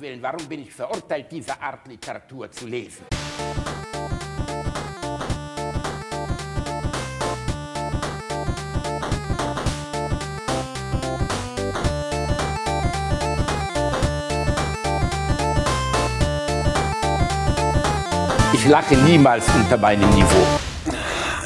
Gottes 0.00 0.08
Willen, 0.08 0.22
warum 0.22 0.46
bin 0.48 0.62
ich 0.62 0.72
verurteilt, 0.72 1.26
diese 1.30 1.60
Art 1.60 1.86
Literatur 1.86 2.50
zu 2.50 2.66
lesen? 2.66 3.04
Ich 18.52 18.66
lache 18.66 18.96
niemals 18.96 19.44
unter 19.54 19.76
meinem 19.76 20.08
Niveau. 20.10 20.46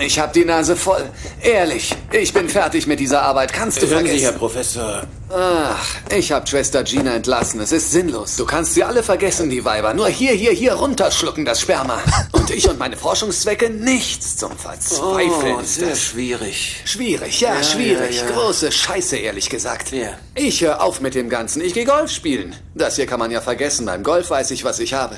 Ich 0.00 0.18
hab 0.18 0.32
die 0.32 0.44
Nase 0.44 0.76
voll. 0.76 1.08
Ehrlich, 1.40 1.94
ich 2.12 2.32
bin 2.32 2.48
fertig 2.48 2.86
mit 2.86 2.98
dieser 3.00 3.22
Arbeit. 3.22 3.52
Kannst 3.52 3.80
du 3.80 3.86
Hören 3.86 3.98
vergessen. 3.98 4.18
Sie, 4.18 4.24
Herr 4.24 4.32
Professor. 4.32 5.06
Ach, 5.36 5.84
ich 6.10 6.30
hab 6.30 6.48
Schwester 6.48 6.84
Gina 6.84 7.12
entlassen. 7.14 7.58
Es 7.60 7.72
ist 7.72 7.90
sinnlos. 7.90 8.36
Du 8.36 8.44
kannst 8.44 8.74
sie 8.74 8.84
alle 8.84 9.02
vergessen, 9.02 9.50
die 9.50 9.64
Weiber. 9.64 9.92
Nur 9.92 10.06
hier, 10.08 10.32
hier, 10.32 10.52
hier 10.52 10.74
runterschlucken, 10.74 11.44
das 11.44 11.60
Sperma. 11.60 12.00
Und 12.30 12.50
ich 12.50 12.68
und 12.68 12.78
meine 12.78 12.96
Forschungszwecke 12.96 13.68
nichts 13.70 14.36
zum 14.36 14.56
Verzweifeln 14.56 15.56
Oh, 15.56 15.60
ist 15.60 15.74
sehr 15.74 15.88
das. 15.90 16.00
schwierig. 16.02 16.82
Schwierig, 16.84 17.40
ja, 17.40 17.54
Ja, 17.56 17.62
schwierig. 17.64 18.16
ja, 18.16 18.26
ja. 18.26 18.30
Große 18.32 18.70
Scheiße, 18.70 19.16
ehrlich 19.16 19.50
gesagt. 19.50 19.90
Ja. 19.90 20.10
Ich 20.36 20.60
höre 20.60 20.80
auf 20.80 21.00
mit 21.00 21.16
dem 21.16 21.28
Ganzen. 21.28 21.62
Ich 21.62 21.74
gehe 21.74 21.84
Golf 21.84 22.12
spielen. 22.12 22.54
Das 22.76 22.94
hier 22.96 23.06
kann 23.06 23.18
man 23.18 23.32
ja 23.32 23.40
vergessen. 23.40 23.86
Beim 23.86 24.04
Golf 24.04 24.30
weiß 24.30 24.52
ich, 24.52 24.62
was 24.64 24.78
ich 24.78 24.94
habe. 24.94 25.16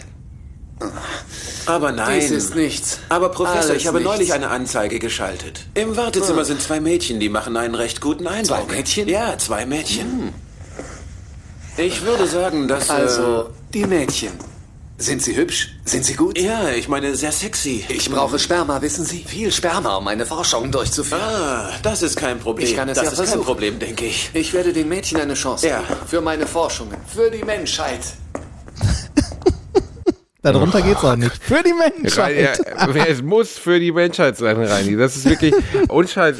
Aber 1.66 1.92
nein. 1.92 2.20
Dies 2.20 2.30
ist 2.30 2.54
nichts. 2.54 2.98
Aber 3.08 3.28
Professor, 3.30 3.70
Alles 3.70 3.82
ich 3.82 3.86
habe 3.86 3.98
nichts. 3.98 4.10
neulich 4.12 4.32
eine 4.32 4.48
Anzeige 4.50 4.98
geschaltet. 4.98 5.66
Im 5.74 5.96
Wartezimmer 5.96 6.44
sind 6.44 6.62
zwei 6.62 6.80
Mädchen, 6.80 7.20
die 7.20 7.28
machen 7.28 7.56
einen 7.56 7.74
recht 7.74 8.00
guten 8.00 8.26
Eindruck. 8.26 8.66
Zwei 8.68 8.76
Mädchen? 8.76 9.08
Ja, 9.08 9.36
zwei 9.38 9.66
Mädchen. 9.66 10.32
Ich 11.76 12.02
würde 12.04 12.26
sagen, 12.26 12.68
dass... 12.68 12.88
Also, 12.88 13.50
die 13.74 13.84
Mädchen. 13.84 14.32
Sind 14.98 15.22
sie 15.22 15.36
hübsch? 15.36 15.74
Sind 15.84 16.06
sie 16.06 16.14
gut? 16.14 16.38
Äh, 16.38 16.46
ja, 16.46 16.70
ich 16.70 16.88
meine, 16.88 17.14
sehr 17.16 17.30
sexy. 17.32 17.84
Ich 17.90 18.10
brauche 18.10 18.38
Sperma, 18.38 18.80
wissen 18.80 19.04
Sie? 19.04 19.24
Viel 19.28 19.52
Sperma, 19.52 19.96
um 19.96 20.04
meine 20.04 20.24
Forschung 20.24 20.72
durchzuführen. 20.72 21.20
Ah, 21.20 21.70
das 21.82 22.00
ist 22.00 22.16
kein 22.16 22.38
Problem. 22.40 22.66
Ich 22.66 22.74
kann 22.74 22.88
es 22.88 22.94
das 22.96 23.04
ja 23.04 23.10
ist 23.10 23.18
kein 23.18 23.26
versuchen. 23.26 23.44
Problem, 23.44 23.78
denke 23.78 24.06
ich. 24.06 24.30
Ich 24.32 24.54
werde 24.54 24.72
den 24.72 24.88
Mädchen 24.88 25.20
eine 25.20 25.34
Chance 25.34 25.68
Ja. 25.68 25.80
geben. 25.80 26.00
Für 26.06 26.22
meine 26.22 26.46
Forschungen. 26.46 26.96
Für 27.14 27.30
die 27.30 27.44
Menschheit. 27.44 28.00
Darunter 30.52 30.82
geht's 30.82 31.04
auch 31.04 31.16
nicht. 31.16 31.42
Für 31.42 31.62
die 31.62 31.70
Reini, 31.70 32.02
Menschheit. 32.02 32.60
ja, 32.96 33.04
es 33.06 33.22
muss 33.22 33.58
für 33.58 33.80
die 33.80 33.92
Menschheit 33.92 34.36
sein, 34.36 34.56
Reini. 34.56 34.96
Das 34.96 35.16
ist 35.16 35.28
wirklich 35.28 35.54
unscheiß. 35.88 36.36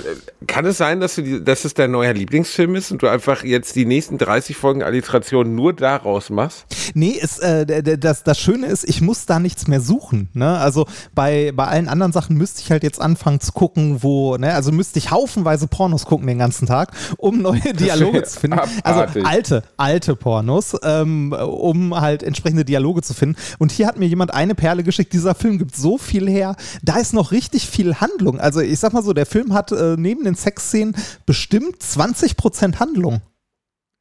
Kann 0.47 0.65
es 0.67 0.79
sein, 0.79 1.01
dass, 1.01 1.17
du 1.17 1.23
die, 1.23 1.45
dass 1.45 1.65
es 1.65 1.75
dein 1.75 1.91
neuer 1.91 2.13
Lieblingsfilm 2.13 2.75
ist 2.75 2.93
und 2.93 3.03
du 3.03 3.09
einfach 3.09 3.45
jetzt 3.45 3.77
die 3.77 3.85
nächsten 3.85 4.19
30 4.19 4.57
Folgen 4.57 4.83
Alliteration 4.83 5.55
nur 5.55 5.73
daraus 5.73 6.31
machst? 6.31 6.67
Nee, 6.95 7.19
es, 7.21 7.39
äh, 7.39 7.83
das, 7.99 8.23
das 8.23 8.39
Schöne 8.39 8.67
ist, 8.67 8.89
ich 8.89 9.01
muss 9.01 9.27
da 9.27 9.39
nichts 9.39 9.67
mehr 9.67 9.81
suchen. 9.81 10.29
Ne? 10.35 10.59
Also 10.59 10.87
bei, 11.15 11.53
bei 11.55 11.67
allen 11.67 11.89
anderen 11.89 12.13
Sachen 12.13 12.37
müsste 12.37 12.61
ich 12.63 12.71
halt 12.71 12.83
jetzt 12.83 13.01
anfangen 13.01 13.41
zu 13.41 13.53
gucken, 13.53 14.03
wo, 14.03 14.37
ne? 14.37 14.55
also 14.55 14.73
müsste 14.73 14.99
ich 14.99 15.11
haufenweise 15.11 15.67
Pornos 15.67 16.05
gucken 16.05 16.27
den 16.27 16.39
ganzen 16.39 16.67
Tag, 16.67 16.93
um 17.17 17.43
neue 17.43 17.61
Dialoge 17.61 18.23
zu 18.25 18.41
finden. 18.41 18.59
Also 18.59 19.01
abartig. 19.01 19.27
alte, 19.27 19.63
alte 19.77 20.17
Pornos, 20.17 20.77
ähm, 20.83 21.33
um 21.33 21.99
halt 21.99 22.23
entsprechende 22.23 22.65
Dialoge 22.65 23.03
zu 23.03 23.15
finden. 23.15 23.37
Und 23.59 23.73
hier 23.73 23.87
hat 23.87 23.96
mir 23.99 24.07
jemand 24.07 24.33
eine 24.35 24.55
Perle 24.55 24.83
geschickt, 24.83 25.13
dieser 25.13 25.35
Film 25.35 25.59
gibt 25.59 25.77
so 25.77 25.99
viel 25.99 26.29
her, 26.29 26.57
da 26.83 26.99
ist 26.99 27.15
noch 27.15 27.33
richtig 27.33 27.67
viel 27.67 27.97
Handlung. 27.97 28.41
Also 28.41 28.61
ich 28.61 28.79
sag 28.79 28.93
mal 28.93 29.03
so, 29.03 29.13
der 29.13 29.27
Film 29.27 29.55
hat 29.55 29.73
äh, 29.73 29.97
neben 29.99 30.25
den 30.25 30.35
Sexszenen 30.35 30.95
bestimmt 31.25 31.77
20% 31.83 32.79
Handlung. 32.79 33.21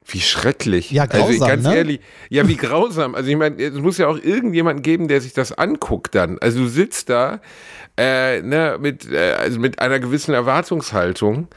Wie 0.08 0.22
schrecklich. 0.22 0.92
Ja, 0.92 1.04
also 1.04 1.26
grausam, 1.26 1.48
ganz 1.48 1.64
ne? 1.64 1.76
ehrlich, 1.76 2.00
ja, 2.30 2.48
wie 2.48 2.56
grausam. 2.56 3.16
Also 3.16 3.30
ich 3.30 3.38
meine, 3.38 3.62
es 3.62 3.73
muss 3.73 3.98
ja 3.98 4.08
auch 4.08 4.20
irgendjemanden 4.22 4.84
geben, 4.84 5.08
der 5.08 5.20
sich 5.20 5.34
das 5.34 5.52
anguckt 5.52 6.14
dann. 6.14 6.38
Also 6.40 6.60
du 6.60 6.68
sitzt 6.68 7.10
da 7.10 7.42
äh, 7.98 8.42
ne, 8.42 8.78
mit, 8.80 9.11
äh, 9.11 9.32
also 9.32 9.60
mit 9.60 9.80
einer 9.80 10.00
gewissen 10.00 10.36
Erwartungshaltung 10.36 11.48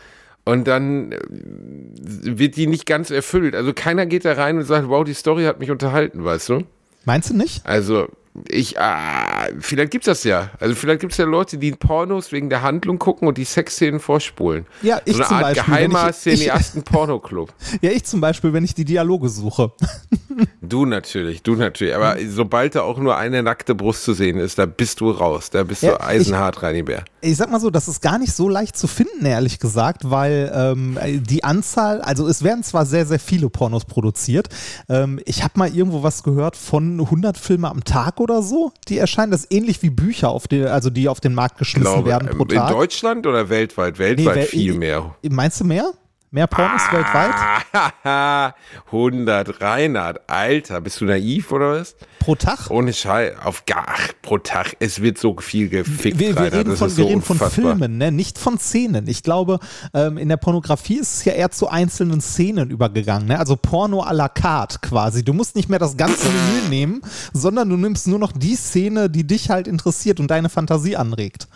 und 0.47 0.67
dann 0.67 1.13
äh, 1.13 1.19
wird 1.29 2.57
die 2.57 2.67
nicht 2.67 2.87
ganz 2.87 3.11
erfüllt. 3.11 3.55
Also 3.55 3.75
keiner 3.75 4.07
geht 4.07 4.25
da 4.25 4.33
rein 4.33 4.57
und 4.57 4.65
sagt, 4.65 4.89
wow, 4.89 5.05
die 5.05 5.13
Story 5.13 5.45
hat 5.45 5.61
mich 5.61 5.71
unterhalten, 5.71 6.25
weißt 6.25 6.49
du? 6.49 6.63
Meinst 7.05 7.29
du 7.29 7.37
nicht? 7.37 7.67
Also 7.67 8.09
ich, 8.49 8.79
ah, 8.81 9.49
vielleicht 9.61 9.91
gibt's 9.93 10.07
das 10.07 10.25
ja. 10.25 10.51
Also 10.61 10.75
vielleicht 10.75 11.01
gibt's 11.01 11.17
ja 11.17 11.25
Leute, 11.25 11.59
die 11.59 11.73
Pornos 11.73 12.31
wegen 12.33 12.49
der 12.51 12.63
Handlung 12.63 12.99
gucken 12.99 13.27
und 13.29 13.39
die 13.39 13.45
Sexszenen 13.45 14.01
vorspulen. 14.01 14.67
Ja, 14.83 15.01
ich 15.05 15.17
so 15.17 15.21
eine 15.23 15.29
zum 15.29 15.37
Art 15.37 15.43
Beispiel, 15.57 15.65
geheimer 15.75 16.11
ich- 16.11 16.17
Cineasten-Pornoclub. 16.17 17.53
Ja, 17.81 17.91
ich 17.91 18.05
zum 18.05 18.21
Beispiel, 18.21 18.53
wenn 18.53 18.65
ich 18.65 18.75
die 18.75 18.85
Dialoge 18.85 19.29
suche. 19.29 19.73
Du 20.61 20.85
natürlich, 20.87 21.43
du 21.43 21.57
natürlich. 21.57 21.97
Aber 21.97 22.17
sobald 22.29 22.77
da 22.77 22.83
auch 22.83 22.99
nur 22.99 23.17
eine 23.17 23.43
nackte 23.43 23.75
Brust 23.75 24.05
zu 24.05 24.13
sehen 24.13 24.39
ist, 24.39 24.57
da 24.59 24.67
bist 24.67 25.01
du 25.01 25.11
raus. 25.11 25.51
Da 25.51 25.65
bist 25.65 25.83
Ja, 25.83 25.93
du 25.93 26.01
eisenhart, 26.01 26.63
Reini 26.63 26.83
Bär. 26.83 27.03
Ich 27.23 27.37
sag 27.37 27.51
mal 27.51 27.59
so, 27.59 27.71
das 27.71 27.89
ist 27.89 28.03
gar 28.03 28.19
nicht 28.21 28.33
so 28.33 28.49
leicht 28.49 28.77
zu 28.77 28.87
finden, 28.87 29.25
ehrlich 29.27 29.59
gesagt, 29.59 30.11
weil 30.11 30.53
ähm, 30.55 30.97
die 31.25 31.43
Anzahl, 31.43 32.01
also 32.03 32.29
es 32.29 32.45
werden 32.45 32.63
zwar 32.63 32.87
sehr, 32.87 33.05
sehr 33.07 33.19
viele 33.19 33.51
Pornos 33.51 33.85
produziert. 33.87 34.49
Ähm, 34.89 35.19
ich 35.25 35.43
habe 35.43 35.55
mal 35.59 35.75
irgendwo 35.75 36.05
was 36.05 36.23
gehört 36.23 36.55
von 36.55 37.01
100 37.01 37.37
Filme 37.37 37.69
am 37.69 37.83
Tag 37.83 38.21
oder 38.21 38.28
so, 38.43 38.73
die 38.89 38.99
erscheinen. 38.99 39.33
Das 39.33 39.47
ähnlich 39.51 39.83
wie 39.83 39.91
Bücher, 39.91 40.31
auf 40.31 40.49
die, 40.49 40.63
also 40.63 40.91
die 40.91 41.09
auf 41.09 41.21
den 41.21 41.35
Markt 41.35 41.59
geschmissen 41.59 41.93
Glaube, 41.93 42.09
werden 42.11 42.29
pro 42.29 42.45
ähm, 42.45 42.51
in 42.51 42.57
Tag. 42.57 42.71
Deutschland 42.71 43.27
oder 43.27 43.49
weltweit? 43.49 43.99
Weltweit 43.99 44.37
wel- 44.37 44.47
viel 44.47 44.75
mehr. 44.75 45.15
Meinst 45.29 45.61
du 45.61 45.65
mehr? 45.65 45.93
Mehr 46.31 46.47
Pornos 46.47 46.83
weltweit? 46.93 47.35
Ah, 48.05 48.55
100, 48.87 49.61
Reinhard, 49.61 50.21
Alter, 50.29 50.81
bist 50.81 51.01
du 51.01 51.05
naiv 51.05 51.53
oder 51.53 51.73
was? 51.73 51.97
Pro 52.19 52.35
Tag? 52.35 52.71
Ohne 52.71 52.93
Scheiß, 52.93 53.35
auf 53.43 53.67
gar, 53.67 53.87
ach, 53.89 54.09
pro 54.23 54.39
Tag, 54.39 54.77
es 54.81 55.01
wird 55.03 55.19
so 55.19 55.37
viel 55.39 55.69
gefickt, 55.69 56.19
Wir, 56.19 56.29
wir 56.29 56.37
Reinhard, 56.37 56.55
reden, 56.55 56.77
von, 56.77 56.89
wir 56.89 56.95
so 56.95 57.07
reden 57.07 57.23
von. 57.23 57.39
Filmen, 57.39 57.99
ne? 57.99 58.11
nicht 58.13 58.39
von 58.39 58.59
Szenen. 58.59 59.07
Ich 59.09 59.23
glaube, 59.23 59.59
ähm, 59.95 60.19
in 60.19 60.29
der 60.29 60.37
Pornografie 60.39 60.99
ist 60.99 61.15
es 61.15 61.25
ja 61.25 61.33
eher 61.33 61.51
zu 61.51 61.69
einzelnen 61.69 62.21
Szenen 62.21 62.71
übergegangen. 62.71 63.29
Ne? 63.29 63.39
Also 63.39 63.57
Porno 63.57 64.03
à 64.03 64.13
la 64.13 64.29
carte 64.29 64.79
quasi. 64.81 65.25
Du 65.25 65.33
musst 65.33 65.57
nicht 65.57 65.69
mehr 65.69 65.79
das 65.79 65.97
ganze 65.97 66.29
Menü 66.29 66.69
nehmen, 66.69 67.03
sondern 67.33 67.69
du 67.69 67.77
nimmst 67.77 68.07
nur 68.07 68.19
noch 68.19 68.33
die 68.33 68.57
Szene, 68.57 69.09
die 69.11 69.27
dich 69.27 69.51
halt 69.51 69.67
interessiert 69.67 70.21
und 70.21 70.31
deine 70.31 70.49
Fantasie 70.49 70.97
anregt. 70.97 71.49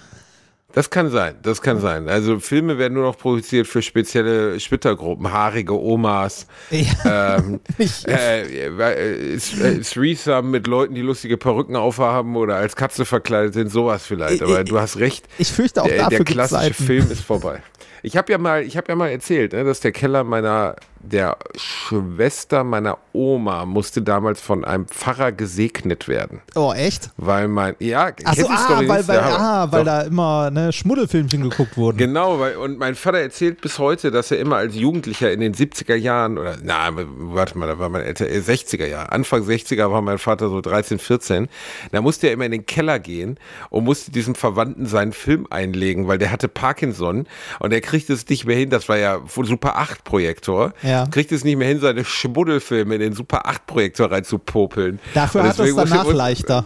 Das 0.75 0.89
kann 0.89 1.11
sein, 1.11 1.35
das 1.43 1.61
kann 1.61 1.81
sein. 1.81 2.09
Also 2.09 2.41
Filme 2.41 2.79
werden 2.79 2.95
nur 2.95 3.03
noch 3.05 3.19
produziert 3.19 3.67
für 3.67 3.83
spezielle 3.83 4.59
Splittergruppen, 4.59 5.31
haarige 5.31 5.79
Omas, 5.79 6.47
ähm, 6.71 7.61
Ich- 7.79 8.09
äh, 8.09 8.69
äh, 8.69 9.35
äh, 9.35 9.81
Threesome 9.83 10.49
mit 10.49 10.67
Leuten, 10.67 10.95
die 10.95 11.03
lustige 11.03 11.37
Perücken 11.37 11.77
aufhaben 11.77 12.37
oder 12.37 12.57
als 12.57 12.75
Katze 12.75 13.05
verkleidet 13.05 13.53
sind, 13.53 13.69
sowas 13.71 14.07
vielleicht. 14.07 14.43
Aber 14.43 14.61
Ich- 14.63 14.69
du 14.69 14.81
hast 14.81 14.97
recht. 14.99 15.29
ich 15.39 15.53
fürchte, 15.53 15.83
auch 15.83 15.87
der, 15.89 15.99
dafür 16.05 16.25
der 16.25 16.25
klassische. 16.25 16.73
Film 16.75 17.11
ist 17.11 17.21
vorbei. 17.23 17.63
Ich 18.03 18.17
habe 18.17 18.33
ja 18.33 18.39
mal, 18.39 18.63
ich 18.63 18.77
habe 18.79 18.87
ja 18.89 18.97
mal 18.97 19.09
erzählt, 19.11 19.53
ne, 19.53 19.65
dass 19.65 19.81
der 19.81 19.93
Keller 19.93 20.25
meiner, 20.25 20.77
der 21.03 21.37
Schwester 21.57 22.65
meiner 22.65 22.99
Oma 23.13 23.67
musste 23.67 24.03
damals 24.03 24.41
von 24.41 24.65
einem 24.65 24.87
Pfarrer 24.87 25.33
gesegnet 25.33 26.09
werden, 26.09 26.41
Oh, 26.55 26.73
echt? 26.73 27.11
weil 27.17 27.49
mein, 27.49 27.75
ja, 27.81 28.11
du 28.13 28.23
die 28.33 28.43
ah, 28.49 28.57
Story 28.57 28.89
weil, 28.89 29.07
weil, 29.09 29.19
ah, 29.19 29.67
weil 29.71 29.85
da 29.85 30.03
immer 30.03 30.51
ne, 30.51 30.73
Schmuddelfilmchen 30.73 31.43
geguckt 31.51 31.77
wurden. 31.77 31.99
Genau, 31.99 32.39
weil, 32.39 32.57
und 32.57 32.79
mein 32.79 32.95
Vater 32.95 33.19
erzählt 33.19 33.61
bis 33.61 33.79
heute, 33.79 34.11
dass 34.11 34.31
er 34.31 34.39
immer 34.39 34.57
als 34.57 34.75
Jugendlicher 34.77 35.33
in 35.33 35.41
den 35.41 35.55
70er 35.55 35.97
Jahren, 35.97 36.39
oder, 36.39 36.57
na, 36.63 36.91
warte 36.95 37.59
mal, 37.59 37.67
da 37.67 37.79
war 37.79 37.89
mein 37.89 38.03
älter, 38.03 38.29
äh, 38.29 38.39
60er 38.39 38.87
Jahre, 38.87 39.11
Anfang 39.13 39.43
60er 39.43 39.91
war 39.91 40.03
mein 40.03 40.19
Vater 40.19 40.49
so 40.49 40.61
13, 40.61 40.99
14, 40.99 41.49
da 41.91 42.01
musste 42.01 42.29
er 42.29 42.33
immer 42.35 42.47
in 42.47 42.53
den 42.53 42.67
Keller 42.67 42.99
gehen 43.01 43.39
und 43.71 43.85
musste 43.85 44.13
diesem 44.13 44.35
Verwandten 44.35 44.87
seinen 44.87 45.13
Film 45.13 45.47
einlegen, 45.51 46.07
weil 46.07 46.19
der 46.19 46.31
hatte 46.31 46.49
Parkinson 46.49 47.27
und 47.59 47.73
er 47.73 47.81
kriegte 47.81 48.13
es 48.13 48.29
nicht 48.29 48.47
mehr 48.47 48.57
hin, 48.57 48.71
das 48.71 48.89
war 48.89 48.99
ja 48.99 49.21
Super 49.43 49.77
8 49.77 50.05
Projektor, 50.05 50.73
Ja. 50.83 50.92
Kriegte 51.11 51.35
es 51.35 51.45
nicht 51.45 51.57
mehr 51.57 51.69
hin, 51.69 51.81
seine 51.81 52.05
Schmuddelfilme 52.05 52.95
in 52.95 53.01
den 53.01 53.13
Super 53.13 53.47
8 53.47 53.67
Projektor 53.67 54.11
reinzupopeln. 54.11 55.01
Dafür 55.15 55.45
hat 55.45 55.59
es 55.59 55.75
danach 55.75 56.13
leichter. 56.13 56.65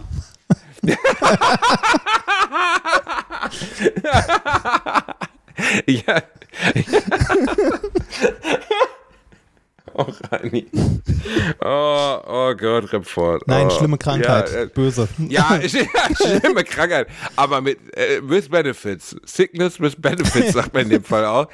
Ja. 5.87 6.21
Oh, 9.97 10.05
Rani. 10.31 10.65
Oh, 11.63 12.19
oh 12.27 12.53
Gott, 12.55 12.91
Report. 12.91 13.47
Nein, 13.47 13.67
oh. 13.67 13.69
schlimme 13.71 13.97
Krankheit. 13.97 14.51
Ja, 14.51 14.61
äh, 14.61 14.65
Böse. 14.67 15.07
ja, 15.27 15.59
schlimme 16.15 16.63
Krankheit. 16.63 17.07
Aber 17.35 17.61
mit 17.61 17.79
äh, 17.95 18.19
with 18.21 18.49
Benefits. 18.49 19.15
Sickness 19.25 19.79
with 19.79 19.95
Benefits, 19.95 20.53
sagt 20.53 20.73
man 20.73 20.83
in 20.83 20.89
dem 20.89 21.03
Fall 21.03 21.25
auch. 21.25 21.47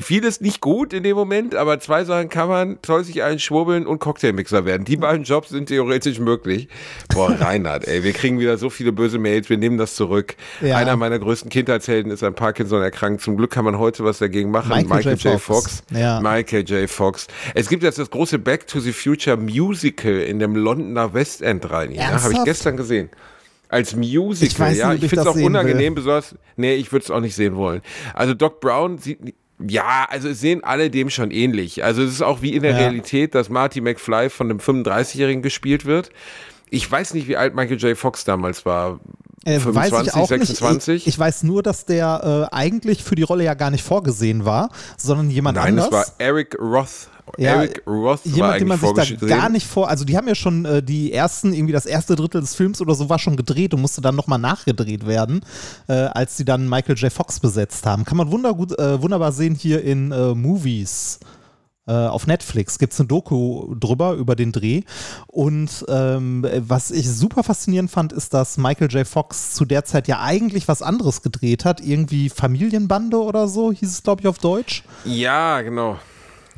Vieles 0.00 0.40
nicht 0.40 0.60
gut 0.60 0.92
in 0.92 1.02
dem 1.02 1.16
Moment, 1.16 1.54
aber 1.54 1.80
zwei 1.80 2.04
Sachen 2.04 2.28
kann 2.28 2.48
man, 2.48 2.78
soll 2.84 3.04
sich 3.04 3.22
einen 3.22 3.38
schwurbeln 3.38 3.86
und 3.86 3.98
Cocktailmixer 3.98 4.64
werden. 4.64 4.84
Die 4.84 4.96
beiden 4.96 5.24
Jobs 5.24 5.48
sind 5.48 5.66
theoretisch 5.66 6.18
möglich. 6.20 6.68
Boah, 7.12 7.30
Reinhard, 7.40 7.88
ey, 7.88 8.04
wir 8.04 8.12
kriegen 8.12 8.38
wieder 8.38 8.58
so 8.58 8.70
viele 8.70 8.92
böse 8.92 9.18
Mails, 9.18 9.50
wir 9.50 9.56
nehmen 9.56 9.78
das 9.78 9.96
zurück. 9.96 10.36
Ja. 10.60 10.76
Einer 10.76 10.96
meiner 10.96 11.18
größten 11.18 11.50
Kindheitshelden 11.50 12.12
ist 12.12 12.22
an 12.22 12.34
Parkinson 12.34 12.82
erkrankt. 12.82 13.22
Zum 13.22 13.36
Glück 13.36 13.50
kann 13.50 13.64
man 13.64 13.78
heute 13.78 14.04
was 14.04 14.18
dagegen 14.18 14.50
machen. 14.50 14.68
Michael 14.68 14.86
Michael, 14.88 15.16
J. 15.16 15.32
J. 15.32 15.40
Fox. 15.40 15.82
Ja. 15.90 16.20
Michael 16.20 16.62
J. 16.62 16.88
Fox. 16.88 17.26
Es 17.54 17.68
gibt 17.68 17.78
gibt 17.78 17.84
jetzt 17.88 17.98
das 17.98 18.10
große 18.10 18.38
Back 18.38 18.66
to 18.66 18.80
the 18.80 18.92
Future 18.92 19.36
Musical 19.36 20.12
in 20.20 20.38
dem 20.38 20.54
Londoner 20.56 21.12
West 21.14 21.42
End 21.42 21.70
rein. 21.70 21.92
Ja, 21.92 22.22
habe 22.22 22.32
ich 22.32 22.44
gestern 22.44 22.76
gesehen. 22.76 23.10
Als 23.68 23.94
Musical, 23.94 24.46
Ich 24.48 24.58
weiß 24.60 24.78
ja. 24.78 24.92
Ich 24.94 25.02
ich 25.02 25.10
finde 25.10 25.22
es 25.22 25.26
das 25.26 25.36
auch 25.36 25.40
unangenehm, 25.44 25.94
besonders. 25.94 26.34
Nee, 26.56 26.74
ich 26.74 26.90
würde 26.90 27.04
es 27.04 27.10
auch 27.10 27.20
nicht 27.20 27.34
sehen 27.34 27.54
wollen. 27.56 27.82
Also 28.14 28.34
Doc 28.34 28.60
Brown 28.60 28.98
sieht. 28.98 29.18
Ja, 29.66 30.06
also 30.08 30.28
es 30.28 30.40
sehen 30.40 30.62
alle 30.62 30.88
dem 30.88 31.10
schon 31.10 31.30
ähnlich. 31.32 31.82
Also 31.84 32.02
es 32.02 32.12
ist 32.12 32.22
auch 32.22 32.42
wie 32.42 32.54
in 32.54 32.62
der 32.62 32.72
Ja. 32.72 32.78
Realität, 32.78 33.34
dass 33.34 33.48
Marty 33.48 33.80
McFly 33.80 34.30
von 34.30 34.48
einem 34.48 34.60
35-Jährigen 34.60 35.42
gespielt 35.42 35.84
wird. 35.84 36.10
Ich 36.70 36.88
weiß 36.90 37.12
nicht, 37.14 37.26
wie 37.28 37.36
alt 37.36 37.54
Michael 37.54 37.78
J. 37.78 37.96
Fox 37.98 38.24
damals 38.24 38.64
war. 38.64 39.00
Äh, 39.44 39.58
25, 39.58 39.92
weiß 39.92 40.06
ich 40.06 40.14
auch 40.14 40.28
26? 40.28 40.94
nicht. 40.94 41.06
Ich, 41.06 41.14
ich 41.14 41.18
weiß 41.18 41.42
nur, 41.42 41.62
dass 41.62 41.86
der 41.86 42.48
äh, 42.52 42.54
eigentlich 42.54 43.02
für 43.02 43.16
die 43.16 43.22
Rolle 43.22 43.44
ja 43.44 43.54
gar 43.54 43.70
nicht 43.70 43.82
vorgesehen 43.84 44.44
war, 44.44 44.70
sondern 44.96 45.30
jemand 45.30 45.56
Nein, 45.56 45.70
anders. 45.78 45.90
das 45.90 45.92
war 45.92 46.14
Eric 46.18 46.56
Roth. 46.60 47.08
Ja, 47.36 47.54
Eric 47.56 47.82
Roth 47.86 48.20
war 48.24 48.32
jemand, 48.32 48.60
den 48.60 48.70
eigentlich 48.70 48.82
man 48.94 49.04
sich 49.04 49.18
da 49.18 49.26
gar 49.26 49.48
nicht 49.48 49.66
vor, 49.66 49.88
also 49.88 50.04
die 50.04 50.16
haben 50.16 50.28
ja 50.28 50.34
schon 50.34 50.64
äh, 50.64 50.82
die 50.82 51.12
ersten, 51.12 51.52
irgendwie 51.52 51.72
das 51.72 51.86
erste 51.86 52.16
Drittel 52.16 52.40
des 52.40 52.54
Films 52.54 52.80
oder 52.80 52.94
so 52.94 53.08
war 53.08 53.18
schon 53.18 53.36
gedreht 53.36 53.74
und 53.74 53.80
musste 53.80 54.00
dann 54.00 54.16
nochmal 54.16 54.38
nachgedreht 54.38 55.06
werden, 55.06 55.40
äh, 55.88 55.92
als 55.92 56.36
sie 56.36 56.44
dann 56.44 56.68
Michael 56.68 56.96
J. 56.96 57.12
Fox 57.12 57.40
besetzt 57.40 57.86
haben. 57.86 58.04
Kann 58.04 58.16
man 58.16 58.30
wundergut, 58.30 58.78
äh, 58.78 59.02
wunderbar 59.02 59.32
sehen 59.32 59.54
hier 59.54 59.82
in 59.82 60.12
äh, 60.12 60.34
Movies. 60.34 61.20
Äh, 61.88 61.92
auf 61.92 62.26
Netflix 62.26 62.78
gibt 62.78 62.92
es 62.92 63.00
eine 63.00 63.06
Doku 63.06 63.74
drüber, 63.74 64.12
über 64.12 64.36
den 64.36 64.52
Dreh. 64.52 64.82
Und 65.26 65.86
ähm, 65.88 66.46
was 66.58 66.90
ich 66.90 67.10
super 67.10 67.42
faszinierend 67.42 67.90
fand, 67.90 68.12
ist, 68.12 68.34
dass 68.34 68.58
Michael 68.58 68.90
J. 68.90 69.06
Fox 69.06 69.54
zu 69.54 69.64
der 69.64 69.86
Zeit 69.86 70.06
ja 70.06 70.20
eigentlich 70.20 70.68
was 70.68 70.82
anderes 70.82 71.22
gedreht 71.22 71.64
hat. 71.64 71.80
Irgendwie 71.80 72.28
Familienbande 72.28 73.16
oder 73.18 73.48
so, 73.48 73.72
hieß 73.72 73.90
es, 73.90 74.02
glaube 74.02 74.20
ich, 74.20 74.28
auf 74.28 74.38
Deutsch 74.38 74.84
Ja, 75.06 75.62
genau. 75.62 75.98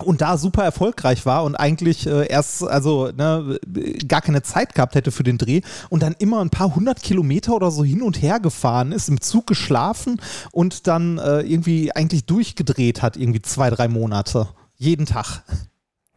Und 0.03 0.21
da 0.21 0.37
super 0.37 0.65
erfolgreich 0.65 1.27
war 1.27 1.45
und 1.45 1.55
eigentlich 1.55 2.07
äh, 2.07 2.27
erst 2.27 2.63
also 2.63 3.11
ne, 3.17 3.59
gar 4.07 4.21
keine 4.21 4.43
Zeit 4.43 4.75
gehabt 4.75 4.95
hätte 4.95 5.11
für 5.11 5.23
den 5.23 5.39
Dreh 5.39 5.61
und 5.89 6.03
dann 6.03 6.15
immer 6.19 6.41
ein 6.41 6.51
paar 6.51 6.75
hundert 6.75 7.03
Kilometer 7.03 7.55
oder 7.55 7.71
so 7.71 7.85
hin 7.85 8.03
und 8.03 8.21
her 8.23 8.41
gefahren 8.41 8.93
ist, 8.93 9.09
im 9.09 9.21
Zug 9.21 9.47
geschlafen 9.47 10.21
und 10.53 10.87
dann 10.87 11.19
äh, 11.19 11.41
irgendwie 11.41 11.93
eigentlich 11.93 12.27
durchgedreht 12.27 13.03
hat, 13.03 13.17
irgendwie 13.17 13.43
zwei, 13.43 13.71
drei 13.71 13.89
Monate. 13.89 14.49
Jeden 14.77 15.07
Tag. 15.07 15.43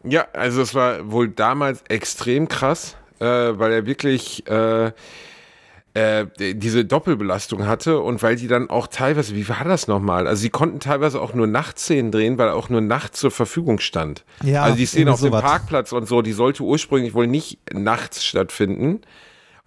Ja, 0.04 0.28
also 0.34 0.62
es 0.62 0.74
war 0.76 1.12
wohl 1.12 1.30
damals 1.30 1.82
extrem 1.88 2.48
krass, 2.48 2.96
äh, 3.20 3.26
weil 3.26 3.72
er 3.72 3.86
wirklich 3.86 4.44
äh, 5.94 6.26
diese 6.56 6.86
Doppelbelastung 6.86 7.68
hatte 7.68 8.00
und 8.00 8.24
weil 8.24 8.36
die 8.36 8.48
dann 8.48 8.70
auch 8.70 8.88
teilweise, 8.88 9.36
wie 9.36 9.48
war 9.48 9.64
das 9.64 9.88
nochmal? 9.88 10.26
Also 10.28 10.42
sie 10.42 10.50
konnten 10.50 10.80
teilweise 10.80 11.22
auch 11.22 11.34
nur 11.34 11.46
Nachtszenen 11.46 12.12
drehen, 12.12 12.38
weil 12.40 12.50
auch 12.50 12.70
nur 12.70 12.82
nachts 12.82 13.20
zur 13.20 13.30
Verfügung 13.30 13.80
stand. 13.80 14.24
Ja, 14.44 14.64
also 14.64 14.78
die 14.78 14.88
Szene 14.88 15.12
auf 15.12 15.22
dem. 15.22 15.32
Parkplatz 15.32 15.92
und 15.92 16.08
so, 16.08 16.22
die 16.22 16.34
sollte 16.34 16.64
ursprünglich 16.64 17.14
wohl 17.14 17.28
nicht 17.28 17.60
nachts 17.74 18.24
stattfinden. 18.26 19.02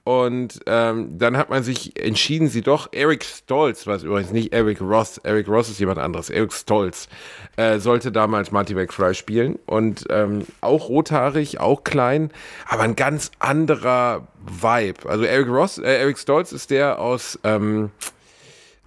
Und 0.07 0.61
ähm, 0.67 1.19
dann 1.19 1.37
hat 1.37 1.51
man 1.51 1.65
sich 1.65 2.01
entschieden, 2.01 2.47
sie 2.47 2.63
doch, 2.63 2.91
Eric 2.93 3.25
Stolz, 3.25 3.89
was 3.89 4.05
übrigens 4.05 4.31
nicht 4.31 4.53
Eric 4.53 4.81
Ross, 4.81 5.19
Eric 5.19 5.49
Ross 5.49 5.69
ist 5.69 5.81
jemand 5.81 5.99
anderes, 5.99 6.31
Eric 6.31 6.53
Stolz, 6.53 7.09
äh, 7.57 7.81
sollte 7.81 8.13
damals 8.13 8.53
Marty 8.53 8.75
McFly 8.75 9.15
spielen. 9.15 9.59
Und 9.67 10.05
ähm, 10.11 10.47
auch 10.61 10.89
rothaarig, 10.89 11.59
auch 11.59 11.83
klein, 11.83 12.31
aber 12.69 12.85
ein 12.85 12.95
ganz 12.95 13.33
anderer 13.41 14.29
Vibe. 14.47 15.11
Also 15.11 15.25
Eric 15.25 15.49
Ross, 15.49 15.79
äh, 15.79 15.97
Eric 15.97 16.19
Stolz 16.19 16.53
ist 16.53 16.71
der 16.71 17.01
aus, 17.01 17.37
ähm, 17.43 17.91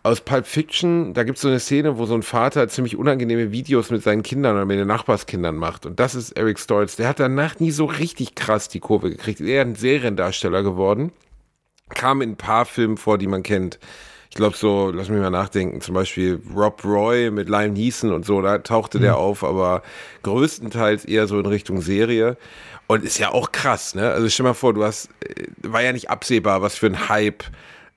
aus 0.10 0.22
Pulp 0.22 0.48
Fiction, 0.48 1.14
da 1.14 1.24
gibt 1.24 1.38
es 1.38 1.44
so 1.44 1.48
eine 1.48 1.60
Szene, 1.60 1.98
wo 1.98 2.06
so 2.06 2.16
ein 2.16 2.24
Vater 2.24 2.68
ziemlich 2.68 2.98
unangenehme 2.98 3.52
Videos 3.52 3.92
mit 3.92 4.02
seinen 4.02 4.24
Kindern 4.24 4.56
oder 4.56 4.66
mit 4.66 4.80
den 4.80 4.88
Nachbarskindern 4.88 5.56
macht. 5.56 5.86
Und 5.86 6.00
das 6.00 6.16
ist 6.16 6.32
Eric 6.32 6.60
Stolz. 6.60 6.96
Der 6.96 7.08
hat 7.08 7.20
danach 7.20 7.60
nie 7.60 7.70
so 7.70 7.86
richtig 7.86 8.34
krass 8.34 8.70
die 8.70 8.80
Kurve 8.80 9.12
gekriegt. 9.12 9.40
Er 9.40 9.62
ist 9.62 9.68
ein 9.68 9.76
Seriendarsteller 9.76 10.64
geworden. 10.64 11.12
Kam 11.90 12.22
in 12.22 12.32
ein 12.32 12.38
paar 12.38 12.66
Filmen 12.66 12.98
vor, 12.98 13.20
die 13.20 13.28
man 13.28 13.44
kennt. 13.44 13.80
Ich 14.32 14.36
glaube 14.36 14.58
so, 14.58 14.92
lass 14.92 15.10
mich 15.10 15.20
mal 15.20 15.30
nachdenken, 15.30 15.82
zum 15.82 15.96
Beispiel 15.96 16.40
Rob 16.56 16.84
Roy 16.84 17.32
mit 17.32 17.50
Liam 17.50 17.74
Neeson 17.74 18.12
und 18.12 18.26
so, 18.26 18.42
da 18.44 18.60
tauchte 18.60 19.00
der 19.00 19.18
auf, 19.18 19.44
aber 19.44 19.82
größtenteils 20.22 21.06
eher 21.06 21.26
so 21.26 21.40
in 21.40 21.48
Richtung 21.48 21.82
Serie. 21.82 22.38
Und 22.86 23.04
ist 23.04 23.18
ja 23.18 23.32
auch 23.32 23.52
krass, 23.52 23.96
ne? 23.96 24.12
Also 24.12 24.30
stell 24.30 24.44
mal 24.44 24.54
vor, 24.54 24.74
du 24.74 24.84
hast, 24.84 25.10
äh, 25.22 25.46
war 25.62 25.82
ja 25.82 25.94
nicht 25.94 26.10
absehbar, 26.10 26.62
was 26.64 26.76
für 26.76 26.88
ein 26.88 27.10
Hype 27.10 27.44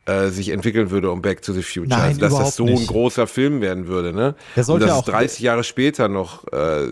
äh, 0.06 0.28
sich 0.31 0.49
entwickeln 0.49 0.90
würde 0.90 1.10
um 1.10 1.22
Back 1.22 1.43
to 1.43 1.52
the 1.52 1.62
Future. 1.62 1.88
Nein, 1.88 2.20
also, 2.20 2.20
dass 2.20 2.34
das 2.34 2.56
so 2.56 2.64
ein 2.64 2.72
nicht. 2.72 2.88
großer 2.88 3.26
Film 3.26 3.60
werden 3.60 3.87
würde, 3.87 4.12
ne? 4.12 4.34
Der 4.56 4.64
sollte 4.64 4.84
Und 4.84 4.88
dass 4.88 4.96
ja 4.96 5.00
es 5.02 5.08
auch- 5.08 5.12
30 5.12 5.40
Jahre 5.40 5.64
später 5.64 6.08
noch, 6.08 6.46
äh, 6.52 6.87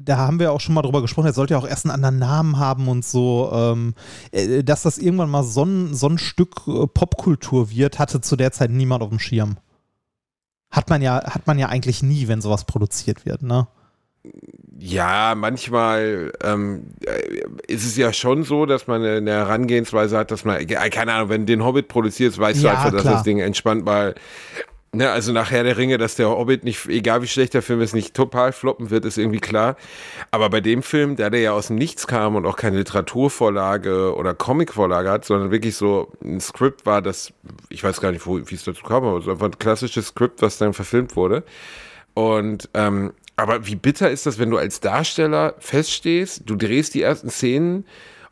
Da 0.00 0.16
haben 0.16 0.38
wir 0.40 0.52
auch 0.52 0.60
schon 0.60 0.74
mal 0.74 0.82
drüber 0.82 1.02
gesprochen, 1.02 1.26
er 1.26 1.32
sollte 1.32 1.54
ja 1.54 1.58
auch 1.58 1.66
erst 1.66 1.84
einen 1.84 1.92
anderen 1.94 2.18
Namen 2.18 2.58
haben 2.58 2.88
und 2.88 3.04
so. 3.04 3.50
Ähm, 3.52 3.94
äh, 4.32 4.62
dass 4.62 4.82
das 4.82 4.96
irgendwann 4.98 5.28
mal 5.30 5.42
so 5.44 5.64
ein, 5.64 5.94
so 5.94 6.08
ein 6.08 6.18
Stück 6.18 6.62
äh, 6.68 6.86
Popkultur 6.86 7.70
wird, 7.70 7.98
hatte 7.98 8.20
zu 8.20 8.36
der 8.36 8.52
Zeit 8.52 8.70
niemand 8.70 9.02
auf 9.02 9.08
dem 9.10 9.18
Schirm. 9.18 9.56
Hat 10.70 10.88
man 10.90 11.02
ja, 11.02 11.22
hat 11.24 11.46
man 11.46 11.58
ja 11.58 11.68
eigentlich 11.68 12.02
nie, 12.02 12.28
wenn 12.28 12.40
sowas 12.40 12.64
produziert 12.64 13.26
wird, 13.26 13.42
ne? 13.42 13.68
Ja, 14.78 15.34
manchmal 15.36 16.32
ähm, 16.42 16.94
äh, 17.04 17.40
ist 17.66 17.84
es 17.84 17.96
ja 17.96 18.12
schon 18.12 18.44
so, 18.44 18.64
dass 18.66 18.86
man 18.86 19.02
eine 19.04 19.30
Herangehensweise 19.30 20.16
hat, 20.16 20.30
dass 20.30 20.44
man, 20.44 20.66
ja, 20.68 20.88
keine 20.88 21.14
Ahnung, 21.14 21.30
wenn 21.30 21.40
du 21.42 21.46
den 21.46 21.64
Hobbit 21.64 21.88
produzierst, 21.88 22.38
weißt 22.38 22.62
Ja, 22.62 22.70
du 22.70 22.76
einfach, 22.76 22.92
dass 22.92 23.02
klar. 23.02 23.14
das 23.14 23.22
Ding 23.24 23.38
entspannt 23.40 23.84
mal, 23.84 24.14
ne, 24.92 25.10
also 25.10 25.32
nachher 25.32 25.64
der 25.64 25.76
Ringe, 25.78 25.98
dass 25.98 26.14
der 26.14 26.28
Hobbit 26.28 26.64
nicht, 26.64 26.86
egal 26.86 27.22
wie 27.22 27.26
schlecht 27.26 27.54
der 27.54 27.62
Film 27.62 27.80
ist, 27.80 27.94
nicht 27.94 28.14
total 28.14 28.52
floppen 28.52 28.90
wird, 28.90 29.04
ist 29.04 29.18
irgendwie 29.18 29.40
klar. 29.40 29.76
Aber 30.30 30.48
bei 30.50 30.60
dem 30.60 30.82
Film, 30.82 31.16
der, 31.16 31.30
der 31.30 31.40
ja 31.40 31.52
aus 31.52 31.68
dem 31.68 31.76
Nichts 31.76 32.06
kam 32.06 32.36
und 32.36 32.46
auch 32.46 32.56
keine 32.56 32.78
Literaturvorlage 32.78 34.14
oder 34.14 34.34
Comicvorlage 34.34 35.10
hat, 35.10 35.24
sondern 35.24 35.50
wirklich 35.50 35.76
so 35.76 36.12
ein 36.22 36.40
Skript 36.40 36.86
war, 36.86 37.02
das, 37.02 37.32
ich 37.68 37.82
weiß 37.82 38.00
gar 38.00 38.12
nicht, 38.12 38.26
wie 38.26 38.54
es 38.54 38.64
dazu 38.64 38.84
kam, 38.84 39.04
aber 39.04 39.18
es 39.18 39.24
ist 39.24 39.30
einfach 39.30 39.46
ein 39.46 39.58
klassisches 39.58 40.08
Skript, 40.08 40.40
was 40.40 40.58
dann 40.58 40.72
verfilmt 40.72 41.16
wurde. 41.16 41.42
Und 42.14 42.68
ähm, 42.74 43.12
aber 43.38 43.66
wie 43.66 43.76
bitter 43.76 44.10
ist 44.10 44.26
das, 44.26 44.38
wenn 44.38 44.50
du 44.50 44.58
als 44.58 44.80
Darsteller 44.80 45.54
feststehst, 45.58 46.42
du 46.46 46.56
drehst 46.56 46.94
die 46.94 47.02
ersten 47.02 47.30
Szenen 47.30 47.86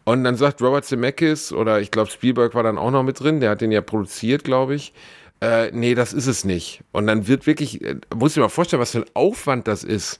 und 0.04 0.24
dann 0.24 0.36
sagt 0.36 0.60
Robert 0.60 0.84
Zemeckis 0.84 1.52
oder 1.52 1.80
ich 1.80 1.90
glaube 1.90 2.10
Spielberg 2.10 2.54
war 2.54 2.62
dann 2.62 2.76
auch 2.76 2.90
noch 2.90 3.02
mit 3.02 3.20
drin, 3.20 3.40
der 3.40 3.50
hat 3.50 3.60
den 3.60 3.72
ja 3.72 3.80
produziert, 3.80 4.44
glaube 4.44 4.74
ich. 4.74 4.92
Äh, 5.40 5.70
nee, 5.72 5.94
das 5.94 6.12
ist 6.12 6.26
es 6.26 6.44
nicht. 6.44 6.80
Und 6.92 7.06
dann 7.06 7.28
wird 7.28 7.46
wirklich, 7.46 7.82
äh, 7.84 7.96
muss 8.14 8.32
ich 8.32 8.36
mir 8.38 8.44
mal 8.44 8.48
vorstellen, 8.48 8.80
was 8.80 8.92
für 8.92 8.98
ein 8.98 9.10
Aufwand 9.14 9.68
das 9.68 9.84
ist, 9.84 10.18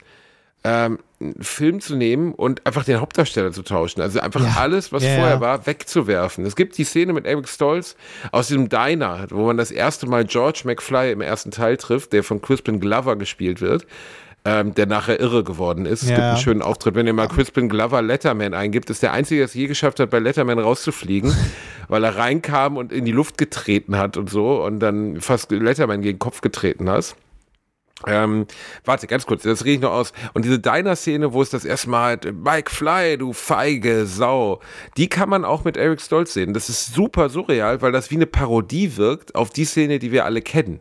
ähm, 0.62 0.98
einen 1.20 1.42
Film 1.42 1.80
zu 1.80 1.96
nehmen 1.96 2.34
und 2.34 2.66
einfach 2.66 2.84
den 2.84 3.00
Hauptdarsteller 3.00 3.50
zu 3.52 3.62
tauschen. 3.62 4.02
Also 4.02 4.20
einfach 4.20 4.42
Ja. 4.42 4.56
alles, 4.58 4.92
was 4.92 5.02
Ja, 5.02 5.14
vorher 5.14 5.34
ja. 5.37 5.40
war, 5.40 5.66
wegzuwerfen. 5.66 6.44
Es 6.44 6.54
gibt 6.54 6.76
die 6.76 6.84
Szene 6.84 7.12
mit 7.14 7.25
Eric 7.26 7.49
Stolz 7.49 7.96
aus 8.30 8.49
diesem 8.49 8.68
Diner, 8.68 9.26
wo 9.30 9.46
man 9.46 9.56
das 9.56 9.70
erste 9.70 10.06
Mal 10.06 10.25
George 10.26 10.62
McFly 10.64 11.12
im 11.12 11.22
ersten 11.22 11.50
Teil 11.50 11.76
trifft, 11.76 12.12
der 12.12 12.22
von 12.22 12.42
Crispin 12.42 12.78
Glover 12.78 13.16
gespielt 13.16 13.61
wird. 13.61 13.87
Ähm, 14.48 14.74
der 14.76 14.86
nachher 14.86 15.18
irre 15.18 15.42
geworden 15.42 15.86
ist. 15.86 16.02
Es 16.04 16.08
Ja. 16.10 16.14
gibt 16.16 16.26
einen 16.28 16.36
schönen 16.36 16.62
Auftritt. 16.62 16.94
Wenn 16.94 17.06
ihr 17.08 17.12
mal 17.12 17.26
Crispin 17.26 17.68
Glover 17.68 18.00
Letterman 18.00 18.54
eingibt, 18.54 18.88
ist 18.90 19.02
der 19.02 19.12
Einzige, 19.12 19.40
der 19.40 19.46
es 19.46 19.54
je 19.54 19.66
geschafft 19.66 19.98
hat, 19.98 20.10
bei 20.10 20.20
Letterman 20.20 20.58
rauszufliegen, 20.60 21.34
weil 21.88 22.04
er 22.04 22.16
reinkam 22.16 22.76
und 22.76 22.92
in 22.92 23.04
die 23.04 23.10
Luft 23.12 23.38
getreten 23.38 23.96
hat 23.98 24.16
und 24.16 24.30
so 24.30 24.62
und 24.64 24.78
dann 24.78 25.20
fast 25.20 25.50
Letterman 25.50 26.00
gegen 26.00 26.14
den 26.16 26.20
Kopf 26.20 26.42
getreten 26.42 26.88
hat. 26.88 27.16
Ähm, 28.06 28.46
warte, 28.84 29.06
ganz 29.06 29.24
kurz, 29.26 29.42
das 29.42 29.64
rede 29.64 29.74
ich 29.76 29.80
noch 29.80 29.92
aus. 29.92 30.12
Und 30.34 30.44
diese 30.44 30.58
Diner-Szene, 30.58 31.32
wo 31.32 31.40
es 31.40 31.48
das 31.50 31.64
erste 31.64 31.88
Mal, 31.88 32.20
Mike 32.32 32.70
Fly, 32.70 33.16
du 33.16 33.32
feige 33.32 34.04
Sau, 34.06 34.60
die 34.98 35.08
kann 35.08 35.30
man 35.30 35.44
auch 35.46 35.64
mit 35.64 35.76
Eric 35.78 36.00
Stolz 36.02 36.34
sehen. 36.34 36.52
Das 36.52 36.68
ist 36.68 36.92
super 36.94 37.30
surreal, 37.30 37.80
weil 37.80 37.92
das 37.92 38.10
wie 38.10 38.16
eine 38.16 38.26
Parodie 38.26 38.96
wirkt 38.98 39.34
auf 39.34 39.48
die 39.50 39.64
Szene, 39.64 39.98
die 39.98 40.12
wir 40.12 40.26
alle 40.26 40.42
kennen. 40.42 40.78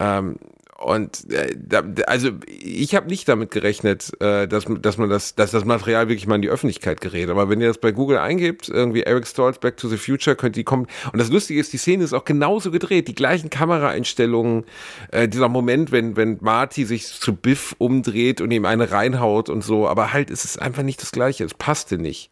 Ähm, 0.00 0.36
und 0.78 1.28
äh, 1.32 1.56
da, 1.56 1.82
also 2.06 2.30
ich 2.46 2.94
habe 2.94 3.08
nicht 3.08 3.28
damit 3.28 3.50
gerechnet, 3.50 4.12
äh, 4.20 4.46
dass, 4.46 4.64
dass 4.80 4.96
man 4.96 5.10
das, 5.10 5.34
dass 5.34 5.50
das 5.50 5.64
Material 5.64 6.08
wirklich 6.08 6.28
mal 6.28 6.36
in 6.36 6.42
die 6.42 6.50
Öffentlichkeit 6.50 7.00
gerät. 7.00 7.30
Aber 7.30 7.50
wenn 7.50 7.60
ihr 7.60 7.66
das 7.66 7.78
bei 7.78 7.90
Google 7.90 8.18
eingebt, 8.18 8.68
irgendwie 8.68 9.02
Eric 9.02 9.26
Stolz 9.26 9.58
Back 9.58 9.76
to 9.76 9.88
the 9.88 9.96
Future, 9.96 10.36
könnt 10.36 10.56
ihr 10.56 10.62
kommen. 10.62 10.86
Und 11.12 11.18
das 11.18 11.30
Lustige 11.30 11.58
ist, 11.58 11.72
die 11.72 11.78
Szene 11.78 12.04
ist 12.04 12.12
auch 12.12 12.24
genauso 12.24 12.70
gedreht, 12.70 13.08
die 13.08 13.16
gleichen 13.16 13.50
Kameraeinstellungen, 13.50 14.66
äh, 15.10 15.26
dieser 15.26 15.48
Moment, 15.48 15.90
wenn 15.90 16.16
wenn 16.16 16.38
Marty 16.40 16.84
sich 16.84 17.06
zu 17.06 17.34
Biff 17.34 17.74
umdreht 17.78 18.40
und 18.40 18.52
ihm 18.52 18.64
eine 18.64 18.92
reinhaut 18.92 19.48
und 19.48 19.64
so. 19.64 19.88
Aber 19.88 20.12
halt, 20.12 20.30
es 20.30 20.44
ist 20.44 20.62
einfach 20.62 20.84
nicht 20.84 21.02
das 21.02 21.10
Gleiche. 21.10 21.44
Es 21.44 21.54
passte 21.54 21.98
nicht. 21.98 22.30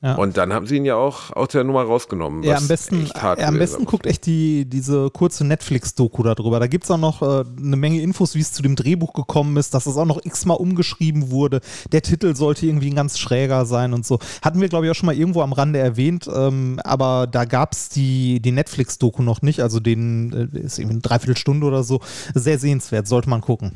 Ja. 0.00 0.14
Und 0.14 0.36
dann 0.36 0.52
haben 0.52 0.66
sie 0.68 0.76
ihn 0.76 0.84
ja 0.84 0.94
auch 0.94 1.32
aus 1.32 1.48
der 1.48 1.64
Nummer 1.64 1.82
rausgenommen. 1.82 2.44
Ja, 2.44 2.56
am 2.56 2.68
besten, 2.68 3.10
am 3.14 3.58
besten 3.58 3.84
guckt 3.84 4.06
echt 4.06 4.26
die, 4.26 4.64
diese 4.64 5.10
kurze 5.10 5.44
Netflix-Doku 5.44 6.22
darüber. 6.22 6.60
Da 6.60 6.68
gibt 6.68 6.84
es 6.84 6.90
auch 6.92 6.98
noch 6.98 7.20
äh, 7.20 7.44
eine 7.58 7.76
Menge 7.76 8.00
Infos, 8.00 8.36
wie 8.36 8.40
es 8.40 8.52
zu 8.52 8.62
dem 8.62 8.76
Drehbuch 8.76 9.12
gekommen 9.12 9.56
ist, 9.56 9.74
dass 9.74 9.86
es 9.86 9.96
auch 9.96 10.04
noch 10.04 10.24
x-mal 10.24 10.54
umgeschrieben 10.54 11.32
wurde. 11.32 11.60
Der 11.90 12.02
Titel 12.02 12.36
sollte 12.36 12.66
irgendwie 12.66 12.90
ein 12.90 12.94
ganz 12.94 13.18
schräger 13.18 13.66
sein 13.66 13.92
und 13.92 14.06
so. 14.06 14.20
Hatten 14.40 14.60
wir, 14.60 14.68
glaube 14.68 14.86
ich, 14.86 14.92
auch 14.92 14.94
schon 14.94 15.06
mal 15.06 15.16
irgendwo 15.16 15.42
am 15.42 15.52
Rande 15.52 15.80
erwähnt, 15.80 16.30
ähm, 16.32 16.78
aber 16.84 17.26
da 17.26 17.44
gab 17.44 17.72
es 17.72 17.88
die, 17.88 18.38
die 18.40 18.52
Netflix-Doku 18.52 19.22
noch 19.22 19.42
nicht. 19.42 19.62
Also 19.62 19.80
den 19.80 20.50
äh, 20.54 20.58
ist 20.60 20.78
irgendwie 20.78 20.94
eine 20.94 21.02
Dreiviertelstunde 21.02 21.66
oder 21.66 21.82
so. 21.82 22.00
Sehr 22.34 22.60
sehenswert, 22.60 23.08
sollte 23.08 23.28
man 23.28 23.40
gucken. 23.40 23.72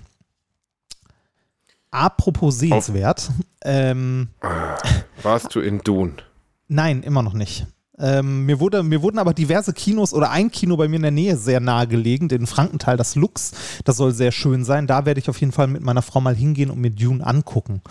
Apropos 1.92 2.58
sehenswert. 2.58 3.30
Ähm, 3.64 4.28
Warst 5.22 5.54
du 5.54 5.60
in 5.60 5.78
Dun? 5.78 6.14
nein, 6.66 7.02
immer 7.02 7.22
noch 7.22 7.34
nicht. 7.34 7.66
Ähm, 7.98 8.46
mir, 8.46 8.58
wurde, 8.58 8.82
mir 8.82 9.02
wurden 9.02 9.18
aber 9.18 9.34
diverse 9.34 9.72
Kinos 9.74 10.12
oder 10.14 10.30
ein 10.30 10.50
Kino 10.50 10.76
bei 10.76 10.88
mir 10.88 10.96
in 10.96 11.02
der 11.02 11.10
Nähe 11.10 11.36
sehr 11.36 11.60
nahe 11.60 11.86
gelegen, 11.86 12.28
den 12.28 12.46
Frankenthal, 12.46 12.96
das 12.96 13.14
Lux. 13.14 13.52
Das 13.84 13.98
soll 13.98 14.12
sehr 14.12 14.32
schön 14.32 14.64
sein. 14.64 14.86
Da 14.86 15.04
werde 15.04 15.20
ich 15.20 15.28
auf 15.28 15.38
jeden 15.38 15.52
Fall 15.52 15.66
mit 15.68 15.82
meiner 15.82 16.02
Frau 16.02 16.20
mal 16.20 16.34
hingehen 16.34 16.70
und 16.70 16.80
mir 16.80 16.90
Dune 16.90 17.24
angucken. 17.24 17.82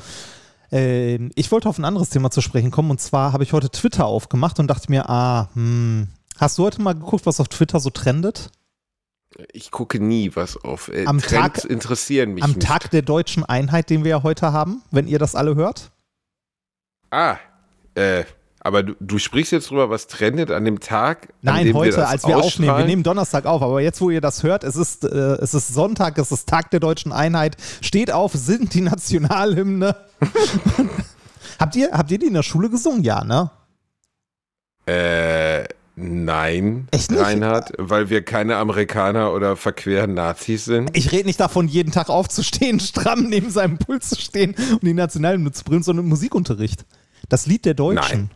Ähm, 0.71 1.31
ich 1.35 1.51
wollte 1.51 1.69
auf 1.69 1.77
ein 1.77 1.85
anderes 1.85 2.09
Thema 2.09 2.31
zu 2.31 2.41
sprechen 2.41 2.71
kommen 2.71 2.91
und 2.91 2.99
zwar 2.99 3.33
habe 3.33 3.43
ich 3.43 3.53
heute 3.53 3.69
Twitter 3.69 4.05
aufgemacht 4.05 4.59
und 4.59 4.67
dachte 4.67 4.89
mir, 4.91 5.09
ah, 5.09 5.49
hm, 5.53 6.07
hast 6.39 6.57
du 6.57 6.63
heute 6.63 6.81
mal 6.81 6.93
geguckt, 6.93 7.25
was 7.25 7.39
auf 7.39 7.47
Twitter 7.49 7.79
so 7.79 7.91
trendet? 7.91 8.49
Ich 9.53 9.71
gucke 9.71 9.99
nie 9.99 10.31
was 10.35 10.57
auf. 10.63 10.89
Äh, 10.89 11.05
Am 11.05 11.19
Trends 11.19 11.61
Tag- 11.61 11.69
interessieren 11.71 12.33
mich 12.33 12.43
Am 12.43 12.51
nicht. 12.53 12.65
Tag 12.67 12.89
der 12.91 13.01
deutschen 13.01 13.43
Einheit, 13.45 13.89
den 13.89 14.03
wir 14.03 14.11
ja 14.11 14.23
heute 14.23 14.51
haben, 14.53 14.81
wenn 14.91 15.07
ihr 15.07 15.19
das 15.19 15.35
alle 15.35 15.55
hört. 15.55 15.91
Ah, 17.09 17.37
äh, 17.95 18.23
aber 18.63 18.83
du, 18.83 18.95
du 18.99 19.17
sprichst 19.17 19.51
jetzt 19.51 19.71
drüber, 19.71 19.89
was 19.89 20.05
trendet 20.07 20.51
an 20.51 20.63
dem 20.65 20.79
Tag? 20.79 21.29
an 21.29 21.35
Nein, 21.41 21.65
dem 21.65 21.75
heute, 21.75 21.95
das 21.97 22.09
als 22.09 22.27
wir 22.27 22.37
aufnehmen. 22.37 22.77
Wir 22.77 22.85
nehmen 22.85 23.03
Donnerstag 23.03 23.45
auf, 23.45 23.61
aber 23.61 23.81
jetzt, 23.81 23.99
wo 24.01 24.11
ihr 24.11 24.21
das 24.21 24.43
hört, 24.43 24.63
es 24.63 24.75
ist, 24.75 25.03
äh, 25.03 25.07
es 25.07 25.53
ist 25.55 25.69
Sonntag, 25.73 26.17
es 26.19 26.31
ist 26.31 26.47
Tag 26.47 26.69
der 26.69 26.79
deutschen 26.79 27.11
Einheit. 27.11 27.57
Steht 27.81 28.11
auf, 28.11 28.33
sind 28.33 28.73
die 28.75 28.81
Nationalhymne. 28.81 29.95
habt, 31.59 31.75
ihr, 31.75 31.91
habt 31.91 32.11
ihr 32.11 32.19
die 32.19 32.27
in 32.27 32.35
der 32.35 32.43
Schule 32.43 32.69
gesungen? 32.69 33.03
Ja, 33.03 33.23
ne? 33.23 33.49
Äh, 34.85 35.63
nein, 35.95 36.87
Echt 36.91 37.11
nicht? 37.11 37.21
Reinhard, 37.21 37.73
weil 37.77 38.09
wir 38.09 38.23
keine 38.23 38.57
Amerikaner 38.57 39.33
oder 39.33 39.55
verqueren 39.55 40.13
Nazis 40.13 40.65
sind. 40.65 40.89
Ich 40.97 41.11
rede 41.11 41.25
nicht 41.25 41.39
davon, 41.39 41.67
jeden 41.67 41.91
Tag 41.91 42.09
aufzustehen, 42.09 42.79
stramm 42.81 43.27
neben 43.29 43.49
seinem 43.49 43.77
Pult 43.77 44.03
zu 44.03 44.19
stehen 44.19 44.55
und 44.71 44.83
die 44.83 44.93
Nationalhymne 44.93 45.51
zu 45.51 45.63
bringen, 45.63 45.83
sondern 45.83 46.05
im 46.05 46.09
Musikunterricht. 46.09 46.85
Das 47.29 47.45
Lied 47.45 47.65
der 47.65 47.73
Deutschen. 47.73 48.29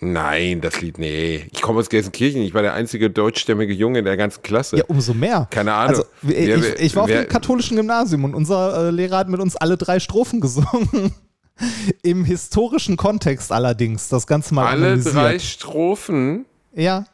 Nein, 0.00 0.60
das 0.60 0.80
Lied, 0.80 0.98
nee. 0.98 1.48
Ich 1.50 1.60
komme 1.60 1.80
aus 1.80 1.88
Gelsenkirchen, 1.88 2.40
ich 2.42 2.54
war 2.54 2.62
der 2.62 2.74
einzige 2.74 3.10
deutschstämmige 3.10 3.72
Junge 3.72 3.98
in 3.98 4.04
der 4.04 4.16
ganzen 4.16 4.42
Klasse. 4.42 4.76
Ja, 4.76 4.84
umso 4.86 5.12
mehr. 5.12 5.48
Keine 5.50 5.74
Ahnung. 5.74 5.88
Also, 5.96 6.04
ich, 6.22 6.46
Wer- 6.46 6.80
ich 6.80 6.94
war 6.94 7.02
auf 7.04 7.10
dem 7.10 7.26
katholischen 7.28 7.76
Gymnasium 7.76 8.22
und 8.22 8.34
unser 8.34 8.88
äh, 8.88 8.90
Lehrer 8.90 9.18
hat 9.18 9.28
mit 9.28 9.40
uns 9.40 9.56
alle 9.56 9.76
drei 9.76 9.98
Strophen 9.98 10.40
gesungen. 10.40 11.12
Im 12.02 12.24
historischen 12.24 12.96
Kontext 12.96 13.50
allerdings. 13.50 14.08
Das 14.08 14.28
Ganze 14.28 14.54
mal 14.54 14.66
Alle 14.66 14.98
drei 14.98 15.40
Strophen? 15.40 16.46
Ja, 16.72 17.04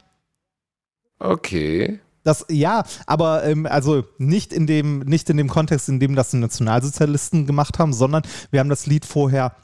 Okay. 1.19 1.99
das, 2.23 2.45
ja, 2.49 2.83
aber 3.07 3.43
ähm, 3.45 3.65
also 3.65 4.03
nicht 4.17 4.51
in, 4.53 4.67
dem, 4.67 4.99
nicht 4.99 5.29
in 5.29 5.37
dem 5.37 5.49
Kontext, 5.49 5.89
in 5.89 5.99
dem 5.99 6.15
das 6.15 6.31
die 6.31 6.37
Nationalsozialisten 6.37 7.45
gemacht 7.45 7.79
haben, 7.79 7.93
sondern 7.93 8.23
wir 8.51 8.59
haben 8.59 8.69
das 8.69 8.85
Lied 8.85 9.05
vorher 9.05 9.55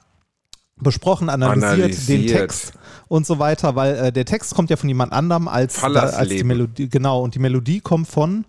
besprochen, 0.77 1.29
analysiert, 1.29 1.69
den 2.07 2.15
Analysiert. 2.21 2.37
Text 2.39 2.73
und 3.07 3.25
so 3.25 3.37
weiter, 3.37 3.75
weil 3.75 3.95
äh, 3.95 4.11
der 4.11 4.25
Text 4.25 4.55
kommt 4.55 4.69
ja 4.69 4.77
von 4.77 4.89
jemand 4.89 5.11
anderem 5.13 5.47
als, 5.47 5.79
da, 5.81 5.87
als 5.87 6.29
die. 6.29 6.43
Melodie. 6.43 6.89
Genau, 6.89 7.21
und 7.21 7.35
die 7.35 7.39
Melodie 7.39 7.81
kommt 7.81 8.07
von, 8.07 8.45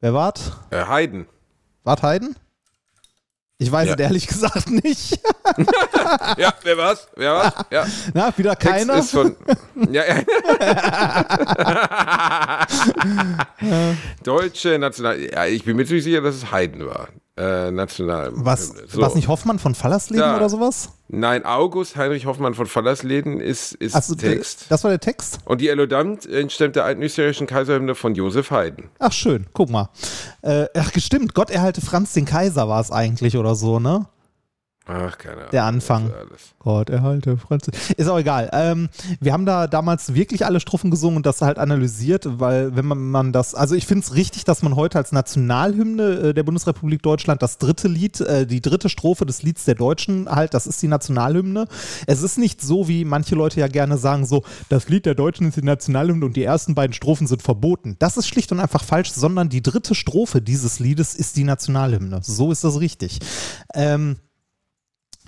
wer 0.00 0.14
wart? 0.14 0.56
Äh, 0.70 0.84
Haydn. 0.84 1.26
Wart 1.84 2.02
Haydn? 2.02 2.36
Ich 3.60 3.72
weiß 3.72 3.88
Ja. 3.88 3.94
es 3.94 4.00
ehrlich 4.00 4.26
gesagt 4.28 4.70
nicht. 4.70 5.18
Ja, 6.38 6.54
wer 6.62 6.76
war's? 6.78 7.08
Wer 7.16 7.32
war's? 7.34 7.52
Ja. 7.70 7.86
Na, 8.14 8.32
wieder 8.38 8.56
Text 8.56 8.76
keiner. 8.86 8.94
ist 8.98 9.10
von. 9.10 9.34
Ja, 9.90 10.02
ja. 10.06 10.22
Deutsche 14.24 14.78
National. 14.78 15.18
Ja, 15.20 15.46
ich 15.46 15.64
bin 15.64 15.76
mir 15.76 15.84
ziemlich 15.86 16.04
sicher, 16.04 16.20
dass 16.20 16.36
es 16.36 16.50
Haydn 16.52 16.86
war. 16.86 17.08
Äh, 17.38 17.70
National. 17.70 18.30
was, 18.34 18.74
So. 18.88 19.00
was 19.00 19.14
nicht 19.14 19.28
Hoffmann 19.28 19.58
von 19.60 19.74
Fallersleben 19.76 20.24
Da. 20.26 20.36
oder 20.36 20.48
sowas? 20.48 20.90
Nein, 21.08 21.44
August 21.46 21.96
Heinrich 21.96 22.26
Hoffmann 22.26 22.54
von 22.54 22.66
Fallersleden 22.66 23.40
ist, 23.40 23.72
ist 23.74 23.94
Achso, 23.94 24.14
Text. 24.14 24.66
das 24.68 24.82
war 24.84 24.90
der 24.90 25.00
Text? 25.00 25.38
Und 25.44 25.60
die 25.60 25.68
Elodamt 25.68 26.26
entstammt 26.26 26.76
der 26.76 26.84
alten 26.84 27.00
österreichischen 27.02 27.46
Kaiserhymne 27.46 27.94
von 27.94 28.14
Josef 28.14 28.50
Haydn. 28.50 28.90
Ach, 28.98 29.12
schön, 29.12 29.46
guck 29.52 29.70
mal. 29.70 29.88
Äh, 30.42 30.66
ach, 30.76 30.92
gestimmt, 30.92 31.34
Gott 31.34 31.50
erhalte 31.50 31.80
Franz 31.80 32.12
den 32.12 32.24
Kaiser 32.24 32.68
war 32.68 32.80
es 32.80 32.90
eigentlich 32.90 33.36
oder 33.36 33.54
so, 33.54 33.78
ne? 33.78 34.06
Ach, 34.90 35.18
keine 35.18 35.36
Ahnung. 35.36 35.50
Der 35.52 35.64
Anfang. 35.64 36.10
Gott 36.60 36.88
erhalte 36.88 37.36
Franz. 37.36 37.68
Ist 37.98 38.08
auch 38.08 38.18
egal. 38.18 38.48
Ähm, 38.54 38.88
wir 39.20 39.34
haben 39.34 39.44
da 39.44 39.66
damals 39.66 40.14
wirklich 40.14 40.46
alle 40.46 40.60
Strophen 40.60 40.90
gesungen 40.90 41.18
und 41.18 41.26
das 41.26 41.42
halt 41.42 41.58
analysiert, 41.58 42.26
weil 42.26 42.74
wenn 42.74 42.86
man, 42.86 42.98
man 42.98 43.32
das, 43.34 43.54
also 43.54 43.74
ich 43.74 43.86
finde 43.86 44.04
es 44.04 44.14
richtig, 44.14 44.44
dass 44.44 44.62
man 44.62 44.76
heute 44.76 44.96
als 44.96 45.12
Nationalhymne 45.12 46.02
äh, 46.02 46.34
der 46.34 46.42
Bundesrepublik 46.42 47.02
Deutschland 47.02 47.42
das 47.42 47.58
dritte 47.58 47.86
Lied, 47.86 48.22
äh, 48.22 48.46
die 48.46 48.62
dritte 48.62 48.88
Strophe 48.88 49.26
des 49.26 49.42
Lieds 49.42 49.66
der 49.66 49.74
Deutschen 49.74 50.26
halt, 50.26 50.54
das 50.54 50.66
ist 50.66 50.80
die 50.80 50.88
Nationalhymne. 50.88 51.66
Es 52.06 52.22
ist 52.22 52.38
nicht 52.38 52.62
so, 52.62 52.88
wie 52.88 53.04
manche 53.04 53.34
Leute 53.34 53.60
ja 53.60 53.68
gerne 53.68 53.98
sagen, 53.98 54.24
so, 54.24 54.42
das 54.70 54.88
Lied 54.88 55.04
der 55.04 55.14
Deutschen 55.14 55.48
ist 55.48 55.58
die 55.58 55.62
Nationalhymne 55.62 56.24
und 56.24 56.34
die 56.34 56.44
ersten 56.44 56.74
beiden 56.74 56.94
Strophen 56.94 57.26
sind 57.26 57.42
verboten. 57.42 57.96
Das 57.98 58.16
ist 58.16 58.26
schlicht 58.26 58.52
und 58.52 58.60
einfach 58.60 58.82
falsch, 58.82 59.12
sondern 59.12 59.50
die 59.50 59.62
dritte 59.62 59.94
Strophe 59.94 60.40
dieses 60.40 60.78
Liedes 60.78 61.14
ist 61.14 61.36
die 61.36 61.44
Nationalhymne. 61.44 62.20
So 62.22 62.50
ist 62.50 62.64
das 62.64 62.80
richtig. 62.80 63.18
Ähm, 63.74 64.16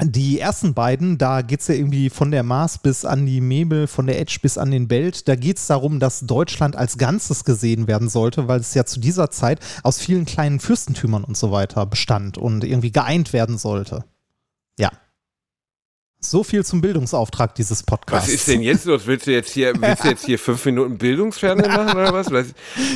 die 0.02 0.40
ersten 0.40 0.74
beiden, 0.74 1.18
da 1.18 1.42
geht 1.42 1.60
es 1.60 1.68
ja 1.68 1.74
irgendwie 1.74 2.10
von 2.10 2.30
der 2.30 2.42
Mars 2.42 2.78
bis 2.78 3.04
an 3.04 3.26
die 3.26 3.40
Mebel, 3.40 3.86
von 3.86 4.06
der 4.06 4.20
Edge 4.20 4.38
bis 4.40 4.56
an 4.58 4.70
den 4.70 4.88
Belt. 4.88 5.28
Da 5.28 5.36
geht 5.36 5.58
es 5.58 5.66
darum, 5.66 6.00
dass 6.00 6.20
Deutschland 6.20 6.76
als 6.76 6.98
Ganzes 6.98 7.44
gesehen 7.44 7.86
werden 7.86 8.08
sollte, 8.08 8.48
weil 8.48 8.60
es 8.60 8.74
ja 8.74 8.84
zu 8.84 9.00
dieser 9.00 9.30
Zeit 9.30 9.60
aus 9.82 9.98
vielen 9.98 10.24
kleinen 10.24 10.60
Fürstentümern 10.60 11.24
und 11.24 11.36
so 11.36 11.50
weiter 11.52 11.86
bestand 11.86 12.38
und 12.38 12.64
irgendwie 12.64 12.92
geeint 12.92 13.32
werden 13.32 13.58
sollte. 13.58 14.04
So 16.22 16.44
viel 16.44 16.62
zum 16.66 16.82
Bildungsauftrag 16.82 17.54
dieses 17.54 17.82
Podcasts. 17.82 18.28
Was 18.28 18.34
ist 18.34 18.46
denn 18.46 18.60
jetzt 18.60 18.84
los? 18.84 19.06
Willst 19.06 19.26
du 19.26 19.30
jetzt 19.32 19.50
hier, 19.52 19.72
willst 19.80 20.04
du 20.04 20.08
jetzt 20.08 20.26
hier 20.26 20.38
fünf 20.38 20.62
Minuten 20.66 20.98
Bildungsfernsehen 20.98 21.72
machen 21.72 21.92
oder 21.98 22.12
was? 22.12 22.30
was? 22.30 22.48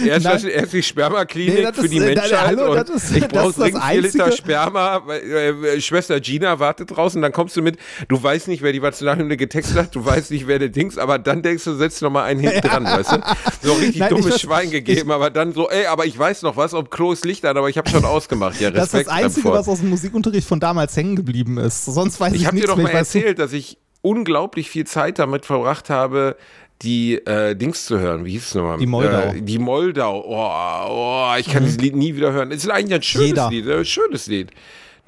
Erst, 0.07 0.27
Nein. 0.27 0.45
erst 0.47 0.73
die 0.75 0.83
Spermaklinik 0.83 1.59
Nee, 1.65 1.73
für 1.73 1.89
die 1.89 2.01
Menschheit 2.01 2.33
hallo, 2.49 2.73
und 2.73 2.77
das 2.87 2.91
ist- 2.91 3.17
ich 3.17 3.27
brauche 3.27 3.55
dringend 3.55 3.83
vier 3.83 4.01
Liter 4.03 4.31
Sperma. 4.31 5.03
Äh, 5.09 5.81
Schwester 5.81 6.21
Gina 6.21 6.59
wartet 6.59 6.95
draußen, 6.95 7.23
dann 7.23 7.33
kommst 7.33 7.57
du 7.57 7.63
mit, 7.63 7.79
du 8.09 8.23
weißt 8.23 8.47
nicht, 8.49 8.61
wer 8.63 8.73
die 8.73 8.81
Nationalhymne 8.81 9.39
getextet 9.39 9.79
hat, 9.79 9.95
du 9.95 10.05
weißt 10.05 10.31
nicht, 10.31 10.47
wer 10.47 10.59
der 10.59 10.69
Dings, 10.69 10.99
aber 10.99 11.19
dann 11.19 11.41
denkst 11.41 11.65
du, 11.65 11.75
setzt 11.77 12.03
noch 12.03 12.11
mal 12.11 12.25
einen 12.25 12.41
hinten 12.41 12.61
dran, 12.61 12.85
weißt 12.85 13.11
du? 13.13 13.21
So 13.63 13.73
richtig 13.73 14.01
Nein, 14.01 14.13
ich 14.17 14.21
dummes 14.21 14.35
weiß- 14.37 14.41
Schwein 14.41 14.71
gegeben, 14.71 15.11
aber 15.11 15.31
dann 15.31 15.55
so, 15.55 15.71
ey, 15.71 15.87
aber 15.87 16.05
ich 16.05 16.19
weiß 16.19 16.43
noch 16.43 16.59
was, 16.59 16.75
ob 16.75 16.91
Klo 16.91 17.13
ist 17.13 17.25
Licht 17.25 17.47
an, 17.47 17.57
aber 17.57 17.71
ich 17.71 17.79
habe 17.79 17.89
schon 17.89 18.05
ausgemacht. 18.05 18.61
Ja, 18.61 18.71
das 18.71 18.89
ist 18.89 18.93
Respekt 18.93 19.07
das 19.09 19.15
Einzige, 19.15 19.43
davor. 19.45 19.61
was 19.61 19.69
aus 19.69 19.81
dem 19.81 19.89
Musikunterricht 19.89 20.47
von 20.47 20.61
damals 20.61 20.95
hängen 20.95 21.17
geblieben 21.17 21.57
ist. 21.57 21.87
Sonst 21.87 22.21
weiß 22.21 22.35
ich, 22.35 22.43
Ich 22.43 22.53
nichts 22.53 22.77
mehr. 22.77 22.87
Ich 22.87 22.93
weiß 22.93 23.14
erzählt, 23.15 23.39
dass 23.39 23.53
ich 23.53 23.79
unglaublich 24.03 24.71
viel 24.71 24.87
Zeit 24.87 25.19
damit 25.19 25.47
verbracht 25.47 25.91
habe, 25.91 26.37
die 26.83 27.15
äh, 27.15 27.55
Dings 27.55 27.87
zu 27.87 27.99
hören. 27.99 28.25
Wie 28.25 28.33
hieß 28.33 28.47
es 28.49 28.55
nochmal? 28.55 28.79
Die 28.79 28.87
Moldau. 28.87 29.33
Äh, 29.33 29.41
die 29.41 29.59
Moldau. 29.59 30.25
Oh, 30.27 30.91
oh, 30.91 31.35
ich 31.39 31.49
kann 31.49 31.63
dieses 31.65 31.79
Lied 31.81 31.97
nie 31.97 32.15
wieder 32.17 32.33
hören. 32.33 32.51
Es 32.51 32.65
ist 32.65 32.71
eigentlich 32.71 32.95
ein 32.95 33.03
schönes 33.03 33.29
Jeder. 33.29 33.51
Lied. 33.51 33.69
Ein 33.69 33.85
schönes 33.85 34.27
Lied. 34.27 34.51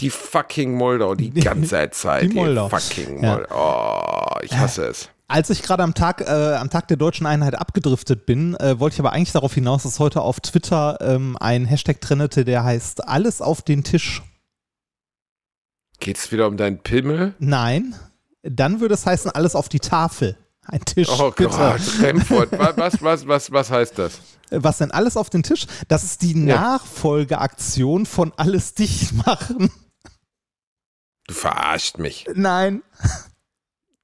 Die 0.00 0.10
fucking 0.10 0.74
Moldau, 0.74 1.14
die 1.14 1.30
ganze 1.40 1.90
Zeit. 1.90 2.22
die 2.24 2.28
Moldau. 2.28 2.68
fucking 2.68 3.22
Ja. 3.22 3.34
Moldau. 3.36 3.54
Oh, 3.54 4.38
ich 4.42 4.56
hasse 4.56 4.86
es. 4.86 5.08
Als 5.28 5.50
ich 5.50 5.62
gerade 5.62 5.82
am 5.82 5.92
Tag, 5.92 6.20
äh, 6.20 6.54
am 6.54 6.70
Tag 6.70 6.86
der 6.86 6.96
deutschen 6.96 7.26
Einheit 7.26 7.56
abgedriftet 7.58 8.26
bin, 8.26 8.54
äh, 8.54 8.78
wollte 8.78 8.94
ich 8.94 9.00
aber 9.00 9.12
eigentlich 9.12 9.32
darauf 9.32 9.52
hinaus, 9.54 9.82
dass 9.82 9.98
heute 9.98 10.20
auf 10.20 10.38
Twitter 10.38 10.98
ähm, 11.00 11.36
ein 11.40 11.64
Hashtag 11.64 12.00
trendete, 12.00 12.44
der 12.44 12.62
heißt 12.62 13.08
Alles 13.08 13.42
auf 13.42 13.62
den 13.62 13.82
Tisch. 13.82 14.22
Geht's 16.00 16.30
wieder 16.32 16.46
um 16.46 16.56
deinen 16.56 16.78
Pimmel? 16.78 17.34
Nein, 17.38 17.94
dann 18.42 18.80
würde 18.80 18.94
es 18.94 19.06
heißen, 19.06 19.30
alles 19.30 19.54
auf 19.54 19.68
die 19.68 19.80
Tafel. 19.80 20.36
Ein 20.68 20.84
Tisch, 20.84 21.08
Oh 21.08 21.30
bitte. 21.30 21.48
Gott, 21.50 21.80
Remford. 22.00 22.50
Was, 22.76 23.00
was, 23.00 23.26
was, 23.28 23.52
was, 23.52 23.70
heißt 23.70 23.98
das? 23.98 24.20
Was 24.50 24.78
denn 24.78 24.90
alles 24.90 25.16
auf 25.16 25.30
den 25.30 25.44
Tisch? 25.44 25.66
Das 25.86 26.02
ist 26.02 26.22
die 26.22 26.32
Ja. 26.32 26.60
Nachfolgeaktion 26.60 28.04
von 28.04 28.32
Alles 28.36 28.74
dicht 28.74 29.14
machen. 29.26 29.70
Du 31.28 31.34
verarscht 31.34 31.98
mich. 31.98 32.26
Nein. 32.34 32.82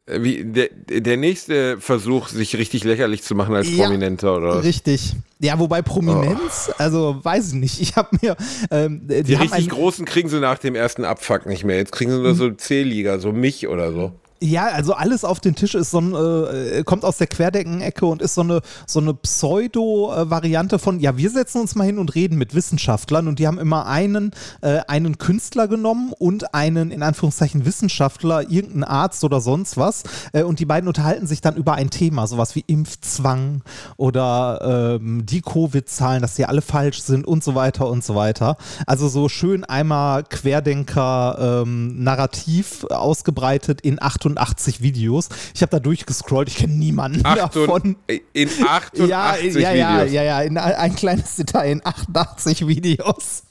Äh, 0.06 0.22
Wie, 0.22 0.44
der, 0.44 0.68
der 1.00 1.16
nächste 1.16 1.78
Versuch, 1.80 2.28
sich 2.28 2.56
richtig 2.56 2.82
lächerlich 2.84 3.22
zu 3.22 3.34
machen 3.34 3.54
als 3.54 3.70
Ja. 3.70 3.84
Prominenter 3.84 4.36
oder? 4.36 4.62
Richtig. 4.64 5.14
Ja, 5.38 5.58
wobei 5.58 5.82
Prominenz, 5.82 6.70
also 6.78 7.18
weiß 7.22 7.48
ich 7.48 7.54
nicht. 7.54 7.80
Ich 7.80 7.96
habe 7.96 8.08
mir. 8.20 8.36
Ähm, 8.70 9.02
die, 9.06 9.14
Oh. 9.18 9.22
Die 9.22 9.34
richtig 9.34 9.68
großen 9.70 10.04
kriegen 10.04 10.28
sie 10.28 10.40
nach 10.40 10.58
dem 10.58 10.74
ersten 10.74 11.04
Abfuck 11.04 11.46
nicht 11.46 11.64
mehr. 11.64 11.76
Jetzt 11.76 11.92
kriegen 11.92 12.10
sie 12.10 12.18
nur 12.18 12.34
so 12.34 12.50
C-Liga, 12.50 13.18
so 13.18 13.32
mich 13.32 13.66
oder 13.68 13.92
so. 13.92 14.12
Ja, 14.42 14.66
also 14.66 14.92
alles 14.94 15.24
auf 15.24 15.38
den 15.38 15.54
Tisch 15.54 15.76
ist 15.76 15.92
so 15.92 16.00
ein, 16.00 16.16
äh, 16.16 16.82
kommt 16.82 17.04
aus 17.04 17.18
der 17.18 17.28
Querdeckenecke 17.28 18.04
und 18.04 18.20
ist 18.20 18.34
so 18.34 18.40
eine, 18.40 18.60
so 18.88 18.98
eine 18.98 19.14
Pseudo-Variante 19.14 20.80
von, 20.80 20.98
ja, 20.98 21.16
wir 21.16 21.30
setzen 21.30 21.60
uns 21.60 21.76
mal 21.76 21.84
hin 21.84 22.00
und 22.00 22.16
reden 22.16 22.38
mit 22.38 22.52
Wissenschaftlern 22.52 23.28
und 23.28 23.38
die 23.38 23.46
haben 23.46 23.60
immer 23.60 23.86
einen, 23.86 24.32
äh, 24.60 24.80
einen 24.88 25.18
Künstler 25.18 25.68
genommen 25.68 26.12
und 26.18 26.54
einen, 26.54 26.90
in 26.90 27.04
Anführungszeichen, 27.04 27.64
Wissenschaftler, 27.64 28.50
irgendeinen 28.50 28.82
Arzt 28.82 29.22
oder 29.22 29.40
sonst 29.40 29.76
was 29.76 30.02
äh, 30.32 30.42
und 30.42 30.58
die 30.58 30.66
beiden 30.66 30.88
unterhalten 30.88 31.28
sich 31.28 31.40
dann 31.40 31.54
über 31.54 31.74
ein 31.74 31.90
Thema, 31.90 32.26
sowas 32.26 32.56
wie 32.56 32.64
Impfzwang 32.66 33.62
oder 33.96 34.98
ähm, 35.00 35.24
die 35.24 35.40
Covid-Zahlen, 35.40 36.20
dass 36.20 36.34
die 36.34 36.46
alle 36.46 36.62
falsch 36.62 37.02
sind 37.02 37.28
und 37.28 37.44
so 37.44 37.54
weiter 37.54 37.88
und 37.88 38.02
so 38.02 38.16
weiter. 38.16 38.56
Also 38.88 39.06
so 39.06 39.28
schön 39.28 39.62
einmal 39.62 40.24
Querdenker-Narrativ 40.24 42.86
ähm, 42.90 42.96
ausgebreitet 42.96 43.82
in 43.82 44.00
88 44.38 44.82
Videos. 44.82 45.28
Ich 45.54 45.62
habe 45.62 45.70
da 45.70 45.80
durchgescrollt, 45.80 46.48
ich 46.48 46.56
kenne 46.56 46.74
niemanden 46.74 47.24
Achtund- 47.24 47.68
davon. 47.68 47.96
In 48.32 48.48
88 48.48 49.06
Ja, 49.08 49.36
Videos. 49.40 49.54
ja, 49.62 49.72
ja, 49.72 50.04
ja, 50.04 50.22
ja, 50.22 50.42
in 50.42 50.58
ein 50.58 50.74
ein 50.74 50.94
kleines 50.94 51.36
Detail 51.36 51.70
in 51.72 51.80
88 51.84 52.66
Videos. 52.66 53.44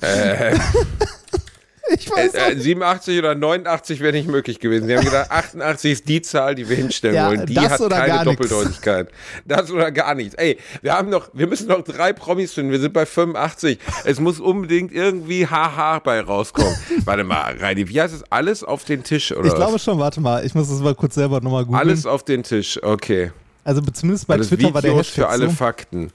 Äh, 0.00 0.58
Ich 1.92 2.10
weiß 2.10 2.34
äh, 2.34 2.56
87 2.58 3.18
oder 3.18 3.34
89 3.34 4.00
wäre 4.00 4.12
nicht 4.12 4.28
möglich 4.28 4.60
gewesen. 4.60 4.86
Sie 4.86 4.96
haben 4.96 5.04
gedacht, 5.04 5.30
88 5.30 5.92
ist 5.92 6.08
die 6.08 6.22
Zahl, 6.22 6.54
die 6.54 6.68
wir 6.68 6.76
hinstellen 6.76 7.14
Ja, 7.16 7.28
wollen. 7.28 7.46
Die 7.46 7.58
hat 7.58 7.80
keine. 7.90 8.24
Doppeldeutigkeit. 8.24 9.08
Das 9.44 9.70
oder 9.70 9.90
gar 9.90 10.14
nichts. 10.14 10.34
Ey, 10.34 10.58
wir 10.82 10.92
haben 10.94 11.08
noch, 11.10 11.30
wir 11.32 11.46
müssen 11.46 11.68
noch 11.68 11.82
drei 11.82 12.12
Promis 12.12 12.52
finden. 12.52 12.70
Wir 12.70 12.80
sind 12.80 12.92
bei 12.92 13.06
85. 13.06 13.78
Es 14.04 14.20
muss 14.20 14.40
unbedingt 14.40 14.92
irgendwie 14.92 15.46
Haha 15.46 15.98
bei 15.98 16.20
rauskommen. 16.20 16.74
Warte 17.04 17.24
mal, 17.24 17.56
Reini, 17.58 17.88
wie 17.88 18.00
heißt 18.00 18.14
es? 18.14 18.24
Alles 18.30 18.62
auf 18.62 18.84
den 18.84 19.02
Tisch 19.02 19.32
oder 19.32 19.46
Ich 19.46 19.52
was? 19.52 19.58
glaube 19.58 19.78
schon, 19.78 19.98
warte 19.98 20.20
mal, 20.20 20.44
ich 20.44 20.54
muss 20.54 20.68
das 20.68 20.80
mal 20.80 20.94
kurz 20.94 21.14
selber 21.14 21.40
nochmal 21.40 21.64
googeln. 21.64 21.80
Alles 21.80 22.06
auf 22.06 22.22
den 22.24 22.42
Tisch, 22.42 22.78
okay. 22.82 23.32
also 23.64 23.80
zumindest 23.92 24.26
bei 24.26 24.34
Alles 24.34 24.48
Twitter 24.48 24.72
war 24.74 24.82
der 24.82 24.90
Videos 24.92 25.06
Hashtag 25.08 25.24
für 25.24 25.28
alle 25.28 25.46
so. 25.46 25.52
Fakten. 25.52 26.10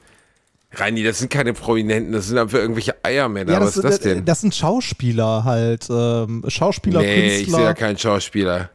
Reini, 0.72 1.04
das 1.04 1.20
sind 1.20 1.30
keine 1.30 1.54
Prominenten, 1.54 2.12
das 2.12 2.28
sind 2.28 2.38
einfach 2.38 2.58
irgendwelche 2.58 2.96
Eiermänner. 3.04 3.54
Ja, 3.54 3.62
Was 3.62 3.76
das, 3.76 3.78
ist 3.78 3.84
das 3.84 4.00
denn? 4.02 4.26
das 4.26 4.42
sind 4.42 4.54
Schauspieler 4.54 5.44
halt. 5.44 5.88
Ähm, 5.90 6.44
Schauspieler, 6.48 7.02
nee, 7.02 7.28
ich 7.28 7.36
Künstler. 7.44 7.58
sehe 7.58 7.66
ja 7.66 7.74
keinen 7.74 7.98
Schauspieler. 7.98 8.70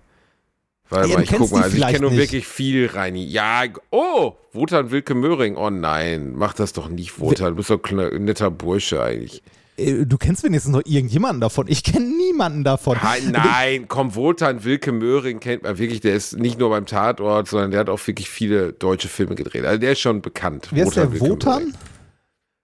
Warte 0.88 1.09
Ja, 1.09 1.14
mal, 1.16 1.23
ich 1.23 1.30
guck 1.30 1.52
mal. 1.52 1.62
Also 1.62 1.76
ich 1.76 1.87
kenne 1.87 2.00
nun 2.00 2.16
wirklich 2.16 2.47
viel, 2.47 2.87
Reini. 2.87 3.25
Ja, 3.25 3.62
oh, 3.90 4.32
Wotan 4.52 4.90
Wilke 4.90 5.14
Möhring. 5.14 5.56
Oh 5.56 5.70
nein, 5.70 6.32
mach 6.35 6.54
das 6.54 6.73
doch 6.73 6.88
nicht, 6.88 7.20
Wotan. 7.20 7.50
Du 7.50 7.56
bist 7.56 7.70
doch 7.70 7.80
ein 7.90 8.25
netter 8.25 8.50
Bursche 8.50 9.02
eigentlich. 9.02 9.42
Äh, 9.80 10.06
Du 10.06 10.18
kennst 10.18 10.42
wenigstens 10.44 10.72
noch 10.72 10.82
irgendjemanden 10.84 11.40
davon. 11.40 11.66
Ich 11.68 11.82
kenne 11.84 12.06
niemanden 12.06 12.64
davon. 12.64 13.00
Ha, 13.02 13.14
nein, 13.30 13.87
komm, 13.88 14.14
Wotan 14.14 14.62
Wilke 14.64 14.92
Möhring 14.92 15.40
kennt 15.40 15.62
man 15.62 15.78
wirklich. 15.78 16.00
Der 16.00 16.14
ist 16.14 16.37
nicht 16.38 16.58
nur 16.58 16.70
beim 16.70 16.87
Tatort, 16.87 17.49
sondern 17.49 17.70
der 17.70 17.80
hat 17.80 17.88
auch 17.88 18.04
wirklich 18.06 18.28
viele 18.30 18.72
deutsche 18.72 19.08
Filme 19.08 19.34
gedreht. 19.34 19.64
Also 19.64 19.78
der 19.80 19.92
ist 19.92 20.00
schon 20.00 20.22
bekannt. 20.22 20.68
Wer 20.70 20.87
ist 20.87 20.96
der 20.96 21.10
Wilke 21.12 21.28
Wotan? 21.30 21.62
Möhring. 21.62 21.75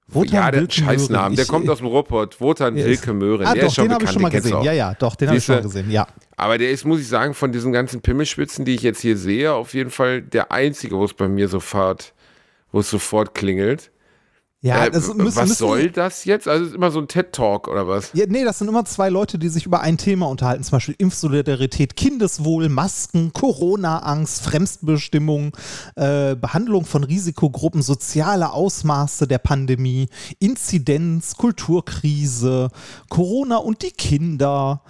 Wotan 0.09 0.35
ja, 0.35 0.51
der 0.53 0.71
Scheißnamen. 0.71 1.23
Möhring. 1.23 1.37
Der 1.37 1.43
Ich- 1.45 1.49
kommt 1.51 1.69
aus 1.69 1.79
dem 1.79 1.89
Ruhrpott. 1.89 2.41
Wotan 2.41 2.77
Ja, 2.77 2.85
Wilke 2.85 3.13
Möhring. 3.13 3.47
Ah, 3.47 3.55
der 3.55 3.63
doch, 3.63 3.69
ist 3.71 3.75
schon 3.75 3.85
den 3.87 3.95
habe 3.95 4.05
ich 4.05 4.11
schon 4.13 4.23
mal 4.23 4.29
gesehen. 4.31 4.63
Ja, 4.63 4.73
ja, 4.73 4.95
doch, 4.95 5.17
den 5.17 5.29
habe 5.29 5.39
ich 5.39 5.45
schon 5.45 5.57
mal 5.57 5.63
gesehen. 5.63 5.91
Ja. 5.91 6.07
Aber 6.37 6.59
der 6.59 6.71
ist, 6.71 6.85
muss 6.85 7.01
ich 7.01 7.09
sagen, 7.09 7.35
von 7.35 7.51
diesen 7.51 7.73
ganzen 7.73 8.03
Pimmelspitzen, 8.03 8.65
die 8.65 8.75
ich 8.77 8.83
jetzt 8.83 9.01
hier 9.01 9.17
sehe, 9.17 9.53
auf 9.53 9.75
jeden 9.75 9.91
Fall 9.91 10.23
der 10.23 10.53
einzige, 10.53 10.97
wo 10.97 11.05
es 11.05 11.13
bei 11.15 11.27
mir 11.29 11.49
sofort, 11.49 12.13
wo 12.71 12.81
es 12.81 12.91
sofort 12.91 13.35
klingelt. 13.35 13.91
Ja, 14.67 14.87
äh, 14.87 14.91
das 14.91 15.15
müssen, 15.15 15.37
was 15.37 15.49
müssen, 15.49 15.55
soll 15.55 15.91
das 15.91 16.25
jetzt? 16.25 16.49
Also 16.49 16.65
es 16.65 16.71
ist 16.71 16.77
immer 16.77 16.91
so 16.91 16.99
ein 17.01 17.09
TED-Talk 17.09 17.69
oder 17.69 17.87
was? 17.87 18.11
Ja, 18.15 18.27
nee, 18.29 18.45
das 18.45 18.59
sind 18.59 18.69
immer 18.69 18.85
zwei 18.85 19.09
Leute, 19.09 19.39
die 19.39 19.49
sich 19.49 19.67
über 19.67 19.81
ein 19.81 19.97
Thema 19.97 20.27
unterhalten, 20.27 20.65
zum 20.65 20.73
Beispiel 20.73 20.97
Impfsolidarität, 20.99 21.97
Kindeswohl, 21.97 22.69
Masken, 22.69 23.33
Corona-Angst, 23.33 24.43
Fremdbestimmung, 24.43 25.53
äh, 25.95 26.35
Behandlung 26.35 26.85
von 26.85 27.05
Risikogruppen, 27.05 27.83
soziale 27.83 28.53
Ausmaße 28.53 29.27
der 29.27 29.39
Pandemie, 29.39 30.09
Inzidenz, 30.41 31.37
Kulturkrise, 31.37 32.71
Corona 33.09 33.59
und 33.59 33.83
die 33.83 33.91
Kinder. 33.91 34.83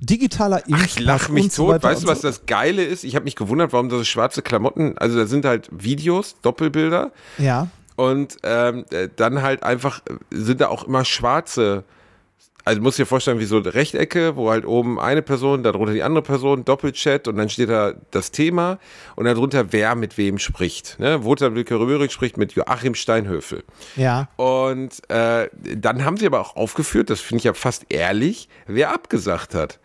Digitaler 0.00 0.64
Impfpass 0.68 0.96
ich 0.96 1.00
lach 1.00 1.28
mich 1.28 1.52
so 1.52 1.72
tot. 1.72 1.82
weißt 1.82 2.04
du, 2.04 2.06
was 2.06 2.20
das 2.20 2.46
Geile 2.46 2.84
ist? 2.84 3.02
Ich 3.02 3.16
habe 3.16 3.24
mich 3.24 3.34
gewundert, 3.34 3.72
warum 3.72 3.88
da 3.88 3.96
so 3.96 4.04
schwarze 4.04 4.42
Klamotten, 4.42 4.96
also 4.96 5.18
da 5.18 5.26
sind 5.26 5.44
halt 5.44 5.68
Videos, 5.72 6.36
Doppelbilder 6.40 7.10
Ja. 7.38 7.68
Und 7.98 8.36
ähm, 8.44 8.84
äh, 8.90 9.08
dann 9.14 9.42
halt 9.42 9.64
einfach 9.64 10.00
äh, 10.06 10.14
sind 10.30 10.60
da 10.60 10.68
auch 10.68 10.84
immer 10.84 11.04
schwarze 11.04 11.82
also 12.68 12.82
musst 12.82 12.98
dir 12.98 13.06
vorstellen, 13.06 13.38
wie 13.38 13.46
so 13.46 13.60
Rechtecke, 13.60 14.36
wo 14.36 14.50
halt 14.50 14.66
oben 14.66 15.00
eine 15.00 15.22
Person, 15.22 15.62
darunter 15.62 15.94
die 15.94 16.02
andere 16.02 16.20
Person, 16.20 16.66
Doppelchat 16.66 17.26
und 17.26 17.38
dann 17.38 17.48
steht 17.48 17.70
da 17.70 17.94
das 18.10 18.30
Thema 18.30 18.78
und 19.16 19.24
darunter 19.24 19.72
wer 19.72 19.94
mit 19.94 20.18
wem 20.18 20.38
spricht. 20.38 21.00
Ne? 21.00 21.24
Wotan 21.24 21.54
Wilke 21.54 21.76
Röhrig 21.76 22.12
spricht 22.12 22.36
mit 22.36 22.52
Joachim 22.52 22.94
Steinhöfel. 22.94 23.64
Ja. 23.96 24.28
Und 24.36 25.00
äh, 25.10 25.48
dann 25.78 26.04
haben 26.04 26.18
sie 26.18 26.26
aber 26.26 26.40
auch 26.40 26.56
aufgeführt, 26.56 27.08
das 27.08 27.20
finde 27.20 27.38
ich 27.38 27.44
ja 27.44 27.54
fast 27.54 27.86
ehrlich, 27.88 28.50
wer 28.66 28.92
abgesagt 28.92 29.54
hat. 29.54 29.78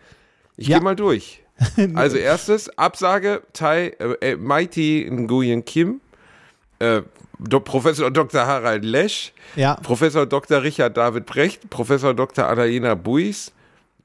Ich 0.58 0.68
Ja. 0.68 0.76
gehe 0.76 0.84
mal 0.84 0.94
durch. 0.96 1.42
Also 1.94 2.18
erstes, 2.18 2.68
Absage, 2.76 3.44
Tai, 3.54 3.96
äh, 3.98 4.32
äh, 4.32 4.36
Mighty 4.36 5.08
Nguyen 5.10 5.64
Kim, 5.64 6.02
äh, 6.80 7.00
Do 7.38 7.60
Professor 7.60 8.10
Dr. 8.10 8.46
Harald 8.46 8.84
Lesch, 8.84 9.32
Ja. 9.56 9.74
Professor 9.76 10.26
Dr. 10.26 10.62
Richard 10.62 10.96
David 10.96 11.26
Brecht, 11.26 11.70
Professor 11.70 12.14
Dr. 12.14 12.48
Annalena 12.48 12.94
Buis, 12.94 13.52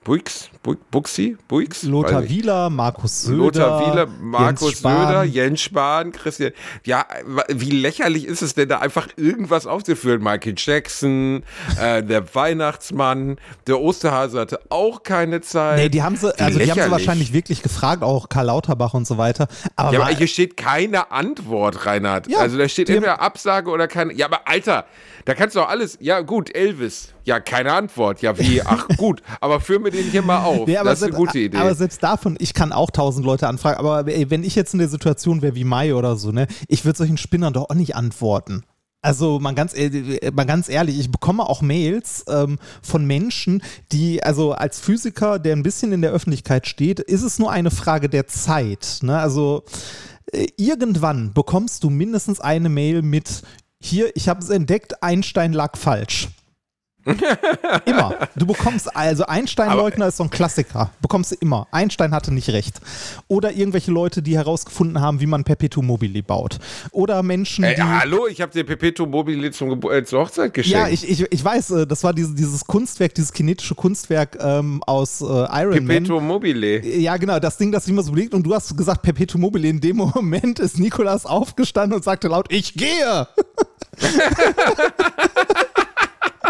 Buix, 0.09 0.49
Bu- 0.63 0.77
Buxi, 0.91 1.35
Buix, 1.49 1.83
Lothar. 1.83 2.27
Wieler, 2.29 2.69
Markus 2.69 3.23
Söder. 3.23 3.37
Lothar 3.37 3.81
Wieler, 3.93 4.07
Markus 4.21 4.81
Jens. 4.81 4.81
Söder, 4.81 5.23
Jens 5.25 5.61
Spahn, 5.61 6.13
Christian. 6.13 6.51
Ja, 6.85 7.05
wie 7.49 7.69
lächerlich 7.71 8.23
ist 8.23 8.41
es 8.41 8.53
denn 8.55 8.69
da 8.69 8.79
einfach 8.79 9.09
irgendwas 9.17 9.67
aufzuführen? 9.67 10.23
Michael 10.23 10.53
Jackson, 10.57 11.43
äh, 11.81 12.01
der 12.01 12.33
Weihnachtsmann, 12.33 13.39
der 13.67 13.81
Osterhase 13.81 14.39
hatte 14.39 14.61
auch 14.69 15.03
keine 15.03 15.41
Zeit. 15.41 15.77
Nee, 15.79 15.89
die 15.89 16.01
haben 16.01 16.15
sie, 16.15 16.27
also 16.39 16.59
die 16.59 16.71
haben 16.71 16.81
sie 16.81 16.91
wahrscheinlich 16.91 17.33
wirklich 17.33 17.61
gefragt, 17.61 18.01
auch 18.01 18.29
Karl 18.29 18.45
Lauterbach 18.45 18.93
und 18.93 19.05
so 19.05 19.17
weiter. 19.17 19.49
Aber, 19.75 19.91
Ja, 19.93 19.99
aber 20.01 20.15
hier 20.15 20.27
steht 20.27 20.55
keine 20.55 21.11
Antwort, 21.11 21.85
Reinhard. 21.85 22.29
Ja, 22.29 22.39
also 22.39 22.57
da 22.57 22.69
steht 22.69 22.89
entweder 22.89 23.19
Absage 23.21 23.69
oder 23.69 23.89
keine. 23.89 24.13
Ja, 24.13 24.27
aber 24.27 24.47
Alter, 24.47 24.85
da 25.25 25.33
kannst 25.35 25.57
du 25.57 25.59
auch 25.59 25.67
alles. 25.69 25.97
Ja, 25.99 26.21
gut, 26.21 26.55
Elvis. 26.55 27.13
Ja, 27.29 27.39
keine 27.39 27.73
Antwort. 27.73 28.23
Ja, 28.23 28.35
wie? 28.39 28.59
Ach, 28.63 28.87
gut. 28.97 29.21
Aber 29.39 29.59
führ 29.59 29.79
mir 29.79 29.91
den 29.91 30.05
hier 30.05 30.23
mal 30.23 30.43
auf. 30.43 30.67
Nee, 30.67 30.77
aber 30.77 30.89
das 30.89 30.97
ist 30.97 31.03
eine 31.03 31.13
selbst, 31.13 31.27
gute 31.27 31.37
Idee. 31.37 31.57
Aber 31.57 31.75
selbst 31.75 32.01
davon, 32.01 32.35
ich 32.39 32.55
kann 32.55 32.71
auch 32.71 32.89
tausend 32.89 33.23
Leute 33.23 33.47
anfragen, 33.47 33.77
aber 33.77 34.07
ey, 34.07 34.31
wenn 34.31 34.43
ich 34.43 34.55
jetzt 34.55 34.73
in 34.73 34.79
der 34.79 34.89
Situation 34.89 35.43
wäre 35.43 35.53
wie 35.53 35.63
Mai 35.63 35.93
oder 35.93 36.15
so, 36.15 36.31
ne, 36.31 36.47
ich 36.67 36.85
würde 36.85 36.97
solchen 36.97 37.17
Spinnern 37.17 37.53
doch 37.53 37.69
auch 37.69 37.75
nicht 37.75 37.95
antworten. 37.95 38.63
Also 39.03 39.39
mal 39.39 39.53
ganz, 39.53 39.75
mal 40.33 40.45
ganz 40.45 40.69
ehrlich, 40.69 40.99
ich 40.99 41.11
bekomme 41.11 41.47
auch 41.47 41.61
Mails 41.61 42.25
ähm, 42.27 42.57
von 42.81 43.05
Menschen, 43.05 43.61
die, 43.91 44.23
also 44.23 44.53
als 44.53 44.79
Physiker, 44.79 45.37
der 45.37 45.55
ein 45.55 45.61
bisschen 45.61 45.91
in 45.91 46.01
der 46.01 46.09
Öffentlichkeit 46.09 46.65
steht, 46.65 46.99
ist 46.99 47.21
es 47.21 47.37
nur 47.37 47.51
eine 47.51 47.69
Frage 47.69 48.09
der 48.09 48.25
Zeit. 48.25 49.01
Ne? 49.03 49.19
Also 49.19 49.65
äh, 50.31 50.47
irgendwann 50.57 51.31
bekommst 51.31 51.83
du 51.83 51.91
mindestens 51.91 52.39
eine 52.39 52.69
Mail 52.69 53.03
mit, 53.03 53.43
hier, 53.79 54.09
ich 54.15 54.27
habe 54.27 54.41
es 54.41 54.49
entdeckt, 54.49 55.03
Einstein 55.03 55.53
lag 55.53 55.77
falsch. 55.77 56.29
Immer. 57.85 58.15
Du 58.35 58.45
bekommst, 58.45 58.95
also 58.95 59.25
Einstein-Leugner 59.25 60.07
ist 60.07 60.17
so 60.17 60.23
ein 60.23 60.29
Klassiker. 60.29 60.91
Bekommst 61.01 61.31
du 61.31 61.35
immer. 61.39 61.67
Einstein 61.71 62.13
hatte 62.13 62.33
nicht 62.33 62.49
recht. 62.49 62.79
Oder 63.27 63.51
irgendwelche 63.53 63.91
Leute, 63.91 64.21
die 64.21 64.35
herausgefunden 64.35 65.01
haben, 65.01 65.19
wie 65.19 65.25
man 65.25 65.43
Perpetuum 65.43 65.87
mobile 65.87 66.21
baut. 66.23 66.59
Oder 66.91 67.23
Menschen, 67.23 67.63
die. 67.63 67.81
hallo, 67.81 68.27
ich 68.27 68.41
habe 68.41 68.51
dir 68.51 68.63
Perpetuum 68.63 69.09
mobile 69.09 69.51
zum 69.51 69.79
äh, 69.91 70.03
zur 70.03 70.21
Hochzeit 70.21 70.53
geschenkt. 70.53 70.77
Ja, 70.77 70.87
ich, 70.87 71.07
ich, 71.09 71.31
ich 71.31 71.43
weiß, 71.43 71.71
äh, 71.71 71.87
das 71.87 72.03
war 72.03 72.13
diese, 72.13 72.33
dieses 72.35 72.65
Kunstwerk, 72.65 73.13
dieses 73.15 73.33
kinetische 73.33 73.75
Kunstwerk 73.75 74.37
ähm, 74.41 74.83
aus 74.85 75.21
äh, 75.21 75.25
Iron 75.25 75.75
Man. 75.75 75.87
Perpetuum 75.87 76.27
mobile. 76.27 76.85
Ja, 76.85 77.17
genau, 77.17 77.39
das 77.39 77.57
Ding, 77.57 77.71
das 77.71 77.85
sich 77.85 77.93
immer 77.93 78.03
so 78.03 78.11
belegt 78.11 78.33
und 78.33 78.43
du 78.43 78.53
hast 78.53 78.75
gesagt 78.75 79.01
Perpetuum 79.01 79.41
mobile. 79.41 79.67
In 79.67 79.79
dem 79.79 79.97
Moment 79.97 80.59
ist 80.59 80.79
Nikolas 80.79 81.25
aufgestanden 81.25 81.95
und 81.95 82.03
sagte 82.03 82.27
laut, 82.27 82.47
ich 82.49 82.73
gehe. 82.73 83.27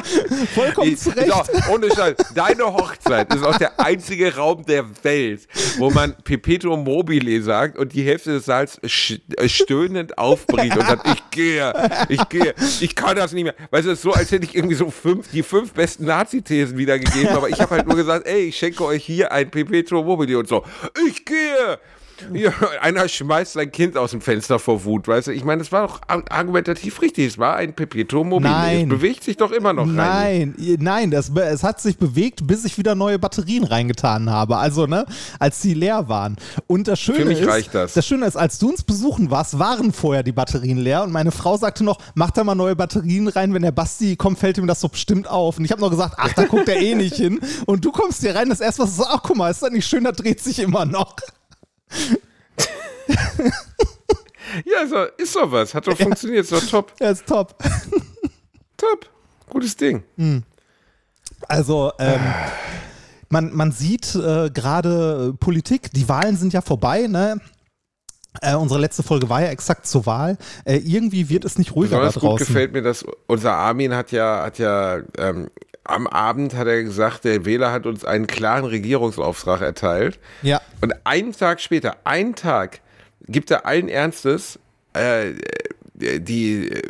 Vollkommen 0.55 0.97
zu 0.97 1.09
Recht. 1.12 1.31
Auch, 1.31 1.47
ohne 1.69 1.89
Scheiß, 1.93 2.15
deine 2.33 2.65
Hochzeit 2.65 3.33
ist 3.33 3.43
auch 3.43 3.57
der 3.57 3.79
einzige 3.79 4.35
Raum 4.35 4.65
der 4.65 4.85
Welt, 5.03 5.47
wo 5.77 5.89
man 5.89 6.15
Perpetuum 6.23 6.83
mobile 6.83 7.41
sagt 7.41 7.77
und 7.77 7.93
die 7.93 8.03
Hälfte 8.03 8.31
des 8.31 8.45
Saals 8.45 8.79
äh, 8.83 9.49
stöhnend 9.49 10.17
aufbricht 10.17 10.75
und 10.77 10.85
sagt, 10.85 11.07
ich 11.07 11.29
gehe, 11.31 11.73
ich 12.09 12.29
gehe, 12.29 12.53
ich 12.79 12.95
kann 12.95 13.15
das 13.15 13.33
nicht 13.33 13.43
mehr. 13.43 13.55
Weißt 13.71 13.88
du, 13.88 13.91
es 13.91 13.99
ist 13.99 14.03
so, 14.03 14.12
als 14.12 14.31
hätte 14.31 14.45
ich 14.45 14.55
irgendwie 14.55 14.75
so 14.75 14.89
fünf, 14.89 15.29
die 15.31 15.43
fünf 15.43 15.73
besten 15.73 16.05
Nazi-Thesen 16.05 16.77
wiedergegeben, 16.77 17.29
aber 17.29 17.49
ich 17.49 17.59
habe 17.59 17.75
halt 17.75 17.88
nur 17.88 17.95
gesagt, 17.95 18.27
ey, 18.27 18.49
ich 18.49 18.57
schenke 18.57 18.83
euch 18.85 19.03
hier 19.03 19.31
ein 19.31 19.49
Perpetuum 19.49 20.05
mobile 20.05 20.39
und 20.39 20.47
so, 20.47 20.63
ich 21.07 21.25
gehe. 21.25 21.79
Ja, 22.34 22.51
einer 22.82 23.08
schmeißt 23.08 23.53
sein 23.53 23.71
Kind 23.71 23.97
aus 23.97 24.12
dem 24.12 24.21
Fenster 24.21 24.60
vor 24.60 24.84
Wut, 24.84 25.08
weißt 25.08 25.27
du? 25.27 25.32
Ich 25.32 25.43
meine, 25.43 25.60
das 25.60 25.71
war 25.71 25.88
doch 25.88 26.01
argumentativ 26.08 27.01
richtig. 27.01 27.27
Es 27.27 27.38
war 27.38 27.55
ein 27.55 27.73
Perpetuum 27.73 28.29
mobile. 28.29 28.49
Nein. 28.49 28.84
Es 28.84 28.89
bewegt 28.89 29.23
sich 29.23 29.38
doch 29.38 29.51
immer 29.51 29.73
noch 29.73 29.88
rein. 29.88 30.53
Nein, 30.58 30.77
nein, 30.79 31.12
das, 31.12 31.29
es 31.29 31.63
hat 31.63 31.82
sich 31.82 31.97
bewegt, 31.97 32.45
bis 32.45 32.65
ich 32.65 32.77
wieder 32.77 32.95
neue 32.95 33.19
Batterien 33.19 33.63
reingetan 33.63 34.29
habe. 34.29 34.58
Also, 34.58 34.86
ne, 34.86 35.05
als 35.39 35.62
die 35.62 35.73
leer 35.73 36.08
waren. 36.10 36.38
Und 36.67 36.88
das 36.88 36.99
Schöne 36.99 37.19
Für 37.19 37.25
mich 37.25 37.41
ist, 37.41 37.47
reicht 37.47 37.75
das. 37.75 37.93
das 37.93 38.05
Schöne 38.05 38.25
ist, 38.25 38.36
als 38.36 38.60
du 38.60 38.69
uns 38.69 38.84
besuchen 38.84 39.32
warst, 39.32 39.60
waren 39.60 39.93
vorher 39.93 40.23
die 40.23 40.32
Batterien 40.32 40.77
leer 40.77 41.03
und 41.03 41.12
meine 41.12 41.32
Frau 41.32 41.58
sagte 41.58 41.84
noch, 41.84 41.99
mach 42.13 42.32
da 42.32 42.43
mal 42.43 42.55
neue 42.55 42.75
Batterien 42.75 43.27
rein, 43.27 43.53
wenn 43.53 43.62
der 43.62 43.71
Basti 43.71 44.15
kommt, 44.15 44.39
fällt 44.39 44.58
ihm 44.58 44.67
das 44.67 44.82
so 44.82 44.89
bestimmt 44.89 45.29
auf. 45.29 45.58
Und 45.58 45.65
ich 45.65 45.71
habe 45.71 45.82
noch 45.82 45.89
gesagt, 45.89 46.15
ach, 46.17 46.34
da 46.34 46.45
guckt 46.45 46.67
er 46.69 46.77
eh 46.77 46.95
nicht 46.95 47.15
hin. 47.15 47.39
Und 47.65 47.86
du 47.86 47.91
kommst 47.91 48.21
hier 48.21 48.36
rein, 48.36 48.49
das 48.49 48.60
erste, 48.60 48.84
was 48.84 48.91
du 48.91 49.03
sagst, 49.03 49.12
ach, 49.13 49.23
guck 49.23 49.38
mal, 49.38 49.49
ist 49.49 49.62
das 49.62 49.71
nicht 49.71 49.88
schön, 49.88 50.03
da 50.03 50.12
dreht 50.12 50.41
sich 50.41 50.60
immer 50.60 50.86
noch. 50.86 51.15
Ja, 54.65 54.82
ist 54.84 54.91
doch, 54.91 55.08
ist 55.17 55.36
doch 55.36 55.52
was. 55.52 55.73
Hat 55.73 55.88
doch 55.88 55.97
funktioniert. 55.97 56.43
Ist 56.43 56.52
doch 56.52 56.65
top. 56.65 56.93
Er 56.99 57.12
ist 57.12 57.25
top. 57.25 57.56
Top. 58.78 59.10
Gutes 59.49 59.75
Ding. 59.75 60.04
Also, 61.47 61.91
ähm, 61.99 62.21
man, 63.30 63.54
man 63.54 63.71
sieht 63.71 64.15
äh, 64.15 64.49
gerade 64.49 65.34
Politik, 65.39 65.91
die 65.91 66.08
Wahlen 66.08 66.38
sind 66.38 66.54
ja 66.54 66.62
vorbei, 66.62 67.08
ne? 67.08 67.39
Äh, 68.42 68.56
unsere 68.56 68.80
letzte 68.80 69.04
Folge 69.04 69.30
war 69.30 69.42
ja 69.42 69.50
exakt 69.50 69.88
zur 69.88 70.06
Wahl. 70.06 70.38
Äh, 70.65 70.78
irgendwie 70.78 71.30
wird 71.30 71.46
es 71.46 71.58
nicht 71.58 71.76
ruhiger 71.76 71.98
Besonders 71.98 72.13
da 72.13 72.20
gut 72.20 72.30
draußen. 72.30 72.48
gefällt 72.48 72.74
mir, 72.74 72.82
dass 72.82 73.04
unser 73.28 73.54
Armin 73.54 73.96
hat 73.96 74.12
ja, 74.12 74.44
hat 74.44 74.60
ja 74.60 75.00
ähm, 75.18 75.50
am 75.84 76.08
Abend 76.08 76.54
hat 76.56 76.68
er 76.68 76.84
gesagt, 76.84 77.24
der 77.24 77.46
Wähler 77.46 77.72
hat 77.72 77.86
uns 77.86 78.06
einen 78.06 78.28
klaren 78.28 78.65
Regierungsauftrag 78.65 79.62
erteilt. 79.62 80.20
Ja. 80.44 80.62
Und 80.82 80.94
einen 81.06 81.34
Tag 81.34 81.60
später, 81.62 81.98
einen 82.04 82.36
Tag, 82.36 82.82
gibt 83.28 83.50
er 83.52 83.65
allen 83.65 83.89
Ernstes 83.89 84.60
äh, 84.94 85.34
die 85.96 86.70
äh, 86.70 86.82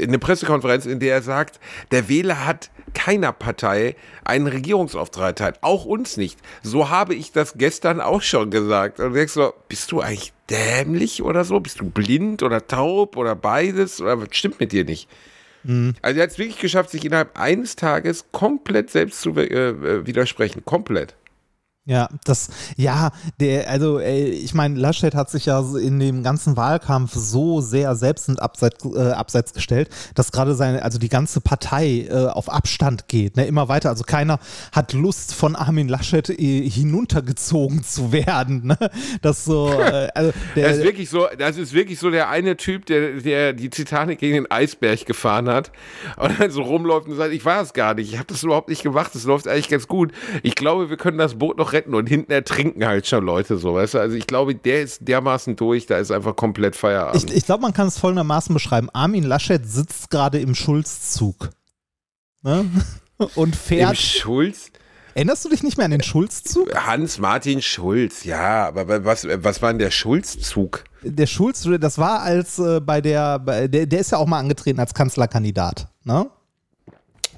eine 0.00 0.18
Pressekonferenz, 0.18 0.84
in 0.84 1.00
der 1.00 1.14
er 1.14 1.22
sagt, 1.22 1.58
der 1.90 2.08
Wähler 2.08 2.44
hat 2.44 2.70
keiner 2.96 3.32
Partei 3.32 3.94
einen 4.24 4.46
Regierungsauftrag 4.46 5.26
erteilt, 5.26 5.58
auch 5.60 5.84
uns 5.84 6.16
nicht. 6.16 6.40
So 6.62 6.88
habe 6.88 7.14
ich 7.14 7.30
das 7.30 7.54
gestern 7.58 8.00
auch 8.00 8.22
schon 8.22 8.50
gesagt. 8.50 9.00
Und 9.00 9.12
denkst 9.12 9.34
so, 9.34 9.52
bist 9.68 9.92
du 9.92 10.00
eigentlich 10.00 10.32
dämlich 10.48 11.22
oder 11.22 11.44
so? 11.44 11.60
Bist 11.60 11.80
du 11.80 11.90
blind 11.90 12.42
oder 12.42 12.66
taub 12.66 13.18
oder 13.18 13.36
beides? 13.36 14.00
Oder 14.00 14.18
was 14.20 14.28
stimmt 14.32 14.60
mit 14.60 14.72
dir 14.72 14.84
nicht? 14.84 15.08
Also 16.00 16.18
er 16.18 16.22
hat 16.22 16.30
es 16.30 16.38
wirklich 16.38 16.58
geschafft, 16.58 16.90
sich 16.90 17.04
innerhalb 17.04 17.38
eines 17.38 17.76
Tages 17.76 18.24
komplett 18.32 18.90
selbst 18.90 19.20
zu 19.20 19.36
äh, 19.36 20.06
widersprechen. 20.06 20.64
Komplett. 20.64 21.14
Ja, 21.88 22.08
das, 22.24 22.48
ja, 22.76 23.12
der, 23.38 23.70
also 23.70 24.00
ey, 24.00 24.24
ich 24.30 24.54
meine, 24.54 24.76
Laschet 24.76 25.14
hat 25.14 25.30
sich 25.30 25.46
ja 25.46 25.64
in 25.80 26.00
dem 26.00 26.24
ganzen 26.24 26.56
Wahlkampf 26.56 27.12
so 27.14 27.60
sehr 27.60 27.94
selbst 27.94 28.28
und 28.28 28.42
abseits, 28.42 28.84
äh, 28.84 29.12
abseits 29.12 29.52
gestellt, 29.52 29.88
dass 30.16 30.32
gerade 30.32 30.56
seine, 30.56 30.82
also 30.82 30.98
die 30.98 31.08
ganze 31.08 31.40
Partei 31.40 32.08
äh, 32.10 32.26
auf 32.26 32.52
Abstand 32.52 33.06
geht, 33.06 33.36
ne, 33.36 33.46
immer 33.46 33.68
weiter. 33.68 33.88
Also 33.90 34.02
keiner 34.02 34.40
hat 34.72 34.94
Lust, 34.94 35.32
von 35.32 35.54
Armin 35.54 35.86
Laschet 35.86 36.28
äh, 36.28 36.68
hinuntergezogen 36.68 37.84
zu 37.84 38.10
werden. 38.10 38.66
Ne? 38.66 38.76
Das 39.22 39.44
so, 39.44 39.70
äh, 39.70 40.08
also 40.12 40.32
der, 40.56 40.66
Das 40.70 40.78
ist 40.78 40.84
wirklich 40.84 41.08
so, 41.08 41.28
das 41.38 41.56
ist 41.56 41.72
wirklich 41.72 42.00
so 42.00 42.10
der 42.10 42.28
eine 42.30 42.56
Typ, 42.56 42.86
der, 42.86 43.20
der 43.20 43.52
die 43.52 43.70
Titanic 43.70 44.18
gegen 44.18 44.34
den 44.34 44.50
Eisberg 44.50 45.06
gefahren 45.06 45.48
hat 45.48 45.70
und 46.16 46.40
dann 46.40 46.50
so 46.50 46.62
rumläuft 46.62 47.06
und 47.06 47.14
sagt, 47.14 47.32
ich 47.32 47.44
war 47.44 47.62
es 47.62 47.74
gar 47.74 47.94
nicht, 47.94 48.12
ich 48.12 48.18
habe 48.18 48.26
das 48.26 48.42
überhaupt 48.42 48.70
nicht 48.70 48.82
gemacht, 48.82 49.14
das 49.14 49.22
läuft 49.22 49.46
eigentlich 49.46 49.68
ganz 49.68 49.86
gut. 49.86 50.10
Ich 50.42 50.56
glaube, 50.56 50.90
wir 50.90 50.96
können 50.96 51.18
das 51.18 51.36
Boot 51.36 51.56
noch 51.58 51.75
retten 51.76 51.94
und 51.94 52.06
hinten 52.06 52.32
ertrinken 52.32 52.86
halt 52.86 53.06
schon 53.06 53.24
Leute 53.24 53.58
so, 53.58 53.74
weißt 53.74 53.94
du? 53.94 53.98
Also 53.98 54.16
ich 54.16 54.26
glaube, 54.26 54.54
der 54.54 54.82
ist 54.82 55.06
dermaßen 55.06 55.56
durch, 55.56 55.86
da 55.86 55.98
ist 55.98 56.10
einfach 56.10 56.34
komplett 56.34 56.74
Feierabend. 56.76 57.30
ich, 57.30 57.36
ich 57.36 57.44
glaube, 57.44 57.62
man 57.62 57.72
kann 57.72 57.88
es 57.88 57.98
folgendermaßen 57.98 58.54
beschreiben. 58.54 58.88
Armin 58.92 59.24
Laschet 59.24 59.64
sitzt 59.66 60.10
gerade 60.10 60.38
im 60.38 60.54
Schulzzug. 60.54 61.50
Ne? 62.42 62.64
Und 63.34 63.48
Im 63.48 63.52
fährt. 63.52 63.96
Schulz? 63.96 64.70
Erinnerst 65.14 65.46
du 65.46 65.48
dich 65.48 65.62
nicht 65.62 65.78
mehr 65.78 65.86
an 65.86 65.92
den 65.92 66.02
Schulzzug? 66.02 66.74
Hans-Martin 66.74 67.62
Schulz, 67.62 68.24
ja, 68.24 68.66
aber 68.66 69.02
was, 69.06 69.26
was 69.26 69.62
war 69.62 69.70
denn 69.70 69.78
der 69.78 69.90
Schulzzug? 69.90 70.84
Der 71.02 71.26
Schulz, 71.26 71.66
das 71.80 71.96
war 71.96 72.20
als 72.20 72.58
äh, 72.58 72.80
bei 72.80 73.00
der, 73.00 73.38
bei 73.38 73.66
der, 73.66 73.86
der 73.86 74.00
ist 74.00 74.12
ja 74.12 74.18
auch 74.18 74.26
mal 74.26 74.38
angetreten 74.38 74.78
als 74.78 74.92
Kanzlerkandidat, 74.92 75.88
ne? 76.04 76.28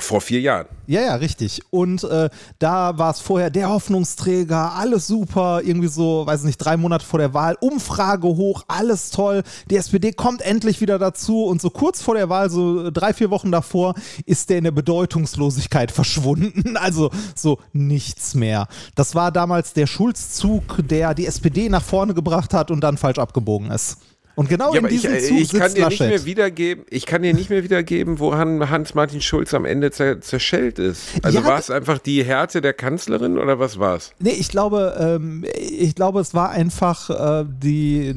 Vor 0.01 0.21
vier 0.21 0.41
Jahren. 0.41 0.67
Ja, 0.87 1.03
ja, 1.03 1.15
richtig. 1.17 1.61
Und 1.71 2.05
äh, 2.05 2.31
da 2.59 2.97
war 2.99 3.11
es 3.11 3.21
vorher 3.21 3.51
der 3.51 3.69
Hoffnungsträger, 3.69 4.73
alles 4.75 5.07
super, 5.07 5.61
irgendwie 5.63 5.89
so, 5.89 6.25
weiß 6.27 6.45
nicht, 6.45 6.57
drei 6.57 6.77
Monate 6.77 7.05
vor 7.05 7.19
der 7.19 7.35
Wahl, 7.35 7.57
Umfrage 7.61 8.29
hoch, 8.29 8.63
alles 8.69 9.11
toll. 9.11 9.43
Die 9.71 9.77
SPD 9.77 10.13
kommt 10.13 10.41
endlich 10.41 10.81
wieder 10.81 10.99
dazu 10.99 11.45
und 11.45 11.61
so 11.61 11.71
kurz 11.71 12.01
vor 12.01 12.15
der 12.15 12.29
Wahl, 12.29 12.49
so 12.49 12.91
drei, 12.91 13.13
vier 13.13 13.31
Wochen 13.31 13.53
davor, 13.53 13.95
ist 14.25 14.49
der 14.51 14.59
in 14.59 14.65
der 14.65 14.71
Bedeutungslosigkeit 14.71 15.91
verschwunden. 15.91 16.77
Also 16.89 17.11
so 17.35 17.59
nichts 17.73 18.35
mehr. 18.35 18.69
Das 18.95 19.15
war 19.15 19.33
damals 19.33 19.73
der 19.73 19.87
Schulzzug, 19.87 20.79
der 20.79 21.13
die 21.13 21.27
SPD 21.27 21.69
nach 21.69 21.83
vorne 21.83 22.15
gebracht 22.15 22.55
hat 22.55 22.71
und 22.71 22.81
dann 22.81 22.97
falsch 22.97 23.19
abgebogen 23.19 23.71
ist. 23.71 23.99
Und 24.39 24.49
genau 24.49 24.73
Ja, 24.73 24.79
in 24.79 24.85
aber 24.85 24.95
ich, 24.95 25.01
diesem 25.01 25.15
äh, 25.15 25.19
Zug 25.19 25.41
ich 25.41 25.51
kann 25.51 25.63
sitzt 25.63 25.79
dir 25.79 25.89
nicht 25.89 25.99
mehr 25.99 26.25
wiedergeben, 26.25 26.85
ich 26.91 27.07
kann 27.07 27.23
dir 27.23 27.35
nicht 27.35 27.51
mehr 27.51 27.65
wiedergeben, 27.65 28.21
woran 28.21 28.71
Hans-Martin 28.71 29.21
Schulz 29.21 29.53
am 29.53 29.65
Ende 29.65 29.91
zer 29.91 30.21
zerschellt 30.21 30.79
ist. 30.79 31.09
Also 31.25 31.41
Ja, 31.41 31.45
war 31.45 31.59
es 31.59 31.73
einfach 31.73 31.99
die 31.99 32.23
Härte 32.23 32.61
der 32.61 32.73
Kanzlerin 32.73 33.37
oder 33.37 33.59
was 33.59 33.81
war 33.81 33.97
es? 33.97 34.13
Nee, 34.21 34.31
ich 34.31 34.49
glaube, 34.49 34.97
ähm, 35.01 35.45
ich 35.57 35.97
glaube, 35.97 36.21
es 36.21 36.35
war 36.35 36.51
einfach 36.51 37.11
äh, 37.41 37.47
die, 37.49 38.11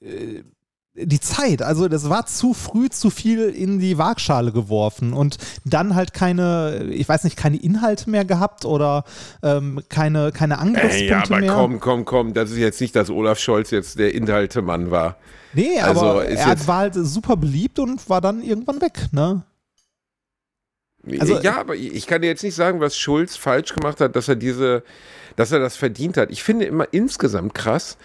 äh, 0.00 0.44
die 1.00 1.20
Zeit. 1.20 1.62
Also 1.62 1.88
das 1.88 2.08
war 2.10 2.26
zu 2.26 2.54
früh 2.54 2.88
zu 2.88 3.10
viel 3.10 3.48
in 3.48 3.78
die 3.78 3.98
Waagschale 3.98 4.52
geworfen 4.52 5.12
und 5.12 5.36
dann 5.64 5.94
halt 5.94 6.12
keine, 6.12 6.86
ich 6.90 7.08
weiß 7.08 7.24
nicht, 7.24 7.36
keine 7.36 7.56
Inhalte 7.56 8.10
mehr 8.10 8.24
gehabt 8.24 8.64
oder 8.64 9.04
ähm, 9.42 9.80
keine, 9.88 10.32
keine 10.32 10.58
Angriffspunkte 10.58 11.04
Ey, 11.04 11.08
ja, 11.10 11.22
aber 11.22 11.40
mehr. 11.40 11.52
komm, 11.52 11.80
komm, 11.80 12.04
komm, 12.04 12.34
das 12.34 12.50
ist 12.50 12.58
jetzt 12.58 12.80
nicht, 12.80 12.96
dass 12.96 13.10
Olaf 13.10 13.38
Scholz 13.38 13.70
jetzt 13.70 13.98
der 13.98 14.14
Inhaltemann 14.14 14.90
war. 14.90 15.16
Nee, 15.54 15.80
Also, 15.80 16.00
aber 16.04 16.26
er 16.26 16.66
war 16.66 16.78
halt 16.78 16.94
super 16.94 17.36
beliebt 17.36 17.78
und 17.78 18.08
war 18.10 18.20
dann 18.20 18.42
irgendwann 18.42 18.80
weg, 18.80 19.08
ne? 19.12 19.42
Also- 21.20 21.38
ja, 21.40 21.58
aber 21.58 21.74
ich 21.74 22.06
kann 22.06 22.20
dir 22.22 22.28
jetzt 22.28 22.42
nicht 22.42 22.54
sagen, 22.54 22.80
was 22.80 22.96
Schulz 22.98 23.36
falsch 23.36 23.74
gemacht 23.74 24.00
hat, 24.00 24.14
dass 24.16 24.28
er 24.28 24.36
diese, 24.36 24.82
dass 25.36 25.52
er 25.52 25.58
das 25.60 25.76
verdient 25.76 26.16
hat. 26.16 26.30
Ich 26.30 26.42
finde 26.42 26.66
immer 26.66 26.86
insgesamt 26.92 27.54
krass, 27.54 27.96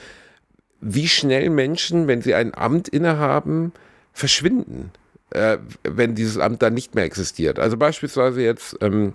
wie 0.84 1.08
schnell 1.08 1.50
Menschen, 1.50 2.08
wenn 2.08 2.22
sie 2.22 2.36
ein 2.36 2.54
Amt 2.54 2.88
innehaben, 2.90 3.72
verschwinden, 4.12 4.92
äh, 5.32 5.58
wenn 5.84 6.16
dieses 6.16 6.38
Amt 6.38 6.62
dann 6.62 6.74
nicht 6.74 6.94
mehr 6.94 7.06
existiert. 7.06 7.58
Also 7.58 7.78
beispielsweise 7.78 8.42
jetzt 8.42 8.78
ähm, 8.82 9.14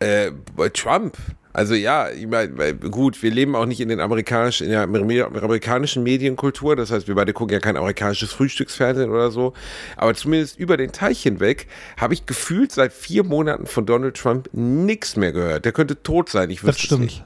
äh, 0.00 0.30
bei 0.56 0.68
Trump. 0.68 1.16
Also 1.54 1.74
ja, 1.74 2.10
ich 2.10 2.26
meine, 2.26 2.74
gut, 2.74 3.20
wir 3.22 3.32
leben 3.32 3.56
auch 3.56 3.66
nicht 3.66 3.80
in 3.80 3.88
den 3.88 3.98
amerikanischen, 4.00 4.64
in 4.66 4.70
der 4.70 4.82
amer- 4.82 5.24
amerikanischen 5.26 6.04
Medienkultur. 6.04 6.76
Das 6.76 6.92
heißt, 6.92 7.08
wir 7.08 7.16
beide 7.16 7.32
gucken 7.32 7.54
ja 7.54 7.58
kein 7.58 7.76
amerikanisches 7.76 8.32
Frühstücksfernsehen 8.32 9.10
oder 9.10 9.30
so. 9.32 9.54
Aber 9.96 10.14
zumindest 10.14 10.58
über 10.58 10.76
den 10.76 10.92
Teich 10.92 11.22
hinweg 11.22 11.66
habe 11.96 12.14
ich 12.14 12.26
gefühlt 12.26 12.70
seit 12.70 12.92
vier 12.92 13.24
Monaten 13.24 13.66
von 13.66 13.86
Donald 13.86 14.16
Trump 14.16 14.50
nichts 14.52 15.16
mehr 15.16 15.32
gehört. 15.32 15.64
Der 15.64 15.72
könnte 15.72 16.00
tot 16.02 16.28
sein, 16.28 16.50
ich 16.50 16.60
Das 16.60 16.76
wüsste 16.76 16.94
es 16.94 17.00
nicht. 17.00 17.24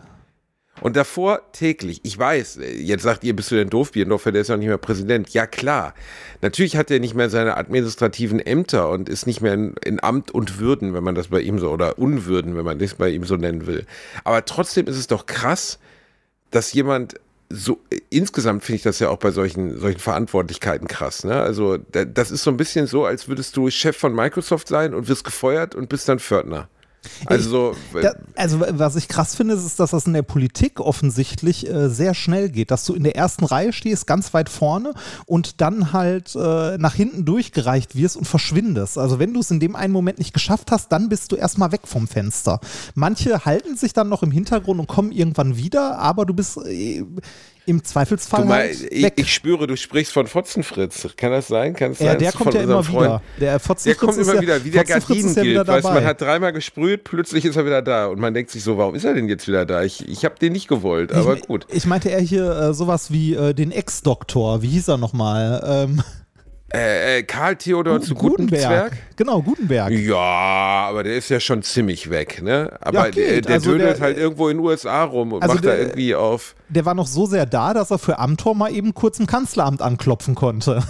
Und 0.82 0.96
davor 0.96 1.42
täglich. 1.52 2.00
Ich 2.02 2.18
weiß, 2.18 2.58
jetzt 2.76 3.02
sagt 3.02 3.24
ihr, 3.24 3.36
bist 3.36 3.50
du 3.50 3.54
denn 3.54 3.70
doof, 3.70 3.92
Bierendorfer, 3.92 4.32
der 4.32 4.42
ist 4.42 4.48
ja 4.48 4.56
nicht 4.56 4.68
mehr 4.68 4.78
Präsident. 4.78 5.30
Ja, 5.30 5.46
klar. 5.46 5.94
Natürlich 6.40 6.76
hat 6.76 6.90
er 6.90 6.98
nicht 6.98 7.14
mehr 7.14 7.30
seine 7.30 7.56
administrativen 7.56 8.40
Ämter 8.40 8.90
und 8.90 9.08
ist 9.08 9.26
nicht 9.26 9.40
mehr 9.40 9.54
in, 9.54 9.74
in 9.84 10.02
Amt 10.02 10.32
und 10.32 10.58
Würden, 10.58 10.92
wenn 10.94 11.04
man 11.04 11.14
das 11.14 11.28
bei 11.28 11.40
ihm 11.40 11.58
so, 11.58 11.70
oder 11.70 11.98
Unwürden, 11.98 12.56
wenn 12.56 12.64
man 12.64 12.78
das 12.78 12.94
bei 12.94 13.10
ihm 13.10 13.24
so 13.24 13.36
nennen 13.36 13.66
will. 13.66 13.86
Aber 14.24 14.44
trotzdem 14.44 14.86
ist 14.86 14.98
es 14.98 15.06
doch 15.06 15.26
krass, 15.26 15.78
dass 16.50 16.72
jemand 16.72 17.14
so, 17.48 17.78
insgesamt 18.08 18.64
finde 18.64 18.76
ich 18.76 18.82
das 18.82 18.98
ja 18.98 19.10
auch 19.10 19.18
bei 19.18 19.30
solchen, 19.30 19.78
solchen 19.78 20.00
Verantwortlichkeiten 20.00 20.88
krass, 20.88 21.22
ne? 21.22 21.40
Also, 21.40 21.76
da, 21.76 22.04
das 22.04 22.30
ist 22.30 22.42
so 22.42 22.50
ein 22.50 22.56
bisschen 22.56 22.86
so, 22.86 23.04
als 23.04 23.28
würdest 23.28 23.56
du 23.56 23.68
Chef 23.70 23.96
von 23.96 24.14
Microsoft 24.14 24.68
sein 24.68 24.94
und 24.94 25.06
wirst 25.08 25.22
gefeuert 25.22 25.74
und 25.74 25.88
bist 25.90 26.08
dann 26.08 26.18
Pförtner. 26.18 26.68
Also, 27.26 27.74
äh, 27.94 28.02
Da, 28.02 28.14
also 28.36 28.60
was 28.60 28.96
ich 28.96 29.08
krass 29.08 29.34
finde, 29.34 29.54
ist, 29.54 29.80
dass 29.80 29.90
das 29.90 30.06
in 30.06 30.12
der 30.12 30.22
Politik 30.22 30.80
offensichtlich 30.80 31.68
äh, 31.68 31.88
sehr 31.88 32.14
schnell 32.14 32.48
geht, 32.48 32.70
dass 32.70 32.84
du 32.84 32.94
in 32.94 33.02
der 33.02 33.16
ersten 33.16 33.44
Reihe 33.44 33.72
stehst, 33.72 34.06
ganz 34.06 34.32
weit 34.34 34.48
vorne 34.48 34.94
und 35.26 35.60
dann 35.60 35.92
halt 35.92 36.34
äh, 36.34 36.78
nach 36.78 36.94
hinten 36.94 37.24
durchgereicht 37.24 37.96
wirst 37.96 38.16
und 38.16 38.26
verschwindest. 38.26 38.98
Also 38.98 39.18
wenn 39.18 39.34
du 39.34 39.40
es 39.40 39.50
in 39.50 39.60
dem 39.60 39.76
einen 39.76 39.92
Moment 39.92 40.18
nicht 40.18 40.32
geschafft 40.32 40.70
hast, 40.70 40.90
dann 40.92 41.08
bist 41.08 41.32
du 41.32 41.36
erstmal 41.36 41.72
weg 41.72 41.82
vom 41.84 42.06
Fenster. 42.08 42.60
Manche 42.94 43.44
halten 43.44 43.76
sich 43.76 43.92
dann 43.92 44.08
noch 44.08 44.22
im 44.22 44.30
Hintergrund 44.30 44.80
und 44.80 44.86
kommen 44.86 45.12
irgendwann 45.12 45.56
wieder, 45.56 45.98
aber 45.98 46.24
du 46.26 46.34
bist 46.34 46.58
äh, 46.58 47.04
Im 47.64 47.84
Zweifelsfall 47.84 48.44
mal, 48.44 48.58
halt 48.58 48.88
ich, 48.90 49.12
ich 49.16 49.32
spüre, 49.32 49.66
du 49.66 49.76
sprichst 49.76 50.12
von 50.12 50.26
Fotzenfritz. 50.26 51.08
Kann 51.16 51.30
das 51.30 51.46
sein? 51.48 51.74
Kann 51.74 51.92
es 51.92 52.00
ja, 52.00 52.12
sein, 52.12 52.18
der 52.18 52.32
kommt 52.32 52.50
von 52.50 52.54
ja 52.54 52.62
immer 52.62 52.82
Freund- 52.82 53.04
wieder. 53.04 53.22
Der, 53.38 53.50
Der 53.52 53.60
Fotzenfritz 53.60 53.98
kommt 54.00 54.18
ist 54.18 54.26
immer 54.26 54.34
ja, 54.34 54.40
wieder, 54.40 54.64
wie 54.64 54.70
der 54.70 54.84
Fotzenfritz 54.84 55.24
ist 55.24 55.36
ja 55.36 55.66
Weißt, 55.66 55.84
man 55.84 56.04
hat 56.04 56.20
dreimal 56.20 56.52
gesprüht, 56.52 57.04
plötzlich 57.04 57.44
ist 57.44 57.56
er 57.56 57.64
wieder 57.64 57.82
da. 57.82 58.06
Und 58.06 58.18
man 58.18 58.34
denkt 58.34 58.50
sich 58.50 58.64
so, 58.64 58.78
warum 58.78 58.94
ist 58.94 59.04
er 59.04 59.14
denn 59.14 59.28
jetzt 59.28 59.46
wieder 59.46 59.64
da? 59.64 59.82
Ich, 59.84 60.08
ich 60.08 60.24
habe 60.24 60.34
den 60.40 60.52
nicht 60.52 60.66
gewollt, 60.66 61.12
aber 61.12 61.36
ich, 61.36 61.46
gut. 61.46 61.66
Ich 61.70 61.86
meinte 61.86 62.08
eher 62.08 62.20
hier 62.20 62.50
äh, 62.50 62.74
sowas 62.74 63.12
wie 63.12 63.34
äh, 63.34 63.54
den 63.54 63.70
Ex-Doktor. 63.70 64.62
Wie 64.62 64.68
hieß 64.68 64.88
er 64.88 64.98
nochmal? 64.98 65.62
Ähm, 65.88 66.02
Äh, 66.74 67.18
äh, 67.18 67.22
Karl 67.24 67.56
Theodor 67.56 68.00
zu 68.00 68.14
Gutenberg. 68.14 68.48
Gutenzwerg? 68.48 68.92
Genau, 69.16 69.42
Gutenberg. 69.42 69.90
Ja, 69.92 70.16
aber 70.88 71.02
der 71.02 71.16
ist 71.16 71.28
ja 71.28 71.38
schon 71.38 71.62
ziemlich 71.62 72.08
weg, 72.08 72.40
ne? 72.42 72.76
Aber 72.80 73.06
Ja, 73.06 73.10
der, 73.10 73.40
der 73.42 73.54
Also 73.56 73.72
dödelt 73.72 73.96
der- 73.98 74.00
halt 74.00 74.16
irgendwo 74.16 74.48
in 74.48 74.56
den 74.56 74.64
USA 74.66 75.04
rum 75.04 75.32
und 75.34 75.42
Also 75.42 75.54
macht 75.56 75.64
da 75.66 75.70
der- 75.70 75.80
irgendwie 75.80 76.14
auf. 76.14 76.54
Der 76.70 76.86
war 76.86 76.94
noch 76.94 77.06
so 77.06 77.26
sehr 77.26 77.44
da, 77.44 77.74
dass 77.74 77.90
er 77.90 77.98
für 77.98 78.18
Amtor 78.18 78.54
mal 78.54 78.72
eben 78.72 78.94
kurz 78.94 79.18
im 79.18 79.26
Kanzleramt 79.26 79.82
anklopfen 79.82 80.34
konnte. 80.34 80.82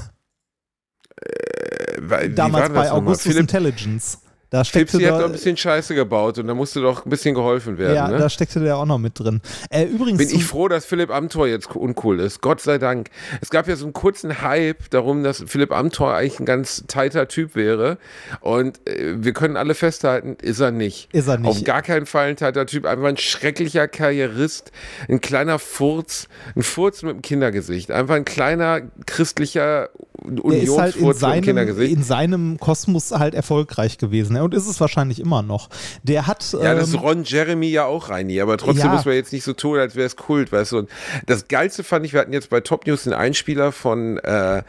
Äh, 1.20 2.30
Damals 2.30 2.70
bei? 2.70 2.90
Augustus 2.90 3.22
Philipp, 3.32 3.40
Intelligence. 3.40 4.18
Da 4.52 4.66
steckte 4.66 4.98
Fipsi 4.98 5.06
hat 5.06 5.18
doch 5.18 5.24
ein 5.24 5.32
bisschen 5.32 5.56
Scheiße 5.56 5.94
gebaut 5.94 6.36
und 6.38 6.46
da 6.46 6.52
musste 6.52 6.82
doch 6.82 7.06
ein 7.06 7.08
bisschen 7.08 7.34
geholfen 7.34 7.78
werden, 7.78 7.94
ja, 7.94 8.08
ne? 8.08 8.18
da 8.18 8.28
steckte 8.28 8.60
der 8.60 8.76
auch 8.76 8.84
noch 8.84 8.98
mit 8.98 9.18
drin. 9.18 9.40
Äh, 9.70 9.84
übrigens, 9.84 10.18
Bin 10.18 10.28
ich 10.28 10.44
froh, 10.44 10.68
dass 10.68 10.84
Philipp 10.84 11.10
Amthor 11.10 11.48
jetzt 11.48 11.74
uncool 11.74 12.20
ist. 12.20 12.42
Gott 12.42 12.60
sei 12.60 12.76
Dank. 12.76 13.08
Es 13.40 13.48
gab 13.48 13.66
ja 13.66 13.76
so 13.76 13.86
einen 13.86 13.94
kurzen 13.94 14.42
Hype 14.42 14.90
darum, 14.90 15.24
dass 15.24 15.42
Philipp 15.46 15.72
Amthor 15.72 16.12
eigentlich 16.12 16.38
ein 16.38 16.44
ganz 16.44 16.84
tighter 16.86 17.28
Typ 17.28 17.56
wäre. 17.56 17.96
Und 18.42 18.86
äh, 18.86 19.24
wir 19.24 19.32
können 19.32 19.56
alle 19.56 19.74
festhalten, 19.74 20.36
ist 20.42 20.60
er 20.60 20.70
nicht. 20.70 21.08
Ist 21.14 21.28
er 21.28 21.38
nicht. 21.38 21.48
Auf 21.48 21.64
gar 21.64 21.80
keinen 21.80 22.04
Fall 22.04 22.28
ein 22.28 22.36
tighter 22.36 22.66
Typ. 22.66 22.84
Einfach 22.84 23.08
ein 23.08 23.16
schrecklicher 23.16 23.88
Karrierist. 23.88 24.70
Ein 25.08 25.22
kleiner 25.22 25.58
Furz. 25.58 26.28
Ein 26.54 26.62
Furz 26.62 27.02
mit 27.02 27.12
einem 27.12 27.22
Kindergesicht. 27.22 27.90
Einfach 27.90 28.16
ein 28.16 28.26
kleiner 28.26 28.82
christlicher 29.06 29.88
ist 30.24 30.78
halt 30.78 30.96
in 30.96 31.02
Unionsfurz 31.04 31.20
seinem, 31.20 31.80
in 31.80 32.02
seinem 32.02 32.58
Kosmos 32.58 33.10
halt 33.12 33.34
erfolgreich 33.34 33.98
gewesen. 33.98 34.36
Und 34.36 34.54
ist 34.54 34.66
es 34.66 34.80
wahrscheinlich 34.80 35.20
immer 35.20 35.42
noch. 35.42 35.68
Der 36.02 36.26
hat. 36.26 36.56
Ja, 36.60 36.74
das 36.74 36.92
ähm, 36.94 37.00
Ron 37.00 37.24
Jeremy 37.24 37.68
ja 37.68 37.84
auch, 37.84 38.08
Reini, 38.08 38.40
aber 38.40 38.56
trotzdem 38.56 38.86
Ja. 38.86 38.92
muss 38.94 39.04
man 39.04 39.14
jetzt 39.14 39.32
nicht 39.32 39.44
so 39.44 39.52
tun, 39.52 39.78
als 39.78 39.96
wäre 39.96 40.06
es 40.06 40.16
Kult, 40.16 40.52
weißt 40.52 40.72
du. 40.72 40.78
Und 40.78 40.90
das 41.26 41.48
Geilste 41.48 41.84
fand 41.84 42.06
ich, 42.06 42.12
wir 42.12 42.20
hatten 42.20 42.32
jetzt 42.32 42.50
bei 42.50 42.60
Top 42.60 42.86
News 42.86 43.06
einen 43.06 43.14
Einspieler 43.14 43.72
von, 43.72 44.18
äh, 44.18 44.62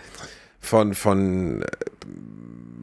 von, 0.59 0.93
von, 0.93 1.61
äh, 1.61 1.65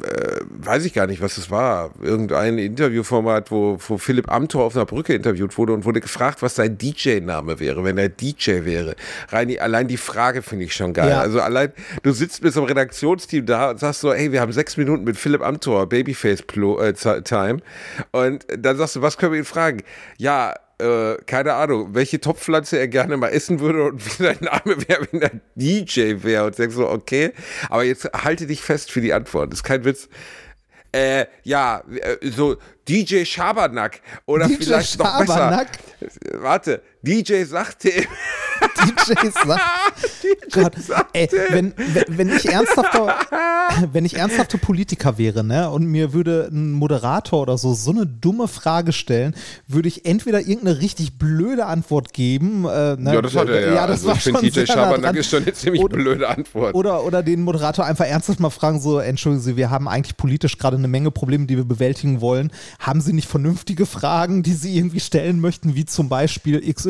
äh, 0.03 0.41
weiß 0.49 0.85
ich 0.85 0.93
gar 0.93 1.07
nicht, 1.07 1.21
was 1.21 1.39
es 1.39 1.51
war. 1.51 1.91
Irgendein 2.03 2.59
Interviewformat, 2.59 3.51
wo, 3.51 3.79
wo 3.89 3.99
Philipp 3.99 4.31
Amthor 4.31 4.65
auf 4.65 4.77
einer 4.77 4.87
Brücke 4.87 5.15
interviewt 5.15 5.57
wurde 5.59 5.73
und 5.73 5.85
wurde 5.85 6.01
gefragt, 6.01 6.43
was 6.43 6.55
sein 6.55 6.79
DJ-Name 6.79 7.61
wäre, 7.61 7.85
wenn 7.85 7.99
er 7.99 8.09
DJ 8.09 8.65
wäre. 8.65 8.97
Reini, 9.29 9.59
allein 9.59 9.89
die 9.89 9.97
Frage 9.97 10.43
finde 10.43 10.65
ich 10.65 10.75
schon 10.75 10.93
geil. 10.93 11.11
Ja. 11.11 11.21
Also 11.21 11.41
allein, 11.41 11.73
du 12.03 12.13
sitzt 12.13 12.43
mit 12.43 12.53
so 12.53 12.61
einem 12.61 12.69
Redaktionsteam 12.69 13.47
da 13.47 13.71
und 13.71 13.81
sagst 13.81 14.01
so, 14.01 14.13
hey, 14.13 14.33
wir 14.33 14.41
haben 14.41 14.53
sechs 14.53 14.77
Minuten 14.77 15.05
mit 15.05 15.17
Philipp 15.17 15.43
Amthor, 15.43 15.89
Babyface 15.89 16.43
Plo 16.43 16.81
äh. 16.81 16.95
Und 18.13 18.47
dann 18.59 18.77
sagst 18.77 18.97
du, 18.97 19.03
was 19.03 19.17
können 19.17 19.33
wir 19.33 19.39
ihn 19.39 19.45
fragen? 19.45 19.83
Ja, 20.19 20.55
äh, 20.81 21.17
keine 21.27 21.55
Ahnung, 21.55 21.95
welche 21.95 22.21
Topfpflanze 22.21 22.79
er 22.79 22.89
gerne 22.89 23.17
mal 23.17 23.29
essen 23.29 23.61
würde 23.61 23.85
und 23.85 24.05
wie 24.05 24.23
sein 24.23 24.39
Name 24.41 24.77
wäre, 24.89 25.07
wenn 25.13 25.23
er 25.23 25.31
DJ 25.55 26.23
wäre. 26.23 26.47
Und 26.47 26.59
denkst 26.59 26.77
so, 26.77 26.89
okay, 26.89 27.33
aber 27.69 27.85
jetzt 27.85 28.11
halte 28.13 28.47
dich 28.47 28.63
fest 28.63 28.91
für 28.91 29.01
die 29.01 29.13
Antwort. 29.13 29.53
Das 29.53 29.61
ist 29.61 29.65
kein 29.65 29.85
Witz. 29.85 30.09
Äh, 30.93 31.27
ja, 31.45 31.85
äh, 31.89 32.17
so 32.31 32.57
DJ 32.89 33.25
Schabernack 33.25 34.01
oder 34.27 34.49
DJ 34.49 34.55
vielleicht 34.57 34.99
noch 34.99 35.19
besser. 35.19 35.35
Schabernack? 35.35 35.69
Warte, 36.35 36.83
DJ 37.03 37.45
sagte 37.45 37.91
DJs 38.61 39.35
sagt. 39.47 39.61
Gott, 40.53 40.73
ey, 41.13 41.29
wenn, 41.51 41.73
wenn, 41.77 42.19
wenn 42.19 42.37
ich 42.37 42.47
ernsthafter, 42.47 43.15
wenn 43.93 44.05
ich 44.05 44.17
ernsthafter 44.17 44.59
Politiker 44.59 45.17
wäre, 45.19 45.45
ne, 45.45 45.71
und 45.71 45.87
mir 45.87 46.13
würde 46.13 46.49
ein 46.51 46.73
Moderator 46.73 47.43
oder 47.43 47.57
so 47.59 47.75
so 47.75 47.91
eine 47.91 48.07
dumme 48.07 48.49
Frage 48.49 48.93
stellen, 48.93 49.35
würde 49.67 49.89
ich 49.89 50.05
entweder 50.07 50.41
irgendeine 50.41 50.81
richtig 50.81 51.19
blöde 51.19 51.67
Antwort 51.67 52.13
geben. 52.13 52.65
Äh, 52.65 52.97
ne, 52.97 53.15
Ja, 53.15 53.23
das 53.23 53.35
hat 53.35 53.49
er 53.49 53.61
ja. 53.61 53.75
Ja, 53.75 53.87
das 53.87 54.01
also 54.01 54.09
war 54.09 54.17
ich 54.17 54.23
finde, 54.23 54.41
schon 54.41 54.51
DJ 54.51 54.67
Schabernack 54.67 55.17
ist 55.17 55.31
schon 55.31 55.43
eine 55.43 55.53
ziemlich 55.53 55.83
Oder- 55.83 55.97
blöde 55.97 56.29
Antwort. 56.29 56.75
Oder, 56.75 57.05
oder 57.05 57.23
den 57.23 57.43
Moderator 57.43 57.87
einfach 57.87 58.07
ernsthaft 58.07 58.41
mal 58.41 58.51
fragen, 58.51 58.81
so, 58.81 58.99
entschuldigen 58.99 59.43
Sie, 59.43 59.57
wir 59.57 59.71
haben 59.71 59.89
eigentlich 59.89 60.17
politisch 60.17 60.59
gerade 60.59 60.77
eine 60.77 60.89
Menge 60.89 61.11
Probleme, 61.11 61.47
die 61.47 61.57
wir 61.57 61.65
bewältigen 61.65 62.21
wollen. 62.21 62.53
Haben 62.79 63.01
Sie 63.01 63.13
nicht 63.13 63.29
vernünftige 63.29 63.87
Fragen, 63.87 64.43
die 64.43 64.53
Sie 64.53 64.77
irgendwie 64.77 65.01
stellen 65.01 65.41
möchten, 65.41 65.75
wie 65.75 65.85
zum 65.85 66.09
Beispiel 66.09 66.61
XY 66.73 66.90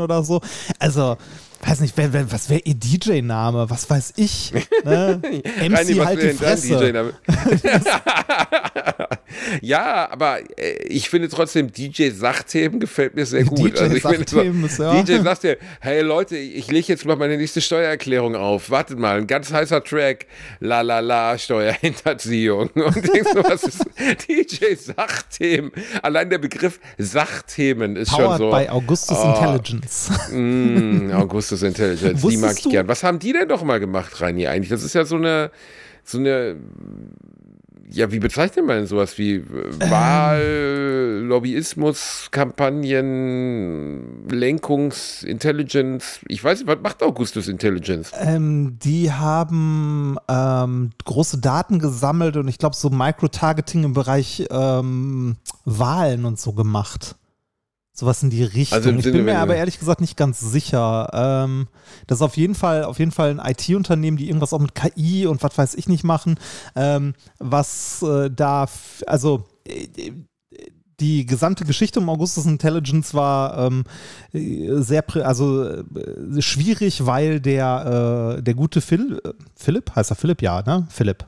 oder 0.00 0.22
so? 0.22 0.40
Also, 0.78 1.16
weiß 1.64 1.80
nicht, 1.80 1.96
wer, 1.96 2.12
wer, 2.12 2.30
was 2.30 2.48
wäre 2.50 2.60
Ihr 2.64 2.74
DJ-Name? 2.74 3.68
Was 3.70 3.88
weiß 3.88 4.14
ich? 4.16 4.52
Ne? 4.84 5.20
MC 5.22 5.72
Reini, 5.72 5.98
was 5.98 6.06
halt 6.06 6.22
die 6.22 6.30
Fresse. 6.30 7.14
Ja, 9.60 10.10
aber 10.10 10.38
äh, 10.58 10.72
ich 10.88 11.08
finde 11.10 11.28
trotzdem, 11.28 11.72
DJ 11.72 12.10
Sachthemen 12.10 12.80
gefällt 12.80 13.14
mir 13.14 13.26
sehr 13.26 13.44
gut. 13.44 13.58
DJ 13.76 13.78
also 13.82 13.98
Sachthemen 13.98 14.64
ist, 14.64 14.78
ja. 14.78 15.02
DJ 15.02 15.22
Sachthemen, 15.22 15.56
hey 15.80 16.00
Leute, 16.02 16.36
ich 16.36 16.70
lege 16.70 16.86
jetzt 16.88 17.04
mal 17.04 17.16
meine 17.16 17.36
nächste 17.36 17.60
Steuererklärung 17.60 18.34
auf. 18.36 18.70
Wartet 18.70 18.98
mal, 18.98 19.18
ein 19.18 19.26
ganz 19.26 19.52
heißer 19.52 19.82
Track. 19.82 20.26
La 20.60 20.80
la 20.82 21.00
la, 21.00 21.36
Steuerhinterziehung. 21.38 22.68
Und 22.74 22.94
denkst 22.96 23.32
du, 23.34 23.44
was 23.44 23.62
ist 23.64 23.84
DJ 24.28 24.74
Sachthemen? 24.74 25.72
Allein 26.02 26.30
der 26.30 26.38
Begriff 26.38 26.78
Sachthemen 26.98 27.96
ist 27.96 28.10
Powered 28.10 28.38
schon 28.38 28.38
so. 28.38 28.50
by 28.50 28.68
Augustus 28.68 29.18
Oh. 29.20 29.28
Intelligence. 29.34 30.10
Mm, 30.30 31.10
Augustus 31.12 31.62
Intelligence, 31.62 32.20
die 32.22 32.36
mag 32.36 32.56
ich 32.56 32.62
du- 32.62 32.70
gern. 32.70 32.88
Was 32.88 33.02
haben 33.02 33.18
die 33.18 33.32
denn 33.32 33.48
doch 33.48 33.62
mal 33.62 33.78
gemacht, 33.80 34.20
Reini, 34.20 34.46
eigentlich? 34.46 34.68
Das 34.70 34.82
ist 34.82 34.94
ja 34.94 35.04
so 35.04 35.16
eine, 35.16 35.50
so 36.04 36.18
eine, 36.18 36.56
ja, 37.90 38.10
wie 38.10 38.18
bezeichnet 38.18 38.66
man 38.66 38.78
denn 38.78 38.86
sowas 38.86 39.18
wie 39.18 39.34
äh, 39.34 39.42
Ähm. 39.42 39.90
Wahl, 39.90 41.22
Lobbyismus, 41.26 42.28
Kampagnen, 42.30 44.28
Lenkungs, 44.28 45.22
Intelligence? 45.22 46.20
Ich 46.28 46.42
weiß 46.42 46.60
nicht, 46.60 46.68
was 46.68 46.78
macht 46.82 47.02
Augustus 47.02 47.48
Intelligence? 47.48 48.12
Ähm, 48.18 48.78
die 48.82 49.12
haben 49.12 50.16
ähm, 50.28 50.90
große 51.04 51.38
Daten 51.38 51.78
gesammelt 51.78 52.36
und 52.36 52.48
ich 52.48 52.58
glaube 52.58 52.76
so 52.76 52.90
Microtargeting 52.90 53.84
im 53.84 53.92
Bereich 53.92 54.46
ähm, 54.50 55.36
Wahlen 55.64 56.24
und 56.24 56.38
so 56.40 56.52
gemacht. 56.52 57.16
Sowas 57.98 58.22
in 58.22 58.28
die 58.28 58.44
Richtung. 58.44 58.76
Also 58.76 58.90
ich 58.90 59.04
bin 59.04 59.24
mir 59.24 59.38
aber 59.38 59.56
ehrlich 59.56 59.78
gesagt 59.78 60.02
nicht 60.02 60.18
ganz 60.18 60.38
sicher. 60.38 61.08
Ähm, 61.14 61.66
das 62.06 62.18
ist 62.18 62.22
auf 62.22 62.36
jeden 62.36 62.54
Fall, 62.54 62.84
auf 62.84 62.98
jeden 62.98 63.10
Fall 63.10 63.40
ein 63.40 63.50
IT-Unternehmen, 63.50 64.18
die 64.18 64.28
irgendwas 64.28 64.52
auch 64.52 64.60
mit 64.60 64.74
KI 64.74 65.26
und 65.26 65.42
was 65.42 65.56
weiß 65.56 65.74
ich 65.76 65.88
nicht 65.88 66.04
machen. 66.04 66.38
Ähm, 66.74 67.14
was 67.38 68.02
äh, 68.02 68.30
da, 68.30 68.66
also 69.06 69.44
äh, 69.66 70.12
die 71.00 71.24
gesamte 71.24 71.64
Geschichte 71.64 72.00
um 72.00 72.10
Augustus 72.10 72.44
Intelligence 72.44 73.14
war 73.14 73.66
ähm, 73.66 73.84
äh, 74.34 74.82
sehr, 74.82 75.02
also 75.24 75.64
äh, 75.64 75.82
schwierig, 76.40 77.06
weil 77.06 77.40
der, 77.40 78.36
äh, 78.38 78.42
der 78.42 78.54
gute 78.54 78.82
Phil, 78.82 79.20
äh, 79.24 79.32
Philipp, 79.54 79.94
heißt 79.96 80.10
er 80.10 80.16
Philipp, 80.16 80.42
ja, 80.42 80.60
ne? 80.60 80.86
Philipp. 80.90 81.24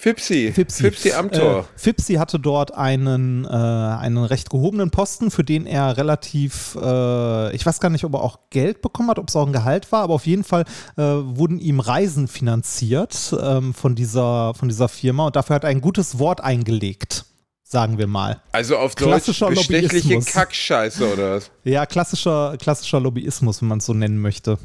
Fipsi, 0.00 0.50
Fipsi. 0.54 0.82
Fipsi 0.84 1.12
Amtor. 1.12 1.60
Äh, 1.60 1.78
Fipsi 1.78 2.14
hatte 2.14 2.38
dort 2.38 2.74
einen, 2.74 3.44
äh, 3.44 3.48
einen 3.48 4.16
recht 4.24 4.48
gehobenen 4.48 4.90
Posten, 4.90 5.30
für 5.30 5.44
den 5.44 5.66
er 5.66 5.98
relativ, 5.98 6.74
äh, 6.80 7.54
ich 7.54 7.66
weiß 7.66 7.80
gar 7.80 7.90
nicht, 7.90 8.04
ob 8.04 8.14
er 8.14 8.22
auch 8.22 8.38
Geld 8.48 8.80
bekommen 8.80 9.10
hat, 9.10 9.18
ob 9.18 9.28
es 9.28 9.36
auch 9.36 9.46
ein 9.46 9.52
Gehalt 9.52 9.92
war, 9.92 10.02
aber 10.02 10.14
auf 10.14 10.24
jeden 10.24 10.42
Fall 10.42 10.64
äh, 10.96 11.02
wurden 11.02 11.58
ihm 11.58 11.80
Reisen 11.80 12.28
finanziert 12.28 13.36
ähm, 13.42 13.74
von, 13.74 13.94
dieser, 13.94 14.54
von 14.54 14.70
dieser 14.70 14.88
Firma 14.88 15.26
und 15.26 15.36
dafür 15.36 15.56
hat 15.56 15.64
er 15.64 15.70
ein 15.70 15.82
gutes 15.82 16.18
Wort 16.18 16.40
eingelegt, 16.40 17.26
sagen 17.62 17.98
wir 17.98 18.06
mal. 18.06 18.40
also 18.52 18.78
auf 18.78 18.94
Deutsch 18.94 19.06
klassischer 19.06 19.50
bestechliche 19.50 20.14
Lobbyismus. 20.14 20.32
Kackscheiße 20.32 21.12
oder 21.12 21.36
was? 21.36 21.50
Ja, 21.64 21.84
klassischer, 21.84 22.56
klassischer 22.58 23.00
Lobbyismus, 23.00 23.60
wenn 23.60 23.68
man 23.68 23.78
es 23.78 23.84
so 23.84 23.92
nennen 23.92 24.18
möchte. 24.18 24.56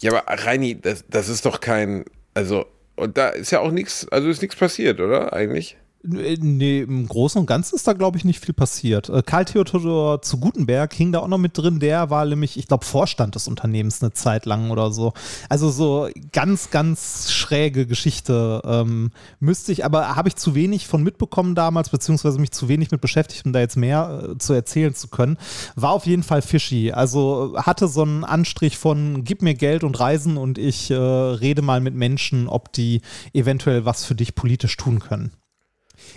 Ja, 0.00 0.10
aber 0.12 0.24
Reini, 0.26 0.80
das, 0.80 1.04
das 1.06 1.28
ist 1.28 1.44
doch 1.44 1.60
kein, 1.60 2.06
also, 2.32 2.64
und 2.98 3.16
da 3.16 3.28
ist 3.28 3.50
ja 3.50 3.60
auch 3.60 3.70
nichts, 3.70 4.08
also 4.08 4.28
ist 4.28 4.42
nichts 4.42 4.56
passiert, 4.56 5.00
oder? 5.00 5.32
Eigentlich? 5.32 5.76
Äh, 6.04 6.36
Nee, 6.40 6.80
im 6.80 7.06
Großen 7.06 7.40
und 7.40 7.46
Ganzen 7.46 7.74
ist 7.74 7.86
da, 7.86 7.92
glaube 7.92 8.16
ich, 8.18 8.24
nicht 8.24 8.44
viel 8.44 8.54
passiert. 8.54 9.08
Äh, 9.08 9.22
Karl 9.22 9.44
Theodor 9.44 10.22
zu 10.22 10.38
Gutenberg 10.38 10.92
hing 10.94 11.12
da 11.12 11.20
auch 11.20 11.28
noch 11.28 11.38
mit 11.38 11.56
drin. 11.58 11.80
Der 11.80 12.10
war 12.10 12.24
nämlich, 12.24 12.56
ich 12.58 12.68
glaube, 12.68 12.84
Vorstand 12.84 13.34
des 13.34 13.48
Unternehmens 13.48 14.02
eine 14.02 14.12
Zeit 14.12 14.46
lang 14.46 14.70
oder 14.70 14.90
so. 14.92 15.12
Also 15.48 15.70
so 15.70 16.08
ganz, 16.32 16.70
ganz 16.70 17.30
schräge 17.32 17.86
Geschichte 17.86 18.62
ähm, 18.64 19.10
müsste 19.40 19.72
ich, 19.72 19.84
aber 19.84 20.16
habe 20.16 20.28
ich 20.28 20.36
zu 20.36 20.54
wenig 20.54 20.86
von 20.86 21.02
mitbekommen 21.02 21.54
damals, 21.54 21.90
beziehungsweise 21.90 22.38
mich 22.38 22.52
zu 22.52 22.68
wenig 22.68 22.90
mit 22.90 23.00
beschäftigt, 23.00 23.46
um 23.46 23.52
da 23.52 23.60
jetzt 23.60 23.76
mehr 23.76 24.30
äh, 24.32 24.38
zu 24.38 24.52
erzählen 24.52 24.94
zu 24.94 25.08
können. 25.08 25.36
War 25.74 25.90
auf 25.90 26.06
jeden 26.06 26.22
Fall 26.22 26.42
fishy. 26.42 26.92
Also 26.92 27.54
hatte 27.56 27.88
so 27.88 28.02
einen 28.02 28.24
Anstrich 28.24 28.78
von, 28.78 29.24
gib 29.24 29.42
mir 29.42 29.54
Geld 29.54 29.84
und 29.84 29.98
Reisen 29.98 30.36
und 30.36 30.58
ich 30.58 30.90
äh, 30.90 30.94
rede 30.94 31.62
mal 31.62 31.80
mit 31.80 31.94
Menschen, 31.94 32.48
ob 32.48 32.72
die 32.72 33.02
eventuell 33.32 33.84
was 33.84 34.04
für 34.04 34.14
dich 34.14 34.34
politisch 34.34 34.76
tun 34.76 35.00
können. 35.00 35.32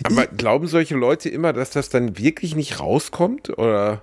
Aber 0.04 0.26
glauben 0.26 0.66
solche 0.66 0.96
Leute 0.96 1.28
immer, 1.28 1.52
dass 1.52 1.70
das 1.70 1.88
dann 1.88 2.18
wirklich 2.18 2.54
nicht 2.54 2.80
rauskommt? 2.80 3.56
Oder? 3.58 4.02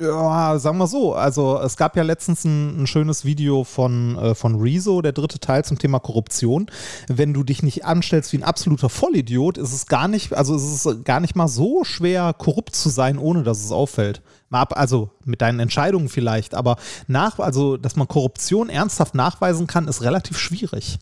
Ja, 0.00 0.58
sagen 0.58 0.78
wir 0.78 0.86
so. 0.86 1.14
Also 1.14 1.60
es 1.60 1.76
gab 1.76 1.94
ja 1.94 2.02
letztens 2.02 2.44
ein, 2.44 2.82
ein 2.82 2.86
schönes 2.86 3.26
Video 3.26 3.64
von, 3.64 4.16
äh, 4.16 4.34
von 4.34 4.58
Rezo, 4.58 5.02
der 5.02 5.12
dritte 5.12 5.40
Teil 5.40 5.62
zum 5.62 5.78
Thema 5.78 5.98
Korruption. 5.98 6.70
Wenn 7.08 7.34
du 7.34 7.44
dich 7.44 7.62
nicht 7.62 7.84
anstellst 7.84 8.32
wie 8.32 8.38
ein 8.38 8.42
absoluter 8.42 8.88
Vollidiot, 8.88 9.58
ist 9.58 9.74
es 9.74 9.86
gar 9.86 10.08
nicht, 10.08 10.32
also 10.32 10.56
ist 10.56 10.86
es 10.86 11.04
gar 11.04 11.20
nicht 11.20 11.36
mal 11.36 11.48
so 11.48 11.84
schwer, 11.84 12.32
korrupt 12.32 12.74
zu 12.74 12.88
sein, 12.88 13.18
ohne 13.18 13.42
dass 13.42 13.62
es 13.62 13.72
auffällt. 13.72 14.22
Also 14.50 15.10
mit 15.26 15.42
deinen 15.42 15.60
Entscheidungen 15.60 16.08
vielleicht, 16.08 16.54
aber 16.54 16.76
nach, 17.06 17.38
also 17.38 17.76
dass 17.76 17.94
man 17.96 18.08
Korruption 18.08 18.70
ernsthaft 18.70 19.14
nachweisen 19.14 19.66
kann, 19.66 19.86
ist 19.86 20.00
relativ 20.00 20.38
schwierig. 20.38 20.98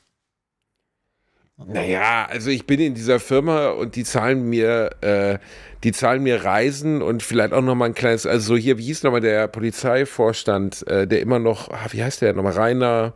Naja, 1.67 2.27
also 2.31 2.51
ich 2.51 2.67
bin 2.67 2.79
in 2.79 2.95
dieser 2.95 3.19
Firma 3.19 3.71
und 3.71 3.97
die 3.97 4.05
zahlen 4.05 4.49
mir, 4.49 4.91
äh, 5.01 5.39
die 5.83 5.91
zahlen 5.91 6.23
mir 6.23 6.45
Reisen 6.45 7.03
und 7.03 7.23
vielleicht 7.23 7.53
auch 7.53 7.63
nochmal 7.63 7.89
ein 7.89 7.95
kleines, 7.95 8.27
also 8.27 8.55
so 8.55 8.57
hier, 8.57 8.79
wie 8.79 8.85
hieß 8.85 9.03
nochmal 9.03 9.21
der 9.21 9.49
Polizeivorstand, 9.49 10.87
äh, 10.87 11.09
der 11.09 11.21
immer 11.21 11.41
noch, 11.41 11.69
ah, 11.71 11.87
wie 11.91 12.03
heißt 12.03 12.23
der 12.23 12.33
nochmal, 12.33 12.53
Rainer, 12.53 13.13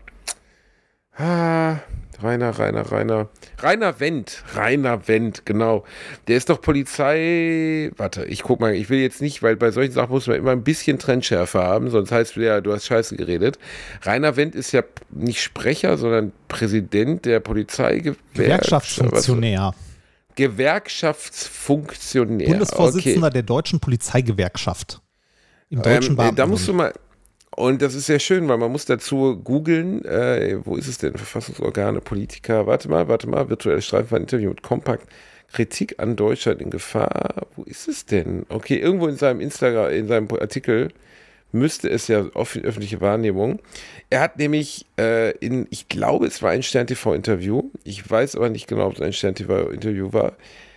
ah, 1.16 1.76
Rainer, 2.22 2.58
Rainer, 2.58 2.90
Rainer. 2.90 3.28
Rainer 3.58 4.00
Wendt. 4.00 4.42
Rainer 4.54 5.08
Wendt, 5.08 5.44
genau. 5.44 5.84
Der 6.28 6.36
ist 6.36 6.50
doch 6.50 6.60
Polizei. 6.60 7.90
Warte, 7.96 8.24
ich 8.24 8.42
guck 8.42 8.60
mal, 8.60 8.74
ich 8.74 8.90
will 8.90 9.00
jetzt 9.00 9.20
nicht, 9.20 9.42
weil 9.42 9.56
bei 9.56 9.70
solchen 9.70 9.92
Sachen 9.92 10.10
muss 10.10 10.26
man 10.26 10.36
immer 10.36 10.52
ein 10.52 10.64
bisschen 10.64 10.98
Trendschärfe 10.98 11.62
haben, 11.62 11.90
sonst 11.90 12.12
heißt 12.12 12.36
es 12.36 12.42
ja, 12.42 12.60
du 12.60 12.72
hast 12.72 12.86
Scheiße 12.86 13.16
geredet. 13.16 13.58
Rainer 14.02 14.36
Wendt 14.36 14.54
ist 14.54 14.72
ja 14.72 14.82
nicht 15.10 15.42
Sprecher, 15.42 15.96
sondern 15.96 16.32
Präsident 16.48 17.24
der 17.24 17.40
Polizei. 17.40 18.02
Gewerkschaftsfunktionär. 18.34 19.74
Gewerkschaftsfunktionär. 20.36 22.48
Bundesvorsitzender 22.48 23.26
okay. 23.26 23.34
der 23.34 23.42
Deutschen 23.42 23.80
Polizeigewerkschaft. 23.80 25.00
Im 25.68 25.82
deutschen 25.82 26.18
ähm, 26.18 26.34
Da 26.34 26.46
musst 26.46 26.66
du 26.68 26.74
mal, 26.74 26.92
und 27.56 27.82
das 27.82 27.94
ist 27.94 28.06
sehr 28.06 28.18
schön, 28.18 28.48
weil 28.48 28.58
man 28.58 28.72
muss 28.72 28.86
dazu 28.86 29.36
googeln, 29.36 30.04
äh, 30.04 30.58
wo 30.64 30.76
ist 30.76 30.88
es 30.88 30.98
denn? 30.98 31.14
Verfassungsorgane, 31.14 32.00
Politiker, 32.00 32.66
warte 32.66 32.88
mal, 32.88 33.08
warte 33.08 33.28
mal, 33.28 33.48
virtuelle 33.48 33.82
Streifenfahrt, 33.82 34.22
Interview 34.22 34.50
mit 34.50 34.62
Kompakt, 34.62 35.06
Kritik 35.52 35.96
an 35.98 36.16
Deutschland 36.16 36.62
in 36.62 36.70
Gefahr. 36.70 37.46
Wo 37.56 37.64
ist 37.64 37.88
es 37.88 38.06
denn? 38.06 38.46
Okay, 38.48 38.78
irgendwo 38.78 39.06
in 39.06 39.16
seinem 39.16 39.40
Instagram, 39.40 39.90
in 39.90 40.08
seinem 40.08 40.28
Artikel 40.30 40.88
müsste 41.52 41.90
es 41.90 42.08
ja 42.08 42.24
öffentliche 42.34 43.02
Wahrnehmung. 43.02 43.60
Er 44.08 44.20
hat 44.20 44.38
nämlich 44.38 44.86
äh, 44.98 45.36
in, 45.38 45.66
ich 45.70 45.88
glaube, 45.88 46.26
es 46.26 46.42
war 46.42 46.50
ein 46.50 46.62
Stern-TV-Interview. 46.62 47.70
Ich 47.84 48.10
weiß 48.10 48.36
aber 48.36 48.48
nicht 48.48 48.66
genau, 48.66 48.86
ob 48.86 48.94
es 48.94 49.02
ein 49.02 49.12
Stern-TV-Interview 49.12 50.12
war. 50.12 50.32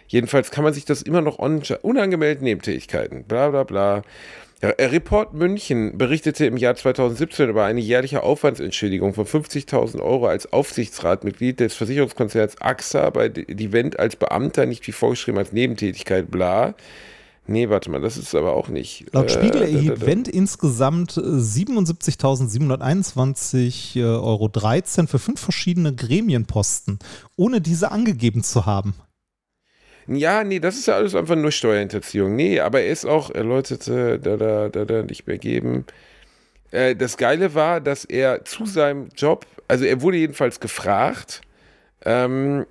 Jedenfalls 0.07 0.51
kann 0.51 0.63
man 0.63 0.73
sich 0.73 0.85
das 0.85 1.01
immer 1.01 1.21
noch 1.21 1.39
unangemeldet 1.39 2.43
Nebentätigkeiten, 2.43 3.23
bla 3.23 3.49
bla 3.49 3.63
bla. 3.63 4.03
Report 4.61 5.33
München 5.33 5.97
berichtete 5.97 6.45
im 6.45 6.57
Jahr 6.57 6.75
2017 6.75 7.49
über 7.49 7.65
eine 7.65 7.81
jährliche 7.81 8.23
Aufwandsentschädigung 8.23 9.13
von 9.13 9.25
50.000 9.25 10.01
Euro 10.01 10.27
als 10.27 10.51
Aufsichtsratmitglied 10.51 11.59
des 11.59 11.75
Versicherungskonzerns 11.75 12.61
AXA 12.61 13.09
bei 13.09 13.29
Divent 13.29 13.99
als 13.99 14.15
Beamter, 14.15 14.65
nicht 14.65 14.87
wie 14.87 14.93
vorgeschrieben 14.93 15.37
als 15.37 15.51
Nebentätigkeit, 15.51 16.31
bla. 16.31 16.73
Nee, 17.47 17.69
warte 17.69 17.91
mal, 17.91 18.01
das 18.01 18.17
ist 18.17 18.33
aber 18.33 18.53
auch 18.53 18.69
nicht. 18.69 19.05
Laut 19.13 19.29
Spiegel 19.29 19.61
äh, 19.61 19.73
erhielt 19.73 20.03
Wendt 20.03 20.27
insgesamt 20.27 21.11
77.721,13 21.11 24.03
Euro 24.03 24.49
für 25.07 25.19
fünf 25.19 25.39
verschiedene 25.39 25.93
Gremienposten, 25.93 26.97
ohne 27.35 27.61
diese 27.61 27.91
angegeben 27.91 28.41
zu 28.41 28.65
haben. 28.65 28.95
Ja, 30.07 30.43
nee, 30.43 30.59
das 30.59 30.75
ist 30.75 30.87
ja 30.87 30.95
alles 30.95 31.15
einfach 31.15 31.35
nur 31.35 31.51
Steuerhinterziehung. 31.51 32.35
Nee, 32.35 32.59
aber 32.59 32.81
er 32.81 32.91
ist 32.91 33.05
auch 33.05 33.31
erläuterte, 33.31 34.19
da, 34.19 34.37
da, 34.37 34.69
da, 34.69 34.85
da 34.85 35.01
nicht 35.01 35.25
mehr 35.27 35.37
geben. 35.37 35.85
Äh, 36.71 36.95
das 36.95 37.17
Geile 37.17 37.55
war, 37.55 37.81
dass 37.81 38.05
er 38.05 38.45
zu 38.45 38.65
seinem 38.65 39.09
Job, 39.15 39.45
also 39.67 39.85
er 39.85 40.01
wurde 40.01 40.17
jedenfalls 40.17 40.59
gefragt, 40.59 41.41
ähm, 42.03 42.65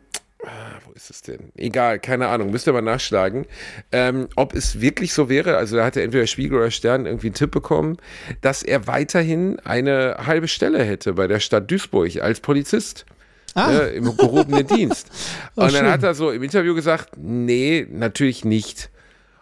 ah, 0.44 0.78
wo 0.84 0.92
ist 0.92 1.10
es 1.10 1.22
denn? 1.22 1.52
Egal, 1.56 1.98
keine 1.98 2.28
Ahnung, 2.28 2.50
müsst 2.50 2.68
ihr 2.68 2.72
mal 2.72 2.82
nachschlagen, 2.82 3.46
ähm, 3.90 4.28
ob 4.36 4.54
es 4.54 4.80
wirklich 4.80 5.12
so 5.12 5.28
wäre, 5.28 5.56
also 5.56 5.76
da 5.76 5.84
hat 5.84 5.96
er 5.96 6.04
entweder 6.04 6.26
Spiegel 6.28 6.58
oder 6.58 6.70
Stern 6.70 7.06
irgendwie 7.06 7.28
einen 7.28 7.34
Tipp 7.34 7.50
bekommen, 7.50 7.96
dass 8.42 8.62
er 8.62 8.86
weiterhin 8.86 9.58
eine 9.60 10.18
halbe 10.24 10.46
Stelle 10.46 10.84
hätte 10.84 11.14
bei 11.14 11.26
der 11.26 11.40
Stadt 11.40 11.70
Duisburg 11.70 12.20
als 12.20 12.38
Polizist 12.40 13.06
ah. 13.54 13.70
ne, 13.70 13.78
im 13.88 14.16
gehobenen 14.16 14.66
Dienst. 14.66 15.08
Oh, 15.56 15.62
und 15.62 15.72
dann 15.72 15.84
schön. 15.84 15.92
hat 15.92 16.02
er 16.02 16.14
so 16.14 16.32
im 16.32 16.42
Interview 16.42 16.74
gesagt, 16.74 17.10
nee, 17.16 17.86
natürlich 17.88 18.44
nicht. 18.44 18.90